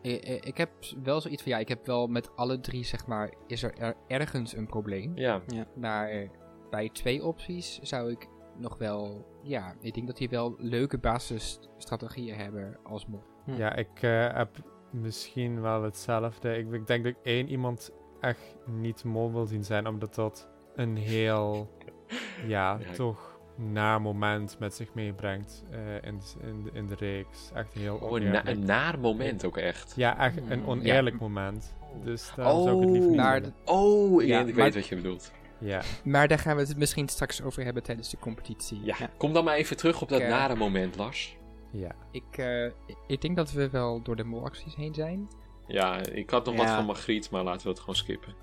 Ik, 0.02 0.24
ik, 0.44 0.56
heb 0.56 0.70
wel 1.02 1.20
zoiets 1.20 1.42
van, 1.42 1.52
ja, 1.52 1.58
ik 1.58 1.68
heb 1.68 1.86
wel 1.86 2.06
met 2.06 2.36
alle 2.36 2.60
drie, 2.60 2.84
zeg 2.84 3.06
maar, 3.06 3.32
is 3.46 3.62
er, 3.62 3.74
er 3.78 3.94
ergens 4.06 4.56
een 4.56 4.66
probleem. 4.66 5.12
Ja, 5.16 5.42
Maar 5.74 6.08
eh, 6.08 6.28
bij 6.70 6.88
twee 6.92 7.24
opties 7.24 7.78
zou 7.78 8.10
ik 8.10 8.28
nog 8.58 8.78
wel, 8.78 9.26
ja, 9.42 9.74
ik 9.80 9.94
denk 9.94 10.06
dat 10.06 10.16
die 10.16 10.28
wel 10.28 10.54
leuke 10.58 10.98
basisstrategieën 10.98 12.36
hebben 12.36 12.78
als 12.82 13.06
mol. 13.06 13.22
Hm. 13.44 13.54
Ja, 13.54 13.74
ik 13.74 14.02
eh, 14.02 14.34
heb 14.36 14.50
misschien 14.90 15.60
wel 15.60 15.82
hetzelfde. 15.82 16.56
Ik, 16.58 16.72
ik 16.72 16.86
denk 16.86 17.04
dat 17.04 17.12
ik 17.12 17.18
één 17.22 17.48
iemand 17.48 17.90
echt 18.20 18.56
niet 18.66 19.04
mol 19.04 19.32
wil 19.32 19.46
zien 19.46 19.64
zijn, 19.64 19.86
omdat 19.86 20.14
dat 20.14 20.48
een 20.74 20.96
heel, 20.96 21.70
ja, 22.46 22.78
Ja. 22.80 22.92
toch 22.92 23.36
naar 23.56 24.00
moment 24.00 24.58
met 24.58 24.74
zich 24.74 24.94
meebrengt 24.94 25.64
eh, 25.70 25.78
in, 26.10 26.18
de- 26.18 26.46
in, 26.46 26.70
in 26.72 26.86
de 26.86 26.94
reeks. 26.94 27.50
Echt 27.54 27.72
heel 27.72 27.94
Oh, 27.94 28.00
een, 28.02 28.08
na- 28.08 28.28
oneerlijk. 28.28 28.46
een 28.46 28.64
naar 28.64 28.98
moment 28.98 29.44
ook 29.44 29.56
echt. 29.56 29.92
Ja, 29.96 30.18
echt 30.18 30.36
een 30.36 30.58
Hmm, 30.58 30.68
oneerlijk 30.68 31.20
moment. 31.20 31.74
Dus 32.04 32.30
daar 32.36 32.50
zou 32.50 32.70
ik 32.76 32.80
het 32.80 32.90
liever 32.90 33.10
Oh. 33.10 33.34
niet. 33.34 33.52
Oh, 33.64 34.22
Ja, 34.24 34.38
ik 34.40 34.46
weet 34.46 34.54
maar- 34.56 34.72
wat 34.72 34.86
je 34.86 34.96
bedoelt. 34.96 35.32
Ja, 35.60 35.82
Maar 36.04 36.28
daar 36.28 36.38
gaan 36.38 36.56
we 36.56 36.62
het 36.62 36.76
misschien 36.76 37.08
straks 37.08 37.42
over 37.42 37.64
hebben 37.64 37.82
tijdens 37.82 38.10
de 38.10 38.18
competitie. 38.18 38.80
Ja. 38.84 38.96
Ja. 38.98 39.10
Kom 39.16 39.32
dan 39.32 39.44
maar 39.44 39.54
even 39.56 39.76
terug 39.76 40.02
op 40.02 40.08
dat 40.08 40.20
eh, 40.20 40.28
nare 40.28 40.54
moment, 40.54 40.96
Lars. 40.96 41.36
Ja. 41.70 41.90
Ik, 42.10 42.38
eh, 42.38 42.64
ik 43.06 43.20
denk 43.20 43.36
dat 43.36 43.52
we 43.52 43.70
wel 43.70 44.02
door 44.02 44.16
de 44.16 44.24
molacties 44.24 44.74
heen 44.74 44.94
zijn. 44.94 45.28
Ja, 45.66 45.96
ik 46.06 46.30
had 46.30 46.44
nog 46.44 46.56
wat 46.56 46.68
van 46.70 46.84
Margriet, 46.84 47.30
maar 47.30 47.42
laten 47.44 47.62
we 47.62 47.68
het 47.68 47.78
gewoon 47.80 47.94
skippen. 47.96 48.34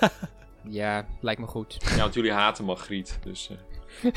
Ja, 0.70 1.06
lijkt 1.20 1.40
me 1.40 1.46
goed. 1.46 1.76
Ja, 1.80 1.96
want 1.96 2.14
jullie 2.14 2.32
haten 2.32 2.64
Margriet, 2.64 3.18
dus... 3.22 3.50
eh. 3.50 4.12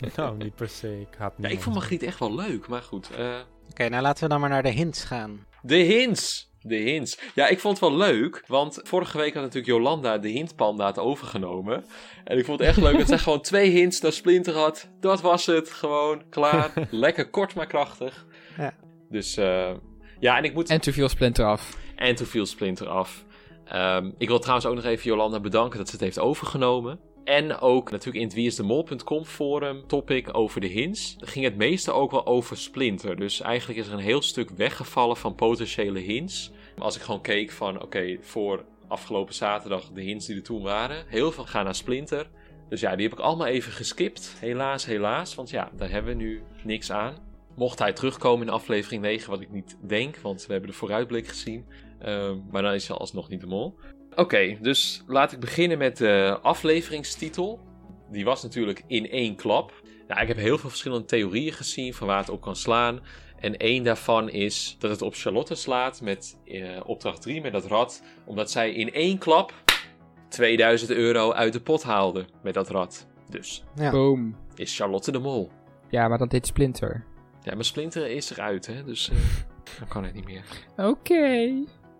nou, 0.16 0.36
niet 0.36 0.54
per 0.54 0.68
se. 0.68 1.00
Ik 1.00 1.14
haat 1.18 1.34
Ja, 1.36 1.48
ik 1.48 1.60
vond 1.60 1.74
Margriet 1.74 2.02
echt 2.02 2.18
wel 2.18 2.34
leuk, 2.34 2.68
maar 2.68 2.82
goed. 2.82 3.10
eh, 3.10 3.38
Oké, 3.70 3.88
nou 3.88 4.02
laten 4.02 4.22
we 4.22 4.28
dan 4.28 4.40
maar 4.40 4.48
naar 4.50 4.62
de 4.62 4.68
hints 4.70 5.04
gaan. 5.04 5.46
De 5.62 5.76
hints! 5.76 6.49
De 6.62 6.76
hints. 6.76 7.18
Ja, 7.34 7.48
ik 7.48 7.60
vond 7.60 7.80
het 7.80 7.88
wel 7.88 7.98
leuk, 7.98 8.44
want 8.46 8.80
vorige 8.82 9.18
week 9.18 9.34
had 9.34 9.42
natuurlijk 9.42 9.72
Jolanda 9.72 10.18
de 10.18 10.28
hintpandaat 10.28 10.98
overgenomen. 10.98 11.84
En 12.24 12.38
ik 12.38 12.44
vond 12.44 12.58
het 12.58 12.68
echt 12.68 12.80
leuk 12.80 12.98
dat 12.98 13.08
zij 13.08 13.18
gewoon 13.18 13.40
twee 13.40 13.70
hints 13.70 14.00
naar 14.00 14.12
Splinter 14.12 14.54
had. 14.54 14.88
Dat 15.00 15.20
was 15.20 15.46
het, 15.46 15.70
gewoon, 15.70 16.22
klaar. 16.30 16.72
Lekker 16.90 17.30
kort 17.30 17.54
maar 17.54 17.66
krachtig. 17.66 18.26
Ja. 18.56 18.74
Dus, 19.08 19.36
eh, 19.36 19.70
ja, 20.18 20.36
en 20.36 20.44
ik 20.44 20.54
moet... 20.54 20.70
En 20.70 20.80
te 20.80 20.92
veel 20.92 21.08
Splinter 21.08 21.44
af. 21.44 21.76
En 21.96 22.14
toen 22.14 22.26
viel 22.26 22.46
Splinter 22.46 22.88
af. 22.88 23.24
Ehm, 23.64 24.10
ik 24.18 24.28
wil 24.28 24.38
trouwens 24.38 24.66
ook 24.66 24.74
nog 24.74 24.84
even 24.84 25.04
Jolanda 25.04 25.40
bedanken 25.40 25.78
dat 25.78 25.86
ze 25.86 25.92
het 25.92 26.04
heeft 26.04 26.18
overgenomen. 26.18 27.00
En 27.24 27.58
ook 27.58 27.90
natuurlijk 27.90 28.18
in 28.18 28.24
het 28.24 28.34
wieisdemol.com 28.34 29.24
forum 29.24 29.86
topic 29.86 30.36
over 30.36 30.60
de 30.60 30.66
hints. 30.66 31.16
ging 31.20 31.44
het 31.44 31.56
meeste 31.56 31.92
ook 31.92 32.10
wel 32.10 32.26
over 32.26 32.56
Splinter. 32.56 33.16
Dus 33.16 33.40
eigenlijk 33.40 33.78
is 33.78 33.86
er 33.86 33.92
een 33.92 33.98
heel 33.98 34.22
stuk 34.22 34.50
weggevallen 34.50 35.16
van 35.16 35.34
potentiële 35.34 35.98
hints. 35.98 36.50
Als 36.78 36.96
ik 36.96 37.02
gewoon 37.02 37.20
keek 37.20 37.50
van 37.50 37.82
oké, 37.82 38.18
voor 38.20 38.64
afgelopen 38.88 39.34
zaterdag 39.34 39.90
de 39.92 40.02
hints 40.02 40.26
die 40.26 40.36
er 40.36 40.42
toen 40.42 40.62
waren. 40.62 41.04
Heel 41.06 41.32
veel 41.32 41.46
gaan 41.46 41.64
naar 41.64 41.74
Splinter. 41.74 42.30
Dus 42.68 42.80
ja, 42.80 42.96
die 42.96 43.08
heb 43.08 43.18
ik 43.18 43.24
allemaal 43.24 43.46
even 43.46 43.72
geskipt. 43.72 44.36
Helaas, 44.38 44.84
helaas. 44.84 45.34
Want 45.34 45.50
ja, 45.50 45.70
daar 45.76 45.90
hebben 45.90 46.16
we 46.16 46.22
nu 46.22 46.42
niks 46.64 46.92
aan. 46.92 47.14
Mocht 47.56 47.78
hij 47.78 47.92
terugkomen 47.92 48.46
in 48.46 48.52
aflevering 48.52 49.02
9, 49.02 49.30
wat 49.30 49.40
ik 49.40 49.50
niet 49.50 49.76
denk, 49.80 50.16
want 50.16 50.46
we 50.46 50.52
hebben 50.52 50.70
de 50.70 50.76
vooruitblik 50.76 51.26
gezien. 51.26 51.66
Ehm, 51.98 52.38
maar 52.50 52.62
dan 52.62 52.72
is 52.72 52.88
hij 52.88 52.96
alsnog 52.96 53.28
niet 53.28 53.40
de 53.40 53.46
mol. 53.46 53.78
Oké, 54.14 54.56
dus 54.60 55.02
laat 55.06 55.32
ik 55.32 55.40
beginnen 55.40 55.78
met 55.78 55.96
de 55.96 56.38
afleveringstitel. 56.42 57.60
Die 58.10 58.24
was 58.24 58.42
natuurlijk 58.42 58.82
in 58.86 59.10
één 59.10 59.36
klap. 59.36 59.72
Nou, 60.08 60.20
ik 60.20 60.28
heb 60.28 60.36
heel 60.36 60.58
veel 60.58 60.68
verschillende 60.68 61.04
theorieën 61.06 61.52
gezien 61.52 61.94
van 61.94 62.06
waar 62.06 62.18
het 62.18 62.28
op 62.28 62.40
kan 62.40 62.56
slaan. 62.56 63.00
En 63.40 63.56
één 63.56 63.84
daarvan 63.84 64.30
is 64.30 64.76
dat 64.78 64.90
het 64.90 65.02
op 65.02 65.14
Charlotte 65.14 65.54
slaat 65.54 66.00
met 66.00 66.38
eh, 66.44 66.80
opdracht 66.84 67.22
3 67.22 67.40
met 67.40 67.52
dat 67.52 67.66
rad. 67.66 68.02
Omdat 68.24 68.50
zij 68.50 68.72
in 68.72 68.92
één 68.92 69.18
klap 69.18 69.52
2000 70.28 70.90
euro 70.90 71.32
uit 71.32 71.52
de 71.52 71.60
pot 71.60 71.82
haalde 71.82 72.24
met 72.42 72.54
dat 72.54 72.68
rad. 72.70 73.06
Dus 73.28 73.64
Ja. 73.74 73.90
Boom. 73.90 74.36
is 74.54 74.76
Charlotte 74.76 75.12
de 75.12 75.18
mol. 75.18 75.50
Ja, 75.88 76.08
maar 76.08 76.18
dat 76.18 76.30
deed 76.30 76.46
Splinter. 76.46 77.04
Ja, 77.42 77.54
maar 77.54 77.64
Splinter 77.64 78.10
is 78.10 78.30
eruit, 78.30 78.66
hè? 78.66 78.84
Dus 78.84 79.10
eh, 79.10 79.16
dan 79.78 79.88
kan 79.88 80.04
het 80.04 80.14
niet 80.14 80.24
meer. 80.24 80.44
Oké. 80.76 81.50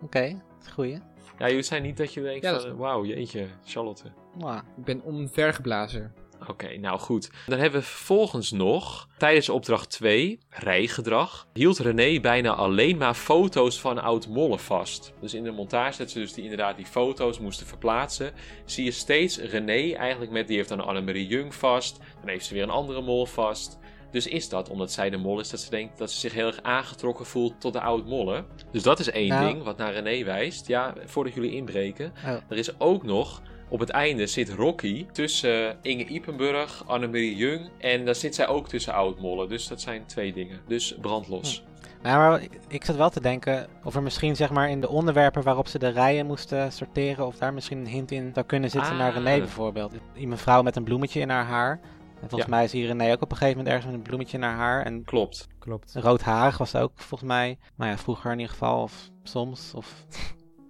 Oké, 0.02 0.24
een 0.24 0.72
goeie. 0.72 0.98
Ja, 1.40 1.46
je 1.46 1.62
zijn 1.62 1.82
niet 1.82 1.96
dat 1.96 2.14
je 2.14 2.22
denkt 2.22 2.44
Ja, 2.44 2.60
van, 2.60 2.76
wauw, 2.76 3.04
jeetje, 3.04 3.46
Charlotte. 3.64 4.04
Nou, 4.38 4.56
Ik 4.56 4.84
ben 4.84 5.02
omvergeblazen. 5.02 6.14
Oké, 6.48 6.76
nou 6.78 6.98
goed. 6.98 7.30
Dan 7.46 7.58
hebben 7.58 7.80
we 7.80 7.86
vervolgens 7.86 8.50
nog, 8.50 9.08
tijdens 9.18 9.48
opdracht 9.48 9.90
2, 9.90 10.38
rijgedrag, 10.48 11.46
hield 11.52 11.78
René 11.78 12.20
bijna 12.20 12.54
alleen 12.54 12.96
maar 12.96 13.14
foto's 13.14 13.80
van 13.80 14.02
oud-mollen 14.02 14.58
vast. 14.58 15.12
Dus 15.20 15.34
in 15.34 15.44
de 15.44 15.50
montage 15.50 15.98
dat 15.98 16.10
ze 16.10 16.18
dus 16.18 16.32
die, 16.32 16.42
inderdaad 16.42 16.76
die 16.76 16.86
foto's 16.86 17.38
moesten 17.38 17.66
verplaatsen, 17.66 18.32
zie 18.64 18.84
je 18.84 18.90
steeds 18.90 19.38
René 19.38 19.94
eigenlijk 19.94 20.30
met, 20.30 20.48
die 20.48 20.56
heeft 20.56 20.68
dan 20.68 20.80
Annemarie 20.84 21.26
Jung 21.26 21.54
vast, 21.54 21.98
dan 22.20 22.28
heeft 22.28 22.44
ze 22.46 22.54
weer 22.54 22.62
een 22.62 22.70
andere 22.70 23.02
mol 23.02 23.26
vast. 23.26 23.78
Dus 24.10 24.26
is 24.26 24.48
dat 24.48 24.68
omdat 24.68 24.92
zij 24.92 25.10
de 25.10 25.16
mol 25.16 25.40
is 25.40 25.50
dat 25.50 25.60
ze 25.60 25.70
denkt 25.70 25.98
dat 25.98 26.10
ze 26.10 26.18
zich 26.18 26.32
heel 26.32 26.46
erg 26.46 26.62
aangetrokken 26.62 27.26
voelt 27.26 27.60
tot 27.60 27.72
de 27.72 27.80
oud-mollen? 27.80 28.46
Dus 28.72 28.82
dat 28.82 28.98
is 28.98 29.10
één 29.10 29.28
Nou. 29.28 29.46
ding 29.52 29.62
wat 29.62 29.76
naar 29.76 29.92
René 29.92 30.24
wijst. 30.24 30.66
Ja, 30.66 30.94
voordat 31.04 31.34
jullie 31.34 31.52
inbreken. 31.54 32.12
Oh. 32.26 32.30
Er 32.48 32.56
is 32.56 32.80
ook 32.80 33.02
nog 33.02 33.42
op 33.68 33.80
het 33.80 33.88
einde 33.90 34.26
zit 34.26 34.48
Rocky 34.48 35.06
tussen 35.12 35.76
Inge 35.82 36.04
Ipenburg, 36.04 36.82
Annemarie 36.86 37.36
Jung. 37.36 37.70
En 37.78 38.04
daar 38.04 38.14
zit 38.14 38.34
zij 38.34 38.46
ook 38.48 38.68
tussen 38.68 38.92
oud-mollen. 38.94 39.48
Dus 39.48 39.68
dat 39.68 39.80
zijn 39.80 40.06
twee 40.06 40.32
dingen. 40.32 40.60
Dus 40.68 40.94
brandlos. 41.00 41.62
Nou, 42.02 42.18
maar 42.18 42.42
ik, 42.68 42.84
zat 42.84 42.96
wel 42.96 43.10
te 43.10 43.20
denken 43.20 43.66
of 43.84 43.94
er 43.94 44.02
misschien 44.02 44.36
zeg 44.36 44.50
maar 44.50 44.70
in 44.70 44.80
de 44.80 44.88
onderwerpen 44.88 45.42
waarop 45.42 45.68
ze 45.68 45.78
de 45.78 45.88
rijen 45.88 46.26
moesten 46.26 46.72
sorteren, 46.72 47.26
of 47.26 47.36
daar 47.36 47.54
misschien 47.54 47.78
een 47.78 47.86
hint 47.86 48.10
in 48.10 48.30
zou 48.34 48.46
kunnen 48.46 48.70
zitten 48.70 48.90
Ah. 48.92 48.98
naar 48.98 49.12
René 49.12 49.38
bijvoorbeeld. 49.38 49.92
Die 50.14 50.26
mevrouw 50.28 50.62
met 50.62 50.76
een 50.76 50.84
bloemetje 50.84 51.20
in 51.20 51.30
haar 51.30 51.44
haar. 51.44 51.80
En 52.22 52.28
volgens 52.28 52.50
Ja. 52.50 52.56
mij 52.56 52.64
is 52.64 52.72
hier 52.72 52.86
René 52.86 53.12
ook 53.12 53.22
op 53.22 53.30
een 53.30 53.36
gegeven 53.36 53.56
moment 53.56 53.74
ergens 53.74 53.86
met 53.86 53.94
een 53.94 54.08
bloemetje 54.08 54.36
in 54.36 54.42
haar. 54.42 54.84
En 54.84 55.04
Klopt. 55.04 55.46
Klopt. 55.58 55.94
roodharig 55.94 56.58
was 56.58 56.74
ook 56.74 56.92
volgens 56.94 57.30
mij. 57.30 57.58
Nou 57.76 57.90
ja, 57.90 57.98
vroeger 57.98 58.32
in 58.32 58.38
ieder 58.38 58.52
geval, 58.52 58.82
of 58.82 59.10
soms. 59.22 59.74
Of, 59.74 60.06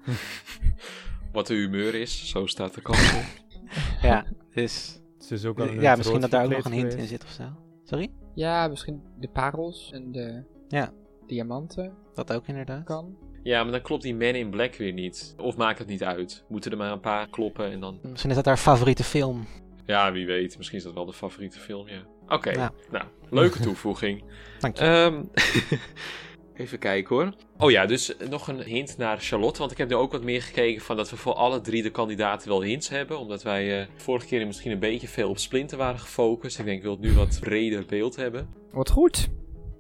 Wat 1.32 1.46
de 1.46 1.54
humeur 1.54 1.94
is, 1.94 2.28
zo 2.28 2.46
staat 2.46 2.74
de 2.74 2.80
kans 2.82 3.12
op. 3.14 3.24
ja, 4.02 4.24
dus 4.54 5.00
Ze 5.18 5.34
is 5.34 5.44
ook 5.44 5.60
al 5.60 5.66
ja, 5.80 5.96
misschien 5.96 6.20
dat 6.20 6.30
daar 6.30 6.44
ook 6.44 6.50
nog 6.50 6.64
een 6.64 6.72
hint 6.72 6.94
in 6.94 7.06
zit 7.06 7.24
of 7.24 7.30
zo. 7.30 7.44
Sorry? 7.84 8.10
Ja, 8.34 8.68
misschien 8.68 9.02
de 9.18 9.28
parels 9.28 9.90
en 9.92 10.12
de 10.12 10.42
Ja. 10.68 10.92
diamanten 11.26 11.92
Dat 12.14 12.32
ook 12.32 12.46
inderdaad. 12.46 12.84
kan. 12.84 13.16
Ja, 13.42 13.62
maar 13.62 13.72
dan 13.72 13.80
klopt 13.82 14.02
die 14.02 14.14
Man 14.14 14.34
in 14.34 14.50
Black 14.50 14.74
weer 14.74 14.92
niet. 14.92 15.34
Of 15.38 15.56
maakt 15.56 15.78
het 15.78 15.88
niet 15.88 16.04
uit. 16.04 16.44
Moeten 16.48 16.70
er 16.70 16.76
maar 16.76 16.92
een 16.92 17.00
paar 17.00 17.28
kloppen 17.28 17.70
en 17.70 17.80
dan... 17.80 17.98
Misschien 18.02 18.30
is 18.30 18.36
dat 18.36 18.44
haar 18.44 18.56
favoriete 18.56 19.04
film. 19.04 19.46
Ja, 19.90 20.12
wie 20.12 20.26
weet. 20.26 20.56
Misschien 20.56 20.78
is 20.78 20.84
dat 20.84 20.94
wel 20.94 21.04
de 21.04 21.12
favoriete 21.12 21.58
film, 21.58 21.88
ja. 21.88 22.02
Oké, 22.28 22.50
Ja. 22.50 22.72
nou, 22.90 23.04
leuke 23.30 23.60
toevoeging. 23.66 24.24
Dank 24.58 24.76
je. 24.76 24.84
Ehm, 24.84 25.22
even 26.62 26.78
kijken 26.78 27.16
hoor. 27.16 27.32
Oh 27.58 27.70
ja, 27.70 27.86
dus 27.86 28.12
nog 28.28 28.48
een 28.48 28.62
hint 28.62 28.96
naar 28.98 29.20
Charlotte. 29.20 29.58
Want 29.58 29.70
ik 29.70 29.78
heb 29.78 29.88
nu 29.88 29.94
ook 29.94 30.12
wat 30.12 30.22
meer 30.22 30.42
gekeken 30.42 30.82
van 30.82 30.96
dat 30.96 31.10
we 31.10 31.16
voor 31.16 31.34
alle 31.34 31.60
drie 31.60 31.82
de 31.82 31.90
kandidaten 31.90 32.48
wel 32.48 32.62
hints 32.62 32.88
hebben. 32.88 33.18
Omdat 33.18 33.42
wij 33.42 33.80
eh, 33.80 33.86
vorige 33.96 34.26
keer 34.26 34.46
misschien 34.46 34.72
een 34.72 34.78
beetje 34.78 35.08
veel 35.08 35.28
op 35.28 35.38
Splinter 35.38 35.78
waren 35.78 36.00
gefocust. 36.00 36.58
Ik 36.58 36.64
denk, 36.64 36.76
ik 36.76 36.82
wil 36.82 36.92
het 36.92 37.00
nu 37.00 37.12
wat 37.12 37.38
breder 37.40 37.86
beeld 37.86 38.16
hebben. 38.16 38.48
Wat 38.70 38.90
goed. 38.90 39.28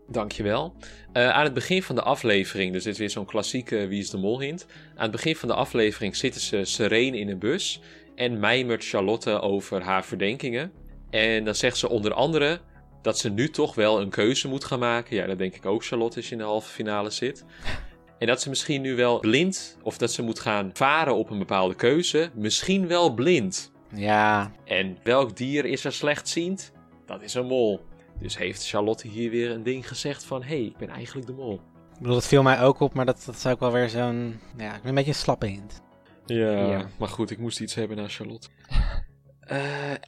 Dankjewel. 0.08 0.74
Eh 1.12 1.28
aan 1.30 1.44
het 1.44 1.54
begin 1.54 1.82
van 1.82 1.94
de 1.94 2.02
aflevering, 2.02 2.72
dus 2.72 2.84
dit 2.84 2.92
is 2.92 2.98
weer 2.98 3.10
zo'n 3.10 3.24
klassieke 3.24 3.86
Wie 3.86 4.00
is 4.00 4.10
de 4.10 4.16
Mol 4.18 4.40
hint. 4.40 4.66
Aan 4.94 5.02
het 5.02 5.10
begin 5.10 5.36
van 5.36 5.48
de 5.48 5.54
aflevering 5.54 6.16
zitten 6.16 6.40
ze 6.40 6.64
sereen 6.64 7.14
in 7.14 7.28
een 7.28 7.38
bus 7.38 7.80
en 8.20 8.38
mijmert 8.38 8.84
Charlotte 8.84 9.40
over 9.40 9.82
haar 9.82 10.04
verdenkingen. 10.04 10.72
En 11.10 11.44
dan 11.44 11.54
zegt 11.54 11.76
ze 11.76 11.88
onder 11.88 12.12
andere 12.12 12.60
dat 13.02 13.18
ze 13.18 13.30
nu 13.30 13.50
toch 13.50 13.74
wel 13.74 14.00
een 14.00 14.10
keuze 14.10 14.48
moet 14.48 14.64
gaan 14.64 14.78
maken. 14.78 15.16
Ja, 15.16 15.26
dat 15.26 15.38
denk 15.38 15.54
ik 15.54 15.66
ook 15.66 15.84
Charlotte 15.84 16.16
als 16.16 16.26
je 16.26 16.32
in 16.32 16.38
de 16.38 16.44
halve 16.44 16.68
finale 16.68 17.10
zit. 17.10 17.44
En 18.18 18.26
dat 18.26 18.40
ze 18.40 18.48
misschien 18.48 18.80
nu 18.80 18.96
wel 18.96 19.20
blind, 19.20 19.78
of 19.82 19.98
dat 19.98 20.12
ze 20.12 20.22
moet 20.22 20.40
gaan 20.40 20.70
varen 20.72 21.16
op 21.16 21.30
een 21.30 21.38
bepaalde 21.38 21.74
keuze, 21.74 22.30
misschien 22.34 22.86
wel 22.86 23.14
blind. 23.14 23.72
Ja, 23.94 24.52
En 24.64 24.98
welk 25.02 25.36
dier 25.36 25.64
is 25.64 25.84
er 25.84 25.92
slechtziend? 25.92 26.72
Dat 27.06 27.22
is 27.22 27.34
een 27.34 27.46
mol. 27.46 27.80
Dus 28.18 28.38
heeft 28.38 28.68
Charlotte 28.68 29.08
hier 29.08 29.30
weer 29.30 29.50
een 29.50 29.62
ding 29.62 29.88
gezegd 29.88 30.24
van... 30.24 30.42
hé, 30.42 30.48
hey, 30.56 30.64
ik 30.64 30.76
ben 30.76 30.88
eigenlijk 30.88 31.26
de 31.26 31.32
mol. 31.32 31.54
ik 31.54 31.98
bedoel, 31.98 32.14
dat 32.14 32.26
viel 32.26 32.42
mij 32.42 32.62
ook 32.62 32.80
op, 32.80 32.94
maar 32.94 33.06
dat, 33.06 33.22
dat 33.26 33.34
is 33.34 33.46
ook 33.46 33.60
wel 33.60 33.72
weer 33.72 33.88
zo'n... 33.88 34.40
Ja, 34.56 34.80
een 34.84 34.94
beetje 34.94 35.10
een 35.10 35.16
slappe 35.16 35.46
hint. 35.46 35.82
Ja, 36.34 36.50
Ja. 36.66 36.86
maar 36.98 37.08
goed, 37.08 37.30
ik 37.30 37.38
moest 37.38 37.60
iets 37.60 37.74
hebben 37.74 37.96
naar 37.96 38.08
Charlotte. 38.08 38.48
Eh, 39.40 39.58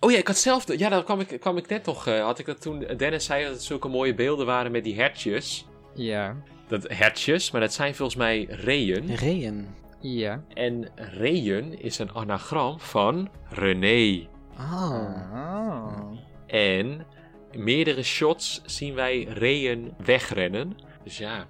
oh 0.01 0.11
ja, 0.11 0.19
ik 0.19 0.27
had 0.27 0.37
zelf... 0.37 0.77
Ja, 0.79 0.89
daar 0.89 1.05
kwam 1.05 1.21
ik, 1.21 1.41
kwam 1.41 1.57
ik 1.57 1.69
net 1.69 1.87
nog... 1.87 2.07
eh, 2.07 2.25
had 2.25 2.39
ik 2.39 2.47
dat 2.47 2.61
toen 2.61 2.79
Dennis 2.97 3.25
zei 3.25 3.43
dat 3.45 3.53
het 3.53 3.63
zulke 3.63 3.89
mooie 3.89 4.15
beelden 4.15 4.47
waren 4.47 4.73
met 4.73 4.85
die 4.85 4.95
hertjes. 4.97 5.67
Ja. 5.95 6.37
Dat 6.69 6.89
hertjes, 6.89 7.51
maar 7.51 7.61
dat 7.61 7.73
zijn 7.73 7.95
volgens 7.95 8.19
mij 8.19 8.45
reeën. 8.51 9.15
Reeën. 9.17 9.67
Ja. 10.01 10.45
En 10.55 10.91
reeën 10.95 11.81
is 11.81 11.99
een 11.99 12.13
anagram 12.13 12.81
van 12.81 13.31
René. 13.49 14.29
Oh. 14.59 16.13
En 16.47 17.07
in 17.51 17.65
meerdere 17.65 18.03
shots 18.03 18.63
zien 18.65 18.95
wij 18.95 19.23
reeën 19.23 19.95
wegrennen. 20.05 20.77
Dus 21.05 21.19
ja, 21.19 21.47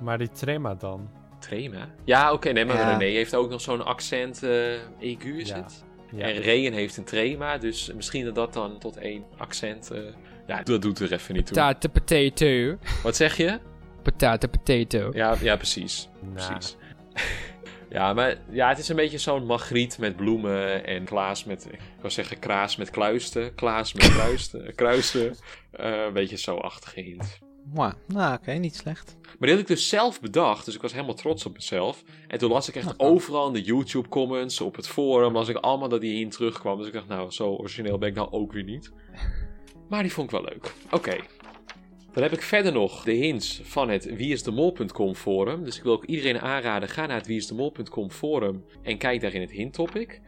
Maar 0.00 0.18
die 0.18 0.30
trema 0.30 0.74
dan? 0.74 1.10
Trema. 1.40 1.88
Ja, 2.04 2.32
oké, 2.32 2.50
nee, 2.52 2.64
maar 2.64 2.76
Ja. 2.76 2.96
René 2.96 3.10
heeft 3.10 3.34
ook 3.34 3.50
nog 3.50 3.60
zo'n 3.60 3.84
accent 3.84 4.42
eh 4.42 4.50
aigu, 5.00 5.40
is 5.40 5.48
Ja. 5.48 5.56
het? 5.56 5.84
Ja. 6.12 6.24
En 6.26 6.32
Reën 6.40 6.72
heeft 6.72 6.96
een 6.96 7.04
trema, 7.04 7.58
dus 7.58 7.92
misschien 7.94 8.24
dat 8.24 8.34
dat 8.34 8.52
dan 8.52 8.78
tot 8.78 8.96
één 8.96 9.24
accent... 9.36 9.90
eh, 9.90 10.00
ja, 10.46 10.62
dat 10.62 10.82
doet 10.82 10.98
er 10.98 11.12
even 11.12 11.34
niet 11.34 11.46
toe. 11.46 11.56
Ta 11.56 11.74
te 11.74 11.88
potato. 11.88 12.76
Wat 13.02 13.16
zeg 13.16 13.36
je? 13.36 13.58
Potato, 14.02 14.48
potato. 14.48 15.10
Ja, 15.12 15.36
ja 15.40 15.56
precies. 15.56 16.08
Nou, 16.34 16.34
precies. 16.52 16.76
Ja, 17.92 18.12
maar 18.14 18.36
ja, 18.50 18.68
het 18.68 18.78
is 18.78 18.88
een 18.88 18.96
beetje 18.96 19.18
zo'n 19.18 19.46
magriet 19.46 19.98
met 19.98 20.16
bloemen 20.16 20.86
en 20.86 21.04
Klaas 21.04 21.44
met, 21.44 21.66
ik 21.72 21.78
wou 21.98 22.10
zeggen 22.10 22.38
Kraas 22.38 22.76
met 22.76 22.90
kluisten, 22.90 23.54
Klaas 23.54 23.92
met 23.92 24.10
kruisten, 24.16 24.74
kruisten. 24.74 25.34
Eh, 25.70 26.04
een 26.06 26.12
beetje 26.12 26.36
zo 26.38 26.56
achtige 26.56 27.00
hint. 27.00 27.38
Nou, 28.06 28.34
oké, 28.34 28.52
niet 28.52 28.76
slecht. 28.76 29.16
Maar 29.22 29.36
die 29.48 29.50
had 29.50 29.58
ik 29.58 29.66
dus 29.66 29.88
zelf 29.88 30.20
bedacht, 30.20 30.64
dus 30.64 30.74
ik 30.74 30.82
was 30.82 30.92
helemaal 30.92 31.14
trots 31.14 31.46
op 31.46 31.52
mezelf. 31.52 32.02
En 32.28 32.38
toen 32.38 32.50
las 32.50 32.68
ik 32.68 32.74
echt 32.74 32.96
Oh. 32.96 33.10
overal 33.10 33.46
in 33.46 33.52
de 33.52 33.62
YouTube 33.62 34.08
comments, 34.08 34.60
op 34.60 34.76
het 34.76 34.88
forum, 34.88 35.32
las 35.32 35.48
ik 35.48 35.56
allemaal 35.56 35.88
dat 35.88 36.00
die 36.00 36.16
hint 36.16 36.32
terugkwam. 36.32 36.78
Dus 36.78 36.86
ik 36.86 36.92
dacht, 36.92 37.08
nou, 37.08 37.30
zo 37.30 37.54
origineel 37.54 37.98
ben 37.98 38.08
ik 38.08 38.14
nou 38.14 38.30
ook 38.30 38.52
weer 38.52 38.64
niet. 38.64 38.90
Maar 39.88 40.02
die 40.02 40.12
vond 40.12 40.32
ik 40.32 40.40
wel 40.40 40.48
leuk. 40.52 40.74
Oké. 40.90 41.16
Dan 42.12 42.22
heb 42.22 42.32
ik 42.32 42.42
verder 42.42 42.72
nog 42.72 43.04
de 43.04 43.12
hints 43.12 43.60
van 43.64 43.88
het 43.88 44.04
wieisdemol.com 44.16 45.14
forum. 45.14 45.64
Dus 45.64 45.76
ik 45.76 45.82
wil 45.82 45.92
ook 45.92 46.04
iedereen 46.04 46.40
aanraden, 46.40 46.88
ga 46.88 47.06
naar 47.06 47.16
het 47.16 47.26
wieisdemol.com 47.26 48.10
forum 48.10 48.64
en 48.82 48.98
kijk 48.98 49.20
daar 49.20 49.34
in 49.34 49.40
het 49.40 49.50
hinttopic. 49.50 50.20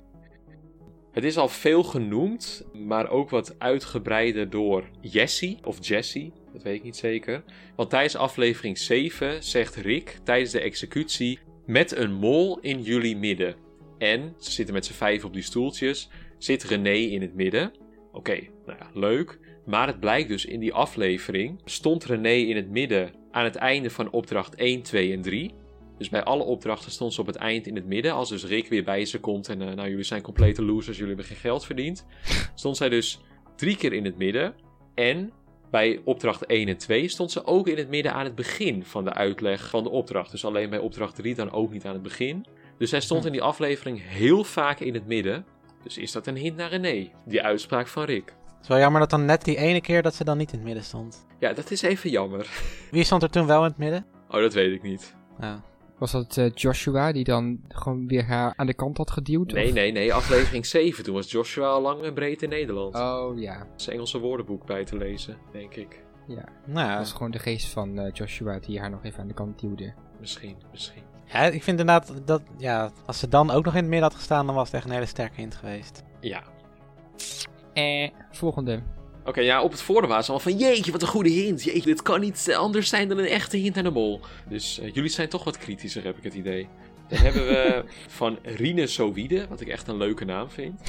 Het 1.13 1.25
is 1.25 1.37
al 1.37 1.49
veel 1.49 1.83
genoemd, 1.83 2.65
maar 2.73 3.09
ook 3.09 3.31
wat 3.31 3.55
uitgebreider 3.59 4.51
door 4.51 4.85
Jessie 5.01 5.59
of 5.65 5.87
Jessie, 5.87 6.33
dat 6.53 6.63
weet 6.63 6.77
ik 6.77 6.83
niet 6.83 6.97
zeker. 6.97 7.45
Want 7.77 7.91
tijdens 7.91 8.17
aflevering 8.17 8.79
7 8.79 9.43
zegt 9.43 9.77
Rick 9.77 10.19
tijdens 10.25 10.51
de 10.51 10.61
executie 10.61 11.39
met 11.67 11.97
een 11.97 12.13
mol 12.13 12.59
in 12.61 12.83
jullie 12.83 13.17
midden. 13.17 13.55
En, 13.99 14.35
ze 14.39 14.51
zitten 14.51 14.75
met 14.75 14.87
z'n 14.87 14.93
vijf 14.93 15.25
op 15.25 15.33
die 15.33 15.43
stoeltjes, 15.43 16.09
zit 16.39 16.65
René 16.65 16.95
in 16.95 17.21
het 17.21 17.35
midden. 17.35 17.73
Oké, 18.13 18.41
nou 18.67 18.79
ja, 18.79 18.91
leuk. 18.95 19.39
Maar 19.67 19.87
het 19.87 20.01
blijkt 20.01 20.29
dus 20.29 20.45
in 20.45 20.61
die 20.61 20.73
aflevering 20.73 21.61
stond 21.65 22.05
René 22.05 22.33
in 22.33 22.57
het 22.57 22.71
midden 22.71 23.13
aan 23.31 23.45
het 23.45 23.57
einde 23.57 23.91
van 23.91 24.11
opdracht 24.11 24.55
1, 24.55 24.83
2 24.83 25.13
en 25.13 25.23
3. 25.23 25.55
Dus 25.99 26.09
bij 26.09 26.23
alle 26.23 26.43
opdrachten 26.43 26.91
stond 26.91 27.15
ze 27.15 27.21
op 27.21 27.27
het 27.27 27.37
eind 27.37 27.67
in 27.67 27.75
het 27.75 27.87
midden. 27.87 28.13
Als 28.13 28.29
dus 28.29 28.45
Rick 28.45 28.69
weer 28.69 28.85
bij 28.85 29.05
ze 29.05 29.21
komt 29.21 29.49
en 29.49 29.63
eh, 29.63 29.75
nou 29.75 29.89
jullie 29.89 30.05
zijn 30.05 30.23
complete 30.23 30.63
losers, 30.63 30.97
jullie 30.97 31.15
hebben 31.15 31.31
geen 31.33 31.43
geld 31.43 31.65
verdiend. 31.65 32.07
Stond 32.55 32.77
zij 32.77 32.89
dus 32.89 33.21
drie 33.57 33.77
keer 33.77 33.93
in 33.93 34.05
het 34.05 34.17
midden. 34.17 34.55
En 34.95 35.33
bij 35.73 36.01
opdracht 36.05 36.47
1 36.47 36.69
en 36.69 36.77
2 36.77 37.09
stond 37.09 37.31
ze 37.31 37.47
ook 37.47 37.69
in 37.69 37.77
het 37.77 37.89
midden 37.89 38.13
aan 38.13 38.25
het 38.25 38.35
begin 38.35 38.85
van 38.85 39.05
de 39.05 39.13
uitleg 39.13 39.69
van 39.69 39.83
de 39.83 39.91
opdracht. 39.91 40.31
Dus 40.31 40.45
alleen 40.45 40.71
bij 40.71 40.79
opdracht 40.79 41.15
3 41.15 41.35
dan 41.35 41.51
ook 41.51 41.73
niet 41.73 41.85
aan 41.85 41.93
het 41.93 42.03
begin. 42.03 42.47
Dus 42.79 42.91
zij 42.91 43.01
stond 43.01 43.25
in 43.25 43.33
die 43.33 43.43
aflevering 43.43 44.03
heel 44.09 44.45
vaak 44.45 44.81
in 44.81 44.95
het 44.95 45.07
midden. 45.07 45.45
Dus 45.83 45.99
is 45.99 46.13
dat 46.13 46.27
een 46.27 46.37
hint 46.37 46.57
naar 46.57 46.71
René? 46.71 47.11
Die 47.25 47.43
uitspraak 47.43 47.89
van 47.89 48.05
Rick. 48.05 48.27
Het 48.27 48.63
is 48.63 48.69
wel 48.69 48.79
jammer 48.79 49.01
dat 49.01 49.11
dan 49.11 49.25
net 49.25 49.45
die 49.45 49.57
ene 49.57 49.81
keer 49.81 50.03
dat 50.03 50.15
ze 50.15 50.25
dan 50.25 50.39
niet 50.39 50.53
in 50.53 50.59
het 50.59 50.67
midden 50.67 50.85
stond. 50.85 51.27
Ja, 51.39 51.53
dat 51.53 51.71
is 51.71 51.83
even 51.83 52.11
jammer. 52.11 52.49
Wie 52.91 53.05
stond 53.05 53.23
er 53.23 53.31
toen 53.31 53.47
wel 53.47 53.59
in 53.59 53.69
het 53.69 53.79
midden? 53.79 54.07
Oh, 54.29 54.41
dat 54.41 54.53
weet 54.53 54.73
ik 54.73 54.83
niet. 54.83 55.15
Ja. 55.41 55.63
Was 56.03 56.13
dat 56.13 56.37
eh, 56.37 56.51
Joshua 56.55 57.13
die 57.13 57.25
dan 57.25 57.61
gewoon 57.69 58.09
weer 58.09 58.25
haar 58.25 58.53
aan 58.57 58.67
de 58.67 58.75
kant 58.75 58.97
had 58.97 59.11
geduwd? 59.11 59.53
Nee, 59.53 59.67
of- 59.69 59.73
nee, 59.73 59.93
nee. 59.93 60.15
Aflevering 60.15 60.67
7. 60.67 61.05
Toen 61.05 61.15
was 61.15 61.31
Joshua 61.31 61.67
al 61.69 61.81
lang 61.83 62.03
en 62.03 62.15
breed 62.15 62.43
in 62.43 62.49
Nederland. 62.49 62.95
Oh 62.95 63.39
ja. 63.39 63.67
Het 63.73 63.89
Engelse 63.89 64.19
woordenboek 64.19 64.67
bij 64.67 64.85
te 64.85 64.97
lezen, 64.97 65.37
denk 65.53 65.75
ik. 65.75 66.05
ja. 66.27 66.45
Nou 66.67 66.89
Dat 66.89 66.99
was 66.99 67.13
gewoon 67.13 67.31
de 67.31 67.39
geest 67.39 67.67
van 67.69 67.99
eh, 67.99 68.13
Joshua 68.13 68.59
die 68.59 68.81
haar 68.81 68.91
nog 68.91 69.05
even 69.05 69.21
aan 69.21 69.29
de 69.29 69.35
kant 69.35 69.61
duwde. 69.61 69.95
Misschien, 70.21 70.57
misschien. 70.71 71.03
ja, 71.27 71.39
ik 71.41 71.63
vind 71.63 71.81
inderdaad 71.81 72.13
dat, 72.25 72.43
ja, 72.59 72.91
als 73.07 73.19
ze 73.19 73.29
dan 73.29 73.51
ook 73.51 73.65
nog 73.65 73.75
in 73.75 73.81
het 73.81 73.89
midden 73.91 74.09
had 74.09 74.19
gestaan, 74.19 74.47
dan 74.47 74.55
was 74.55 74.67
het 74.67 74.75
echt 74.75 74.85
een 74.85 74.93
hele 74.93 75.07
sterke 75.07 75.41
hint 75.41 75.55
geweest. 75.55 76.03
Ja. 76.21 76.43
Eh, 77.73 78.11
volgende. 78.31 78.83
Oké, 79.25 79.41
ja, 79.41 79.63
op 79.63 79.71
het 79.71 79.83
forum 79.83 80.09
waren 80.09 80.25
allemaal 80.25 80.51
van... 80.51 80.59
Jeetje, 80.59 80.93
wat 80.93 81.03
een 81.03 81.09
goede 81.09 81.31
hint. 81.31 81.63
Jeetje, 81.63 81.81
dit 81.83 82.03
kan 82.03 82.21
niet 82.21 82.55
anders 82.57 82.89
zijn 82.89 83.09
dan 83.09 83.19
een 83.19 83.27
echte 83.27 83.57
hint 83.57 83.77
aan 83.77 83.85
de 83.85 83.91
mol. 83.91 84.21
Dus 84.49 84.79
eh, 84.79 84.95
jullie 84.95 85.11
zijn 85.11 85.29
toch 85.29 85.45
wat 85.45 85.59
kritischer, 85.59 86.05
heb 86.05 86.17
ik 86.17 86.25
het 86.25 86.35
idee. 86.35 86.69
Dan 87.09 87.19
hebben 87.27 87.47
we 87.47 87.85
van 88.09 88.39
Rine 88.43 88.87
Sowiede, 88.87 89.47
wat 89.49 89.61
ik 89.61 89.69
echt 89.69 89.89
een 89.89 89.97
leuke 89.97 90.25
naam 90.25 90.51
vind. 90.51 90.81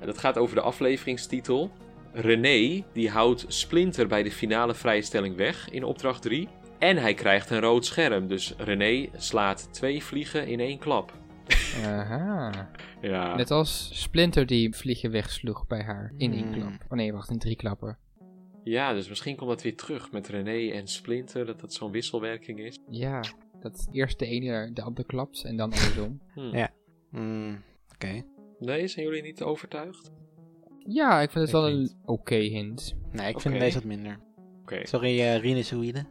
En 0.00 0.06
dat 0.06 0.18
gaat 0.18 0.38
over 0.38 0.54
de 0.54 0.60
afleveringstitel. 0.60 1.70
René, 2.12 2.84
die 2.92 3.10
houdt 3.10 3.44
Splinter 3.48 4.06
bij 4.06 4.22
de 4.22 4.32
finale 4.32 4.74
vrijstelling 4.74 5.36
weg 5.36 5.68
in 5.70 5.84
opdracht 5.84 6.22
3. 6.22 6.48
En 6.78 6.96
hij 6.96 7.14
krijgt 7.14 7.50
een 7.50 7.60
rood 7.60 7.86
scherm. 7.86 8.28
Dus 8.28 8.54
René 8.56 9.08
slaat 9.16 9.68
twee 9.70 10.04
vliegen 10.04 10.46
in 10.46 10.60
één 10.60 10.78
klap. 10.78 11.12
Aha. 11.84 12.70
Ja, 13.00 13.36
Net 13.36 13.50
als 13.50 13.90
Splinter 14.02 14.46
die 14.46 14.74
vliegen 14.76 15.10
wegsloeg 15.10 15.66
bij 15.66 15.82
haar 15.82 16.12
in 16.16 16.32
één 16.32 16.42
Hmm. 16.42 16.52
klap. 16.52 16.72
Oh 16.88 16.96
nee, 16.98 17.12
wacht, 17.12 17.30
in 17.30 17.38
drie 17.38 17.56
klappen. 17.56 17.98
ja 18.64 18.92
dus 18.92 19.08
misschien 19.08 19.36
komt 19.36 19.50
dat 19.50 19.62
weer 19.62 19.76
terug 19.76 20.12
met 20.12 20.28
René 20.28 20.72
en 20.72 20.86
Splinter. 20.88 21.46
Dat 21.46 21.60
dat 21.60 21.72
zo'n 21.72 21.90
wisselwerking 21.90 22.58
is. 22.58 22.78
Ja, 22.90 23.20
dat 23.60 23.88
eerst 23.92 24.18
de 24.18 24.26
ene 24.26 24.70
de 24.72 24.82
ander 24.82 25.04
klapt 25.04 25.44
en 25.44 25.56
dan 25.56 25.72
andersom. 25.72 26.20
Hm. 26.34 26.56
Ja. 26.56 26.70
Hmm, 27.10 27.62
Oké. 27.94 28.22
Nee, 28.58 28.88
zijn 28.88 29.06
jullie 29.06 29.22
niet 29.22 29.42
overtuigd? 29.42 30.10
Ja, 30.84 31.20
ik 31.20 31.30
vind 31.30 31.46
het 31.46 31.54
Ik 31.54 31.60
wel 31.60 31.70
een 31.70 31.90
oké 32.04 32.34
hint. 32.34 32.94
Nee, 33.12 33.28
ik 33.28 33.40
vind 33.40 33.54
Oké. 33.54 33.64
deze 33.64 33.74
wat 33.78 33.84
minder. 33.86 34.18
Oké. 34.62 34.86
Sorry, 34.86 35.20
eh 35.20 35.38
Rine 35.40 35.62
Suïde. 35.62 36.04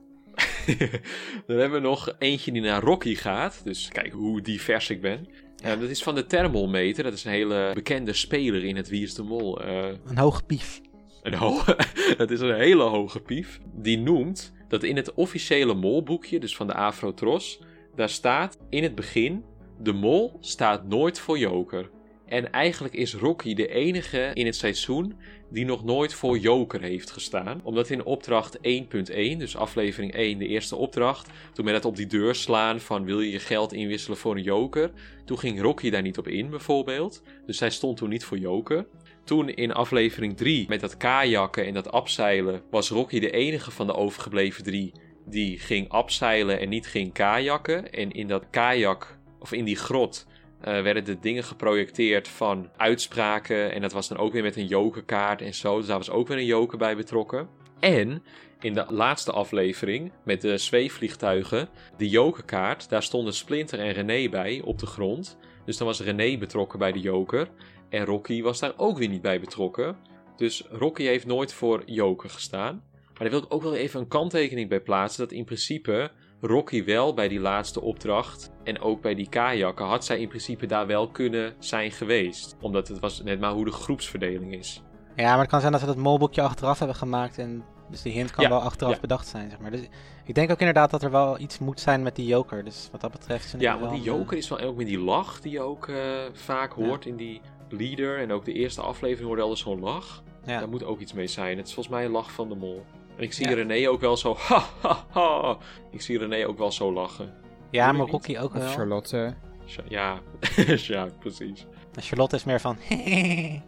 Dan 1.47 1.57
hebben 1.57 1.81
we 1.81 1.87
nog 1.87 2.15
eentje 2.19 2.51
die 2.51 2.61
naar 2.61 2.81
Rocky 2.83 3.15
gaat. 3.15 3.61
Dus 3.63 3.87
kijk 3.91 4.11
hoe 4.13 4.41
divers 4.41 4.89
ik 4.89 5.01
ben. 5.01 5.27
Eh, 5.63 5.79
dat 5.79 5.89
is 5.89 6.03
van 6.03 6.15
de 6.15 6.25
Thermalmeter. 6.25 7.03
Dat 7.03 7.13
is 7.13 7.23
een 7.23 7.31
hele 7.31 7.71
bekende 7.73 8.13
speler 8.13 8.63
in 8.63 8.75
het 8.75 8.89
Wie 8.89 9.03
is 9.03 9.13
de 9.13 9.23
Mol. 9.23 9.61
eh, 9.61 9.87
Een 10.05 10.17
hoge 10.17 10.43
pief. 10.43 10.81
een 11.21 11.33
ho- 11.33 11.63
dat 12.17 12.31
is 12.31 12.39
een 12.39 12.55
hele 12.55 12.83
hoge 12.83 13.19
pief. 13.19 13.59
Die 13.73 13.97
noemt 13.97 14.53
dat 14.67 14.83
in 14.83 14.95
het 14.95 15.13
officiële 15.13 15.73
molboekje, 15.73 16.39
dus 16.39 16.55
van 16.55 16.67
de 16.67 16.73
Afrotros, 16.73 17.59
daar 17.95 18.09
staat 18.09 18.57
in 18.69 18.83
het 18.83 18.95
begin: 18.95 19.43
de 19.81 19.93
mol 19.93 20.37
staat 20.39 20.87
nooit 20.87 21.19
voor 21.19 21.37
joker. 21.37 21.89
En 22.27 22.51
eigenlijk 22.51 22.93
is 22.93 23.13
Rocky 23.13 23.53
de 23.53 23.67
enige 23.67 24.31
in 24.33 24.45
het 24.45 24.55
seizoen 24.55 25.15
die 25.49 25.65
nog 25.65 25.83
nooit 25.83 26.13
voor 26.13 26.37
joker 26.37 26.81
heeft 26.81 27.11
gestaan. 27.11 27.61
Omdat 27.63 27.89
in 27.89 28.05
opdracht 28.05 28.57
1.1, 28.57 28.61
dus 29.37 29.57
aflevering 29.57 30.13
1, 30.13 30.37
de 30.37 30.47
eerste 30.47 30.75
opdracht, 30.75 31.29
toen 31.53 31.65
met 31.65 31.73
het 31.73 31.85
op 31.85 31.95
die 31.95 32.07
deur 32.07 32.35
slaan 32.35 32.79
van 32.79 33.05
wil 33.05 33.21
je 33.21 33.31
je 33.31 33.39
geld 33.39 33.73
inwisselen 33.73 34.17
voor 34.17 34.35
een 34.35 34.43
joker, 34.43 34.91
toen 35.25 35.39
ging 35.39 35.61
Rocky 35.61 35.89
daar 35.89 36.01
niet 36.01 36.17
op 36.17 36.27
in 36.27 36.49
bijvoorbeeld. 36.49 37.23
Dus 37.45 37.59
hij 37.59 37.69
stond 37.69 37.97
toen 37.97 38.09
niet 38.09 38.23
voor 38.23 38.37
joker. 38.37 38.87
Toen 39.23 39.49
in 39.49 39.73
aflevering 39.73 40.37
3 40.37 40.65
met 40.67 40.79
dat 40.79 40.97
kajakken 40.97 41.65
en 41.65 41.73
dat 41.73 41.91
abzeilen 41.91 42.61
was 42.69 42.89
Rocky 42.89 43.19
de 43.19 43.31
enige 43.31 43.71
van 43.71 43.87
de 43.87 43.93
overgebleven 43.93 44.63
drie 44.63 44.91
die 45.25 45.59
ging 45.59 45.89
abzeilen 45.89 46.59
en 46.59 46.69
niet 46.69 46.87
ging 46.87 47.13
kajakken. 47.13 47.91
En 47.91 48.11
in 48.11 48.27
dat 48.27 48.49
kajak, 48.49 49.17
of 49.39 49.51
in 49.51 49.65
die 49.65 49.75
grot, 49.75 50.27
eh, 50.61 50.81
werden 50.81 51.05
de 51.05 51.19
dingen 51.19 51.43
geprojecteerd 51.43 52.27
van 52.27 52.69
uitspraken. 52.77 53.71
En 53.71 53.81
dat 53.81 53.91
was 53.91 54.07
dan 54.07 54.17
ook 54.17 54.33
weer 54.33 54.43
met 54.43 54.55
een 54.55 54.67
jokerkaart 54.67 55.41
en 55.41 55.53
zo. 55.53 55.77
Dus 55.77 55.87
daar 55.87 55.97
was 55.97 56.09
ook 56.09 56.27
weer 56.27 56.37
een 56.37 56.45
joker 56.45 56.77
bij 56.77 56.95
betrokken. 56.95 57.49
En 57.79 58.23
in 58.59 58.73
de 58.73 58.85
laatste 58.89 59.31
aflevering 59.31 60.11
met 60.23 60.41
de 60.41 60.57
zweefvliegtuigen, 60.57 61.69
die 61.97 62.09
jokerkaart, 62.09 62.89
daar 62.89 63.03
stonden 63.03 63.33
Splinter 63.33 63.79
en 63.79 63.91
René 63.91 64.29
bij 64.29 64.61
op 64.63 64.79
de 64.79 64.85
grond. 64.85 65.37
Dus 65.65 65.77
dan 65.77 65.87
was 65.87 66.01
René 66.01 66.37
betrokken 66.37 66.79
bij 66.79 66.91
de 66.91 66.99
joker. 66.99 67.49
En 67.89 68.05
Rocky 68.05 68.41
was 68.41 68.59
daar 68.59 68.73
ook 68.77 68.97
weer 68.97 69.09
niet 69.09 69.21
bij 69.21 69.39
betrokken. 69.39 69.97
Dus 70.35 70.63
Rocky 70.69 71.03
heeft 71.03 71.25
nooit 71.25 71.53
voor 71.53 71.83
Joker 71.85 72.29
gestaan. 72.29 72.83
Maar 72.93 73.29
daar 73.29 73.29
wil 73.29 73.47
ik 73.47 73.53
ook 73.53 73.61
wel 73.61 73.75
even 73.75 73.99
een 73.99 74.07
kanttekening 74.07 74.69
bij 74.69 74.81
plaatsen. 74.81 75.27
Dat 75.27 75.37
in 75.37 75.45
principe 75.45 76.11
Rocky 76.41 76.83
wel 76.85 77.13
bij 77.13 77.27
die 77.27 77.39
laatste 77.39 77.81
opdracht. 77.81 78.51
En 78.63 78.79
ook 78.79 79.01
bij 79.01 79.15
die 79.15 79.29
kajakken 79.29 79.85
had 79.85 80.05
zij 80.05 80.19
in 80.19 80.27
principe 80.27 80.65
daar 80.65 80.87
wel 80.87 81.07
kunnen 81.07 81.55
zijn 81.59 81.91
geweest. 81.91 82.55
Omdat 82.61 82.87
het 82.87 82.99
was 82.99 83.23
net 83.23 83.39
maar 83.39 83.51
hoe 83.51 83.65
de 83.65 83.71
groepsverdeling 83.71 84.53
is. 84.53 84.83
Ja, 85.15 85.29
maar 85.31 85.39
het 85.39 85.49
kan 85.49 85.59
zijn 85.59 85.71
dat 85.71 85.81
ze 85.81 85.87
dat 85.87 85.95
molboekje 85.97 86.41
achteraf 86.41 86.77
hebben 86.77 86.97
gemaakt. 86.97 87.37
En 87.37 87.63
dus 87.89 88.01
die 88.01 88.13
hint 88.13 88.31
kan 88.31 88.43
Ja, 88.43 88.49
wel 88.49 88.61
achteraf 88.61 88.93
ja. 88.93 88.99
bedacht 88.99 89.27
zijn, 89.27 89.49
zeg 89.49 89.59
maar. 89.59 89.71
Dus 89.71 89.81
ik 90.25 90.35
denk 90.35 90.51
ook 90.51 90.59
inderdaad 90.59 90.91
dat 90.91 91.03
er 91.03 91.11
wel 91.11 91.39
iets 91.39 91.59
moet 91.59 91.79
zijn 91.79 92.03
met 92.03 92.15
die 92.15 92.27
joker. 92.27 92.63
Dus 92.63 92.89
wat 92.91 93.01
dat 93.01 93.11
betreft... 93.11 93.55
Ja, 93.59 93.79
want 93.79 93.91
die 93.91 94.01
Joker 94.01 94.37
is 94.37 94.49
wel 94.49 94.59
ook 94.59 94.75
met 94.75 94.87
die 94.87 94.99
lach 94.99 95.41
die 95.41 95.51
je 95.51 95.61
ook 95.61 95.87
eh, 95.87 95.95
vaak 96.33 96.73
hoort 96.73 97.05
in 97.05 97.15
die 97.15 97.41
leader. 97.69 98.19
En 98.19 98.31
ook 98.31 98.45
de 98.45 98.53
eerste 98.53 98.81
aflevering 98.81 99.27
hoorde 99.27 99.41
altijd 99.41 99.59
zo'n 99.59 99.79
lach. 99.79 100.23
Daar 100.45 100.69
moet 100.69 100.83
ook 100.83 100.99
iets 100.99 101.13
mee 101.13 101.27
zijn. 101.27 101.57
Het 101.57 101.67
is 101.67 101.73
volgens 101.73 101.95
mij 101.95 102.05
een 102.05 102.11
lach 102.11 102.31
van 102.31 102.49
de 102.49 102.55
mol. 102.55 102.85
En 103.17 103.23
ik 103.23 103.33
zie 103.33 103.47
Ja. 103.49 103.53
René 103.53 103.89
ook 103.89 104.01
wel 104.01 104.17
zo. 104.17 104.35
Ha, 104.37 104.63
ha, 104.81 105.05
ha. 105.09 105.57
Ik 105.91 106.01
zie 106.01 106.17
René 106.17 106.47
ook 106.47 106.57
wel 106.57 106.71
zo 106.71 106.93
lachen. 106.93 107.33
Ja, 107.71 107.91
maar 107.91 108.01
niet? 108.01 108.11
Rocky 108.11 108.37
ook 108.37 108.53
Of 108.55 108.59
wel. 108.61 108.69
Charlotte. 108.71 109.33
Ja, 109.87 110.19
ja, 110.77 111.07
precies. 111.19 111.65
En 111.93 112.01
Charlotte 112.01 112.35
is 112.35 112.43
meer 112.43 112.61
van... 112.61 112.77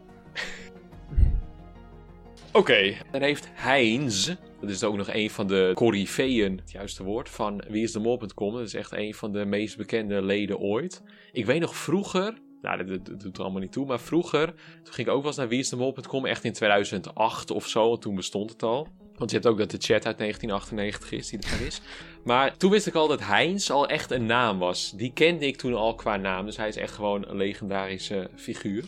Oké, 2.54 2.94
dan 3.12 3.22
heeft 3.22 3.50
Heinz, 3.54 4.34
dat 4.62 4.70
is 4.70 4.84
ook 4.84 4.96
nog 4.98 5.08
een 5.14 5.30
van 5.30 5.48
de 5.48 5.72
corifeeën, 5.76 6.58
het 6.58 6.72
juiste 6.72 7.04
woord, 7.04 7.30
van 7.30 7.64
wieisdemol.com. 7.70 8.54
Dat 8.54 8.62
is 8.62 8.74
echt 8.74 8.92
een 8.92 9.14
van 9.14 9.32
de 9.32 9.46
meest 9.46 9.78
bekende 9.78 10.22
leden 10.22 10.60
ooit. 10.60 11.04
Ik 11.32 11.46
weet 11.46 11.60
nog 11.60 11.76
vroeger, 11.76 12.38
nou 12.62 12.78
dat, 12.78 12.88
dat- 12.88 13.06
dat 13.06 13.20
doet 13.22 13.38
er 13.38 13.44
allemaal 13.44 13.62
niet 13.62 13.72
toe, 13.72 13.86
maar 13.86 14.00
vroeger, 14.00 14.46
toen 14.84 14.94
ging 14.94 15.08
ik 15.08 15.14
ook 15.14 15.20
wel 15.20 15.28
eens 15.28 15.38
naar 15.38 15.48
wieisdemol.com, 15.48 16.26
echt 16.26 16.44
in 16.44 16.54
2008 16.54 17.52
of 17.52 17.68
zo, 17.68 17.90
want 17.90 18.02
toen 18.02 18.16
bestond 18.16 18.50
het 18.50 18.64
al. 18.64 18.88
Want 19.20 19.32
je 19.32 19.38
hebt 19.38 19.50
ook 19.50 19.58
dat 19.58 19.72
de 19.72 19.78
chat 19.78 20.06
uit 20.06 20.18
1998 20.18 21.12
is, 21.12 21.30
die 21.30 21.40
er 21.40 21.66
is. 21.66 21.82
Maar 22.24 22.58
toen 22.58 22.72
wist 22.72 22.88
ik 22.88 22.96
al 22.96 23.08
dat 23.08 23.20
Heinz 23.20 23.70
al 23.70 23.88
echt 23.88 24.12
een 24.12 24.26
naam 24.26 24.60
was. 24.60 24.94
Die 24.96 25.14
kende 25.14 25.48
ik 25.48 25.58
toen 25.58 25.74
al 25.74 25.96
qua 25.96 26.18
naam. 26.18 26.46
Dus 26.46 26.58
hij 26.58 26.68
is 26.68 26.76
echt 26.76 26.94
gewoon 26.94 27.28
een 27.28 27.38
legendarische 27.38 28.30
figuur. 28.36 28.84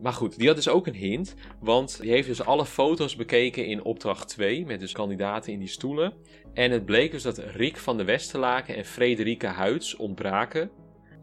Maar 0.00 0.12
goed, 0.12 0.38
die 0.38 0.46
had 0.46 0.56
dus 0.56 0.68
ook 0.68 0.86
een 0.86 0.94
hint. 0.94 1.34
Want 1.60 2.00
die 2.00 2.10
heeft 2.10 2.28
dus 2.28 2.44
alle 2.44 2.66
foto's 2.66 3.16
bekeken 3.16 3.66
in 3.66 3.82
opdracht 3.82 4.28
2. 4.28 4.66
Met 4.66 4.80
dus 4.80 4.92
kandidaten 4.92 5.52
in 5.52 5.58
die 5.58 5.68
stoelen. 5.68 6.12
En 6.54 6.70
het 6.70 6.84
bleek 6.84 7.10
dus 7.10 7.22
dat 7.22 7.38
Rick 7.38 7.76
van 7.76 7.96
de 7.96 8.04
Westerlaken 8.04 8.76
en 8.76 8.84
Frederike 8.84 9.46
Huids 9.46 9.96
ontbraken. 9.96 10.70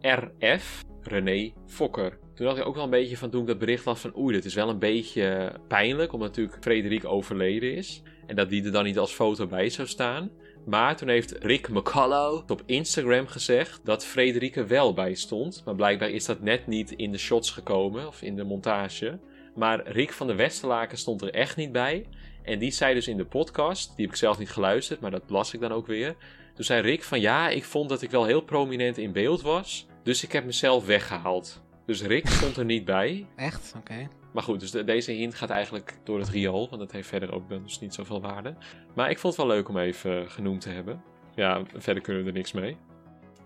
RF, 0.00 0.84
René 1.02 1.52
Fokker. 1.66 2.27
Toen 2.38 2.46
had 2.46 2.58
ik 2.58 2.66
ook 2.66 2.74
wel 2.74 2.84
een 2.84 2.90
beetje 2.90 3.16
van 3.16 3.30
toen 3.30 3.40
ik 3.40 3.46
dat 3.46 3.58
bericht 3.58 3.84
las 3.84 4.00
van 4.00 4.16
oei, 4.16 4.34
dit 4.34 4.44
is 4.44 4.54
wel 4.54 4.68
een 4.68 4.78
beetje 4.78 5.52
pijnlijk. 5.68 6.12
Omdat 6.12 6.28
natuurlijk 6.28 6.58
Frederik 6.60 7.04
overleden 7.04 7.74
is. 7.74 8.02
En 8.26 8.36
dat 8.36 8.48
die 8.48 8.64
er 8.64 8.72
dan 8.72 8.84
niet 8.84 8.98
als 8.98 9.12
foto 9.12 9.46
bij 9.46 9.68
zou 9.68 9.88
staan. 9.88 10.30
Maar 10.64 10.96
toen 10.96 11.08
heeft 11.08 11.30
Rick 11.30 11.68
McCullough 11.68 12.50
op 12.50 12.62
Instagram 12.66 13.26
gezegd 13.26 13.80
dat 13.84 14.04
Frederike 14.04 14.64
wel 14.64 14.94
bij 14.94 15.14
stond. 15.14 15.62
Maar 15.64 15.74
blijkbaar 15.74 16.10
is 16.10 16.24
dat 16.24 16.40
net 16.40 16.66
niet 16.66 16.92
in 16.92 17.12
de 17.12 17.18
shots 17.18 17.50
gekomen 17.50 18.06
of 18.06 18.22
in 18.22 18.36
de 18.36 18.44
montage. 18.44 19.18
Maar 19.54 19.88
Rick 19.90 20.12
van 20.12 20.26
de 20.26 20.34
Westerlaken 20.34 20.98
stond 20.98 21.22
er 21.22 21.34
echt 21.34 21.56
niet 21.56 21.72
bij. 21.72 22.06
En 22.42 22.58
die 22.58 22.70
zei 22.70 22.94
dus 22.94 23.08
in 23.08 23.16
de 23.16 23.26
podcast, 23.26 23.86
die 23.96 24.04
heb 24.04 24.14
ik 24.14 24.20
zelf 24.20 24.38
niet 24.38 24.50
geluisterd, 24.50 25.00
maar 25.00 25.10
dat 25.10 25.22
las 25.26 25.54
ik 25.54 25.60
dan 25.60 25.72
ook 25.72 25.86
weer. 25.86 26.16
Toen 26.54 26.64
zei 26.64 26.82
Rick 26.82 27.02
van 27.02 27.20
ja, 27.20 27.48
ik 27.48 27.64
vond 27.64 27.88
dat 27.88 28.02
ik 28.02 28.10
wel 28.10 28.24
heel 28.24 28.42
prominent 28.42 28.98
in 28.98 29.12
beeld 29.12 29.42
was. 29.42 29.86
Dus 30.02 30.22
ik 30.22 30.32
heb 30.32 30.44
mezelf 30.44 30.86
weggehaald. 30.86 31.66
Dus 31.88 32.02
Rick 32.02 32.28
stond 32.28 32.56
er 32.56 32.64
niet 32.64 32.84
bij. 32.84 33.26
Echt? 33.36 33.74
Oké. 33.78 34.08
Maar 34.32 34.42
goed, 34.42 34.60
dus 34.60 34.70
de- 34.70 34.84
deze 34.84 35.12
hint 35.12 35.34
gaat 35.34 35.50
eigenlijk 35.50 35.98
door 36.04 36.18
het 36.18 36.28
riool, 36.28 36.68
want 36.68 36.80
dat 36.80 36.92
heeft 36.92 37.08
verder 37.08 37.32
ook 37.34 37.48
dus 37.48 37.80
niet 37.80 37.94
zoveel 37.94 38.20
waarde. 38.20 38.54
Maar 38.94 39.10
ik 39.10 39.18
vond 39.18 39.36
het 39.36 39.46
wel 39.46 39.54
leuk 39.56 39.68
om 39.68 39.78
even 39.78 40.30
genoemd 40.30 40.60
te 40.60 40.68
hebben. 40.68 41.02
Ja, 41.34 41.62
verder 41.76 42.02
kunnen 42.02 42.22
we 42.22 42.28
er 42.28 42.34
niks 42.34 42.52
mee. 42.52 42.76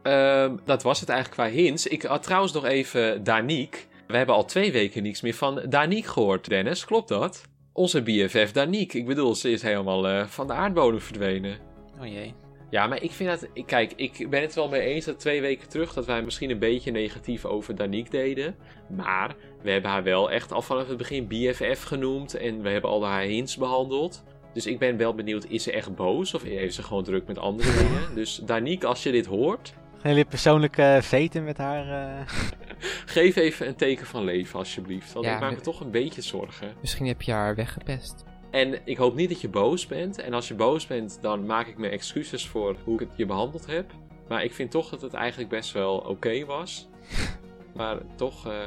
Ehm, 0.02 0.56
dat 0.64 0.82
was 0.82 1.01
het 1.01 1.09
eigenlijk 1.09 1.40
qua 1.40 1.56
hints. 1.56 1.86
Ik 1.86 2.02
had 2.02 2.23
trouwens 2.23 2.52
nog 2.52 2.64
even 2.64 3.24
Danique. 3.24 3.81
We 4.06 4.16
hebben 4.16 4.35
al 4.35 4.44
twee 4.44 4.73
weken 4.73 5.02
niks 5.02 5.20
meer 5.20 5.35
van 5.35 5.62
Danique 5.69 6.10
gehoord, 6.10 6.48
Dennis. 6.48 6.85
Klopt 6.85 7.09
dat? 7.09 7.43
Onze 7.73 8.02
BFF 8.02 8.52
Danique. 8.52 8.98
Ik 8.98 9.06
bedoel, 9.06 9.35
ze 9.35 9.51
is 9.51 9.62
helemaal 9.62 10.09
eh, 10.09 10.27
van 10.27 10.47
de 10.47 10.52
aardbodem 10.52 11.01
verdwenen. 11.01 11.59
Oh 12.01 12.06
jee. 12.06 12.35
Ja, 12.73 12.86
maar 12.86 13.03
ik 13.03 13.11
vind 13.11 13.28
dat... 13.31 13.49
ik- 13.53 13.66
Kijk, 13.66 13.93
ik 13.97 14.31
ben 14.31 14.40
het 14.40 14.55
wel 14.55 14.69
mee 14.69 14.81
eens 14.81 15.05
dat 15.05 15.19
twee 15.20 15.40
weken 15.40 15.69
terug... 15.69 15.93
dat 15.93 16.07
wij 16.07 16.23
misschien 16.23 16.51
een 16.51 16.59
beetje 16.59 16.90
negatief 16.90 17.44
over 17.44 17.74
Danique 17.74 18.11
deden. 18.11 18.57
Maar 18.89 19.35
we 19.62 19.70
hebben 19.70 19.90
haar 19.90 20.03
wel 20.03 20.31
echt 20.31 20.53
al 20.53 20.62
vanaf 20.62 20.89
het 20.89 20.97
begin 20.97 21.27
BFF 21.27 21.82
genoemd. 21.82 22.35
En 22.35 22.62
we 22.62 22.69
hebben 22.69 22.90
al 22.90 23.05
haar 23.07 23.23
hints 23.23 23.57
behandeld. 23.57 24.24
Dus 24.55 24.66
ik 24.66 24.78
ben 24.78 24.97
wel 24.97 25.15
benieuwd, 25.15 25.47
is 25.49 25.62
ze 25.62 25.73
echt 25.73 25.94
boos? 25.94 26.35
Of 26.35 26.43
heeft 26.43 26.74
ze 26.74 26.82
gewoon 26.82 27.05
druk 27.05 27.27
met 27.27 27.39
andere 27.39 27.77
dingen? 27.82 28.15
Dus 28.15 28.40
Danique, 28.44 28.86
als 28.89 29.03
je 29.03 29.11
dit 29.12 29.27
hoort... 29.27 29.73
Gaan 30.01 30.11
jullie 30.11 30.24
persoonlijke 30.27 30.99
veten 31.03 31.44
met 31.44 31.57
haar? 31.59 32.16
eh? 32.19 32.27
Geef 33.15 33.36
even 33.36 33.66
een 33.66 33.77
teken 33.77 34.07
van 34.07 34.24
leven, 34.24 34.59
alsjeblieft. 34.59 35.12
Want 35.12 35.27
Ja, 35.27 35.35
ik 35.35 35.40
maak 35.40 35.55
me 35.55 35.61
toch 35.61 35.81
een 35.81 35.90
beetje 35.90 36.23
zorgen. 36.23 36.73
Misschien 36.81 37.07
heb 37.07 37.23
je 37.23 37.32
haar 37.32 37.55
weggepest. 37.55 38.24
En 38.53 38.81
ik 38.85 38.97
hoop 38.97 39.15
niet 39.15 39.29
dat 39.29 39.41
je 39.41 39.49
boos 39.49 39.87
bent. 39.87 40.19
En 40.19 40.35
als 40.35 40.49
je 40.49 40.55
boos 40.55 40.87
bent, 40.87 41.19
dan 41.20 41.47
maak 41.47 41.66
ik 41.66 41.79
me 41.79 41.89
excuses 41.89 42.49
voor 42.49 42.77
hoe 42.85 42.95
ik 42.95 43.01
het 43.01 43.16
je 43.16 43.27
behandeld 43.27 43.66
heb. 43.66 43.91
Maar 44.29 44.45
ik 44.45 44.53
vind 44.53 44.70
toch 44.70 44.89
dat 44.89 45.03
het 45.03 45.15
eigenlijk 45.15 45.51
best 45.51 45.73
wel 45.73 45.99
oké 45.99 46.45
was. 46.45 46.89
Maar 47.77 47.99
toch, 48.16 48.47
eh, 48.47 48.66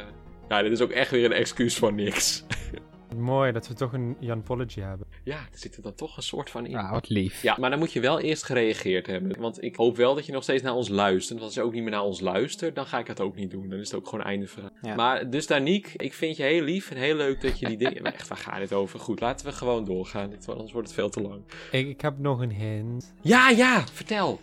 ja, 0.49 0.61
dit 0.61 0.71
is 0.71 0.81
ook 0.81 0.91
echt 0.91 1.11
weer 1.11 1.25
een 1.25 1.31
excuus 1.31 1.77
voor 1.77 1.93
niks. 1.93 2.43
Mooi 3.19 3.51
dat 3.51 3.67
we 3.67 3.73
toch 3.73 3.93
een 3.93 4.15
Jan 4.19 4.43
Pology 4.43 4.79
hebben. 4.79 5.07
Ja, 5.23 5.37
er 5.37 5.57
zit 5.57 5.75
er 5.75 5.81
dan 5.81 5.95
toch 5.95 6.17
een 6.17 6.23
soort 6.23 6.49
van 6.49 6.65
in. 6.65 6.71
Ja, 6.71 6.91
wat 6.91 7.09
lief. 7.09 7.41
Ja, 7.41 7.57
maar 7.59 7.69
dan 7.69 7.79
moet 7.79 7.93
je 7.93 7.99
wel 7.99 8.19
eerst 8.19 8.43
gereageerd 8.43 9.07
hebben. 9.07 9.39
Want 9.39 9.63
ik 9.63 9.75
hoop 9.75 9.95
wel 9.95 10.15
dat 10.15 10.25
je 10.25 10.31
nog 10.31 10.43
steeds 10.43 10.63
naar 10.63 10.73
ons 10.73 10.89
luistert. 10.89 11.39
Want 11.39 11.41
als 11.41 11.53
je 11.53 11.61
ook 11.61 11.73
niet 11.73 11.81
meer 11.81 11.91
naar 11.91 12.03
ons 12.03 12.19
luistert, 12.19 12.75
dan 12.75 12.85
ga 12.85 12.99
ik 12.99 13.07
het 13.07 13.19
ook 13.19 13.35
niet 13.35 13.51
doen. 13.51 13.69
Dan 13.69 13.79
is 13.79 13.91
het 13.91 13.99
ook 13.99 14.07
gewoon 14.07 14.25
einde 14.25 14.47
verhaal. 14.47 14.71
Ja. 14.81 14.95
Maar 14.95 15.29
dus 15.29 15.47
Danique, 15.47 15.91
ik 15.97 16.13
vind 16.13 16.37
je 16.37 16.43
heel 16.43 16.61
lief 16.61 16.91
en 16.91 16.97
heel 16.97 17.15
leuk 17.15 17.41
dat 17.41 17.59
je 17.59 17.67
die 17.67 17.77
dingen... 17.77 18.03
Echt, 18.15 18.27
waar 18.27 18.37
gaat 18.37 18.59
dit 18.59 18.73
over? 18.73 18.99
Goed, 18.99 19.19
laten 19.19 19.45
we 19.45 19.51
gewoon 19.51 19.85
doorgaan. 19.85 20.31
Anders 20.45 20.71
wordt 20.71 20.87
het 20.87 20.97
veel 20.97 21.09
te 21.09 21.21
lang. 21.21 21.41
Ik, 21.71 21.87
ik 21.87 22.01
heb 22.01 22.17
nog 22.17 22.39
een 22.39 22.51
hint. 22.51 23.13
Ja, 23.21 23.49
ja, 23.49 23.83
vertel. 23.93 24.39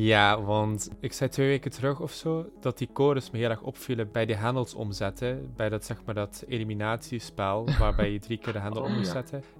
Ja, 0.00 0.42
want 0.42 0.90
ik 1.00 1.12
zei 1.12 1.30
twee 1.30 1.46
weken 1.48 1.70
terug 1.70 2.00
of 2.00 2.12
zo 2.12 2.50
dat 2.60 2.78
die 2.78 2.88
codes 2.92 3.30
me 3.30 3.38
heel 3.38 3.50
erg 3.50 3.62
opvielen 3.62 4.12
bij 4.12 4.26
de 4.26 4.34
hendels 4.34 4.74
omzetten. 4.74 5.52
Bij 5.56 5.68
dat, 5.68 5.84
zeg 5.84 6.04
maar, 6.04 6.14
dat 6.14 6.44
eliminatiespel 6.48 7.68
waarbij 7.78 8.12
je 8.12 8.18
drie 8.18 8.38
keer 8.38 8.52
de 8.52 8.58
hendel 8.58 8.82
Oh, 8.82 8.88
om 8.88 8.94
moet. 8.94 9.12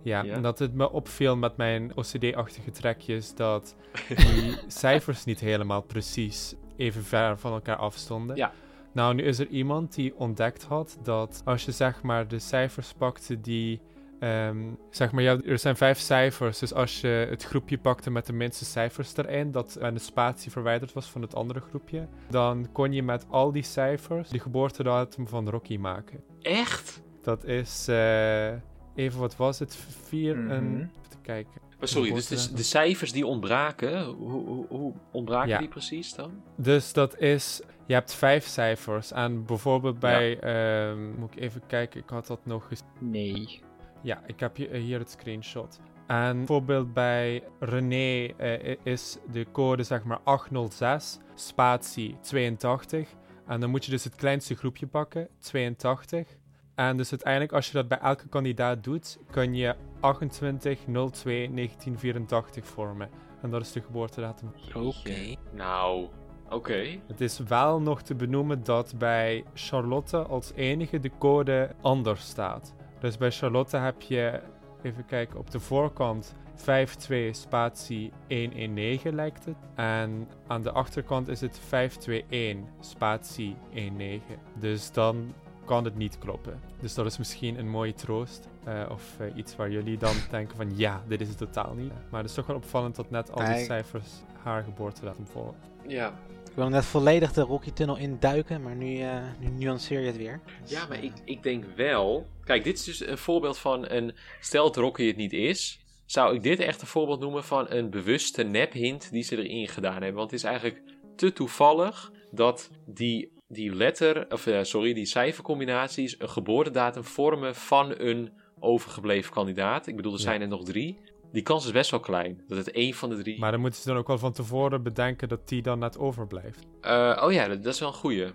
Ja, 0.03 0.23
Ja. 0.23 0.35
en 0.35 0.43
dat 0.43 0.59
het 0.59 0.75
me 0.75 0.91
opviel 0.91 1.37
met 1.37 1.57
mijn 1.57 1.93
OCD-achtige 1.97 2.71
trekjes 2.71 3.35
dat 3.35 3.77
die 4.17 4.57
cijfers 4.67 5.25
niet 5.25 5.41
helemaal 5.41 5.83
precies 5.83 6.55
even 6.77 7.05
ver 7.05 7.39
van 7.39 7.53
elkaar 7.53 7.77
afstonden. 7.77 8.37
Ja. 8.37 8.53
Nou, 8.93 9.15
nu 9.15 9.23
is 9.23 9.39
er 9.39 9.47
iemand 9.49 9.95
die 9.95 10.17
ontdekt 10.17 10.65
had 10.65 10.99
dat 11.03 11.43
als 11.45 11.65
je 11.65 11.73
zeg 11.73 12.03
maar 12.03 12.29
de 12.29 12.39
cijfers 12.39 12.93
pakte 12.93 13.41
die 13.41 13.81
Ehm, 14.21 14.59
zeg 14.91 15.13
maar, 15.13 15.23
ja, 15.23 15.39
er 15.45 15.59
zijn 15.59 15.77
vijf 15.77 15.99
cijfers. 15.99 16.59
Dus 16.59 16.75
als 16.75 17.01
je 17.01 17.27
het 17.31 17.43
groepje 17.45 17.79
pakte 17.79 18.11
met 18.11 18.27
de 18.27 18.33
minste 18.33 18.65
cijfers 18.65 19.17
erin, 19.17 19.51
dat 19.53 19.77
een 19.81 20.01
spatie 20.01 20.51
verwijderd 20.51 20.93
was 20.93 21.07
van 21.11 21.23
het 21.23 21.35
andere 21.35 21.61
groepje, 21.61 22.09
dan 22.31 22.69
kon 22.73 22.93
je 22.93 23.03
met 23.03 23.27
al 23.29 23.53
die 23.53 23.63
cijfers 23.63 24.29
de 24.29 24.39
geboortedatum 24.41 25.29
van 25.29 25.49
Rocky 25.51 25.77
maken. 25.77 26.21
Echt? 26.41 27.03
Dat 27.23 27.45
is, 27.45 27.89
eh, 27.89 28.53
even 28.95 29.21
wat 29.21 29.37
was 29.37 29.59
het? 29.59 29.77
Vier 30.05 30.37
Mhm. 30.37 30.51
en. 30.51 30.91
Even 31.07 31.21
kijken. 31.23 31.61
Maar 31.79 31.89
sorry, 31.89 32.13
dus 32.13 32.51
de, 32.51 32.63
cijfers 32.63 33.13
die 33.13 33.27
ontbraken, 33.27 34.05
hoe, 34.05 34.31
hoe, 34.47 34.67
hoe 34.69 34.93
ontbraken 35.13 35.49
Ja. 35.49 35.59
die 35.59 35.69
precies 35.69 36.15
dan? 36.15 36.43
Dus 36.57 36.93
dat 36.93 37.19
is, 37.19 37.61
je 37.87 37.95
hebt 37.95 38.15
vijf 38.15 38.47
cijfers. 38.47 39.13
En 39.13 39.45
bijvoorbeeld 39.45 39.99
bij, 39.99 40.39
ehm, 40.39 41.19
moet 41.19 41.33
ik 41.37 41.41
even 41.41 41.63
kijken, 41.67 42.01
ik 42.01 42.09
had 42.09 42.27
dat 42.27 42.41
nog 42.47 42.71
eens. 42.71 42.83
Nee. 43.01 43.61
Ja, 44.01 44.23
ik 44.27 44.41
heb 44.41 44.57
hier, 44.57 44.71
hier 44.71 44.99
het 44.99 45.11
screenshot. 45.11 45.81
En 46.07 46.37
bijvoorbeeld 46.37 46.93
bij 46.93 47.43
René 47.59 48.27
eh, 48.37 48.77
is 48.83 49.19
de 49.31 49.47
code 49.53 49.83
zeg 49.83 50.05
maar 50.05 50.21
806 50.25 51.19
spatie 51.35 52.17
82. 52.21 53.09
En 53.47 53.61
dan 53.61 53.71
moet 53.71 53.85
je 53.85 53.91
dus 53.91 54.05
het 54.05 54.15
kleinste 54.15 54.55
groepje 54.55 54.87
pakken, 54.87 55.29
82. 55.39 56.37
En 56.75 56.97
dus 56.97 57.11
uiteindelijk 57.11 57.53
als 57.53 57.67
je 57.67 57.73
dat 57.73 57.89
bij 57.89 57.99
elke 57.99 58.29
kandidaat 58.29 58.85
doet, 58.85 59.19
kun 59.31 59.55
je 59.55 59.75
28 60.01 60.79
02 60.85 60.91
1984 60.93 62.67
vormen. 62.67 63.11
En 63.43 63.51
dat 63.51 63.61
is 63.61 63.73
de 63.73 63.81
geboortedatum. 63.81 64.53
Oké. 64.75 65.35
Nou, 65.53 66.09
oké. 66.49 66.99
Het 67.07 67.21
is 67.21 67.39
wel 67.39 67.81
nog 67.81 68.03
te 68.03 68.15
benoemen 68.15 68.65
dat 68.65 68.95
bij 68.99 69.45
Charlotte 69.55 70.17
als 70.17 70.53
enige 70.55 71.01
de 71.01 71.11
code 71.19 71.75
anders 71.81 72.21
staat. 72.21 72.75
Dus 73.01 73.17
bij 73.17 73.31
Charlotte 73.31 73.77
heb 73.77 74.03
je, 74.03 74.41
even 74.83 75.07
kijken, 75.07 75.39
op 75.39 75.51
de 75.51 75.61
voorkant 75.61 76.35
52 76.55 77.37
spatie 77.37 78.13
119 78.29 79.15
lijkt 79.15 79.45
het. 79.45 79.57
En 79.75 80.29
aan 80.47 80.63
de 80.63 80.73
achterkant 80.73 81.29
is 81.29 81.41
het 81.41 81.59
521 81.59 82.71
spatie 82.81 83.57
19. 83.73 84.21
Dus 84.55 84.93
dan 84.93 85.35
kan 85.65 85.85
het 85.85 85.97
niet 85.97 86.19
kloppen. 86.19 86.61
Dus 86.81 86.95
dat 86.95 87.07
is 87.07 87.19
misschien 87.19 87.59
een 87.59 87.69
mooie 87.69 87.95
troost. 87.95 88.49
eh, 88.65 88.83
of 88.91 89.21
eh, 89.21 89.37
iets 89.37 89.57
waar 89.57 89.71
jullie 89.71 89.99
dan 89.99 90.15
denken 90.31 90.57
van 90.57 90.77
ja, 90.77 91.03
dit 91.07 91.21
is 91.21 91.29
het 91.29 91.39
totaal 91.39 91.75
niet. 91.75 91.93
Maar 92.11 92.21
het 92.21 92.29
is 92.31 92.37
toch 92.37 92.47
wel 92.47 92.57
opvallend 92.57 92.97
dat 92.97 93.11
net 93.11 93.33
al 93.33 93.45
die 93.45 93.65
cijfers 93.65 94.23
haar 94.43 94.63
geboortedatum 94.63 95.27
volgen. 95.27 95.55
Ja. 95.87 96.13
Ik 96.59 96.65
wil 96.65 96.73
net 96.73 96.85
volledig 96.85 97.33
de 97.33 97.41
Rocky-tunnel 97.41 97.97
induiken, 97.97 98.63
maar 98.63 98.77
nu, 98.77 99.01
eh, 99.01 99.23
nu 99.41 99.49
nuanceer 99.49 100.01
je 100.01 100.07
het 100.07 100.17
weer. 100.17 100.41
Dus, 100.63 100.71
Ja, 100.71 100.87
maar 100.87 100.99
eh, 100.99 101.05
ik, 101.05 101.13
ik 101.25 101.43
denk 101.43 101.65
wel. 101.77 102.27
Kijk, 102.45 102.65
dit 102.65 102.79
is 102.79 102.85
dus 102.85 103.07
een 103.07 103.19
voorbeeld 103.19 103.59
van 103.59 103.91
een. 103.91 104.15
Stel 104.41 104.65
dat 104.65 104.77
Rocky 104.77 105.07
het 105.07 105.17
niet 105.17 105.33
is. 105.33 105.81
Zou 106.07 106.35
ik 106.35 106.43
dit 106.43 106.61
echt 106.61 106.81
een 106.81 106.87
voorbeeld 106.87 107.21
noemen 107.21 107.45
van 107.45 107.71
een 107.71 107.91
bewuste 107.91 108.43
nephint 108.43 109.11
die 109.11 109.23
ze 109.23 109.37
erin 109.37 109.69
gedaan 109.69 109.93
hebben? 109.93 110.15
Want 110.15 110.31
het 110.31 110.41
is 110.41 110.47
eigenlijk 110.47 110.83
te 111.17 111.33
toevallig 111.33 112.13
dat 112.31 112.71
die, 112.87 113.33
die 113.49 113.75
letter, 113.75 114.33
of 114.33 114.47
eh, 114.47 114.63
sorry, 114.63 114.93
die 114.93 115.07
cijfercombinaties 115.07 116.21
een 116.21 116.31
geboortedatum 116.31 117.05
vormen 117.05 117.55
van 117.55 117.95
een 117.99 118.33
overgebleven 118.61 119.33
kandidaat. 119.33 119.87
Ik 119.87 119.97
bedoel, 119.97 120.13
er 120.13 120.19
zijn 120.19 120.41
er 120.41 120.49
nog 120.49 120.65
drie. 120.65 120.99
Die 121.33 121.43
kans 121.43 121.65
is 121.67 121.73
best 121.73 121.91
wel 121.91 122.01
klein. 122.01 122.43
Dat 122.49 122.59
het 122.59 122.71
één 122.71 122.95
van 122.95 123.09
de 123.09 123.17
drie. 123.23 123.39
Maar 123.39 123.51
dan 123.51 123.61
moeten 123.61 123.81
ze 123.81 123.89
dan 123.89 123.97
ook 123.97 124.07
wel 124.07 124.19
van 124.19 124.33
tevoren 124.33 124.83
bedenken 124.83 125.29
dat 125.29 125.49
die 125.49 125.63
dan 125.63 125.79
net 125.79 125.99
overblijft. 125.99 126.67
Eh, 126.81 127.23
oh 127.25 127.33
ja, 127.33 127.49
dat, 127.49 127.63
dat 127.65 127.75
is 127.75 127.81
wel 127.81 127.89
een 127.89 127.95
goeie. 127.95 128.27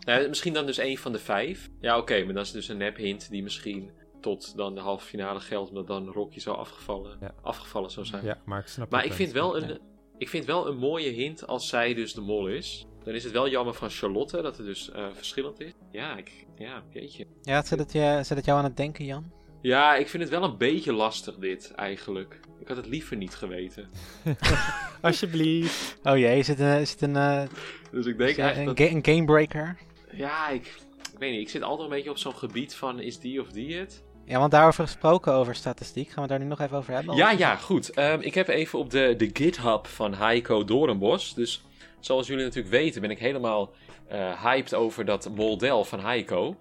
Nou, 0.00 0.28
misschien 0.28 0.52
dan 0.52 0.66
dus 0.66 0.78
één 0.78 0.96
van 0.96 1.12
de 1.12 1.18
vijf. 1.18 1.68
Ja, 1.80 1.98
oké, 1.98 2.24
maar 2.24 2.34
dat 2.34 2.44
is 2.46 2.52
dus 2.52 2.68
een 2.68 2.76
nep 2.76 2.96
hint 2.96 3.30
die 3.30 3.42
misschien 3.42 3.90
tot 4.20 4.56
dan 4.56 4.74
de 4.74 4.80
halve 4.80 5.06
finale 5.06 5.40
geldt, 5.40 5.68
omdat 5.68 5.86
dan 5.86 6.08
Rocky 6.08 6.40
zou 6.40 6.56
afgevallen, 6.56 7.16
Ja. 7.20 7.34
afgevallen 7.42 7.90
zou 7.90 8.06
zijn. 8.06 8.24
Ja, 8.24 8.38
maar 8.44 8.58
ik 8.60 8.66
snap 8.66 8.90
maar 8.90 9.04
ik 9.04 9.12
vind, 9.12 9.32
wel 9.32 9.58
Ja. 9.60 9.68
een, 9.68 9.80
ik 10.18 10.28
vind 10.28 10.44
wel 10.44 10.66
een 10.68 10.76
mooie 10.76 11.10
hint 11.10 11.46
als 11.46 11.68
zij 11.68 11.94
dus 11.94 12.14
de 12.14 12.20
mol 12.20 12.48
is. 12.48 12.86
Dan 13.04 13.14
is 13.14 13.24
het 13.24 13.32
wel 13.32 13.48
jammer 13.48 13.74
van 13.74 13.90
Charlotte 13.90 14.42
dat 14.42 14.56
het 14.56 14.66
dus 14.66 14.90
eh, 14.90 15.06
verschillend 15.12 15.60
is. 15.60 15.72
Ja, 15.90 16.16
ik, 16.16 16.46
ja, 16.56 16.82
jeetje. 16.90 17.26
Ja, 17.42 17.62
zet 17.64 17.78
het, 17.78 17.92
je, 17.92 18.20
zet 18.22 18.36
het 18.36 18.44
jou 18.44 18.58
aan 18.58 18.64
het 18.64 18.76
denken, 18.76 19.04
Jan? 19.04 19.32
Ja, 19.62 19.94
ik 19.94 20.08
vind 20.08 20.22
het 20.22 20.32
wel 20.32 20.42
een 20.42 20.56
beetje 20.56 20.92
lastig 20.92 21.36
dit 21.36 21.72
eigenlijk. 21.74 22.40
Ik 22.60 22.68
had 22.68 22.76
het 22.76 22.86
liever 22.86 23.16
niet 23.16 23.34
geweten. 23.34 23.90
Alsjeblieft. 25.00 25.96
Oh 26.02 26.16
jee, 26.18 26.38
is 26.38 26.48
het 26.48 26.60
een, 26.60 26.80
is 26.80 26.90
het 26.90 27.02
een, 27.02 27.16
eh, 27.16 27.42
Dus 27.90 28.06
ik 28.06 28.18
denk 28.18 28.30
is 28.30 28.36
het 28.36 28.44
eigenlijk 28.44 28.78
een, 28.78 28.84
dat... 28.86 29.04
ga- 29.04 29.10
een 29.10 29.16
gamebreaker? 29.16 29.76
Ja, 30.12 30.48
ik, 30.48 30.66
ik 31.12 31.18
weet 31.18 31.30
niet. 31.30 31.40
Ik 31.40 31.48
zit 31.48 31.62
altijd 31.62 31.88
een 31.90 31.94
beetje 31.94 32.10
op 32.10 32.18
zo'n 32.18 32.34
gebied 32.36 32.74
van 32.74 33.00
is 33.00 33.18
die 33.18 33.40
of 33.40 33.48
die 33.48 33.76
het? 33.76 34.02
Ja, 34.24 34.38
want 34.38 34.50
daarover 34.50 34.84
gesproken 34.84 35.32
over 35.32 35.54
statistiek. 35.54 36.08
Gaan 36.10 36.22
we 36.22 36.28
daar 36.28 36.38
nu 36.38 36.44
nog 36.44 36.60
even 36.60 36.76
over 36.76 36.94
hebben? 36.94 37.16
Ja, 37.16 37.30
ja, 37.30 37.56
goed. 37.56 37.90
Ehm, 37.90 38.20
ik 38.20 38.34
heb 38.34 38.48
even 38.48 38.78
op 38.78 38.90
de, 38.90 39.14
de 39.16 39.30
GitHub 39.32 39.86
van 39.86 40.14
Heiko 40.14 40.64
Doornbos. 40.64 41.34
Dus 41.34 41.64
zoals 42.00 42.26
jullie 42.26 42.44
natuurlijk 42.44 42.74
weten 42.74 43.00
ben 43.00 43.10
ik 43.10 43.18
helemaal 43.18 43.72
eh, 44.08 44.42
hyped 44.44 44.74
over 44.74 45.04
dat 45.04 45.30
model 45.34 45.84
van 45.84 46.00
Heiko. 46.00 46.56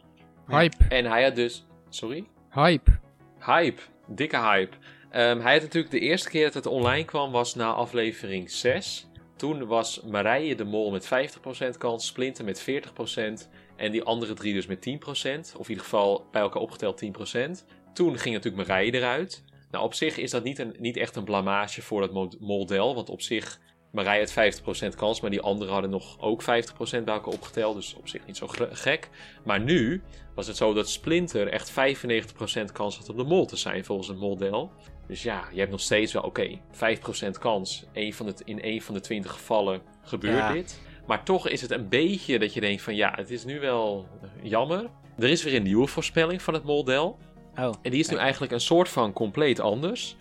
Hype, 0.47 0.77
En 0.89 1.05
hij 1.05 1.23
had 1.23 1.35
dus... 1.35 1.65
Sorry? 1.89 2.23
Hype. 2.53 2.99
Hype. 3.39 3.81
Dikke 4.07 4.37
hype. 4.37 4.75
Ehm, 5.09 5.39
hij 5.39 5.53
had 5.53 5.61
natuurlijk 5.61 5.93
de 5.93 5.99
eerste 5.99 6.29
keer 6.29 6.43
dat 6.43 6.53
het 6.53 6.65
online 6.65 7.05
kwam 7.05 7.31
was 7.31 7.55
na 7.55 7.71
aflevering 7.71 8.51
6. 8.51 9.07
Toen 9.35 9.65
was 9.65 10.01
Marije 10.01 10.55
de 10.55 10.63
Mol 10.63 10.91
met 10.91 11.05
50% 11.05 11.77
kans, 11.77 12.05
Splinter 12.05 12.45
met 12.45 12.61
40% 12.61 13.49
en 13.75 13.91
die 13.91 14.03
andere 14.03 14.33
drie 14.33 14.53
dus 14.53 14.65
met 14.65 14.81
10%. 14.81 15.55
Of 15.57 15.63
in 15.63 15.69
ieder 15.69 15.83
geval 15.83 16.27
bij 16.31 16.41
elkaar 16.41 16.61
opgeteld 16.61 16.97
10%. 16.97 17.65
Toen 17.93 18.17
ging 18.17 18.35
natuurlijk 18.35 18.67
Marije 18.67 18.93
eruit. 18.93 19.43
Nou, 19.71 19.83
op 19.83 19.93
zich 19.93 20.17
is 20.17 20.31
dat 20.31 20.43
niet, 20.43 20.59
een, 20.59 20.75
niet 20.79 20.97
echt 20.97 21.15
een 21.15 21.23
blamage 21.23 21.81
voor 21.81 22.09
mod- 22.11 22.39
model, 22.39 22.95
want 22.95 23.09
op 23.09 23.21
zich 23.21 23.59
Marije 23.91 24.19
had 24.34 24.53
50% 24.93 24.95
kans, 24.95 25.22
maar 25.22 25.30
die 25.30 25.41
anderen 25.41 25.73
hadden 25.73 25.91
nog 25.91 26.19
ook 26.19 26.41
50% 26.41 26.45
bij 26.45 27.13
elkaar 27.13 27.34
opgeteld. 27.34 27.76
Dus 27.76 27.93
op 27.93 28.07
zich 28.07 28.26
niet 28.26 28.38
zo 28.38 28.47
gek. 28.72 29.09
Maar 29.43 29.59
nu 29.59 30.01
was 30.35 30.47
het 30.47 30.57
zo 30.57 30.73
dat 30.73 30.89
Splinter 30.89 31.47
echt 31.47 31.72
95% 31.72 31.73
kans 32.73 32.97
had 32.97 33.09
om 33.09 33.18
de 33.18 33.23
mol 33.23 33.45
te 33.45 33.55
zijn 33.55 33.85
volgens 33.85 34.07
het 34.07 34.18
model. 34.18 34.72
Dus 35.07 35.23
ja, 35.23 35.43
je 35.51 35.59
hebt 35.59 35.72
nog 35.72 35.80
steeds 35.81 36.13
wel, 36.13 36.23
oké, 36.23 36.59
5% 36.73 37.30
kans. 37.39 37.85
Eén 37.93 38.13
van 38.13 38.26
de, 38.26 38.34
in 38.45 38.61
één 38.61 38.81
van 38.81 38.93
de 38.93 38.99
20 39.01 39.31
gevallen 39.31 39.81
gebeurt 40.03 40.38
Ja. 40.38 40.51
dit. 40.53 40.81
Maar 41.07 41.23
toch 41.23 41.47
is 41.47 41.61
het 41.61 41.72
een 41.72 41.89
beetje 41.89 42.39
dat 42.39 42.53
je 42.53 42.59
denkt 42.61 42.81
van 42.81 42.95
ja, 42.95 43.13
het 43.15 43.30
is 43.30 43.45
nu 43.45 43.59
wel 43.59 44.07
jammer. 44.41 44.89
Er 45.18 45.30
is 45.30 45.43
weer 45.43 45.55
een 45.55 45.63
nieuwe 45.63 45.88
voorspelling 45.88 46.41
van 46.41 46.53
het 46.53 46.63
model. 46.63 47.18
Oh, 47.59 47.73
En 47.81 47.91
die 47.91 47.99
is 47.99 48.09
nu 48.09 48.18
eigenlijk 48.18 48.51
een 48.51 48.61
soort 48.61 48.89
van 48.89 49.13
compleet 49.13 49.59
anders. 49.59 50.15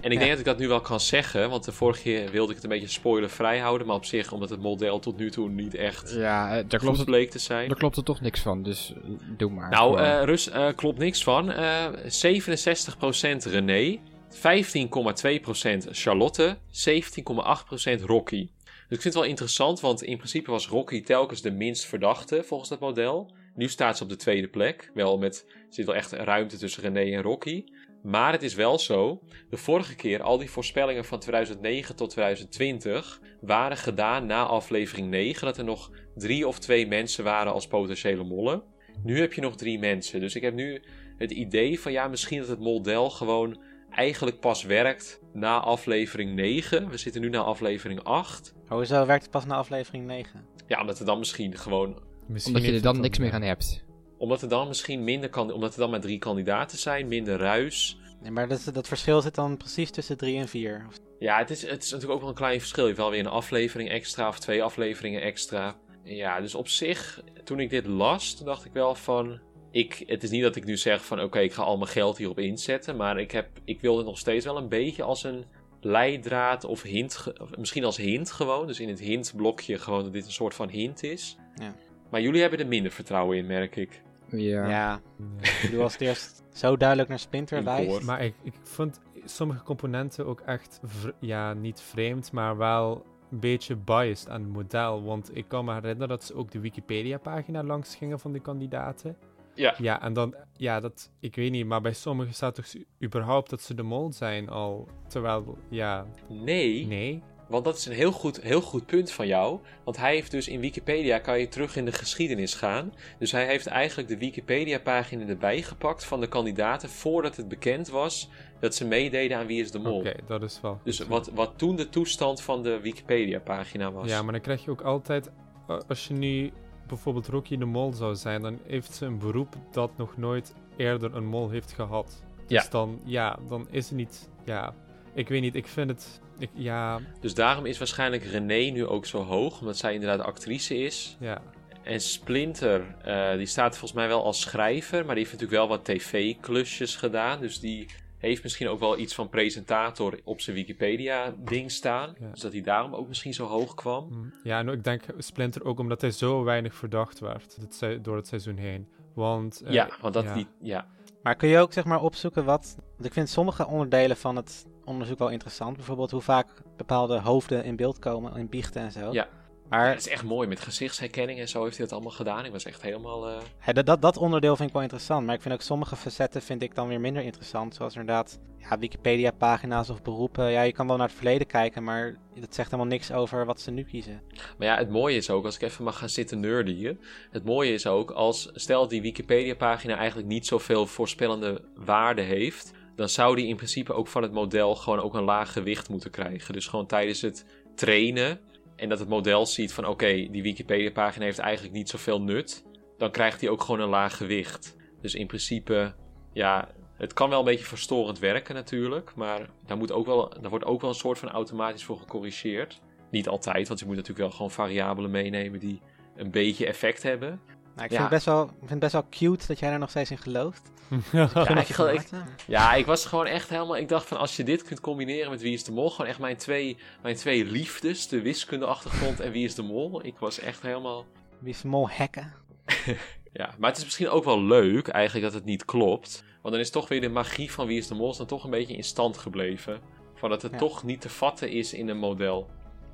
En 0.00 0.10
ik 0.10 0.18
denk 0.18 0.30
dat 0.30 0.38
ik 0.38 0.44
dat 0.44 0.58
nu 0.58 0.68
wel 0.68 0.80
kan 0.80 1.00
zeggen, 1.00 1.50
want 1.50 1.64
de 1.64 1.72
vorige 1.72 2.02
keer 2.02 2.30
wilde 2.30 2.48
ik 2.48 2.54
het 2.54 2.64
een 2.64 2.70
beetje 2.70 2.88
spoilervrij 2.88 3.58
houden. 3.58 3.86
Maar 3.86 3.96
op 3.96 4.04
zich, 4.04 4.32
omdat 4.32 4.50
het 4.50 4.60
model 4.60 4.98
tot 4.98 5.16
nu 5.16 5.30
toe 5.30 5.48
niet 5.48 5.74
echt 5.74 6.10
Ja, 6.10 6.48
eh, 6.48 6.54
daar 6.54 6.80
klopt, 6.80 6.84
goed 6.84 6.96
het, 6.96 7.06
bleek 7.06 7.30
te 7.30 7.38
zijn. 7.38 7.68
daar 7.68 7.76
klopt 7.76 7.96
er 7.96 8.04
toch 8.04 8.20
niks 8.20 8.40
van, 8.40 8.62
dus 8.62 8.92
eh, 8.94 9.10
doe 9.36 9.50
maar. 9.50 9.70
Nou, 9.70 10.00
eh 10.00 10.24
Rus, 10.24 10.50
eh, 10.50 10.68
klopt 10.76 10.98
niks 10.98 11.22
van. 11.22 11.52
Eh 11.52 11.86
67% 12.06 13.44
René, 13.44 13.98
15,2% 14.30 15.88
Charlotte, 15.90 16.56
17,8% 16.70 18.02
Rocky. 18.04 18.48
Dus 18.64 18.96
ik 18.96 19.02
vind 19.02 19.14
het 19.14 19.22
wel 19.22 19.32
interessant, 19.32 19.80
want 19.80 20.02
in 20.02 20.16
principe 20.16 20.50
was 20.50 20.68
Rocky 20.68 21.02
telkens 21.02 21.42
de 21.42 21.50
minst 21.50 21.84
verdachte 21.84 22.42
volgens 22.42 22.68
dat 22.68 22.80
model. 22.80 23.30
Nu 23.54 23.68
staat 23.68 23.96
ze 23.96 24.02
op 24.02 24.08
de 24.08 24.16
tweede 24.16 24.48
plek. 24.48 24.90
Wel 24.94 25.18
met, 25.18 25.44
er 25.48 25.74
zit 25.74 25.86
wel 25.86 25.94
echt 25.94 26.12
ruimte 26.12 26.56
tussen 26.56 26.82
René 26.82 27.16
en 27.16 27.22
Rocky. 27.22 27.64
Maar 28.08 28.32
het 28.32 28.42
is 28.42 28.54
wel 28.54 28.78
zo, 28.78 29.20
de 29.50 29.56
vorige 29.56 29.94
keer, 29.94 30.22
al 30.22 30.38
die 30.38 30.50
voorspellingen 30.50 31.04
van 31.04 31.18
2009 31.18 31.96
tot 31.96 32.10
2020 32.10 33.20
waren 33.40 33.76
gedaan 33.76 34.26
na 34.26 34.44
aflevering 34.44 35.08
9. 35.08 35.46
Dat 35.46 35.58
er 35.58 35.64
nog 35.64 35.90
drie 36.14 36.48
of 36.48 36.58
twee 36.58 36.86
mensen 36.86 37.24
waren 37.24 37.52
als 37.52 37.66
potentiële 37.66 38.24
mollen. 38.24 38.62
Nu 39.02 39.20
heb 39.20 39.32
je 39.32 39.40
nog 39.40 39.56
drie 39.56 39.78
mensen. 39.78 40.20
Dus 40.20 40.34
ik 40.34 40.42
heb 40.42 40.54
nu 40.54 40.82
het 41.16 41.30
idee 41.30 41.80
van 41.80 41.92
ja, 41.92 42.08
misschien 42.08 42.38
dat 42.38 42.48
het 42.48 42.60
model 42.60 43.10
gewoon 43.10 43.62
eigenlijk 43.90 44.40
pas 44.40 44.62
werkt 44.62 45.20
na 45.32 45.60
aflevering 45.60 46.34
9. 46.34 46.90
We 46.90 46.96
zitten 46.96 47.20
nu 47.20 47.28
na 47.28 47.40
aflevering 47.40 48.02
8. 48.02 48.54
hoezo 48.68 49.06
werkt 49.06 49.22
het 49.22 49.30
pas 49.30 49.46
na 49.46 49.56
aflevering 49.56 50.06
9? 50.06 50.44
Ja, 50.66 50.80
omdat 50.80 50.98
er 50.98 51.06
dan 51.06 51.18
misschien 51.18 51.56
gewoon. 51.56 52.02
Misschien 52.26 52.54
Omdat 52.54 52.70
je 52.70 52.76
er 52.76 52.82
dan 52.82 53.00
niks 53.00 53.18
meer 53.18 53.32
aan 53.32 53.42
hebt. 53.42 53.86
Omdat 54.18 54.42
er 54.42 54.48
dan 54.48 54.68
misschien 54.68 55.04
minder 55.04 55.28
kan. 55.28 55.52
Omdat 55.52 55.72
er 55.72 55.80
dan 55.80 55.90
maar 55.90 56.00
drie 56.00 56.18
kandidaten 56.18 56.78
zijn, 56.78 57.08
minder 57.08 57.38
ruis. 57.38 57.98
Nee, 58.20 58.30
maar 58.30 58.48
dat, 58.48 58.70
dat 58.72 58.88
verschil 58.88 59.20
zit 59.20 59.34
dan 59.34 59.56
precies 59.56 59.90
tussen 59.90 60.16
3 60.16 60.38
en 60.38 60.48
4. 60.48 60.86
Ja, 61.18 61.38
het 61.38 61.50
is, 61.50 61.62
het 61.62 61.82
is 61.82 61.90
natuurlijk 61.90 62.14
ook 62.14 62.20
wel 62.20 62.28
een 62.28 62.34
klein 62.34 62.58
verschil. 62.58 62.82
Je 62.82 62.88
hebt 62.88 63.02
wel 63.02 63.10
weer 63.10 63.20
een 63.20 63.26
aflevering 63.26 63.90
extra 63.90 64.28
of 64.28 64.38
twee 64.38 64.62
afleveringen 64.62 65.22
extra. 65.22 65.76
Ja, 66.04 66.40
dus 66.40 66.54
op 66.54 66.68
zich, 66.68 67.22
toen 67.44 67.60
ik 67.60 67.70
dit 67.70 67.86
las, 67.86 68.34
toen 68.34 68.46
dacht 68.46 68.64
ik 68.64 68.72
wel 68.72 68.94
van. 68.94 69.40
Ik, 69.70 70.02
het 70.06 70.22
is 70.22 70.30
niet 70.30 70.42
dat 70.42 70.56
ik 70.56 70.64
nu 70.64 70.76
zeg 70.76 71.04
van 71.04 71.20
oké, 71.20 71.38
ik 71.38 71.52
ga 71.52 71.62
al 71.62 71.76
mijn 71.76 71.90
geld 71.90 72.18
hierop 72.18 72.38
inzetten. 72.38 72.96
Maar 72.96 73.18
ik, 73.18 73.30
heb, 73.30 73.48
ik 73.64 73.80
wil 73.80 73.96
het 73.96 74.06
nog 74.06 74.18
steeds 74.18 74.44
wel 74.44 74.56
een 74.56 74.68
beetje 74.68 75.02
als 75.02 75.24
een 75.24 75.44
leidraad 75.80 76.64
of 76.64 76.82
hint. 76.82 77.32
misschien 77.58 77.84
als 77.84 77.96
hint 77.96 78.30
gewoon. 78.30 78.66
Dus 78.66 78.80
in 78.80 78.88
het 78.88 79.00
hintblokje 79.00 79.78
gewoon 79.78 80.02
dat 80.02 80.12
dit 80.12 80.26
een 80.26 80.32
soort 80.32 80.54
van 80.54 80.68
hint 80.68 81.02
is. 81.02 81.36
Ja. 81.54 81.74
Maar 82.10 82.20
jullie 82.20 82.40
hebben 82.40 82.58
er 82.58 82.66
minder 82.66 82.92
vertrouwen 82.92 83.36
in, 83.36 83.46
merk 83.46 83.76
ik. 83.76 84.02
Ja. 84.30 84.68
Ja, 84.68 85.00
ik 85.40 85.58
bedoel 85.62 85.82
als 85.82 85.92
het 85.92 86.00
eerst 86.02 86.42
zo 86.52 86.76
duidelijk 86.76 87.08
naar 87.08 87.18
Splinter 87.18 87.58
In 87.58 87.64
wijst. 87.64 87.90
koor. 87.90 88.04
Maar 88.04 88.24
ik, 88.24 88.34
ik 88.42 88.54
vond 88.62 89.00
sommige 89.24 89.62
componenten 89.62 90.26
ook 90.26 90.40
echt, 90.40 90.80
ja, 91.20 91.52
niet 91.52 91.80
vreemd, 91.80 92.32
maar 92.32 92.56
wel 92.56 93.06
een 93.30 93.40
beetje 93.40 93.76
biased 93.76 94.28
aan 94.28 94.40
het 94.42 94.52
model. 94.52 95.02
Want 95.02 95.36
ik 95.36 95.44
kan 95.48 95.64
me 95.64 95.72
herinneren 95.72 96.08
dat 96.08 96.24
ze 96.24 96.34
ook 96.34 96.50
de 96.50 96.60
Wikipedia-pagina 96.60 97.62
langs 97.62 97.96
gingen 97.96 98.18
van 98.20 98.32
de 98.32 98.40
kandidaten. 98.40 99.16
Ja. 99.54 99.74
Ja, 99.78 100.02
en 100.02 100.12
dan, 100.12 100.34
ja, 100.56 100.80
dat, 100.80 101.10
ik 101.20 101.36
weet 101.36 101.50
niet, 101.50 101.66
maar 101.66 101.80
bij 101.80 101.92
sommigen 101.92 102.34
staat 102.34 102.54
toch 102.54 102.66
überhaupt 103.04 103.50
dat 103.50 103.60
ze 103.60 103.74
de 103.74 103.82
mol 103.82 104.12
zijn 104.12 104.48
al. 104.48 104.88
Terwijl, 105.08 105.58
ja, 105.68 106.06
Nee, 106.28 106.86
nee. 106.86 107.22
Want 107.48 107.64
dat 107.64 107.76
is 107.76 107.86
een 107.86 107.92
heel 107.92 108.12
goed, 108.12 108.40
heel 108.42 108.60
goed 108.60 108.86
punt 108.86 109.10
van 109.10 109.26
jou. 109.26 109.58
Want 109.84 109.96
hij 109.96 110.14
heeft 110.14 110.30
dus 110.30 110.48
in 110.48 110.60
Wikipedia 110.60 111.18
kan 111.18 111.38
je 111.40 111.48
terug 111.48 111.76
in 111.76 111.84
de 111.84 111.92
geschiedenis 111.92 112.54
gaan. 112.54 112.92
Dus 113.18 113.32
hij 113.32 113.46
heeft 113.46 113.66
eigenlijk 113.66 114.08
de 114.08 114.18
Wikipedia-pagina 114.18 115.26
erbij 115.26 115.62
gepakt 115.62 116.04
van 116.04 116.20
de 116.20 116.26
kandidaten 116.28 116.88
voordat 116.88 117.36
het 117.36 117.48
bekend 117.48 117.88
was 117.88 118.28
dat 118.60 118.74
ze 118.74 118.84
meededen 118.86 119.38
aan 119.38 119.46
Wie 119.46 119.60
is 119.60 119.70
de 119.70 119.78
Mol. 119.78 119.98
Oké, 119.98 120.14
dat 120.26 120.42
is 120.42 120.60
wel. 120.60 120.80
Dus 120.84 120.98
wat, 120.98 121.30
wat 121.34 121.52
toen 121.56 121.76
de 121.76 121.88
toestand 121.88 122.40
van 122.42 122.62
de 122.62 122.80
Wikipedia-pagina 122.80 123.92
was. 123.92 124.08
Ja, 124.08 124.22
maar 124.22 124.32
dan 124.32 124.40
krijg 124.42 124.64
je 124.64 124.70
ook 124.70 124.82
altijd, 124.82 125.30
eh, 125.68 125.78
als 125.88 126.08
je 126.08 126.14
nu 126.14 126.52
bijvoorbeeld 126.86 127.26
Rocky 127.28 127.56
de 127.58 127.64
Mol 127.64 127.92
zou 127.92 128.14
zijn, 128.14 128.42
dan 128.42 128.58
heeft 128.66 128.94
ze 128.94 129.06
een 129.06 129.18
beroep 129.18 129.54
dat 129.70 129.90
nog 129.96 130.16
nooit 130.16 130.54
eerder 130.76 131.14
een 131.14 131.26
mol 131.26 131.48
heeft 131.50 131.72
gehad. 131.72 132.22
Dus 132.46 132.62
Ja. 132.62 132.70
dan, 132.70 133.00
ja, 133.04 133.38
dan 133.48 133.66
is 133.70 133.88
het 133.88 133.96
niet, 133.98 134.28
ja, 134.44 134.74
ik 135.18 135.28
weet 135.28 135.40
niet, 135.40 135.54
ik 135.54 135.66
vind 135.66 135.90
het, 135.90 136.20
ik, 136.38 136.50
ja, 136.54 137.00
Dus 137.20 137.34
daarom 137.34 137.66
is 137.66 137.78
waarschijnlijk 137.78 138.24
René 138.24 138.70
nu 138.70 138.86
ook 138.86 139.06
zo 139.06 139.22
hoog, 139.22 139.60
omdat 139.60 139.76
zij 139.76 139.94
inderdaad 139.94 140.26
actrice 140.26 140.76
is. 140.76 141.16
ja, 141.20 141.42
En 141.82 142.00
Splinter, 142.00 142.94
eh, 143.02 143.36
die 143.36 143.46
staat 143.46 143.70
volgens 143.70 143.92
mij 143.92 144.08
wel 144.08 144.24
als 144.24 144.40
schrijver, 144.40 145.04
maar 145.04 145.14
die 145.14 145.24
heeft 145.24 145.40
natuurlijk 145.40 145.60
wel 145.60 145.68
wat 145.68 145.84
tv-klusjes 145.84 146.96
gedaan. 146.96 147.40
Dus 147.40 147.60
die 147.60 147.86
heeft 148.18 148.42
misschien 148.42 148.68
ook 148.68 148.80
wel 148.80 148.98
iets 148.98 149.14
van 149.14 149.28
presentator 149.28 150.20
op 150.24 150.40
zijn 150.40 150.56
Wikipedia-ding 150.56 151.70
staan. 151.70 152.14
Ja. 152.20 152.30
Dus 152.30 152.40
dat 152.40 152.52
hij 152.52 152.60
daarom 152.62 152.94
ook 152.94 153.08
misschien 153.08 153.34
zo 153.34 153.46
hoog 153.46 153.74
kwam. 153.74 154.08
mm, 154.10 154.32
ja, 154.42 154.58
en 154.58 154.68
ik 154.68 154.84
denk 154.84 155.02
Splinter 155.18 155.64
ook 155.64 155.78
omdat 155.78 156.00
hij 156.00 156.10
zo 156.10 156.44
weinig 156.44 156.74
verdacht 156.74 157.18
werd 157.18 157.56
door 158.02 158.16
het 158.16 158.26
seizoen 158.26 158.56
heen. 158.56 158.88
Want, 159.14 159.62
eh, 159.64 159.72
ja, 159.72 159.88
want 160.00 160.14
dat 160.14 160.24
ja. 160.24 160.34
die. 160.34 160.46
Ja. 160.60 160.86
Maar 161.22 161.36
kun 161.36 161.48
je 161.48 161.58
ook 161.58 161.72
zeg 161.72 161.84
maar 161.84 162.02
opzoeken 162.02 162.44
wat... 162.44 162.76
Want 162.76 163.04
ik 163.04 163.12
vind 163.12 163.28
sommige 163.28 163.66
onderdelen 163.66 164.16
van 164.16 164.36
het 164.36 164.66
onderzoek 164.88 165.18
wel 165.18 165.28
interessant. 165.28 165.76
Bijvoorbeeld 165.76 166.10
hoe 166.10 166.20
vaak 166.20 166.46
bepaalde 166.76 167.20
hoofden 167.20 167.64
in 167.64 167.76
beeld 167.76 167.98
komen, 167.98 168.36
in 168.36 168.48
biechten 168.48 168.82
en 168.82 168.92
zo. 168.92 169.12
Ja. 169.12 169.28
Maar 169.68 169.88
Het 169.88 169.98
is 169.98 170.08
echt 170.08 170.24
mooi 170.24 170.48
met 170.48 170.60
gezichtsherkenning 170.60 171.38
en 171.38 171.48
zo 171.48 171.62
heeft 171.64 171.76
hij 171.76 171.84
dat 171.84 171.94
allemaal 171.94 172.12
gedaan. 172.16 172.44
Ik 172.44 172.52
was 172.52 172.64
echt 172.64 172.82
helemaal. 172.82 173.28
eh, 173.28 173.36
hè, 173.58 173.72
dat, 173.72 173.86
dat, 173.86 174.02
dat 174.02 174.16
onderdeel 174.16 174.56
vind 174.56 174.68
ik 174.68 174.74
wel 174.74 174.82
interessant. 174.82 175.26
Maar 175.26 175.34
ik 175.34 175.40
vind 175.42 175.54
ook 175.54 175.60
sommige 175.62 175.96
facetten 175.96 176.42
vind 176.42 176.62
ik 176.62 176.74
dan 176.74 176.88
weer 176.88 177.00
minder 177.00 177.22
interessant. 177.22 177.74
Zoals 177.74 177.94
inderdaad 177.96 178.38
ja, 178.58 178.78
Wikipedia-pagina's 178.78 179.90
of 179.90 180.02
beroepen. 180.02 180.50
Ja, 180.50 180.62
je 180.62 180.72
kan 180.72 180.86
wel 180.86 180.96
naar 180.96 181.06
het 181.06 181.16
verleden 181.16 181.46
kijken, 181.46 181.84
maar 181.84 182.16
dat 182.34 182.54
zegt 182.54 182.70
helemaal 182.70 182.92
niks 182.92 183.12
over 183.12 183.44
wat 183.46 183.60
ze 183.60 183.70
nu 183.70 183.82
kiezen. 183.82 184.22
Maar 184.58 184.66
ja, 184.68 184.76
het 184.76 184.90
mooie 184.90 185.16
is 185.16 185.30
ook, 185.30 185.44
als 185.44 185.54
ik 185.54 185.62
even 185.62 185.84
mag 185.84 185.98
gaan 185.98 186.08
zitten 186.08 186.40
nerden 186.40 186.74
hier. 186.74 186.96
Het 187.30 187.44
mooie 187.44 187.72
is 187.72 187.86
ook, 187.86 188.10
als 188.10 188.50
stel 188.52 188.88
die 188.88 189.02
Wikipedia-pagina 189.02 189.96
eigenlijk 189.96 190.28
niet 190.28 190.46
zoveel 190.46 190.86
voorspellende 190.86 191.62
waarde 191.74 192.22
heeft. 192.22 192.70
Dan 192.98 193.08
zou 193.08 193.36
die 193.36 193.46
in 193.46 193.56
principe 193.56 193.92
ook 193.92 194.08
van 194.08 194.22
het 194.22 194.32
model 194.32 194.74
gewoon 194.74 195.00
ook 195.00 195.14
een 195.14 195.22
laag 195.22 195.52
gewicht 195.52 195.88
moeten 195.88 196.10
krijgen. 196.10 196.52
Dus 196.52 196.66
gewoon 196.66 196.86
tijdens 196.86 197.20
het 197.20 197.44
trainen. 197.74 198.40
En 198.76 198.88
dat 198.88 198.98
het 198.98 199.08
model 199.08 199.46
ziet 199.46 199.72
van 199.72 199.86
oké, 199.86 200.28
die 200.30 200.42
Wikipedia-pagina 200.42 201.24
heeft 201.24 201.38
eigenlijk 201.38 201.74
niet 201.74 201.88
zoveel 201.88 202.20
nut. 202.20 202.64
Dan 202.96 203.10
krijgt 203.10 203.40
hij 203.40 203.50
ook 203.50 203.62
gewoon 203.62 203.80
een 203.80 203.88
laag 203.88 204.16
gewicht. 204.16 204.76
Dus 205.00 205.14
in 205.14 205.26
principe, 205.26 205.94
ja, 206.32 206.68
het 206.94 207.12
kan 207.12 207.28
wel 207.28 207.38
een 207.38 207.44
beetje 207.44 207.64
verstorend 207.64 208.18
werken 208.18 208.54
natuurlijk. 208.54 209.14
Maar 209.14 209.50
daar, 209.66 209.76
moet 209.76 209.92
ook 209.92 210.06
wel, 210.06 210.28
daar 210.40 210.50
wordt 210.50 210.64
ook 210.64 210.80
wel 210.80 210.90
een 210.90 210.96
soort 210.96 211.18
van 211.18 211.28
automatisch 211.28 211.84
voor 211.84 211.98
gecorrigeerd. 211.98 212.80
Niet 213.10 213.28
altijd, 213.28 213.68
want 213.68 213.80
je 213.80 213.86
moet 213.86 213.96
natuurlijk 213.96 214.22
wel 214.22 214.36
gewoon 214.36 214.50
variabelen 214.50 215.10
meenemen 215.10 215.60
die 215.60 215.80
een 216.16 216.30
beetje 216.30 216.66
effect 216.66 217.02
hebben. 217.02 217.40
Nou, 217.78 217.90
ik, 217.90 217.96
Ja. 217.96 217.98
vind 217.98 218.00
het 218.00 218.24
best 218.24 218.24
wel, 218.24 218.42
ik 218.44 218.50
vind 218.58 218.70
het 218.70 218.78
best 218.78 218.92
wel 218.92 219.06
cute 219.10 219.46
dat 219.46 219.58
jij 219.58 219.70
er 219.72 219.78
nog 219.78 219.90
steeds 219.90 220.10
in 220.10 220.18
gelooft. 220.18 220.62
Ja, 221.12 221.48
ik, 221.58 221.68
ik- 221.68 222.08
ja, 222.46 222.74
ik 222.74 222.86
was 222.86 223.06
gewoon 223.06 223.26
echt 223.26 223.48
helemaal... 223.48 223.76
Ik 223.76 223.88
dacht 223.88 224.06
van, 224.06 224.18
als 224.18 224.36
je 224.36 224.44
dit 224.44 224.62
kunt 224.62 224.80
combineren 224.80 225.30
met 225.30 225.40
Wie 225.40 225.52
is 225.52 225.64
de 225.64 225.72
Mol... 225.72 225.90
Gewoon 225.90 226.06
echt 226.10 226.18
mijn 226.18 226.36
twee, 226.36 226.76
mijn 227.02 227.16
twee 227.16 227.44
liefdes. 227.44 228.08
De 228.08 228.22
wiskundeachtergrond 228.22 229.20
en 229.20 229.32
Wie 229.32 229.44
is 229.44 229.54
de 229.54 229.62
Mol. 229.62 230.04
Ik 230.06 230.18
was 230.18 230.38
echt 230.40 230.62
helemaal... 230.62 231.04
Wie 231.38 231.50
is 231.52 231.60
de 231.60 231.68
mol 231.68 231.90
hacken? 231.90 232.32
Ja, 233.32 233.50
maar 233.58 233.68
het 233.68 233.78
is 233.78 233.84
misschien 233.84 234.08
ook 234.08 234.24
wel 234.24 234.42
leuk 234.42 234.88
eigenlijk 234.88 235.24
dat 235.24 235.34
het 235.34 235.44
niet 235.44 235.64
klopt. 235.64 236.24
Want 236.42 236.54
dan 236.54 236.62
is 236.62 236.70
toch 236.70 236.88
weer 236.88 237.00
de 237.00 237.08
magie 237.08 237.52
van 237.52 237.66
Wie 237.66 237.78
is 237.78 237.86
de 237.86 237.94
Mol... 237.94 238.16
dan 238.16 238.26
toch 238.26 238.44
een 238.44 238.50
beetje 238.50 238.76
in 238.76 238.84
stand 238.84 239.18
gebleven. 239.18 239.80
Van 240.14 240.30
dat 240.30 240.42
het 240.42 240.52
Ja. 240.52 240.58
toch 240.58 240.82
niet 240.84 241.00
te 241.00 241.08
vatten 241.08 241.50
is 241.50 241.72
in 241.72 241.88
een 241.88 241.98
model. 241.98 242.48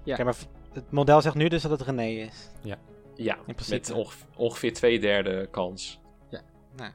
Ja. 0.04 0.24
Maar 0.24 0.34
het 0.72 0.90
model 0.92 1.20
zegt 1.20 1.34
nu 1.34 1.48
dus 1.48 1.62
dat 1.62 1.70
het 1.70 1.80
René 1.82 2.06
is. 2.08 2.50
Ja, 2.62 2.78
In 3.46 3.54
principe. 3.54 3.74
met 3.74 3.90
onge- 3.90 4.14
ongeveer 4.36 4.72
twee 4.72 5.00
derde 5.00 5.48
kans. 5.50 6.02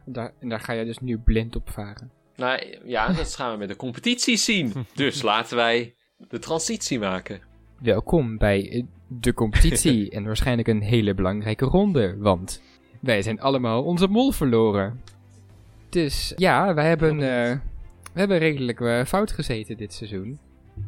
Daar, 0.06 0.34
en 0.40 0.50
daar 0.50 0.60
ga 0.60 0.74
je 0.74 0.86
dus 0.86 1.00
nu 1.00 1.18
blind 1.18 1.56
op 1.56 1.70
varen. 1.70 2.12
Nou 2.36 2.78
ja, 2.84 3.14
dat 3.14 3.36
gaan 3.36 3.52
we 3.52 3.58
met 3.58 3.68
de 3.68 3.76
competitie 3.76 4.38
zien. 4.38 4.74
Dus 4.94 5.22
laten 5.32 5.56
wij 5.58 5.96
de 6.18 6.40
transitie 6.40 7.00
maken. 7.00 7.42
Welkom 7.82 8.38
bij 8.38 8.86
de 9.08 9.34
competitie 9.34 10.10
en 10.16 10.24
waarschijnlijk 10.24 10.68
een 10.68 10.82
hele 10.82 11.14
belangrijke 11.14 11.66
ronde, 11.66 12.18
want 12.18 12.62
wij 13.00 13.22
zijn 13.22 13.42
allemaal 13.42 13.84
onze 13.84 14.08
mol 14.08 14.32
verloren. 14.32 15.02
Dus 15.90 16.34
ja, 16.36 16.74
wij 16.74 16.88
hebben, 16.88 17.12
eh, 17.12 17.58
we 18.14 18.20
hebben 18.20 18.38
redelijk 18.38 18.82
eh, 18.82 19.06
fout 19.06 19.32
gezeten 19.32 19.78
dit 19.78 19.94
seizoen. 19.94 20.40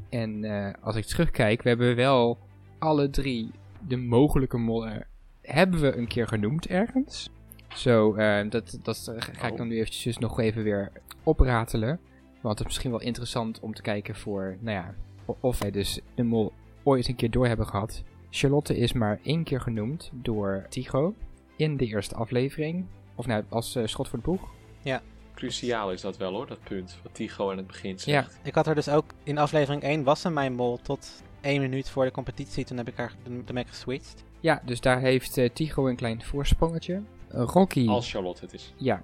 En 0.10 0.44
eh, 0.44 0.74
als 0.82 0.96
ik 0.96 1.06
terugkijk, 1.06 1.62
we 1.62 1.70
hebben 1.70 1.96
wel 1.96 2.38
alle 2.80 3.10
drie 3.10 3.52
de 3.88 3.98
mogelijke 3.98 4.58
mollen 4.58 5.08
hebben 5.54 5.82
we 5.82 5.96
een 5.98 6.08
keer 6.08 6.28
genoemd 6.28 6.68
ergens. 6.68 7.30
Zo, 7.76 8.14
eh, 8.14 8.50
dat, 8.50 8.80
dat 8.84 9.12
ga 9.18 9.46
ik 9.46 9.52
Oh. 9.52 9.58
dan 9.58 9.68
nu 9.68 9.76
eventjes 9.78 10.04
dus 10.04 10.18
nog 10.18 10.40
even 10.40 10.64
weer 10.64 10.92
opratelen. 11.24 12.00
Want 12.42 12.50
het 12.54 12.60
is 12.60 12.66
misschien 12.66 12.92
wel 12.92 13.02
interessant 13.02 13.60
om 13.60 13.74
te 13.74 13.82
kijken 13.82 14.16
voor, 14.16 14.58
nou 14.60 14.78
ja, 14.78 14.96
of 15.40 15.60
wij 15.60 15.72
dus 15.72 16.00
de 16.16 16.24
mol 16.24 16.52
ooit 16.84 17.08
een 17.08 17.16
keer 17.16 17.32
door 17.32 17.48
hebben 17.48 17.68
gehad. 17.68 18.04
Charlotte 18.30 18.78
is 18.78 18.94
maar 18.94 19.20
één 19.24 19.44
keer 19.44 19.62
genoemd 19.62 20.10
door 20.14 20.66
Tycho 20.70 21.14
in 21.56 21.78
de 21.78 21.86
eerste 21.86 22.16
aflevering. 22.16 22.86
Of 23.16 23.26
nou, 23.26 23.44
als 23.50 23.76
eh, 23.76 23.86
schot 23.86 24.08
voor 24.08 24.20
de 24.20 24.26
boeg. 24.26 24.50
Cruciaal 25.36 25.92
is 25.92 26.02
dat 26.02 26.18
wel 26.18 26.34
hoor, 26.34 26.48
dat 26.48 26.64
punt. 26.64 26.98
Wat 27.04 27.14
Tycho 27.16 27.52
aan 27.52 27.58
het 27.58 27.68
begin 27.68 27.92
Ja. 27.92 27.98
zegt. 27.98 28.40
Ik 28.44 28.56
had 28.56 28.68
er 28.68 28.76
dus 28.76 28.90
ook 28.90 29.06
in 29.24 29.38
aflevering 29.38 29.84
1 29.84 30.04
was 30.04 30.22
ze 30.22 30.30
mijn 30.30 30.54
mol 30.54 30.78
tot 30.82 31.24
één 31.42 31.62
minuut 31.62 31.90
voor 31.90 32.04
de 32.06 32.12
competitie. 32.12 32.66
Toen 32.66 32.78
heb 32.78 32.88
ik 32.88 32.96
haar 32.98 33.14
toen 33.24 33.44
ben 33.46 33.58
ik 33.58 33.68
geswitcht. 33.68 34.24
Ja, 34.42 34.62
dus 34.66 34.82
daar 34.82 35.00
heeft 35.00 35.38
eh, 35.38 35.50
Tycho 35.50 35.88
een 35.88 35.96
klein 35.96 36.24
voorsprongetje. 36.24 37.02
Eh, 37.28 37.44
Rocky, 37.46 37.88
Als 37.88 38.12
Charlotte 38.12 38.42
het 38.42 38.54
is. 38.54 38.74
ja. 38.78 39.04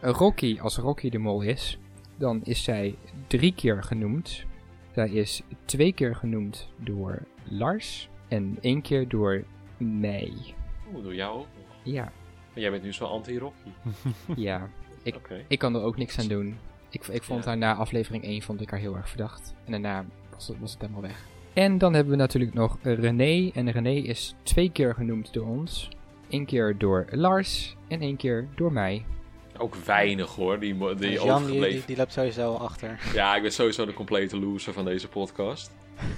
Eh, 0.00 0.10
Rocky, 0.10 0.58
als 0.60 0.76
Rocky 0.76 1.08
de 1.10 1.18
mol 1.18 1.40
is, 1.42 1.78
dan 2.16 2.40
is 2.44 2.62
zij 2.64 2.94
drie 3.26 3.54
keer 3.54 3.82
genoemd. 3.82 4.44
Zij 4.94 5.08
is 5.10 5.42
twee 5.64 5.92
keer 5.92 6.14
genoemd 6.16 6.68
door 6.76 7.22
Lars 7.44 8.08
en 8.28 8.58
één 8.60 8.82
keer 8.82 9.08
door 9.08 9.44
mij. 9.76 10.32
Oeh, 10.94 11.02
door 11.04 11.14
jou 11.14 11.38
ook 11.38 11.46
nog. 11.56 11.76
Ja, 11.82 12.02
Maar 12.52 12.60
jij 12.62 12.70
bent 12.70 12.82
nu 12.82 12.92
zo 12.92 13.04
anti-Rocky. 13.04 13.68
ja. 14.36 14.68
Ik-. 15.02 15.44
Ik 15.48 15.58
kan 15.58 15.74
er 15.74 15.82
ook 15.82 15.96
niks 15.96 16.18
aan 16.18 16.28
doen. 16.28 16.58
Ik, 16.90 17.06
ik 17.06 17.22
vond 17.22 17.44
Ja. 17.44 17.48
haar 17.48 17.58
na 17.58 17.74
aflevering 17.74 18.24
1 18.24 18.42
vond 18.42 18.60
ik 18.60 18.70
haar 18.70 18.80
heel 18.80 18.96
erg 18.96 19.08
verdacht. 19.08 19.54
En 19.64 19.70
daarna 19.72 20.04
was 20.34 20.48
het, 20.48 20.58
was 20.58 20.72
het 20.72 20.80
helemaal 20.80 21.02
weg. 21.02 21.24
En 21.60 21.78
dan 21.78 21.94
hebben 21.94 22.12
we 22.12 22.18
natuurlijk 22.18 22.54
nog 22.54 22.78
René. 22.82 23.50
En 23.54 23.70
René 23.70 23.92
is 23.92 24.34
twee 24.42 24.70
keer 24.72 24.94
genoemd 24.94 25.32
door 25.32 25.46
ons. 25.46 25.88
Eén 26.30 26.46
keer 26.46 26.78
door 26.78 27.06
Lars 27.10 27.76
en 27.88 28.00
één 28.00 28.16
keer 28.16 28.48
door 28.54 28.72
mij. 28.72 29.04
Ook 29.58 29.74
weinig 29.74 30.34
hoor, 30.34 30.58
die, 30.58 30.78
die 30.78 30.96
Dus 30.96 31.12
Jan 31.12 31.22
die, 31.22 31.34
overgebleven. 31.34 31.70
die, 31.70 31.86
die 31.86 31.96
loopt 31.96 32.12
sowieso 32.12 32.54
achter. 32.54 33.00
Ja, 33.14 33.36
ik 33.36 33.42
ben 33.42 33.52
sowieso 33.52 33.86
de 33.86 33.92
complete 33.92 34.38
loser 34.38 34.72
van 34.72 34.84
deze 34.84 35.08
podcast. 35.08 35.70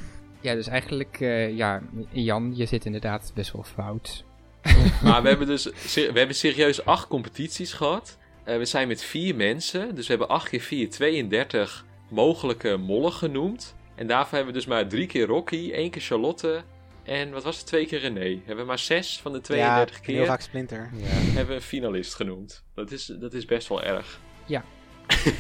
Ja, 0.41 0.55
dus 0.55 0.67
eigenlijk, 0.67 1.21
eh, 1.21 1.57
ja, 1.57 1.83
Jan, 2.11 2.53
je 2.57 2.67
zit 2.67 2.85
inderdaad 2.85 3.33
best 3.35 3.53
wel 3.53 3.63
fout. 3.63 4.25
Maar 5.05 5.23
we 5.23 5.29
hebben 5.29 5.47
dus 5.47 5.65
we 5.95 6.13
hebben 6.15 6.35
serieus 6.35 6.85
acht 6.85 7.09
competities 7.09 7.73
gehad. 7.73 8.19
Eh, 8.45 8.57
we 8.57 8.65
zijn 8.65 8.89
met 8.89 9.03
vier 9.03 9.35
mensen, 9.35 9.95
dus 9.95 10.07
we 10.07 10.11
hebben 10.11 10.29
8 10.29 10.49
keer 10.49 10.61
4, 10.61 10.91
32 10.91 11.85
mogelijke 12.09 12.77
mollen 12.77 13.13
genoemd. 13.13 13.75
En 14.03 14.09
daarvoor 14.09 14.37
hebben 14.37 14.55
we 14.55 14.59
dus 14.59 14.69
maar 14.69 14.89
drie 14.89 15.07
keer 15.07 15.27
Rocky, 15.27 15.71
één 15.73 15.91
keer 15.91 16.03
Charlotte 16.03 16.63
en 17.03 17.31
wat 17.31 17.43
was 17.43 17.57
het, 17.57 17.67
twee 17.67 17.87
keer 17.87 17.99
René. 17.99 18.41
Hebben 18.45 18.57
we 18.57 18.65
maar 18.65 18.79
zes 18.79 19.21
van 19.21 19.33
de 19.33 19.41
32 19.41 19.97
ja, 19.97 20.03
keer 20.03 20.17
heel 20.17 20.27
vaak 20.27 20.41
Splinter. 20.41 20.91
hebben 20.93 21.47
we 21.47 21.55
een 21.55 21.61
finalist 21.61 22.15
genoemd. 22.15 22.65
Dat 22.75 22.91
is, 22.91 23.07
dat 23.07 23.35
is 23.35 23.45
best 23.45 23.69
wel 23.69 23.83
erg. 23.83 24.21
Ja. 24.47 24.65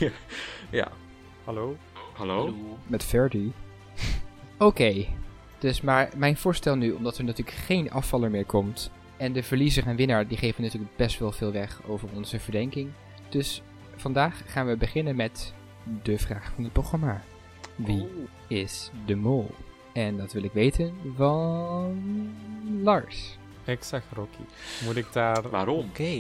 ja. 0.81 0.93
Hallo? 1.45 1.77
Hallo? 2.13 2.55
Met 2.87 3.05
Verdi. 3.05 3.53
Oké, 4.59 5.07
dus 5.59 5.81
maar 5.81 6.11
mijn 6.17 6.37
voorstel 6.37 6.77
nu, 6.77 6.93
omdat 6.93 7.19
er 7.19 7.25
natuurlijk 7.25 7.57
geen 7.57 7.91
afvaller 7.91 8.31
meer 8.31 8.47
komt. 8.47 8.91
En 9.17 9.33
de 9.33 9.43
verliezer 9.43 9.87
en 9.87 9.97
winnaar, 9.97 10.29
die 10.29 10.39
geven 10.39 10.63
natuurlijk 10.63 10.97
best 10.97 11.19
wel 11.19 11.33
veel 11.33 11.53
weg 11.53 11.81
over 11.87 12.09
onze 12.15 12.41
verdenking. 12.41 12.91
Dus 13.29 13.63
vandaag 13.97 14.43
gaan 14.47 14.67
we 14.67 14.77
beginnen 14.77 15.17
met 15.17 15.55
de 16.03 16.19
vraag 16.19 16.53
van 16.55 16.65
het 16.65 16.73
programma. 16.73 17.23
Wie 17.77 18.01
Oeh. 18.01 18.29
is 18.49 18.91
de 19.07 19.15
mol? 19.17 19.51
En 19.93 20.17
dat 20.17 20.33
wil 20.33 20.43
ik 20.45 20.53
weten 20.53 20.95
van 21.17 21.97
Lars. 22.83 23.39
Ik 23.65 23.83
zeg 23.83 24.03
Rocky. 24.15 24.43
Moet 24.85 24.97
ik 24.97 25.07
daar... 25.13 25.51
Waarom? 25.51 25.79
Oké. 25.89 26.19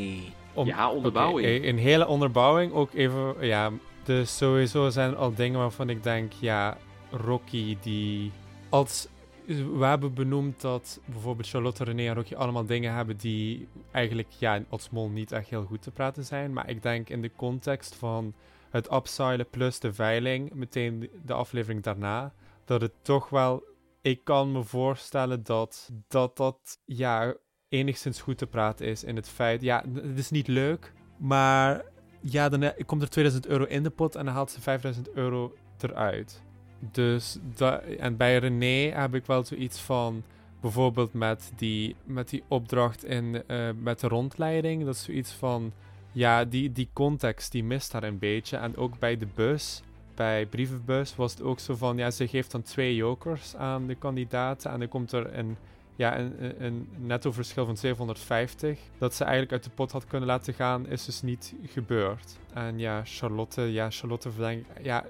om- 0.54 0.66
Ja, 0.66 0.90
onderbouwing. 0.90 1.56
Oké, 1.58 1.66
een 1.68 1.78
hele 1.78 2.06
onderbouwing 2.06 2.72
ook 2.72 2.92
even, 2.92 3.34
ja. 3.46 3.70
Dus 4.04 4.36
sowieso 4.36 4.90
zijn 4.90 5.10
er 5.10 5.16
al 5.16 5.34
dingen 5.34 5.58
waarvan 5.58 5.90
ik 5.90 6.02
denk, 6.02 6.32
ja, 6.32 6.76
Rocky 7.10 7.76
die... 7.80 8.32
Als, 8.68 9.08
we 9.46 9.84
hebben 9.84 10.14
benoemd 10.14 10.60
dat 10.60 11.00
bijvoorbeeld 11.04 11.48
Charlotte, 11.48 11.84
René 11.84 12.06
en 12.08 12.14
Rocky 12.14 12.34
allemaal 12.34 12.66
dingen 12.66 12.94
hebben 12.94 13.16
die 13.16 13.68
eigenlijk, 13.90 14.28
ja, 14.38 14.62
als 14.68 14.90
mol 14.90 15.08
niet 15.08 15.32
echt 15.32 15.48
heel 15.48 15.64
goed 15.64 15.82
te 15.82 15.90
praten 15.90 16.24
zijn. 16.24 16.52
Maar 16.52 16.68
ik 16.70 16.82
denk 16.82 17.08
in 17.08 17.22
de 17.22 17.30
context 17.36 17.94
van 17.94 18.32
het 18.72 18.92
upsilen 18.92 19.50
plus 19.50 19.78
de 19.78 19.92
veiling, 19.92 20.52
meteen 20.54 21.10
de- 21.24 21.32
aflevering 21.32 21.82
daarna, 21.82 22.32
dat 22.64 22.80
het 22.80 22.92
toch 23.02 23.28
wel... 23.28 23.62
Ik 24.00 24.24
kan 24.24 24.52
me 24.52 24.62
voorstellen 24.62 25.42
dat 25.42 25.90
dat, 26.08 26.36
dat 26.36 26.78
ja, 26.84 27.34
enigszins 27.68 28.20
goed 28.20 28.38
te 28.38 28.46
praten 28.46 28.86
is 28.86 29.04
in 29.04 29.16
het 29.16 29.28
feit... 29.28 29.62
Ja, 29.62 29.84
het 29.94 30.18
is 30.18 30.30
niet 30.30 30.46
leuk, 30.48 30.92
maar 31.18 31.84
ja, 32.20 32.48
dan 32.48 32.62
eh, 32.62 32.84
komt 32.86 33.02
er 33.02 33.08
2000 33.10 33.46
euro 33.46 33.64
in 33.64 33.82
de 33.82 33.90
pot 33.90 34.14
en 34.14 34.24
dan 34.24 34.34
haalt 34.34 34.50
ze 34.50 34.60
5000 34.60 35.10
euro 35.10 35.54
eruit. 35.80 36.42
Dus 36.78 37.38
da- 37.54 37.80
en 37.80 38.16
bij 38.16 38.38
René 38.38 38.90
heb 39.00 39.14
ik 39.14 39.26
wel 39.26 39.44
zoiets 39.44 39.80
van... 39.80 40.22
Bijvoorbeeld 40.60 41.12
met 41.12 41.52
die, 41.56 41.96
met 42.04 42.28
die 42.28 42.42
opdracht 42.48 43.04
in, 43.04 43.42
eh, 43.46 43.68
met 43.78 44.00
de 44.00 44.08
rondleiding. 44.08 44.84
Dat 44.84 44.94
is 44.94 45.02
zoiets 45.02 45.32
van... 45.32 45.72
Ja, 46.12 46.44
die, 46.44 46.72
die 46.72 46.88
context 46.92 47.52
die 47.52 47.64
mist 47.64 47.92
daar 47.92 48.02
een 48.02 48.18
beetje. 48.18 48.56
En 48.56 48.76
ook 48.76 48.98
bij 48.98 49.16
de 49.16 49.26
bus, 49.34 49.82
bij 50.14 50.46
brievenbus, 50.46 51.16
was 51.16 51.32
het 51.32 51.42
ook 51.42 51.60
zo 51.60 51.74
van... 51.74 51.96
Ja, 51.96 52.10
ze 52.10 52.28
geeft 52.28 52.50
dan 52.50 52.62
twee 52.62 52.94
jokers 52.94 53.56
aan 53.56 53.86
de 53.86 53.94
kandidaten. 53.94 54.70
En 54.70 54.78
dan 54.78 54.88
komt 54.88 55.12
er 55.12 55.38
een 55.38 55.56
ja, 55.96 56.18
een, 56.18 56.64
een- 56.64 56.88
netto 56.98 57.32
verschil 57.32 57.64
van 57.66 57.76
750. 57.76 58.78
Dat 58.98 59.14
ze 59.14 59.22
eigenlijk 59.22 59.52
uit 59.52 59.64
de 59.64 59.70
pot 59.70 59.92
had 59.92 60.06
kunnen 60.06 60.28
laten 60.28 60.54
gaan, 60.54 60.86
is 60.88 61.04
dus 61.04 61.22
niet 61.22 61.54
gebeurd. 61.66 62.38
En 62.52 62.78
ja, 62.78 63.00
Charlotte, 63.04 63.62
ja, 63.72 63.90
Charlotte 63.90 64.30
verdenk 64.30 64.64
Ja, 64.82 65.04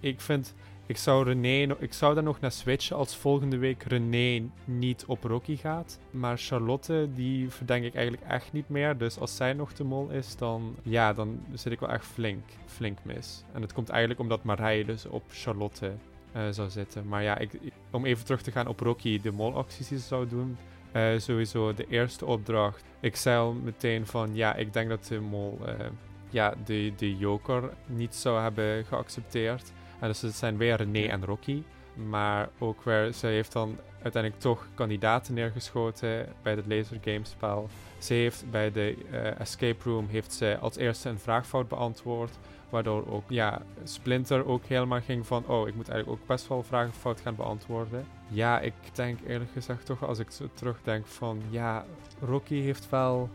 ik 0.00 0.20
vind, 0.20 0.54
ik 0.86 0.96
zou 0.96 1.24
René, 1.24 1.74
ik 1.78 1.92
zou 1.92 2.14
daar 2.14 2.22
nog 2.22 2.40
naar 2.40 2.52
switchen 2.52 2.96
als 2.96 3.16
volgende 3.16 3.56
week 3.58 3.82
René 3.82 4.42
niet 4.64 5.04
op 5.06 5.22
Rocky 5.24 5.56
gaat. 5.56 5.98
Maar 6.10 6.38
Charlotte, 6.38 7.08
die 7.14 7.50
verdenk 7.50 7.84
ik 7.84 7.94
eigenlijk 7.94 8.26
echt 8.28 8.52
niet 8.52 8.68
meer. 8.68 8.96
Dus 8.98 9.18
als 9.18 9.36
zij 9.36 9.52
nog 9.52 9.72
de 9.72 9.84
mol 9.84 10.08
is, 10.10 10.36
dan, 10.36 10.76
ja, 10.82 11.12
dan 11.12 11.40
zit 11.54 11.72
ik 11.72 11.80
wel 11.80 11.88
echt 11.90 12.04
flink, 12.06 12.44
flink 12.66 12.98
mis. 13.02 13.44
En 13.52 13.62
het 13.62 13.72
komt 13.72 13.88
eigenlijk 13.88 14.20
omdat 14.20 14.44
Marije 14.44 14.84
dus 14.84 15.06
op 15.06 15.22
Charlotte 15.30 15.92
eh, 16.32 16.42
zou 16.50 16.70
zitten. 16.70 17.08
Maar 17.08 17.22
ja, 17.22 17.38
ik- 17.38 17.58
om 17.90 18.04
even 18.04 18.24
terug 18.24 18.42
te 18.42 18.50
gaan 18.52 18.66
op 18.66 18.80
Rocky, 18.80 19.20
de 19.20 19.32
molacties 19.32 19.88
die 19.88 19.98
ze 19.98 20.04
zou 20.06 20.28
doen. 20.28 20.56
eh, 20.92 21.18
sowieso 21.18 21.74
de 21.74 21.86
eerste 21.88 22.26
opdracht. 22.26 22.84
Ik 23.00 23.16
zei 23.16 23.38
al 23.38 23.52
meteen 23.52 24.06
van, 24.06 24.34
ja, 24.34 24.54
ik 24.54 24.72
denk 24.72 24.88
dat 24.88 25.04
de 25.06 25.20
mol 25.20 25.58
eh, 25.66 25.74
ja, 26.30 26.54
de, 26.64 26.92
de 26.96 27.16
joker 27.16 27.70
niet 27.86 28.14
zou 28.14 28.40
hebben 28.42 28.84
geaccepteerd. 28.84 29.72
Dus 30.08 30.20
het 30.20 30.34
zijn 30.34 30.56
weer 30.56 30.76
René 30.76 31.06
en 31.06 31.24
Rocky. 31.24 31.62
Maar 32.08 32.48
ook 32.58 32.82
weer, 32.82 33.12
ze 33.12 33.26
heeft 33.26 33.52
dan 33.52 33.78
uiteindelijk 34.02 34.42
toch 34.42 34.66
kandidaten 34.74 35.34
neergeschoten 35.34 36.28
bij 36.42 36.54
het 36.54 36.66
laser 36.66 36.98
gamespel. 37.04 37.68
Ze 37.98 38.14
heeft 38.14 38.50
bij 38.50 38.72
de 38.72 38.96
eh, 39.10 39.40
escape 39.40 39.90
room 39.90 40.08
heeft 40.08 40.32
ze 40.32 40.58
als 40.60 40.76
eerste 40.76 41.08
een 41.08 41.18
vraagfout 41.18 41.68
beantwoord. 41.68 42.38
Waardoor 42.68 43.06
ook 43.10 43.24
ja, 43.28 43.62
Splinter 43.84 44.46
ook 44.46 44.64
helemaal 44.64 45.00
ging 45.00 45.26
van... 45.26 45.44
Oh, 45.46 45.68
ik 45.68 45.74
moet 45.74 45.88
eigenlijk 45.88 46.20
ook 46.20 46.26
best 46.26 46.48
wel 46.48 46.62
vragen 46.62 46.92
fout 46.92 47.20
gaan 47.20 47.34
beantwoorden. 47.34 48.06
Ja, 48.28 48.60
ik 48.60 48.72
denk 48.92 49.18
eerlijk 49.26 49.50
gezegd 49.50 49.86
toch 49.86 50.04
als 50.04 50.18
ik 50.18 50.30
zo 50.30 50.48
terugdenk 50.54 51.06
van... 51.06 51.42
Ja, 51.50 51.84
Rocky 52.20 52.60
heeft 52.60 52.88
wel 52.90 53.28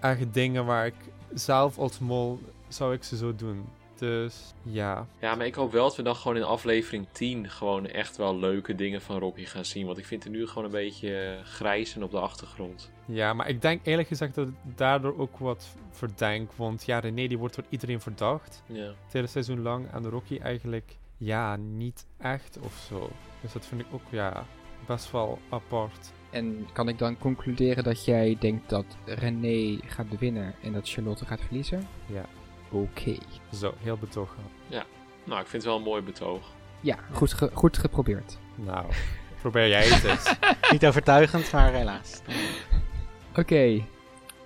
echt 0.00 0.34
dingen 0.34 0.64
waar 0.64 0.86
ik 0.86 0.94
zelf 1.34 1.78
als 1.78 1.98
mol 1.98 2.40
zou 2.68 2.94
ik 2.94 3.04
ze 3.04 3.16
zo 3.16 3.34
doen. 3.34 3.64
Dus 4.00 4.54
ja. 4.62 5.06
Ja, 5.20 5.34
maar 5.34 5.46
ik 5.46 5.54
hoop 5.54 5.72
wel 5.72 5.84
dat 5.84 5.96
we 5.96 6.02
dan 6.02 6.16
gewoon 6.16 6.36
in 6.36 6.42
aflevering 6.42 7.06
10 7.12 7.50
gewoon 7.50 7.86
echt 7.86 8.16
wel 8.16 8.38
leuke 8.38 8.74
dingen 8.74 9.02
van 9.02 9.18
Rocky 9.18 9.44
gaan 9.44 9.64
zien. 9.64 9.86
Want 9.86 9.98
ik 9.98 10.04
vind 10.04 10.24
het 10.24 10.32
nu 10.32 10.46
gewoon 10.46 10.64
een 10.64 10.70
beetje 10.70 11.16
eh, 11.16 11.44
grijs 11.44 11.94
en 11.94 12.02
op 12.02 12.10
de 12.10 12.18
achtergrond. 12.18 12.90
Ja, 13.04 13.32
maar 13.32 13.48
ik 13.48 13.62
denk 13.62 13.80
eerlijk 13.84 14.08
gezegd 14.08 14.34
dat 14.34 14.48
ik 14.48 14.54
daardoor 14.76 15.18
ook 15.18 15.38
wat 15.38 15.68
verdenk. 15.90 16.52
Want 16.52 16.84
ja, 16.84 16.98
René 16.98 17.26
die 17.26 17.38
wordt 17.38 17.54
door 17.54 17.64
iedereen 17.68 18.00
verdacht. 18.00 18.62
Ja. 18.66 18.84
Het 18.84 19.12
hele 19.12 19.26
seizoen 19.26 19.62
lang. 19.62 19.92
En 19.92 20.08
Rocky 20.08 20.38
eigenlijk, 20.38 20.96
ja, 21.16 21.56
niet 21.56 22.06
echt 22.18 22.58
of 22.62 22.84
zo. 22.88 23.10
Dus 23.40 23.52
dat 23.52 23.66
vind 23.66 23.80
ik 23.80 23.86
ook, 23.92 24.02
ja, 24.10 24.46
best 24.86 25.10
wel 25.10 25.38
apart. 25.48 26.12
En 26.30 26.66
kan 26.72 26.88
ik 26.88 26.98
dan 26.98 27.18
concluderen 27.18 27.84
dat 27.84 28.04
jij 28.04 28.36
denkt 28.40 28.68
dat 28.68 28.84
René 29.04 29.78
gaat 29.86 30.18
winnen 30.18 30.54
en 30.62 30.72
dat 30.72 30.88
Charlotte 30.88 31.26
gaat 31.26 31.40
verliezen? 31.40 31.88
Ja. 32.06 32.24
Oké. 32.70 33.16
Zo, 33.54 33.74
heel 33.78 33.96
betogen. 33.96 34.42
Nou, 35.24 35.40
ik 35.40 35.46
vind 35.46 35.62
het 35.62 35.64
wel 35.72 35.76
een 35.76 35.82
mooi 35.88 36.02
betoog. 36.02 36.42
Ja, 36.80 36.96
goed, 37.12 37.32
ge- 37.32 37.50
goed 37.54 37.78
geprobeerd. 37.78 38.38
Nou, 38.54 38.86
probeer 39.40 39.68
jij 39.68 39.86
het 39.88 40.04
eens. 40.04 40.34
Niet 40.72 40.86
overtuigend, 40.86 41.52
maar 41.52 41.72
helaas. 41.72 42.20
Oké, 43.36 43.84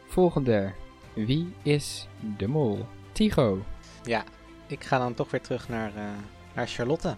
volgende. 0.06 0.72
Wie 1.14 1.54
is 1.62 2.08
de 2.36 2.46
mol? 2.48 2.86
Tigo. 3.12 3.58
Ja, 4.02 4.24
ik 4.66 4.84
ga 4.84 4.98
dan 4.98 5.14
toch 5.14 5.30
weer 5.30 5.40
terug 5.40 5.68
naar, 5.68 5.88
eh, 5.96 6.02
naar 6.54 6.66
Charlotte. 6.68 7.08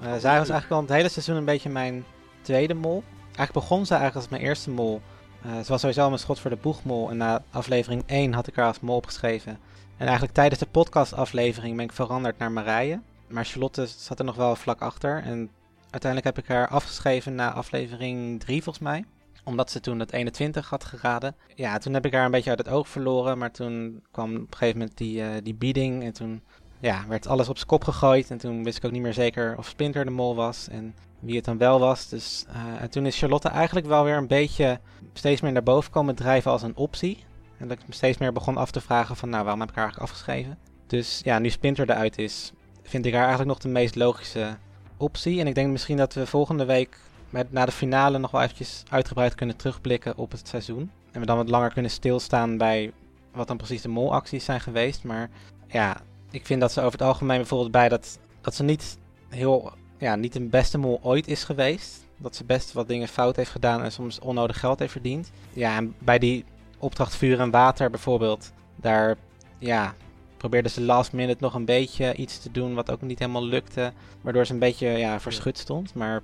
Eh, 0.00 0.06
zij 0.06 0.38
was 0.38 0.48
eigenlijk 0.48 0.70
al 0.70 0.80
het 0.80 0.90
hele 0.90 1.08
seizoen 1.08 1.36
een 1.36 1.44
beetje 1.44 1.68
mijn 1.70 2.04
tweede 2.40 2.74
mol. 2.74 3.02
Eigenlijk 3.24 3.52
begon 3.52 3.86
ze 3.86 3.94
eigenlijk 3.94 4.22
als 4.22 4.28
mijn 4.38 4.42
eerste 4.48 4.70
mol. 4.70 5.00
Eh, 5.42 5.58
ze 5.60 5.68
was 5.68 5.80
sowieso 5.80 6.06
mijn 6.08 6.20
schot 6.20 6.40
voor 6.40 6.50
de 6.50 6.56
boegmol. 6.56 7.10
En 7.10 7.16
na 7.16 7.42
aflevering 7.50 8.02
1 8.06 8.32
had 8.32 8.46
ik 8.46 8.56
haar 8.56 8.66
als 8.66 8.80
mol 8.80 8.96
opgeschreven. 8.96 9.58
En 9.96 10.04
eigenlijk 10.04 10.34
tijdens 10.34 10.60
de 10.60 10.66
podcastaflevering 10.66 11.76
ben 11.76 11.84
ik 11.84 11.92
veranderd 11.92 12.38
naar 12.38 12.52
Marije. 12.52 13.00
Maar 13.28 13.44
Charlotte 13.44 13.86
zat 13.86 14.18
er 14.18 14.24
nog 14.24 14.36
wel 14.36 14.56
vlak 14.56 14.80
achter. 14.80 15.22
En 15.22 15.50
uiteindelijk 15.90 16.36
heb 16.36 16.44
ik 16.44 16.50
haar 16.50 16.68
afgeschreven 16.68 17.34
na 17.34 17.52
aflevering 17.52 18.40
3 18.40 18.62
volgens 18.62 18.84
mij. 18.84 19.04
Omdat 19.44 19.70
ze 19.70 19.80
toen 19.80 19.98
het 19.98 20.12
21 20.12 20.70
had 20.70 20.84
geraden. 20.84 21.34
Ja, 21.54 21.78
toen 21.78 21.94
heb 21.94 22.06
ik 22.06 22.12
haar 22.12 22.24
een 22.24 22.30
beetje 22.30 22.50
uit 22.50 22.58
het 22.58 22.68
oog 22.68 22.88
verloren. 22.88 23.38
Maar 23.38 23.50
toen 23.50 24.02
kwam 24.10 24.34
op 24.34 24.40
een 24.40 24.46
gegeven 24.50 24.78
moment 24.78 24.98
die, 24.98 25.22
eh, 25.22 25.28
die 25.42 25.54
bieding. 25.54 26.04
En 26.04 26.12
toen 26.12 26.42
ja, 26.80 27.04
werd 27.08 27.26
alles 27.26 27.48
op 27.48 27.56
zijn 27.56 27.68
kop 27.68 27.84
gegooid. 27.84 28.30
En 28.30 28.38
toen 28.38 28.64
wist 28.64 28.76
ik 28.76 28.84
ook 28.84 28.92
niet 28.92 29.02
meer 29.02 29.14
zeker 29.14 29.58
of 29.58 29.66
Splinter 29.66 30.04
de 30.04 30.10
mol 30.10 30.34
was. 30.34 30.68
En 30.68 30.94
wie 31.20 31.36
het 31.36 31.44
dan 31.44 31.58
wel 31.58 31.78
was. 31.78 32.08
Dus, 32.08 32.44
eh, 32.48 32.82
en 32.82 32.90
toen 32.90 33.06
is 33.06 33.18
Charlotte 33.18 33.48
eigenlijk 33.48 33.86
wel 33.86 34.04
weer 34.04 34.16
een 34.16 34.26
beetje 34.26 34.80
steeds 35.12 35.40
meer 35.40 35.52
naar 35.52 35.62
boven 35.62 35.90
komen 35.90 36.14
drijven 36.14 36.50
als 36.50 36.62
een 36.62 36.76
optie. 36.76 37.24
En 37.58 37.68
dat 37.68 37.78
ik 37.78 37.88
me 37.88 37.94
steeds 37.94 38.18
meer 38.18 38.32
begon 38.32 38.56
af 38.56 38.70
te 38.70 38.80
vragen 38.80 39.16
van 39.16 39.28
nou, 39.28 39.42
waarom 39.42 39.60
heb 39.60 39.70
ik 39.70 39.76
haar 39.76 39.84
eigenlijk 39.84 40.12
afgeschreven? 40.12 40.58
Dus 40.86 41.20
ja, 41.24 41.38
nu 41.38 41.50
Splinter 41.50 41.90
eruit 41.90 42.18
is, 42.18 42.52
vind 42.82 43.06
ik 43.06 43.12
haar 43.12 43.20
eigenlijk 43.20 43.50
nog 43.50 43.58
de 43.58 43.68
meest 43.68 43.94
logische 43.94 44.56
optie. 44.96 45.40
En 45.40 45.46
ik 45.46 45.54
denk 45.54 45.70
misschien 45.70 45.96
dat 45.96 46.14
we 46.14 46.26
volgende 46.26 46.64
week 46.64 46.98
met, 47.30 47.52
na 47.52 47.64
de 47.64 47.72
finale 47.72 48.18
nog 48.18 48.30
wel 48.30 48.42
eventjes 48.42 48.82
uitgebreid 48.90 49.34
kunnen 49.34 49.56
terugblikken 49.56 50.16
op 50.16 50.30
het 50.30 50.48
seizoen. 50.48 50.90
En 51.12 51.20
we 51.20 51.26
dan 51.26 51.36
wat 51.36 51.48
langer 51.48 51.72
kunnen 51.72 51.90
stilstaan 51.90 52.56
bij 52.56 52.92
wat 53.32 53.48
dan 53.48 53.56
precies 53.56 53.82
de 53.82 53.88
molacties 53.88 54.44
zijn 54.44 54.60
geweest. 54.60 55.04
Maar 55.04 55.30
ja, 55.66 56.00
ik 56.30 56.46
vind 56.46 56.60
dat 56.60 56.72
ze 56.72 56.80
over 56.80 56.92
het 56.92 57.08
algemeen 57.08 57.36
bijvoorbeeld 57.36 57.70
bij 57.70 57.88
dat, 57.88 58.18
dat 58.40 58.54
ze 58.54 58.62
niet 58.62 58.98
heel, 59.28 59.72
ja, 59.98 60.16
niet 60.16 60.32
de 60.32 60.40
beste 60.40 60.78
mol 60.78 61.00
ooit 61.02 61.28
is 61.28 61.44
geweest. 61.44 62.04
Dat 62.16 62.36
ze 62.36 62.44
best 62.44 62.72
wat 62.72 62.88
dingen 62.88 63.08
fout 63.08 63.36
heeft 63.36 63.50
gedaan 63.50 63.82
en 63.82 63.92
soms 63.92 64.18
onnodig 64.18 64.60
geld 64.60 64.78
heeft 64.78 64.92
verdiend. 64.92 65.30
Ja, 65.52 65.76
en 65.76 65.94
bij 65.98 66.18
die 66.18 66.44
opdracht 66.86 67.16
vuur 67.16 67.40
en 67.40 67.50
water 67.50 67.90
bijvoorbeeld, 67.90 68.52
daar 68.76 69.16
ja, 69.58 69.94
probeerde 70.36 70.68
ze 70.68 70.80
last 70.80 71.12
minute 71.12 71.42
nog 71.42 71.54
een 71.54 71.64
beetje 71.64 72.14
iets 72.14 72.38
te 72.38 72.50
doen 72.50 72.74
wat 72.74 72.90
ook 72.90 73.02
niet 73.02 73.18
helemaal 73.18 73.44
lukte. 73.44 73.92
Waardoor 74.20 74.46
ze 74.46 74.52
een 74.52 74.58
beetje 74.58 74.88
ja, 74.88 75.20
verschut 75.20 75.58
stond. 75.58 75.94
Maar 75.94 76.22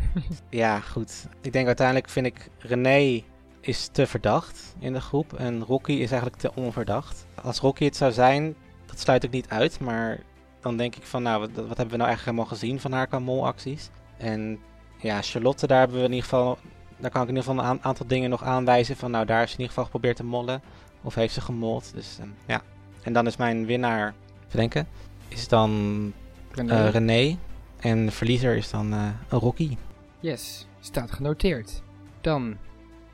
ja, 0.50 0.80
goed. 0.80 1.28
Ik 1.40 1.52
denk 1.52 1.66
uiteindelijk 1.66 2.08
vind 2.08 2.26
ik 2.26 2.50
René 2.58 3.22
is 3.60 3.88
te 3.92 4.06
verdacht 4.06 4.74
in 4.78 4.92
de 4.92 5.00
groep. 5.00 5.32
En 5.32 5.64
Rocky 5.64 5.92
is 5.92 6.10
eigenlijk 6.10 6.40
te 6.40 6.54
onverdacht. 6.54 7.26
Als 7.42 7.58
Rocky 7.58 7.84
het 7.84 7.96
zou 7.96 8.12
zijn, 8.12 8.54
dat 8.86 9.00
sluit 9.00 9.24
ik 9.24 9.30
niet 9.30 9.48
uit. 9.48 9.80
Maar 9.80 10.20
dan 10.60 10.76
denk 10.76 10.96
ik 10.96 11.02
van, 11.02 11.22
nou, 11.22 11.40
wat, 11.40 11.50
wat 11.50 11.76
hebben 11.76 11.90
we 11.90 11.96
nou 11.96 12.08
eigenlijk 12.08 12.24
helemaal 12.24 12.58
gezien 12.58 12.80
van 12.80 12.92
haar 12.92 13.06
qua 13.06 13.18
molacties? 13.18 13.90
En 14.16 14.58
ja, 14.98 15.22
Charlotte, 15.22 15.66
daar 15.66 15.78
hebben 15.78 15.96
we 15.96 16.04
in 16.04 16.12
ieder 16.12 16.28
geval... 16.28 16.58
Daar 16.98 17.10
kan 17.10 17.22
ik 17.22 17.28
in 17.28 17.34
ieder 17.36 17.48
geval 17.50 17.64
een 17.64 17.70
aan- 17.70 17.82
aantal 17.82 18.06
dingen 18.06 18.30
nog 18.30 18.42
aanwijzen 18.42 18.96
van, 18.96 19.10
nou, 19.10 19.26
daar 19.26 19.38
ze 19.40 19.44
in 19.44 19.50
ieder 19.60 19.68
geval 19.68 19.84
geprobeerd 19.84 20.16
te 20.16 20.24
mollen. 20.24 20.62
Of 21.02 21.14
heeft 21.14 21.34
ze 21.34 21.40
gemold. 21.40 21.90
Dus 21.94 22.16
ehm, 22.20 22.28
ja. 22.46 22.62
En 23.02 23.12
dan 23.12 23.26
is 23.26 23.36
mijn 23.36 23.66
winnaar, 23.66 24.14
even 24.46 24.58
denken, 24.58 24.88
is 25.28 25.48
dan 25.48 26.12
René. 26.52 26.72
eh, 26.86 26.90
René. 26.90 27.36
En 27.80 28.04
de 28.06 28.12
verliezer 28.12 28.56
is 28.56 28.70
dan 28.70 28.92
eh, 28.92 29.08
een 29.28 29.38
Rocky. 29.38 29.76
Yes, 30.20 30.66
staat 30.80 31.10
genoteerd. 31.12 31.82
Dan, 32.20 32.56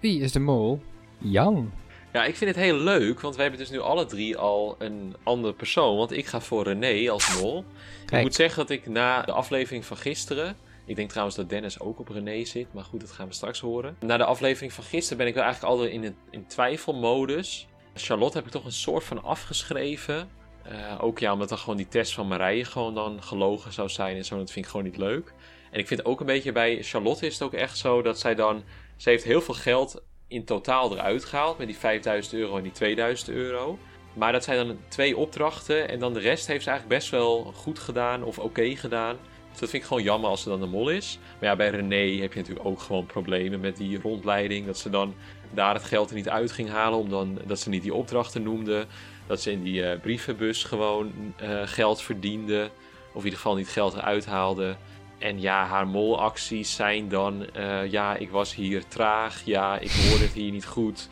wie 0.00 0.20
is 0.20 0.32
de 0.32 0.40
mol? 0.40 0.82
Jan. 1.18 1.72
Ja, 2.12 2.24
ik 2.24 2.36
vind 2.36 2.50
het 2.54 2.64
heel 2.64 2.76
leuk, 2.76 3.20
want 3.20 3.34
wij 3.34 3.44
hebben 3.44 3.60
dus 3.62 3.70
nu 3.70 3.80
alle 3.80 4.04
drie 4.06 4.36
al 4.36 4.74
een 4.78 5.16
andere 5.22 5.54
persoon. 5.54 5.96
Want 5.96 6.12
ik 6.12 6.26
ga 6.26 6.40
voor 6.40 6.64
René 6.64 7.10
als 7.10 7.40
mol. 7.40 7.64
Ik 8.10 8.20
moet 8.22 8.34
zeggen 8.34 8.58
dat 8.58 8.70
ik 8.70 8.86
na 8.86 9.22
de 9.22 9.32
aflevering 9.32 9.84
van 9.84 9.96
gisteren. 9.96 10.56
Ik 10.84 10.96
denk 10.96 11.08
trouwens 11.08 11.36
dat 11.36 11.48
Dennis 11.48 11.80
ook 11.80 11.98
op 11.98 12.08
René 12.08 12.44
zit, 12.44 12.74
maar 12.74 12.84
goed, 12.84 13.00
dat 13.00 13.10
gaan 13.10 13.28
we 13.28 13.34
straks 13.34 13.60
horen. 13.60 13.96
Na 14.00 14.16
de 14.16 14.24
aflevering 14.24 14.72
van 14.72 14.84
gisteren 14.84 15.18
ben 15.18 15.26
ik 15.26 15.34
wel 15.34 15.42
eigenlijk 15.42 15.74
altijd 15.74 15.92
in, 15.92 16.16
in 16.30 16.46
twijfelmodus. 16.46 17.66
Charlotte 17.94 18.36
heb 18.36 18.46
ik 18.46 18.52
toch 18.52 18.64
een 18.64 18.72
soort 18.72 19.04
van 19.04 19.22
afgeschreven. 19.22 20.28
Eh, 20.62 20.98
ook 21.00 21.18
ja, 21.18 21.32
omdat 21.32 21.48
dan 21.48 21.58
gewoon 21.58 21.76
die 21.76 21.88
test 21.88 22.14
van 22.14 22.28
Marije 22.28 22.64
gewoon 22.64 22.94
dan 22.94 23.22
gelogen 23.22 23.72
zou 23.72 23.88
zijn 23.88 24.16
en 24.16 24.24
zo. 24.24 24.36
Dat 24.36 24.50
vind 24.50 24.64
ik 24.64 24.70
gewoon 24.70 24.86
niet 24.86 24.96
leuk. 24.96 25.34
En 25.70 25.78
ik 25.78 25.86
vind 25.86 26.04
ook 26.04 26.20
een 26.20 26.26
beetje 26.26 26.52
bij 26.52 26.82
Charlotte 26.82 27.26
is 27.26 27.32
het 27.32 27.42
ook 27.42 27.54
echt 27.54 27.78
zo 27.78 28.02
dat 28.02 28.18
zij 28.18 28.34
dan... 28.34 28.62
Ze 28.96 29.08
heeft 29.08 29.24
heel 29.24 29.42
veel 29.42 29.54
geld 29.54 30.02
in 30.28 30.44
totaal 30.44 30.92
eruit 30.92 31.24
gehaald 31.24 31.58
met 31.58 31.66
die 31.66 31.76
5000 31.76 32.34
euro 32.34 32.56
en 32.56 32.62
die 32.62 32.72
2000 32.72 33.28
euro. 33.28 33.78
Maar 34.14 34.32
dat 34.32 34.44
zijn 34.44 34.66
dan 34.66 34.78
twee 34.88 35.16
opdrachten 35.16 35.88
en 35.88 35.98
dan 35.98 36.12
de 36.12 36.20
rest 36.20 36.46
heeft 36.46 36.64
ze 36.64 36.70
eigenlijk 36.70 36.98
best 37.00 37.10
wel 37.10 37.52
goed 37.54 37.78
gedaan 37.78 38.24
of 38.24 38.38
oké 38.38 38.76
gedaan. 38.76 39.16
Dus 39.52 39.60
dat 39.60 39.70
vind 39.70 39.82
ik 39.82 39.88
gewoon 39.88 40.02
jammer 40.02 40.30
als 40.30 40.42
ze 40.42 40.48
dan 40.48 40.60
de 40.60 40.66
mol 40.66 40.88
is. 40.88 41.18
Maar 41.40 41.48
ja, 41.48 41.56
bij 41.56 41.70
René 41.70 42.20
heb 42.20 42.32
je 42.32 42.38
natuurlijk 42.38 42.66
ook 42.66 42.80
gewoon 42.80 43.06
problemen 43.06 43.60
met 43.60 43.76
die 43.76 44.00
rondleiding. 44.00 44.66
Dat 44.66 44.78
ze 44.78 44.90
dan 44.90 45.14
daar 45.50 45.74
het 45.74 45.84
geld 45.84 46.10
er 46.10 46.16
niet 46.16 46.28
uit 46.28 46.52
ging 46.52 46.68
halen, 46.68 46.98
omdat 46.98 47.26
dat 47.46 47.60
ze 47.60 47.68
niet 47.68 47.82
die 47.82 47.94
opdrachten 47.94 48.42
noemde. 48.42 48.86
Dat 49.26 49.40
ze 49.40 49.50
in 49.50 49.62
die 49.62 49.84
eh, 49.86 50.00
brievenbus 50.00 50.64
gewoon 50.64 51.12
eh, 51.36 51.60
geld 51.64 52.02
verdiende. 52.02 52.70
Of 53.10 53.18
in 53.18 53.24
ieder 53.24 53.38
geval 53.38 53.54
niet 53.54 53.68
geld 53.68 53.94
eruit 53.94 54.26
haalde. 54.26 54.76
En 55.18 55.40
ja, 55.40 55.64
haar 55.64 55.86
molacties 55.86 56.74
zijn 56.74 57.08
dan... 57.08 57.46
eh, 57.54 57.90
ja, 57.90 58.16
ik 58.16 58.30
was 58.30 58.54
hier 58.54 58.86
traag. 58.88 59.42
Ja, 59.44 59.78
ik 59.78 59.90
hoorde 59.90 60.24
het 60.24 60.32
hier 60.32 60.52
niet 60.52 60.66
goed. 60.66 61.08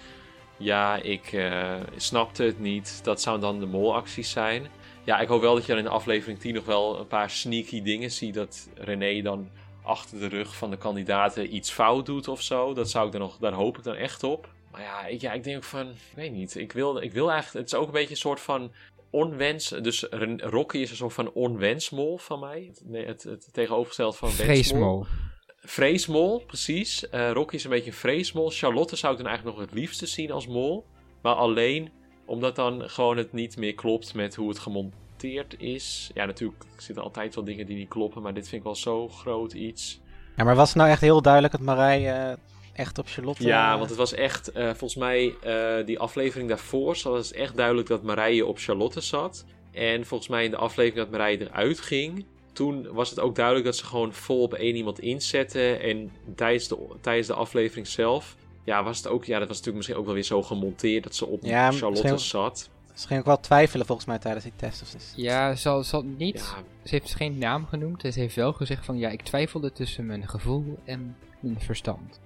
Ja, 0.56 0.96
ik 0.96 1.48
snapte 1.96 2.42
het 2.42 2.60
niet. 2.60 3.00
Dat 3.02 3.20
zou 3.20 3.40
dan 3.40 3.60
de 3.60 3.66
molacties 3.66 4.30
zijn. 4.30 4.66
Ja, 5.04 5.20
ik 5.20 5.28
hoop 5.28 5.40
wel 5.40 5.54
dat 5.54 5.66
je 5.66 5.74
dan 5.74 5.84
in 5.84 5.88
aflevering 5.88 6.38
10 6.38 6.54
nog 6.54 6.64
wel 6.64 6.98
een 6.98 7.06
paar 7.06 7.30
sneaky 7.30 7.82
dingen 7.82 8.10
ziet. 8.10 8.34
Dat 8.34 8.68
René 8.74 9.22
dan 9.22 9.50
achter 9.82 10.18
de 10.18 10.26
rug 10.26 10.56
van 10.56 10.70
de 10.70 10.76
kandidaten 10.76 11.54
iets 11.54 11.70
fout 11.70 12.06
doet 12.06 12.28
of 12.28 12.42
zo. 12.42 12.74
Dat 12.74 12.90
zou 12.90 13.06
ik 13.06 13.12
dan 13.12 13.20
nog, 13.20 13.36
daar 13.38 13.52
hoop 13.52 13.78
ik 13.78 13.84
dan 13.84 13.94
echt 13.94 14.22
op. 14.22 14.48
Maar 14.70 14.82
ja, 14.82 15.06
ik, 15.06 15.20
ja, 15.20 15.32
ik 15.32 15.44
denk 15.44 15.56
ook 15.56 15.64
van, 15.64 15.88
ik 15.88 16.14
weet 16.14 16.32
niet. 16.32 16.56
Ik 16.56 16.72
wil, 16.72 17.02
ik 17.02 17.12
wil 17.12 17.30
eigenlijk, 17.30 17.64
het 17.64 17.74
is 17.74 17.78
ook 17.78 17.86
een 17.86 17.92
beetje 17.92 18.10
een 18.10 18.16
soort 18.16 18.40
van 18.40 18.72
onwens. 19.10 19.68
Dus 19.68 20.06
Rocky 20.36 20.78
is 20.78 20.90
een 20.90 20.96
soort 20.96 21.12
van 21.12 21.32
onwensmol 21.32 22.18
van 22.18 22.40
mij. 22.40 22.64
Het, 22.68 22.82
nee, 22.84 23.06
het, 23.06 23.22
het 23.22 23.48
tegenovergestelde 23.52 24.16
van 24.16 24.28
wensmol. 24.28 24.46
Vreesmol. 24.46 25.06
Vreesmol, 25.56 26.44
precies. 26.44 27.08
Eh, 27.08 27.30
Rocky 27.30 27.54
is 27.54 27.64
een 27.64 27.70
beetje 27.70 27.90
een 27.90 27.96
vreesmol. 27.96 28.50
Charlotte 28.50 28.96
zou 28.96 29.12
ik 29.12 29.18
dan 29.18 29.28
eigenlijk 29.28 29.56
nog 29.56 29.66
het 29.66 29.78
liefste 29.78 30.06
zien 30.06 30.30
als 30.30 30.46
mol. 30.46 30.84
Maar 31.22 31.34
alleen 31.34 31.90
omdat 32.30 32.56
dan 32.56 32.90
gewoon 32.90 33.16
het 33.16 33.32
niet 33.32 33.56
meer 33.56 33.74
klopt 33.74 34.14
met 34.14 34.34
hoe 34.34 34.48
het 34.48 34.58
gemonteerd 34.58 35.54
is. 35.58 36.10
Ja, 36.14 36.24
natuurlijk 36.24 36.64
zitten 36.76 37.04
altijd 37.04 37.34
wel 37.34 37.44
dingen 37.44 37.66
die 37.66 37.76
niet 37.76 37.88
kloppen. 37.88 38.22
Maar 38.22 38.34
dit 38.34 38.48
vind 38.48 38.56
ik 38.56 38.66
wel 38.66 38.76
zo 38.76 39.08
groot 39.08 39.52
iets. 39.52 40.00
ja, 40.36 40.44
maar 40.44 40.56
was 40.56 40.68
het 40.68 40.76
nou 40.76 40.90
echt 40.90 41.00
heel 41.00 41.22
duidelijk 41.22 41.52
dat 41.52 41.62
Marij 41.62 42.12
eh, 42.12 42.36
echt 42.72 42.98
op 42.98 43.06
Charlotte... 43.08 43.44
Ja, 43.44 43.72
eh, 43.72 43.78
want 43.78 43.88
het 43.88 43.98
was 43.98 44.14
echt, 44.14 44.52
eh, 44.52 44.64
volgens 44.64 44.94
mij, 44.94 45.34
die 45.84 45.98
aflevering 45.98 46.48
daarvoor 46.48 46.98
was 47.02 47.28
het 47.28 47.32
echt 47.32 47.56
duidelijk 47.56 47.88
dat 47.88 48.02
Marije 48.02 48.46
op 48.46 48.58
Charlotte 48.58 49.00
zat. 49.00 49.44
En 49.72 50.06
volgens 50.06 50.28
mij 50.28 50.44
in 50.44 50.50
de 50.50 50.56
aflevering 50.56 51.08
dat 51.08 51.18
Marije 51.18 51.40
eruit 51.40 51.80
ging, 51.80 52.24
toen 52.52 52.92
was 52.92 53.10
het 53.10 53.20
ook 53.20 53.34
duidelijk 53.34 53.66
dat 53.66 53.76
ze 53.76 53.84
gewoon 53.84 54.12
vol 54.12 54.42
op 54.42 54.54
één 54.54 54.76
iemand 54.76 55.00
inzetten. 55.00 55.80
En 55.80 56.12
tijdens 56.36 56.68
de, 56.68 56.78
tijdens 57.00 57.26
de 57.26 57.34
aflevering 57.34 57.86
zelf, 57.86 58.36
ja, 58.64 58.82
was 58.82 58.96
het 58.96 59.06
ook, 59.08 59.24
ja, 59.24 59.38
dat 59.38 59.48
was 59.48 59.56
natuurlijk 59.56 59.76
misschien 59.76 59.96
ook 59.98 60.04
wel 60.04 60.14
weer 60.14 60.22
zo 60.22 60.42
gemonteerd 60.42 61.02
dat 61.04 61.14
ze 61.14 61.26
op 61.26 61.44
Ja, 61.44 61.70
Charlotte 61.72 62.02
misschien- 62.10 62.18
zat. 62.18 62.68
Ze 62.94 63.06
ging 63.06 63.20
ook 63.20 63.26
wel 63.26 63.40
twijfelen 63.40 63.86
volgens 63.86 64.06
mij 64.06 64.18
tijdens 64.18 64.44
die 64.44 64.52
test. 64.56 64.82
Of 64.82 64.90
dus. 64.90 65.12
Ja, 65.16 65.54
ze 65.54 65.68
had, 65.68 65.90
had 65.90 66.04
niet... 66.04 66.38
Ja, 66.38 66.62
Ze 66.84 66.94
heeft 66.94 67.14
geen 67.14 67.38
naam 67.38 67.66
genoemd. 67.66 68.04
en 68.04 68.12
Ze 68.12 68.20
heeft 68.20 68.34
wel 68.34 68.52
gezegd 68.52 68.84
van... 68.84 68.98
Ja, 68.98 69.08
ik 69.08 69.22
twijfelde 69.22 69.72
tussen 69.72 70.06
mijn 70.06 70.28
gevoel 70.28 70.78
en 70.84 71.16
mijn 71.40 71.60
verstand. 71.60 72.20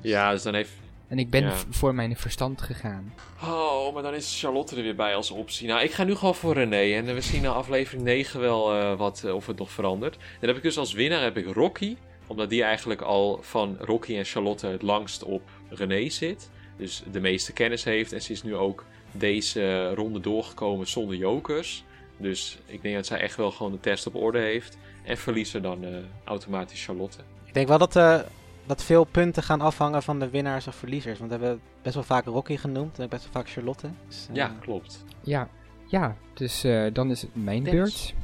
ja, 0.00 0.30
dus 0.30 0.42
dan 0.42 0.54
heeft, 0.54 0.70
En 1.08 1.18
ik 1.18 1.30
ben 1.30 1.42
Ja. 1.44 1.54
voor 1.70 1.94
mijn 1.94 2.16
verstand 2.16 2.62
gegaan. 2.62 3.14
Oh, 3.42 3.94
maar 3.94 4.02
dan 4.02 4.14
is 4.14 4.40
Charlotte 4.40 4.76
er 4.76 4.82
weer 4.82 4.96
bij 4.96 5.14
als 5.14 5.30
optie. 5.30 5.68
Nou, 5.68 5.80
ik 5.82 5.92
ga 5.92 6.04
nu 6.04 6.14
gewoon 6.14 6.34
voor 6.34 6.54
René. 6.54 6.94
En 6.96 7.14
we 7.14 7.20
zien 7.20 7.42
in 7.42 7.48
aflevering 7.50 8.02
9 8.04 8.40
wel 8.40 8.74
eh, 8.74 8.96
wat, 8.98 9.22
eh, 9.24 9.34
of 9.34 9.46
het 9.46 9.58
nog 9.58 9.70
verandert. 9.70 10.14
Dan 10.40 10.48
heb 10.48 10.56
ik 10.56 10.62
dus 10.62 10.78
als 10.78 10.92
winnaar 10.92 11.22
heb 11.22 11.36
ik 11.36 11.54
Rocky. 11.54 11.96
Omdat 12.30 12.50
die 12.50 12.62
eigenlijk 12.62 13.00
al 13.00 13.38
van 13.42 13.76
Rocky 13.80 14.16
en 14.16 14.24
Charlotte 14.24 14.66
het 14.66 14.82
langst 14.82 15.22
op 15.22 15.42
René 15.68 16.08
zit. 16.08 16.50
Dus 16.76 17.02
de 17.12 17.20
meeste 17.20 17.52
kennis 17.52 17.84
heeft. 17.84 18.12
En 18.12 18.22
ze 18.22 18.32
is 18.32 18.42
nu 18.42 18.56
ook 18.56 18.84
deze 19.12 19.94
ronde 19.94 20.20
doorgekomen 20.20 20.88
zonder 20.88 21.16
jokers. 21.16 21.84
Dus 22.16 22.58
ik 22.66 22.82
denk 22.82 22.94
dat 22.94 23.06
zij 23.06 23.20
echt 23.20 23.36
wel 23.36 23.50
gewoon 23.50 23.72
de 23.72 23.80
test 23.80 24.06
op 24.06 24.14
orde 24.14 24.38
heeft. 24.38 24.78
En 25.04 25.16
verliezer 25.16 25.62
dan 25.62 25.84
eh, 25.84 25.90
automatisch 26.24 26.84
Charlotte. 26.84 27.18
Ik 27.44 27.54
denk 27.54 27.68
wel 27.68 27.78
dat, 27.78 27.96
eh, 27.96 28.18
dat 28.66 28.82
veel 28.82 29.04
punten 29.04 29.42
gaan 29.42 29.60
afhangen 29.60 30.02
van 30.02 30.18
de 30.18 30.28
winnaars 30.30 30.66
of 30.66 30.74
verliezers. 30.74 31.18
Want 31.18 31.30
we 31.30 31.36
hebben 31.38 31.60
best 31.82 31.94
wel 31.94 32.04
vaak 32.04 32.24
Rocky 32.24 32.56
genoemd 32.56 32.98
en 32.98 33.08
best 33.08 33.22
wel 33.22 33.32
vaak 33.32 33.50
Charlotte. 33.50 33.90
Dus, 34.08 34.26
eh, 34.28 34.34
Ja, 34.34 34.56
klopt. 34.60 35.04
Ja, 35.20 35.48
ja 35.86 36.16
dus 36.34 36.64
eh, 36.64 36.86
dan 36.92 37.10
is 37.10 37.22
het 37.22 37.30
mijn 37.32 37.62
Dennis. 37.62 37.80
beurt. 37.80 38.14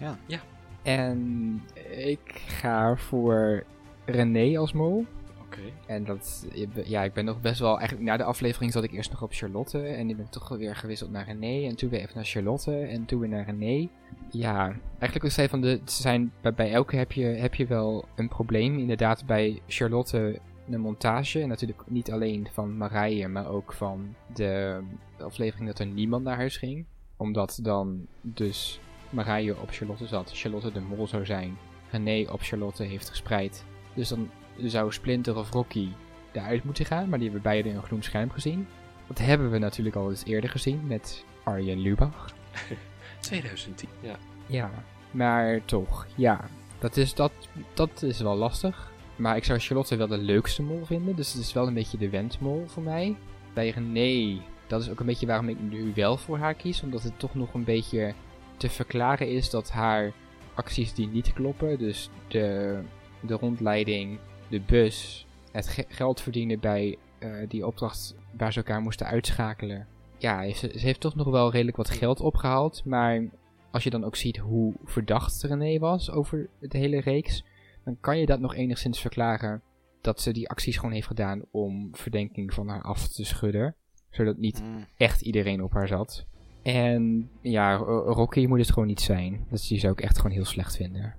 Ja. 0.00 0.18
Ja. 0.26 0.40
En 0.82 1.62
ik 1.90 2.42
ga 2.46 2.96
voor 2.96 3.64
René 4.04 4.58
als 4.58 4.72
mol. 4.72 5.06
Oké. 5.44 5.60
En 5.86 6.04
dat, 6.04 6.46
ja, 6.84 7.02
ik 7.02 7.12
ben 7.12 7.24
nog 7.24 7.40
best 7.40 7.60
wel, 7.60 7.78
eigenlijk 7.78 8.08
na 8.08 8.16
de 8.16 8.24
aflevering 8.24 8.72
zat 8.72 8.84
ik 8.84 8.92
eerst 8.92 9.10
nog 9.10 9.22
op 9.22 9.32
Charlotte. 9.32 9.78
En 9.78 10.10
ik 10.10 10.16
ben 10.16 10.30
toch 10.30 10.48
weer 10.48 10.76
gewisseld 10.76 11.10
naar 11.10 11.24
René. 11.24 11.68
En 11.68 11.76
toen 11.76 11.90
weer 11.90 12.00
even 12.00 12.14
naar 12.14 12.24
Charlotte. 12.24 12.78
En 12.78 13.04
toen 13.04 13.20
weer 13.20 13.28
naar 13.28 13.44
René. 13.44 13.88
Ja, 14.30 14.64
eigenlijk 14.64 15.12
wil 15.12 15.24
ik 15.24 15.30
zeggen 15.30 15.48
van 15.48 15.60
de, 15.60 15.80
zijn, 15.84 16.32
bij, 16.40 16.54
bij 16.54 16.72
elke 16.72 16.96
heb 16.96 17.12
je, 17.12 17.24
heb 17.24 17.54
je 17.54 17.66
wel 17.66 18.04
een 18.14 18.28
probleem. 18.28 18.78
Inderdaad, 18.78 19.26
bij 19.26 19.60
Charlotte 19.66 20.40
de 20.66 20.78
montage. 20.78 21.40
En 21.40 21.48
natuurlijk 21.48 21.82
niet 21.86 22.12
alleen 22.12 22.48
van 22.52 22.76
Marije, 22.76 23.28
maar 23.28 23.48
ook 23.48 23.72
van 23.72 24.14
de, 24.34 24.80
de 25.16 25.24
aflevering 25.24 25.68
dat 25.68 25.78
er 25.78 25.86
niemand 25.86 26.24
naar 26.24 26.36
huis 26.36 26.56
ging. 26.56 26.84
Omdat 27.16 27.58
dan 27.62 28.06
dus 28.20 28.80
Marije 29.10 29.60
op 29.60 29.70
Charlotte 29.70 30.06
zat. 30.06 30.30
Charlotte 30.34 30.72
de 30.72 30.80
mol 30.80 31.06
zou 31.06 31.24
zijn. 31.24 31.56
René 31.94 32.30
op 32.30 32.42
Charlotte 32.42 32.82
heeft 32.82 33.08
gespreid. 33.08 33.64
Dus 33.94 34.08
dan 34.08 34.30
zou 34.56 34.92
Splinter 34.92 35.36
of 35.36 35.50
Rocky 35.50 35.88
eruit 36.32 36.64
moeten 36.64 36.84
gaan. 36.84 37.08
Maar 37.08 37.18
die 37.18 37.28
hebben 37.30 37.50
beide 37.50 37.68
in 37.68 37.76
een 37.76 37.82
groen 37.82 38.02
scherm 38.02 38.30
gezien. 38.30 38.66
Dat 39.06 39.18
hebben 39.18 39.50
we 39.50 39.58
natuurlijk 39.58 39.96
al 39.96 40.10
eens 40.10 40.24
eerder 40.24 40.50
gezien 40.50 40.86
met 40.86 41.24
Arjen 41.44 41.78
Lubach. 41.78 42.34
2010. 43.20 43.88
Ja. 44.00 44.16
Ja, 44.46 44.70
maar 45.10 45.64
toch, 45.64 46.06
ja. 46.14 46.44
Dat 46.78 46.96
is, 46.96 47.14
dat, 47.14 47.32
dat 47.74 48.02
is 48.02 48.20
wel 48.20 48.36
lastig. 48.36 48.92
Maar 49.16 49.36
ik 49.36 49.44
zou 49.44 49.58
Charlotte 49.58 49.96
wel 49.96 50.06
de 50.06 50.18
leukste 50.18 50.62
mol 50.62 50.84
vinden. 50.84 51.16
Dus 51.16 51.32
het 51.32 51.42
is 51.42 51.52
wel 51.52 51.66
een 51.66 51.74
beetje 51.74 51.98
de 51.98 52.10
wendmol 52.10 52.64
voor 52.66 52.82
mij. 52.82 53.16
Bij 53.52 53.70
René, 53.70 54.40
dat 54.66 54.82
is 54.82 54.90
ook 54.90 55.00
een 55.00 55.06
beetje 55.06 55.26
waarom 55.26 55.48
ik 55.48 55.60
nu 55.60 55.92
wel 55.94 56.16
voor 56.16 56.38
haar 56.38 56.54
kies. 56.54 56.82
Omdat 56.82 57.02
het 57.02 57.18
toch 57.18 57.34
nog 57.34 57.54
een 57.54 57.64
beetje 57.64 58.14
te 58.56 58.70
verklaren 58.70 59.28
is 59.28 59.50
dat 59.50 59.70
haar 59.70 60.12
acties 60.54 60.94
die 60.94 61.08
niet 61.08 61.32
kloppen. 61.32 61.78
Dus 61.78 62.10
de, 62.28 62.80
de 63.20 63.34
rondleiding, 63.34 64.18
de 64.48 64.60
bus, 64.60 65.26
het 65.52 65.68
ge- 65.68 65.84
geld 65.88 66.20
verdienen 66.20 66.60
bij 66.60 66.96
eh, 67.18 67.30
die 67.48 67.66
opdracht 67.66 68.14
waar 68.36 68.52
ze 68.52 68.58
elkaar 68.58 68.80
moesten 68.80 69.06
uitschakelen. 69.06 69.86
Ja, 70.18 70.52
ze, 70.52 70.70
ze 70.72 70.86
heeft 70.86 71.00
toch 71.00 71.14
nog 71.14 71.26
wel 71.30 71.50
redelijk 71.50 71.76
wat 71.76 71.90
geld 71.90 72.20
opgehaald. 72.20 72.84
Maar 72.84 73.24
als 73.70 73.84
je 73.84 73.90
dan 73.90 74.04
ook 74.04 74.16
ziet 74.16 74.36
hoe 74.36 74.74
verdacht 74.84 75.42
René 75.42 75.78
was 75.78 76.10
over 76.10 76.48
het 76.60 76.72
hele 76.72 77.00
reeks, 77.00 77.44
dan 77.84 77.96
kan 78.00 78.18
je 78.18 78.26
dat 78.26 78.40
nog 78.40 78.54
enigszins 78.54 79.00
verklaren 79.00 79.62
dat 80.00 80.20
ze 80.20 80.32
die 80.32 80.48
acties 80.48 80.76
gewoon 80.76 80.92
heeft 80.94 81.06
gedaan 81.06 81.42
om 81.50 81.88
verdenking 81.92 82.54
van 82.54 82.68
haar 82.68 82.82
af 82.82 83.08
te 83.08 83.24
schudden. 83.24 83.74
Zodat 84.10 84.36
niet 84.36 84.62
Mm. 84.62 84.86
echt 84.96 85.20
iedereen 85.20 85.62
op 85.62 85.72
haar 85.72 85.88
zat. 85.88 86.26
En 86.64 87.30
ja, 87.40 87.74
Ro- 87.76 88.12
Rocky 88.12 88.46
moet 88.46 88.58
het 88.58 88.72
gewoon 88.72 88.88
niet 88.88 89.00
zijn. 89.00 89.46
Dat 89.50 89.66
die 89.68 89.78
zou 89.78 89.92
ik 89.92 90.00
echt 90.00 90.16
gewoon 90.16 90.32
heel 90.32 90.44
slecht 90.44 90.76
vinden. 90.76 91.14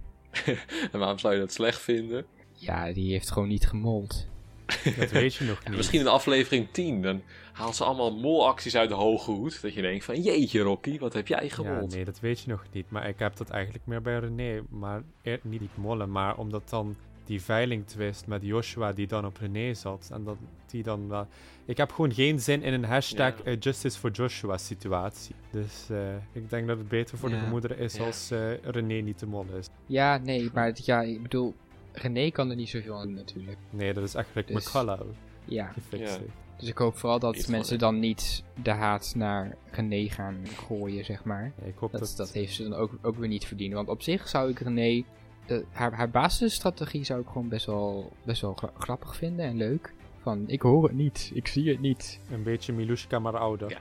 En 0.91 0.99
waarom 0.99 1.19
zou 1.19 1.33
je 1.33 1.39
dat 1.39 1.53
slecht 1.53 1.81
vinden? 1.81 2.25
Ja, 2.53 2.91
die 2.93 3.11
heeft 3.11 3.31
gewoon 3.31 3.47
niet 3.47 3.67
gemold. 3.67 4.27
Dat 4.97 5.11
weet 5.11 5.33
je 5.35 5.43
nog 5.45 5.59
Ja, 5.63 5.67
niet. 5.69 5.77
misschien 5.77 5.99
in 5.99 6.07
aflevering 6.07 6.67
10, 6.71 7.01
dan 7.01 7.21
haalt 7.53 7.75
ze 7.75 7.83
allemaal 7.83 8.15
molacties 8.19 8.75
uit 8.75 8.89
de 8.89 8.95
hoge 8.95 9.31
hoed. 9.31 9.61
Dat 9.61 9.73
je 9.73 9.81
denkt 9.81 10.05
van, 10.05 10.21
jeetje 10.21 10.59
Rocky, 10.61 10.99
wat 10.99 11.13
heb 11.13 11.27
jij 11.27 11.43
Ja, 11.43 11.49
gewold? 11.49 11.93
nee, 11.95 12.05
dat 12.05 12.19
weet 12.19 12.39
je 12.39 12.49
nog 12.49 12.65
niet. 12.71 12.85
Maar 12.89 13.07
ik 13.09 13.19
heb 13.19 13.35
dat 13.37 13.49
eigenlijk 13.49 13.85
meer 13.85 14.01
bij 14.01 14.19
René. 14.19 14.61
Maar 14.69 15.03
niet 15.41 15.59
die 15.59 15.69
mollen, 15.75 16.11
maar 16.11 16.37
omdat 16.37 16.69
dan 16.69 16.95
die 17.25 17.41
veiling 17.41 17.87
twist 17.87 18.27
met 18.27 18.41
Joshua 18.43 18.91
die 18.93 19.07
dan 19.07 19.25
op 19.25 19.37
René 19.37 19.73
zat. 19.73 20.09
En 20.13 20.23
dat 20.23 20.37
die 20.65 20.83
dan 20.83 21.07
wel... 21.07 21.27
Ik 21.65 21.77
heb 21.77 21.91
gewoon 21.91 22.13
geen 22.13 22.39
zin 22.39 22.61
in 22.63 22.73
een 22.73 22.83
hashtag 22.85 23.37
Ja. 23.37 23.43
eh, 23.43 23.57
Justice 23.59 23.99
for 23.99 24.11
Joshua 24.11 24.57
situatie. 24.57 25.35
Dus 25.51 25.89
eh, 25.89 26.15
ik 26.31 26.49
denk 26.49 26.67
dat 26.67 26.77
het 26.77 26.87
beter 26.87 27.17
voor 27.17 27.29
de 27.29 27.37
gemoederen 27.39 27.77
is 27.77 27.95
Ja. 27.95 28.05
als 28.05 28.31
eh, 28.31 28.57
René 28.63 28.93
niet 29.01 29.19
de 29.19 29.25
mol 29.25 29.45
is. 29.59 29.67
Ja, 29.85 30.17
nee, 30.17 30.49
maar 30.53 30.65
het- 30.65 30.85
ja, 30.85 31.01
ik 31.01 31.21
bedoel, 31.21 31.53
René 31.91 32.29
kan 32.29 32.49
er 32.49 32.55
niet 32.55 32.69
zoveel 32.69 32.95
aan 32.95 33.05
doen 33.07 33.15
natuurlijk. 33.15 33.57
Nee, 33.69 33.93
dat 33.93 34.03
is 34.03 34.13
eigenlijk 34.15 34.47
Dus- 34.47 34.65
McCullough 34.65 35.05
Ja, 35.45 35.73
dus 36.57 36.67
ik 36.69 36.77
hoop 36.77 36.97
vooral 36.97 37.19
dat 37.19 37.35
Iets 37.35 37.47
mensen 37.47 37.77
dan 37.79 37.99
niet 37.99 38.43
de 38.63 38.69
haat 38.71 39.13
naar 39.15 39.55
René 39.71 40.09
gaan 40.09 40.37
gooien, 40.67 41.05
zeg 41.05 41.23
maar. 41.23 41.51
Ja, 41.61 41.65
ik 41.67 41.75
hoop 41.77 41.91
dat... 41.91 41.99
Dat, 41.99 42.13
dat 42.17 42.31
heeft 42.31 42.53
ze 42.53 42.63
dan 42.63 42.73
ook, 42.73 42.97
ook 43.01 43.15
weer 43.17 43.27
niet 43.27 43.45
verdiend. 43.45 43.73
Want 43.73 43.89
op 43.89 44.01
zich 44.01 44.27
zou 44.27 44.49
ik 44.49 44.59
René, 44.59 45.03
de, 45.47 45.65
haar, 45.71 45.93
haar 45.93 46.09
basisstrategie 46.09 47.03
zou 47.03 47.21
ik 47.21 47.27
gewoon 47.27 47.47
best 47.49 47.65
wel, 47.65 48.11
best 48.23 48.41
wel 48.41 48.53
gra- 48.53 48.71
grappig 48.77 49.15
vinden 49.15 49.45
en 49.45 49.57
leuk. 49.57 49.93
Van, 50.21 50.43
ik 50.47 50.61
hoor 50.61 50.83
het 50.83 50.93
niet, 50.95 51.31
ik 51.33 51.47
zie 51.47 51.69
het 51.69 51.79
niet. 51.79 52.19
Een 52.31 52.43
beetje 52.43 52.73
Milushka, 52.73 53.19
maar 53.19 53.37
ouder. 53.37 53.69
Ja. 53.69 53.79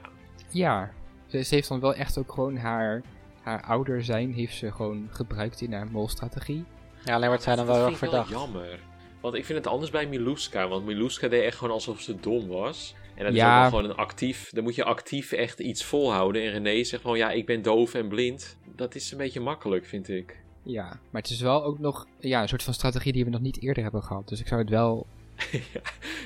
Ja, 0.49 0.93
ze, 1.27 1.43
ze 1.43 1.55
heeft 1.55 1.69
dan 1.69 1.81
wel 1.81 1.95
echt 1.95 2.19
ook 2.19 2.33
gewoon 2.33 2.57
haar, 2.57 3.03
haar 3.43 3.63
ouder 3.63 4.05
zijn, 4.05 4.33
heeft 4.33 4.57
ze 4.57 4.73
gewoon 4.73 5.09
gebruikt 5.11 5.61
in 5.61 5.73
haar 5.73 5.87
molstrategie. 5.91 6.65
Ja, 7.05 7.15
alleen 7.15 7.29
wordt 7.29 7.43
zij 7.43 7.57
dan 7.57 7.67
wel 7.67 7.75
erg 7.75 7.85
vind 7.85 7.93
ik 8.03 8.09
verdacht. 8.09 8.31
jammer. 8.31 8.79
Want 9.21 9.35
ik 9.35 9.45
vind 9.45 9.59
het 9.59 9.67
anders 9.67 9.91
bij 9.91 10.07
Miluska. 10.07 10.69
Want 10.69 10.85
Miluska 10.85 11.29
deed 11.29 11.43
echt 11.43 11.57
gewoon 11.57 11.73
alsof 11.75 12.01
ze 12.01 12.21
dom 12.21 12.47
was. 12.49 12.95
En 13.15 13.25
dat 13.25 13.35
Ja. 13.35 13.51
is 13.61 13.65
ook 13.67 13.71
wel 13.71 13.81
gewoon 13.81 13.97
een 13.97 14.05
actief... 14.07 14.51
Dan 14.51 14.65
moet 14.65 14.75
je 14.75 14.85
actief 14.85 15.33
echt 15.33 15.61
iets 15.61 15.85
volhouden. 15.85 16.43
En 16.43 16.51
René 16.51 16.85
zegt 16.85 17.03
gewoon, 17.03 17.19
ja, 17.19 17.31
ik 17.31 17.47
ben 17.47 17.63
doof 17.63 17.95
en 17.95 18.09
blind. 18.09 18.57
Dat 18.77 18.95
is 18.95 19.13
een 19.13 19.19
beetje 19.19 19.41
makkelijk, 19.41 19.85
vind 19.87 20.09
ik. 20.09 20.43
Ja, 20.65 20.85
maar 21.11 21.23
het 21.23 21.31
is 21.31 21.41
wel 21.41 21.65
ook 21.65 21.79
nog 21.79 22.07
ja, 22.19 22.43
een 22.43 22.49
soort 22.49 22.63
van 22.63 22.75
strategie 22.75 23.13
die 23.13 23.25
we 23.25 23.31
nog 23.31 23.41
niet 23.41 23.63
eerder 23.63 23.83
hebben 23.83 24.03
gehad. 24.03 24.29
Dus 24.29 24.41
ik 24.41 24.47
zou 24.47 24.61
het 24.61 24.71
wel... 24.71 25.07
ja, 25.73 25.81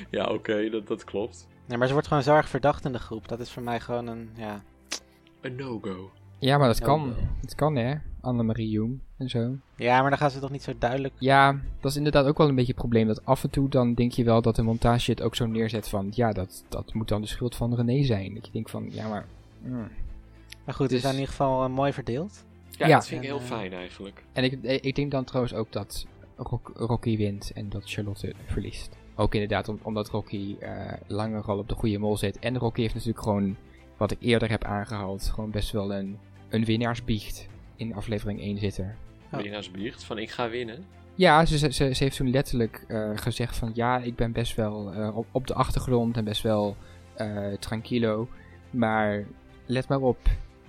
ja 0.09 0.25
oké, 0.25 0.69
dat, 0.69 0.87
dat 0.87 1.03
klopt. 1.03 1.47
Nee, 1.65 1.77
maar 1.77 1.87
ze 1.87 1.93
wordt 1.93 2.07
gewoon 2.07 2.23
zo 2.23 2.35
erg 2.35 2.49
verdacht 2.49 2.85
in 2.85 2.91
de 2.91 2.99
groep. 2.99 3.27
Dat 3.27 3.39
is 3.39 3.51
voor 3.51 3.63
mij 3.63 3.79
gewoon 3.79 4.07
een, 4.07 4.29
ja... 4.35 4.63
Een 5.41 5.55
no-go. 5.55 6.11
Ja, 6.39 6.57
maar 6.57 6.67
dat 6.67 6.79
kan. 6.79 7.13
Het 7.41 7.55
kan 7.55 7.75
hè, 7.75 7.95
Annemarie 8.21 8.69
Jong 8.69 8.99
en 9.17 9.29
zo. 9.29 9.55
Ja, 9.75 10.01
maar 10.01 10.09
dan 10.09 10.19
gaan 10.19 10.31
ze 10.31 10.39
toch 10.39 10.49
niet 10.51 10.63
zo 10.63 10.73
duidelijk... 10.79 11.13
Ja, 11.17 11.59
dat 11.79 11.91
is 11.91 11.97
inderdaad 11.97 12.25
ook 12.25 12.37
wel 12.37 12.47
een 12.47 12.55
beetje 12.55 12.71
het 12.71 12.79
probleem. 12.81 13.07
Dat 13.07 13.25
af 13.25 13.43
en 13.43 13.49
toe 13.49 13.69
dan 13.69 13.93
denk 13.93 14.11
je 14.11 14.23
wel 14.23 14.41
dat 14.41 14.55
de 14.55 14.61
montage 14.61 15.11
het 15.11 15.21
ook 15.21 15.35
zo 15.35 15.45
neerzet 15.45 15.87
van... 15.89 16.07
Ja, 16.11 16.31
dat, 16.31 16.63
dat 16.69 16.93
moet 16.93 17.07
dan 17.07 17.21
de 17.21 17.27
schuld 17.27 17.55
van 17.55 17.75
René 17.75 18.03
zijn. 18.03 18.33
Dat 18.33 18.45
je 18.45 18.51
denkt 18.51 18.69
van, 18.71 18.87
ja 18.91 19.07
maar... 19.09 19.25
mm. 19.61 19.87
Maar 20.65 20.73
goed, 20.75 20.85
het 20.85 20.95
is 20.95 21.01
Dus- 21.01 21.11
in 21.11 21.17
ieder 21.17 21.29
geval 21.29 21.63
eh, 21.63 21.69
mooi 21.69 21.93
verdeeld. 21.93 22.45
Ja, 22.79 22.87
Ja. 22.87 22.95
dat 22.95 23.07
vind 23.07 23.21
ik 23.23 23.27
heel 23.27 23.37
eh, 23.39 23.43
fijn 23.43 23.73
eigenlijk. 23.73 24.23
En 24.33 24.43
ik, 24.43 24.63
eh, 24.63 24.77
ik 24.81 24.95
denk 24.95 25.11
dan 25.11 25.23
trouwens 25.23 25.53
ook 25.53 25.71
dat 25.71 26.05
Rock- 26.35 26.71
Rocky 26.75 27.17
wint 27.17 27.51
en 27.55 27.69
dat 27.69 27.83
Charlotte 27.85 28.33
verliest. 28.45 28.97
Ook 29.15 29.33
inderdaad 29.33 29.67
om- 29.69 29.79
omdat 29.81 30.09
Rocky 30.09 30.55
eh, 30.59 30.93
langer 31.07 31.41
al 31.43 31.57
op 31.57 31.69
de 31.69 31.75
goede 31.75 31.97
mol 31.97 32.17
zit. 32.17 32.39
En 32.39 32.57
Rocky 32.57 32.81
heeft 32.81 32.93
natuurlijk 32.93 33.23
gewoon, 33.23 33.55
wat 33.97 34.11
ik 34.11 34.17
eerder 34.21 34.49
heb 34.49 34.63
aangehaald, 34.63 35.23
gewoon 35.33 35.51
best 35.51 35.71
wel 35.71 35.93
een, 35.93 36.17
een 36.49 36.65
winnaarsbiecht 36.65 37.47
in 37.75 37.95
aflevering 37.95 38.39
1 38.41 38.57
zitten. 38.57 38.95
Oh. 39.31 39.39
Winnaars 39.41 39.71
biecht 39.71 40.03
van 40.03 40.17
ik 40.17 40.29
ga 40.29 40.49
winnen. 40.49 40.85
Ja, 41.15 41.45
ze, 41.45 41.57
ze, 41.57 41.71
ze 41.93 42.03
heeft 42.03 42.15
toen 42.15 42.29
letterlijk 42.29 42.83
eh, 42.87 43.11
gezegd 43.15 43.57
van 43.57 43.71
ja, 43.73 43.97
ik 43.97 44.15
ben 44.15 44.31
best 44.31 44.55
wel 44.55 44.93
eh, 44.93 45.17
op, 45.17 45.25
op 45.31 45.47
de 45.47 45.53
achtergrond 45.53 46.17
en 46.17 46.23
best 46.23 46.41
wel 46.41 46.75
eh 47.15 47.53
tranquilo. 47.59 48.27
Maar 48.69 49.25
let 49.65 49.87
maar 49.87 49.99
op, 50.01 50.17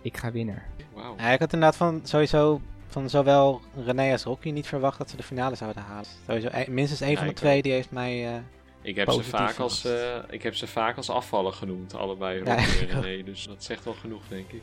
ik 0.02 0.16
ga 0.16 0.30
winnen. 0.32 0.62
Wauw. 0.94 1.14
Ja, 1.18 1.30
ik 1.30 1.38
had 1.40 1.52
inderdaad 1.52 1.76
van 1.76 2.00
sowieso 2.04 2.60
van 2.86 3.10
zowel 3.10 3.60
René 3.84 4.12
als 4.12 4.22
Rocky 4.24 4.50
niet 4.50 4.66
verwacht 4.66 4.98
dat 4.98 5.10
ze 5.10 5.16
de 5.16 5.22
finale 5.22 5.54
zouden 5.54 5.82
halen. 5.82 6.04
Sowieso, 6.26 6.48
eh, 6.48 6.68
minstens 6.68 7.00
één 7.00 7.10
Ja, 7.10 7.16
van 7.18 7.26
de 7.26 7.32
twee 7.32 7.56
ook. 7.56 7.62
die 7.62 7.72
heeft 7.72 7.90
mij... 7.90 8.34
eh, 8.34 8.40
Ik 8.82 8.96
heb, 8.96 9.10
ze 9.10 9.22
vaak 9.22 9.58
als, 9.58 9.84
eh, 9.84 10.16
ik 10.30 10.42
heb 10.42 10.54
ze 10.54 10.66
vaak 10.66 10.96
als 10.96 11.10
afvallen 11.10 11.52
genoemd, 11.54 11.94
allebei 11.94 12.44
Ja, 12.44 12.54
Rocky 12.56 12.86
en. 12.90 13.00
René. 13.02 13.22
Dus 13.22 13.46
dat 13.46 13.64
zegt 13.64 13.84
wel 13.84 13.94
genoeg, 13.94 14.22
denk 14.28 14.50
ik. 14.52 14.62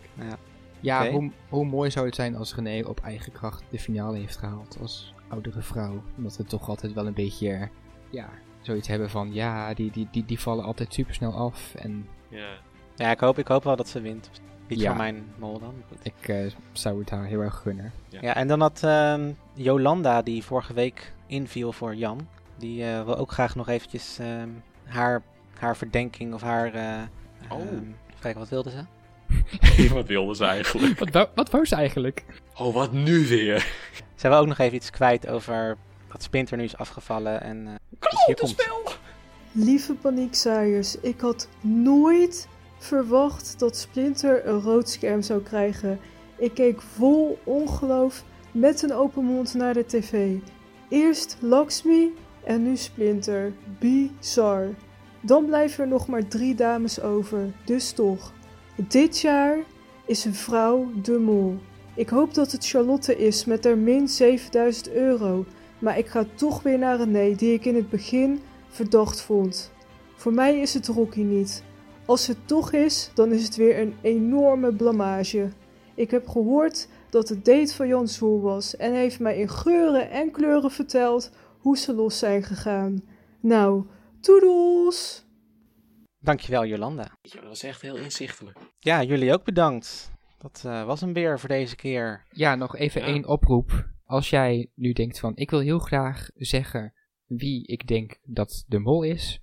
Ja, 0.79 1.01
Oké. 1.03 1.11
hoe, 1.11 1.31
hoe 1.49 1.65
mooi 1.65 1.91
zou 1.91 2.05
het 2.05 2.15
zijn 2.15 2.35
als 2.35 2.55
René 2.55 2.83
op 2.87 2.99
eigen 2.99 3.31
kracht 3.31 3.63
de 3.69 3.79
finale 3.79 4.17
heeft 4.17 4.37
gehaald 4.37 4.77
als 4.81 5.13
oudere 5.27 5.61
vrouw. 5.61 6.03
Omdat 6.17 6.37
we 6.37 6.43
toch 6.43 6.69
altijd 6.69 6.93
wel 6.93 7.07
een 7.07 7.13
beetje, 7.13 7.69
ja, 8.09 8.29
zoiets 8.61 8.87
hebben 8.87 9.09
van, 9.09 9.33
ja, 9.33 9.73
die, 9.73 9.91
die, 9.91 10.07
die, 10.11 10.25
die 10.25 10.39
vallen 10.39 10.63
altijd 10.65 10.93
super 10.93 11.13
snel 11.13 11.33
af. 11.33 11.75
En 11.75 12.07
Ja. 12.29 12.47
ja, 12.95 13.11
ik 13.11 13.19
hoop, 13.19 13.37
ik 13.37 13.47
hoop 13.47 13.63
wel 13.63 13.75
dat 13.75 13.89
ze 13.89 14.01
wint. 14.01 14.29
Niet 14.67 14.79
Ja. 14.79 14.87
voor 14.87 14.97
mijn 14.97 15.25
mol 15.37 15.59
dan. 15.59 15.73
goed. 15.87 15.97
ik 16.03 16.27
eh, 16.27 16.51
zou 16.71 16.99
het 16.99 17.09
haar 17.09 17.25
heel 17.25 17.39
erg 17.41 17.55
gunnen. 17.55 17.91
Ja, 18.09 18.35
en 18.35 18.47
dan 18.47 18.61
had 18.61 18.83
ehm, 18.83 19.31
Jolanda, 19.53 20.21
die 20.21 20.43
vorige 20.43 20.73
week 20.73 21.13
inviel 21.27 21.71
voor 21.71 21.95
Jan, 21.95 22.27
die 22.57 22.83
eh, 22.85 23.03
wil 23.03 23.17
ook 23.17 23.31
graag 23.31 23.55
nog 23.55 23.67
eventjes 23.69 24.17
ehm, 24.19 24.49
haar 24.85 25.21
haar 25.59 25.77
verdenking 25.77 26.33
of 26.33 26.41
haar... 26.41 26.73
eh, 26.73 27.01
Oh. 27.49 27.59
kijken, 28.19 28.39
wat 28.39 28.49
wilde 28.49 28.69
ze? 28.69 28.83
Wat 29.93 30.05
wilden 30.07 30.35
ze 30.35 30.45
eigenlijk? 30.45 30.99
Wat, 30.99 31.09
wou- 31.09 31.27
wat 31.35 31.49
wou 31.49 31.65
ze 31.65 31.75
eigenlijk? 31.75 32.25
Oh, 32.57 32.73
wat 32.73 32.91
nu 32.91 33.27
weer? 33.27 33.71
Ze 34.15 34.27
wil 34.29 34.37
ook 34.37 34.47
nog 34.47 34.57
even 34.57 34.75
iets 34.75 34.89
kwijt 34.89 35.27
over 35.27 35.77
dat 36.11 36.23
Splinter 36.23 36.57
nu 36.57 36.63
is 36.63 36.77
afgevallen. 36.77 37.41
En, 37.41 37.67
eh, 37.67 37.73
dus 37.99 38.25
hier 38.25 38.35
komt 38.35 38.49
ze. 38.49 38.95
Lieve 39.51 39.93
paniekzaaiers, 39.93 40.99
ik 40.99 41.19
had 41.21 41.47
nooit 41.61 42.47
verwacht 42.87 43.59
dat 43.59 43.77
Splinter 43.77 44.47
een 44.47 44.61
rood 44.61 44.89
scherm 44.89 45.21
zou 45.21 45.41
krijgen. 45.41 45.99
Ik 46.37 46.53
keek 46.53 46.81
vol 46.81 47.39
ongeloof 47.43 48.23
met 48.51 48.81
een 48.81 48.93
open 48.93 49.23
mond 49.23 49.53
naar 49.53 49.73
de 49.73 49.85
tv. 49.85 50.35
Eerst 50.89 51.37
Lakshmi 51.39 52.13
en 52.43 52.63
nu 52.63 52.75
Splinter. 52.75 53.53
Bizar. 53.79 54.67
Dan 55.21 55.45
blijven 55.45 55.83
er 55.83 55.89
nog 55.89 56.07
maar 56.07 56.27
drie 56.27 56.55
dames 56.55 57.01
over, 57.01 57.53
dus 57.65 57.91
toch. 57.91 58.33
Dit 58.87 59.19
jaar 59.19 59.57
is 60.05 60.25
een 60.25 60.35
vrouw 60.35 60.91
de 61.01 61.19
mol. 61.19 61.57
Ik 61.95 62.09
hoop 62.09 62.33
dat 62.33 62.51
het 62.51 62.67
Charlotte 62.67 63.17
is 63.17 63.45
met 63.45 63.63
haar 63.63 63.77
min 63.77 64.07
7000 64.07 64.91
euro. 64.91 65.45
Maar 65.79 65.97
ik 65.97 66.07
ga 66.07 66.25
toch 66.35 66.63
weer 66.63 66.77
naar 66.77 66.97
René, 66.97 67.35
die 67.35 67.53
ik 67.53 67.65
in 67.65 67.75
het 67.75 67.89
begin 67.89 68.41
verdacht 68.67 69.21
vond. 69.21 69.71
Voor 70.15 70.33
mij 70.33 70.59
is 70.59 70.73
het 70.73 70.87
Rocky 70.87 71.21
niet. 71.21 71.63
Als 72.07 72.27
het 72.27 72.47
toch 72.47 72.71
is, 72.73 73.11
dan 73.13 73.31
is 73.31 73.43
het 73.43 73.55
weer 73.55 73.79
een 73.79 73.95
enorme 74.01 74.73
blamage. 74.73 75.49
Ik 75.95 76.11
heb 76.11 76.27
gehoord 76.27 76.87
dat 77.09 77.29
het 77.29 77.45
date 77.45 77.73
van 77.75 77.87
Jan 77.87 78.07
Zoel 78.07 78.41
was 78.41 78.75
en 78.75 78.91
hij 78.91 79.01
heeft 79.01 79.19
mij 79.19 79.37
in 79.37 79.49
geuren 79.49 80.09
en 80.09 80.31
kleuren 80.31 80.71
verteld 80.71 81.31
hoe 81.59 81.77
ze 81.77 81.93
los 81.93 82.19
zijn 82.19 82.43
gegaan. 82.43 83.01
Nou, 83.41 83.85
toedels! 84.21 85.25
Dankjewel, 86.19 86.65
Jolanda. 86.65 87.17
Ja, 87.21 87.39
dat 87.39 87.49
was 87.49 87.63
echt 87.63 87.81
heel 87.81 87.95
inzichtelijk. 87.95 88.57
Ja, 88.79 89.03
jullie 89.03 89.33
ook 89.33 89.43
bedankt. 89.43 90.11
Dat 90.37 90.63
eh, 90.65 90.85
was 90.85 91.01
hem 91.01 91.13
weer 91.13 91.39
voor 91.39 91.49
deze 91.49 91.75
keer. 91.75 92.25
Ja, 92.29 92.55
nog 92.55 92.75
even 92.75 93.01
Ja. 93.01 93.07
één 93.07 93.25
oproep. 93.27 93.87
Als 94.05 94.29
jij 94.29 94.71
nu 94.75 94.93
denkt 94.93 95.19
van, 95.19 95.35
ik 95.35 95.49
wil 95.49 95.59
heel 95.59 95.79
graag 95.79 96.29
zeggen 96.35 96.93
wie 97.25 97.67
ik 97.67 97.87
denk 97.87 98.17
dat 98.23 98.63
de 98.67 98.79
mol 98.79 99.03
is. 99.03 99.41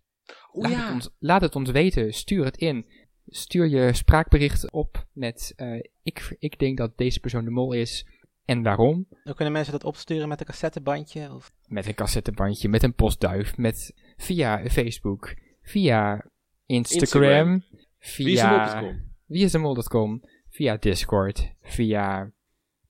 O 0.55 0.60
laat, 0.60 0.70
ja. 0.70 0.85
het 0.85 0.93
ons, 0.93 1.10
laat 1.18 1.40
het 1.40 1.56
ons 1.56 1.70
weten. 1.70 2.12
Stuur 2.12 2.44
het 2.44 2.56
in. 2.56 2.86
Stuur 3.26 3.66
je 3.68 3.93
spraakbericht 3.93 4.72
op 4.72 5.06
met, 5.12 5.52
eh, 5.56 5.82
ik, 6.02 6.36
ik 6.39 6.59
denk 6.59 6.78
dat 6.78 6.98
deze 6.98 7.20
persoon 7.20 7.44
de 7.44 7.51
mol 7.51 7.72
is. 7.72 8.06
En 8.44 8.62
waarom? 8.62 9.06
Dan 9.24 9.35
kunnen 9.35 9.52
mensen 9.52 9.72
dat 9.72 9.85
opsturen 9.85 10.28
met 10.28 10.40
een 10.40 10.47
cassettebandje. 10.47 11.35
Of... 11.35 11.52
Met 11.66 11.86
een 11.86 11.94
cassettebandje, 11.94 12.68
met 12.68 12.82
een 12.82 12.94
postduif, 12.94 13.56
met, 13.56 13.94
via 14.16 14.68
Facebook, 14.68 15.35
via 15.62 16.31
Instagram, 16.66 17.64
via 17.98 18.24
Wiesemol.com. 18.24 19.12
wieisdemol.com, 19.26 20.22
via 20.48 20.76
Discord, 20.76 21.52
via 21.62 22.32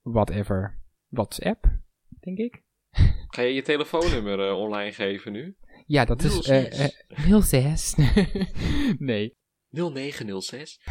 whatever, 0.02 0.78
WhatsApp, 1.08 1.66
denk 2.20 2.38
ik. 2.38 2.62
Ga 3.34 3.42
je 3.42 3.54
je 3.54 3.62
telefoonnummer 3.62 4.48
eh, 4.48 4.58
online 4.58 4.92
geven 4.92 5.32
nu? 5.32 5.56
Ja, 5.86 6.04
dat 6.04 6.22
is 6.22 6.32
06. 6.40 6.48
eh, 6.48 6.84
eh, 7.34 7.42
06. 7.42 7.94
nee. 8.98 9.36
0906. 9.70 10.78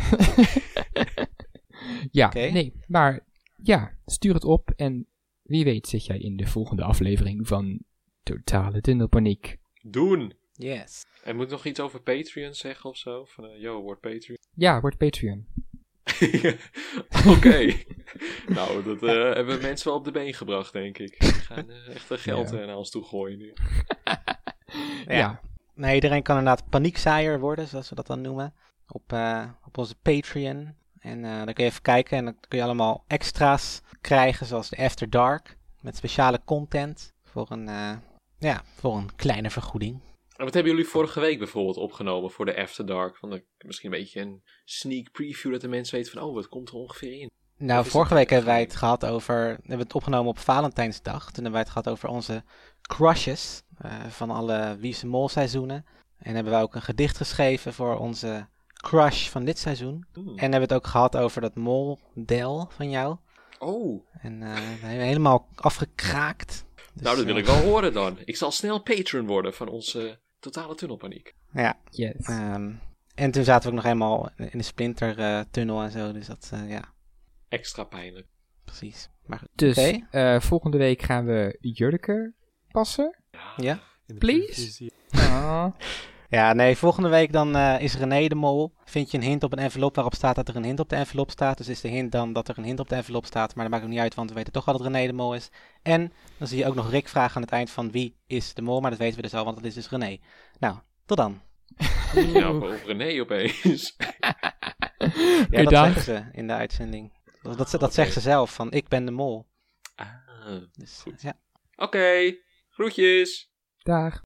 Ja, 2.12 2.34
nee, 2.34 2.74
maar 2.88 3.26
ja, 3.64 3.98
stuur 4.06 4.34
het 4.34 4.44
op 4.44 4.70
en 4.76 5.08
wie 5.44 5.64
weet 5.64 5.88
zit 5.88 6.06
jij 6.06 6.18
in 6.18 6.36
de 6.36 6.46
volgende 6.48 6.84
aflevering 6.84 7.48
van 7.48 7.80
Totale 8.24 8.82
Tunnelpaniek. 8.82 9.58
Doen. 9.82 10.34
Yes. 10.54 11.06
En 11.24 11.36
moet 11.36 11.46
ik 11.46 11.52
nog 11.52 11.66
iets 11.66 11.80
over 11.80 12.02
Patreon 12.02 12.54
zeggen 12.54 12.90
of 12.90 12.98
zo? 12.98 13.26
Van, 13.26 13.46
eh, 13.46 13.62
yo, 13.62 13.82
word 13.82 14.00
Patreon. 14.00 14.38
Ja, 14.56 14.82
wordt 14.82 14.98
Patreon. 14.98 15.46
Oké. 17.28 17.74
nou, 18.48 18.84
dat 18.84 19.04
eh, 19.04 19.34
hebben 19.34 19.62
mensen 19.62 19.88
wel 19.88 19.98
op 19.98 20.06
de 20.06 20.12
been 20.12 20.34
gebracht, 20.34 20.74
denk 20.74 20.98
ik. 20.98 21.16
We 21.20 21.26
gaan 21.34 21.70
echt 21.70 22.06
geld 22.22 22.50
Ja. 22.50 22.66
naar 22.66 22.78
ons 22.78 22.90
toe 22.90 23.04
gooien 23.04 23.38
nu. 23.38 23.54
Ja. 25.08 25.18
Ja. 25.18 25.40
Nee, 25.74 25.96
iedereen 25.96 26.24
kan 26.24 26.38
inderdaad 26.38 26.70
paniekzaaier 26.70 27.40
worden, 27.40 27.68
zoals 27.68 27.90
we 27.90 27.96
dat 27.96 28.08
dan 28.08 28.22
noemen. 28.22 28.54
Op, 28.88 29.14
eh, 29.14 29.46
op 29.66 29.78
onze 29.78 29.96
Patreon. 29.96 30.76
En 31.00 31.26
eh, 31.26 31.36
dan 31.36 31.54
kun 31.54 31.64
je 31.64 31.70
even 31.70 31.82
kijken 31.82 32.18
en 32.18 32.26
dan 32.26 32.36
kun 32.48 32.58
je 32.58 32.64
allemaal 32.64 33.04
extra's 33.08 33.82
krijgen, 34.02 34.46
zoals 34.46 34.70
de 34.70 34.78
After 34.78 35.10
Dark. 35.10 35.58
Met 35.82 35.96
speciale 35.96 36.42
content 36.46 37.14
voor 37.24 37.52
een, 37.52 37.68
eh, 37.68 37.98
ja, 38.40 38.64
voor 38.76 38.98
een 38.98 39.16
kleine 39.16 39.50
vergoeding. 39.50 40.02
En 40.36 40.46
wat 40.46 40.54
hebben 40.54 40.72
jullie 40.72 40.88
vorige 40.88 41.20
week 41.20 41.38
bijvoorbeeld 41.38 41.78
opgenomen 41.78 42.32
voor 42.32 42.46
de 42.46 42.58
After 42.58 42.86
Dark? 42.86 43.18
Van 43.18 43.30
de, 43.30 43.46
misschien 43.58 43.94
een 43.94 44.00
beetje 44.00 44.22
een 44.22 44.42
sneak 44.66 45.12
preview 45.12 45.52
dat 45.52 45.62
de 45.62 45.68
mensen 45.68 45.96
weten 45.98 46.12
van, 46.12 46.22
oh, 46.22 46.34
wat 46.34 46.48
komt 46.48 46.70
er 46.70 46.76
ongeveer 46.76 47.20
in? 47.20 47.32
Nou, 47.58 47.86
vorige 47.86 48.14
week 48.14 48.30
hebben 48.30 48.50
wij 48.50 48.60
het 48.60 48.76
gehad 48.76 49.06
over. 49.06 49.48
We 49.48 49.62
hebben 49.68 49.80
het 49.80 49.96
opgenomen 49.96 50.30
op 50.30 50.40
Valentijnsdag. 50.40 51.24
Toen 51.24 51.34
hebben 51.34 51.52
wij 51.52 51.62
het 51.62 51.70
gehad 51.70 51.90
over 51.90 52.10
onze 52.10 52.44
crushes 52.88 53.64
eh, 53.78 54.06
van 54.06 54.32
alle 54.32 54.78
Wie 54.80 54.90
is 54.92 55.00
de 55.00 55.08
Mol 55.08 55.30
seizoenen. 55.30 55.86
En 56.18 56.36
hebben 56.36 56.54
wij 56.54 56.62
ook 56.62 56.76
een 56.76 56.82
gedicht 56.82 57.18
geschreven 57.18 57.74
voor 57.74 57.98
onze 57.98 58.48
crush 58.74 59.30
van 59.30 59.46
dit 59.46 59.58
seizoen. 59.60 60.06
En 60.14 60.24
hebben 60.52 60.52
we 60.52 60.60
het 60.60 60.74
ook 60.74 60.88
gehad 60.88 61.18
over 61.18 61.42
dat 61.42 61.56
moldel 61.56 62.70
van 62.76 62.90
jou. 62.90 63.18
Oh, 63.60 64.06
En 64.22 64.42
eh, 64.44 64.54
we 64.56 64.86
hebben 64.86 65.06
helemaal 65.06 65.48
afgekraakt. 65.56 66.66
Dus, 66.94 67.04
nou 67.04 67.16
dat 67.16 67.26
wil 67.26 67.34
eh, 67.36 67.40
ik 67.42 67.46
wel 67.46 67.62
horen 67.62 67.94
dan. 67.94 68.18
Ik 68.26 68.36
zal 68.36 68.52
snel 68.52 68.82
patron 68.82 69.28
worden 69.28 69.54
van 69.54 69.68
onze 69.68 70.20
totale 70.40 70.76
tunnelpaniek. 70.76 71.36
Ja, 71.54 71.78
Yes. 71.90 72.14
ehm, 72.26 72.72
en 73.16 73.32
toen 73.32 73.44
zaten 73.44 73.62
we 73.64 73.68
ook 73.68 73.74
nog 73.74 73.84
helemaal 73.84 74.30
in 74.36 74.58
de 74.58 74.64
splintertunnel 74.64 75.82
en 75.82 75.92
zo. 75.92 76.12
Dus 76.12 76.28
dat, 76.28 76.52
ja, 76.68 76.84
Extra 77.50 77.84
pijnlijk. 77.84 78.28
precies. 78.66 79.10
Maar 79.26 79.40
goed. 79.40 79.48
Dus 79.56 79.78
eh, 80.12 80.40
volgende 80.40 80.78
week 80.78 81.02
gaan 81.02 81.26
we 81.26 81.58
Jurke 81.62 82.34
passen. 82.74 83.16
Ja? 83.56 83.80
In 84.06 84.14
de 84.14 84.18
Please? 84.18 84.92
Ah. 85.12 85.66
Ja, 86.30 86.54
nee, 86.54 86.78
volgende 86.78 87.10
week 87.10 87.32
dan 87.32 87.56
eh, 87.56 87.82
is 87.82 87.96
René 87.96 88.28
de 88.28 88.36
Mol. 88.36 88.74
Vind 88.86 89.12
je 89.12 89.18
een 89.18 89.24
hint 89.24 89.44
op 89.44 89.52
een 89.52 89.60
envelop 89.60 89.96
waarop 89.96 90.14
staat 90.14 90.36
dat 90.36 90.48
er 90.48 90.56
een 90.56 90.64
hint 90.64 90.80
op 90.80 90.90
de 90.90 90.96
envelop 90.96 91.32
staat. 91.32 91.58
Dus 91.58 91.68
is 91.68 91.82
de 91.82 91.88
hint 91.88 92.12
dan 92.12 92.34
dat 92.34 92.48
er 92.48 92.58
een 92.58 92.64
hint 92.64 92.80
op 92.80 92.90
de 92.90 92.96
envelop 92.96 93.26
staat. 93.26 93.56
Maar 93.56 93.64
dat 93.64 93.74
maakt 93.74 93.84
ook 93.86 93.90
niet 93.90 94.00
uit, 94.00 94.16
want 94.16 94.30
we 94.30 94.36
weten 94.36 94.54
toch 94.54 94.66
wel 94.66 94.78
dat 94.78 94.88
René 94.88 95.08
de 95.08 95.14
Mol 95.14 95.36
is. 95.36 95.50
En 95.82 96.14
dan 96.38 96.48
zie 96.48 96.58
je 96.58 96.68
ook 96.68 96.76
nog 96.76 96.90
Rick 96.90 97.08
vragen 97.08 97.36
aan 97.36 97.42
het 97.42 97.52
eind 97.52 97.70
van 97.70 97.92
wie 97.92 98.18
is 98.28 98.54
de 98.54 98.62
Mol. 98.62 98.80
Maar 98.80 98.90
dat 98.90 99.00
weten 99.00 99.16
we 99.16 99.22
dus 99.22 99.34
al, 99.34 99.44
want 99.44 99.56
dat 99.56 99.66
is 99.66 99.74
dus 99.74 99.90
René. 99.90 100.18
Nou, 100.60 100.78
tot 101.06 101.18
dan. 101.18 101.42
Ja, 102.34 102.48
over 102.48 102.82
René 102.86 103.22
opeens. 103.22 103.96
Ja, 105.50 105.64
dat 105.64 105.70
zeggen 105.72 106.02
ze 106.02 106.24
in 106.32 106.48
de 106.48 106.54
uitzending. 106.54 107.14
Dat, 107.42 107.58
dat, 107.58 107.72
dat 107.72 107.84
oké. 107.84 107.92
zegt 107.92 108.14
ze 108.14 108.20
zelf, 108.20 108.54
van 108.54 108.72
ik 108.72 108.88
ben 108.88 109.06
de 109.06 109.12
Mol. 109.12 109.46
Ah, 109.96 110.08
Dus, 110.74 111.00
Goed. 111.02 111.22
ja. 111.22 111.34
Oké, 111.76 112.36
groetjes. 112.74 113.52
Dag. 113.84 114.22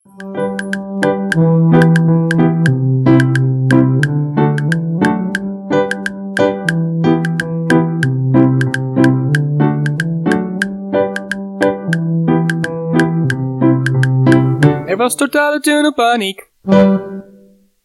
Er 14.86 14.98
was 14.98 15.16
totale 15.16 15.60
tunnelpaniek. 15.60 16.52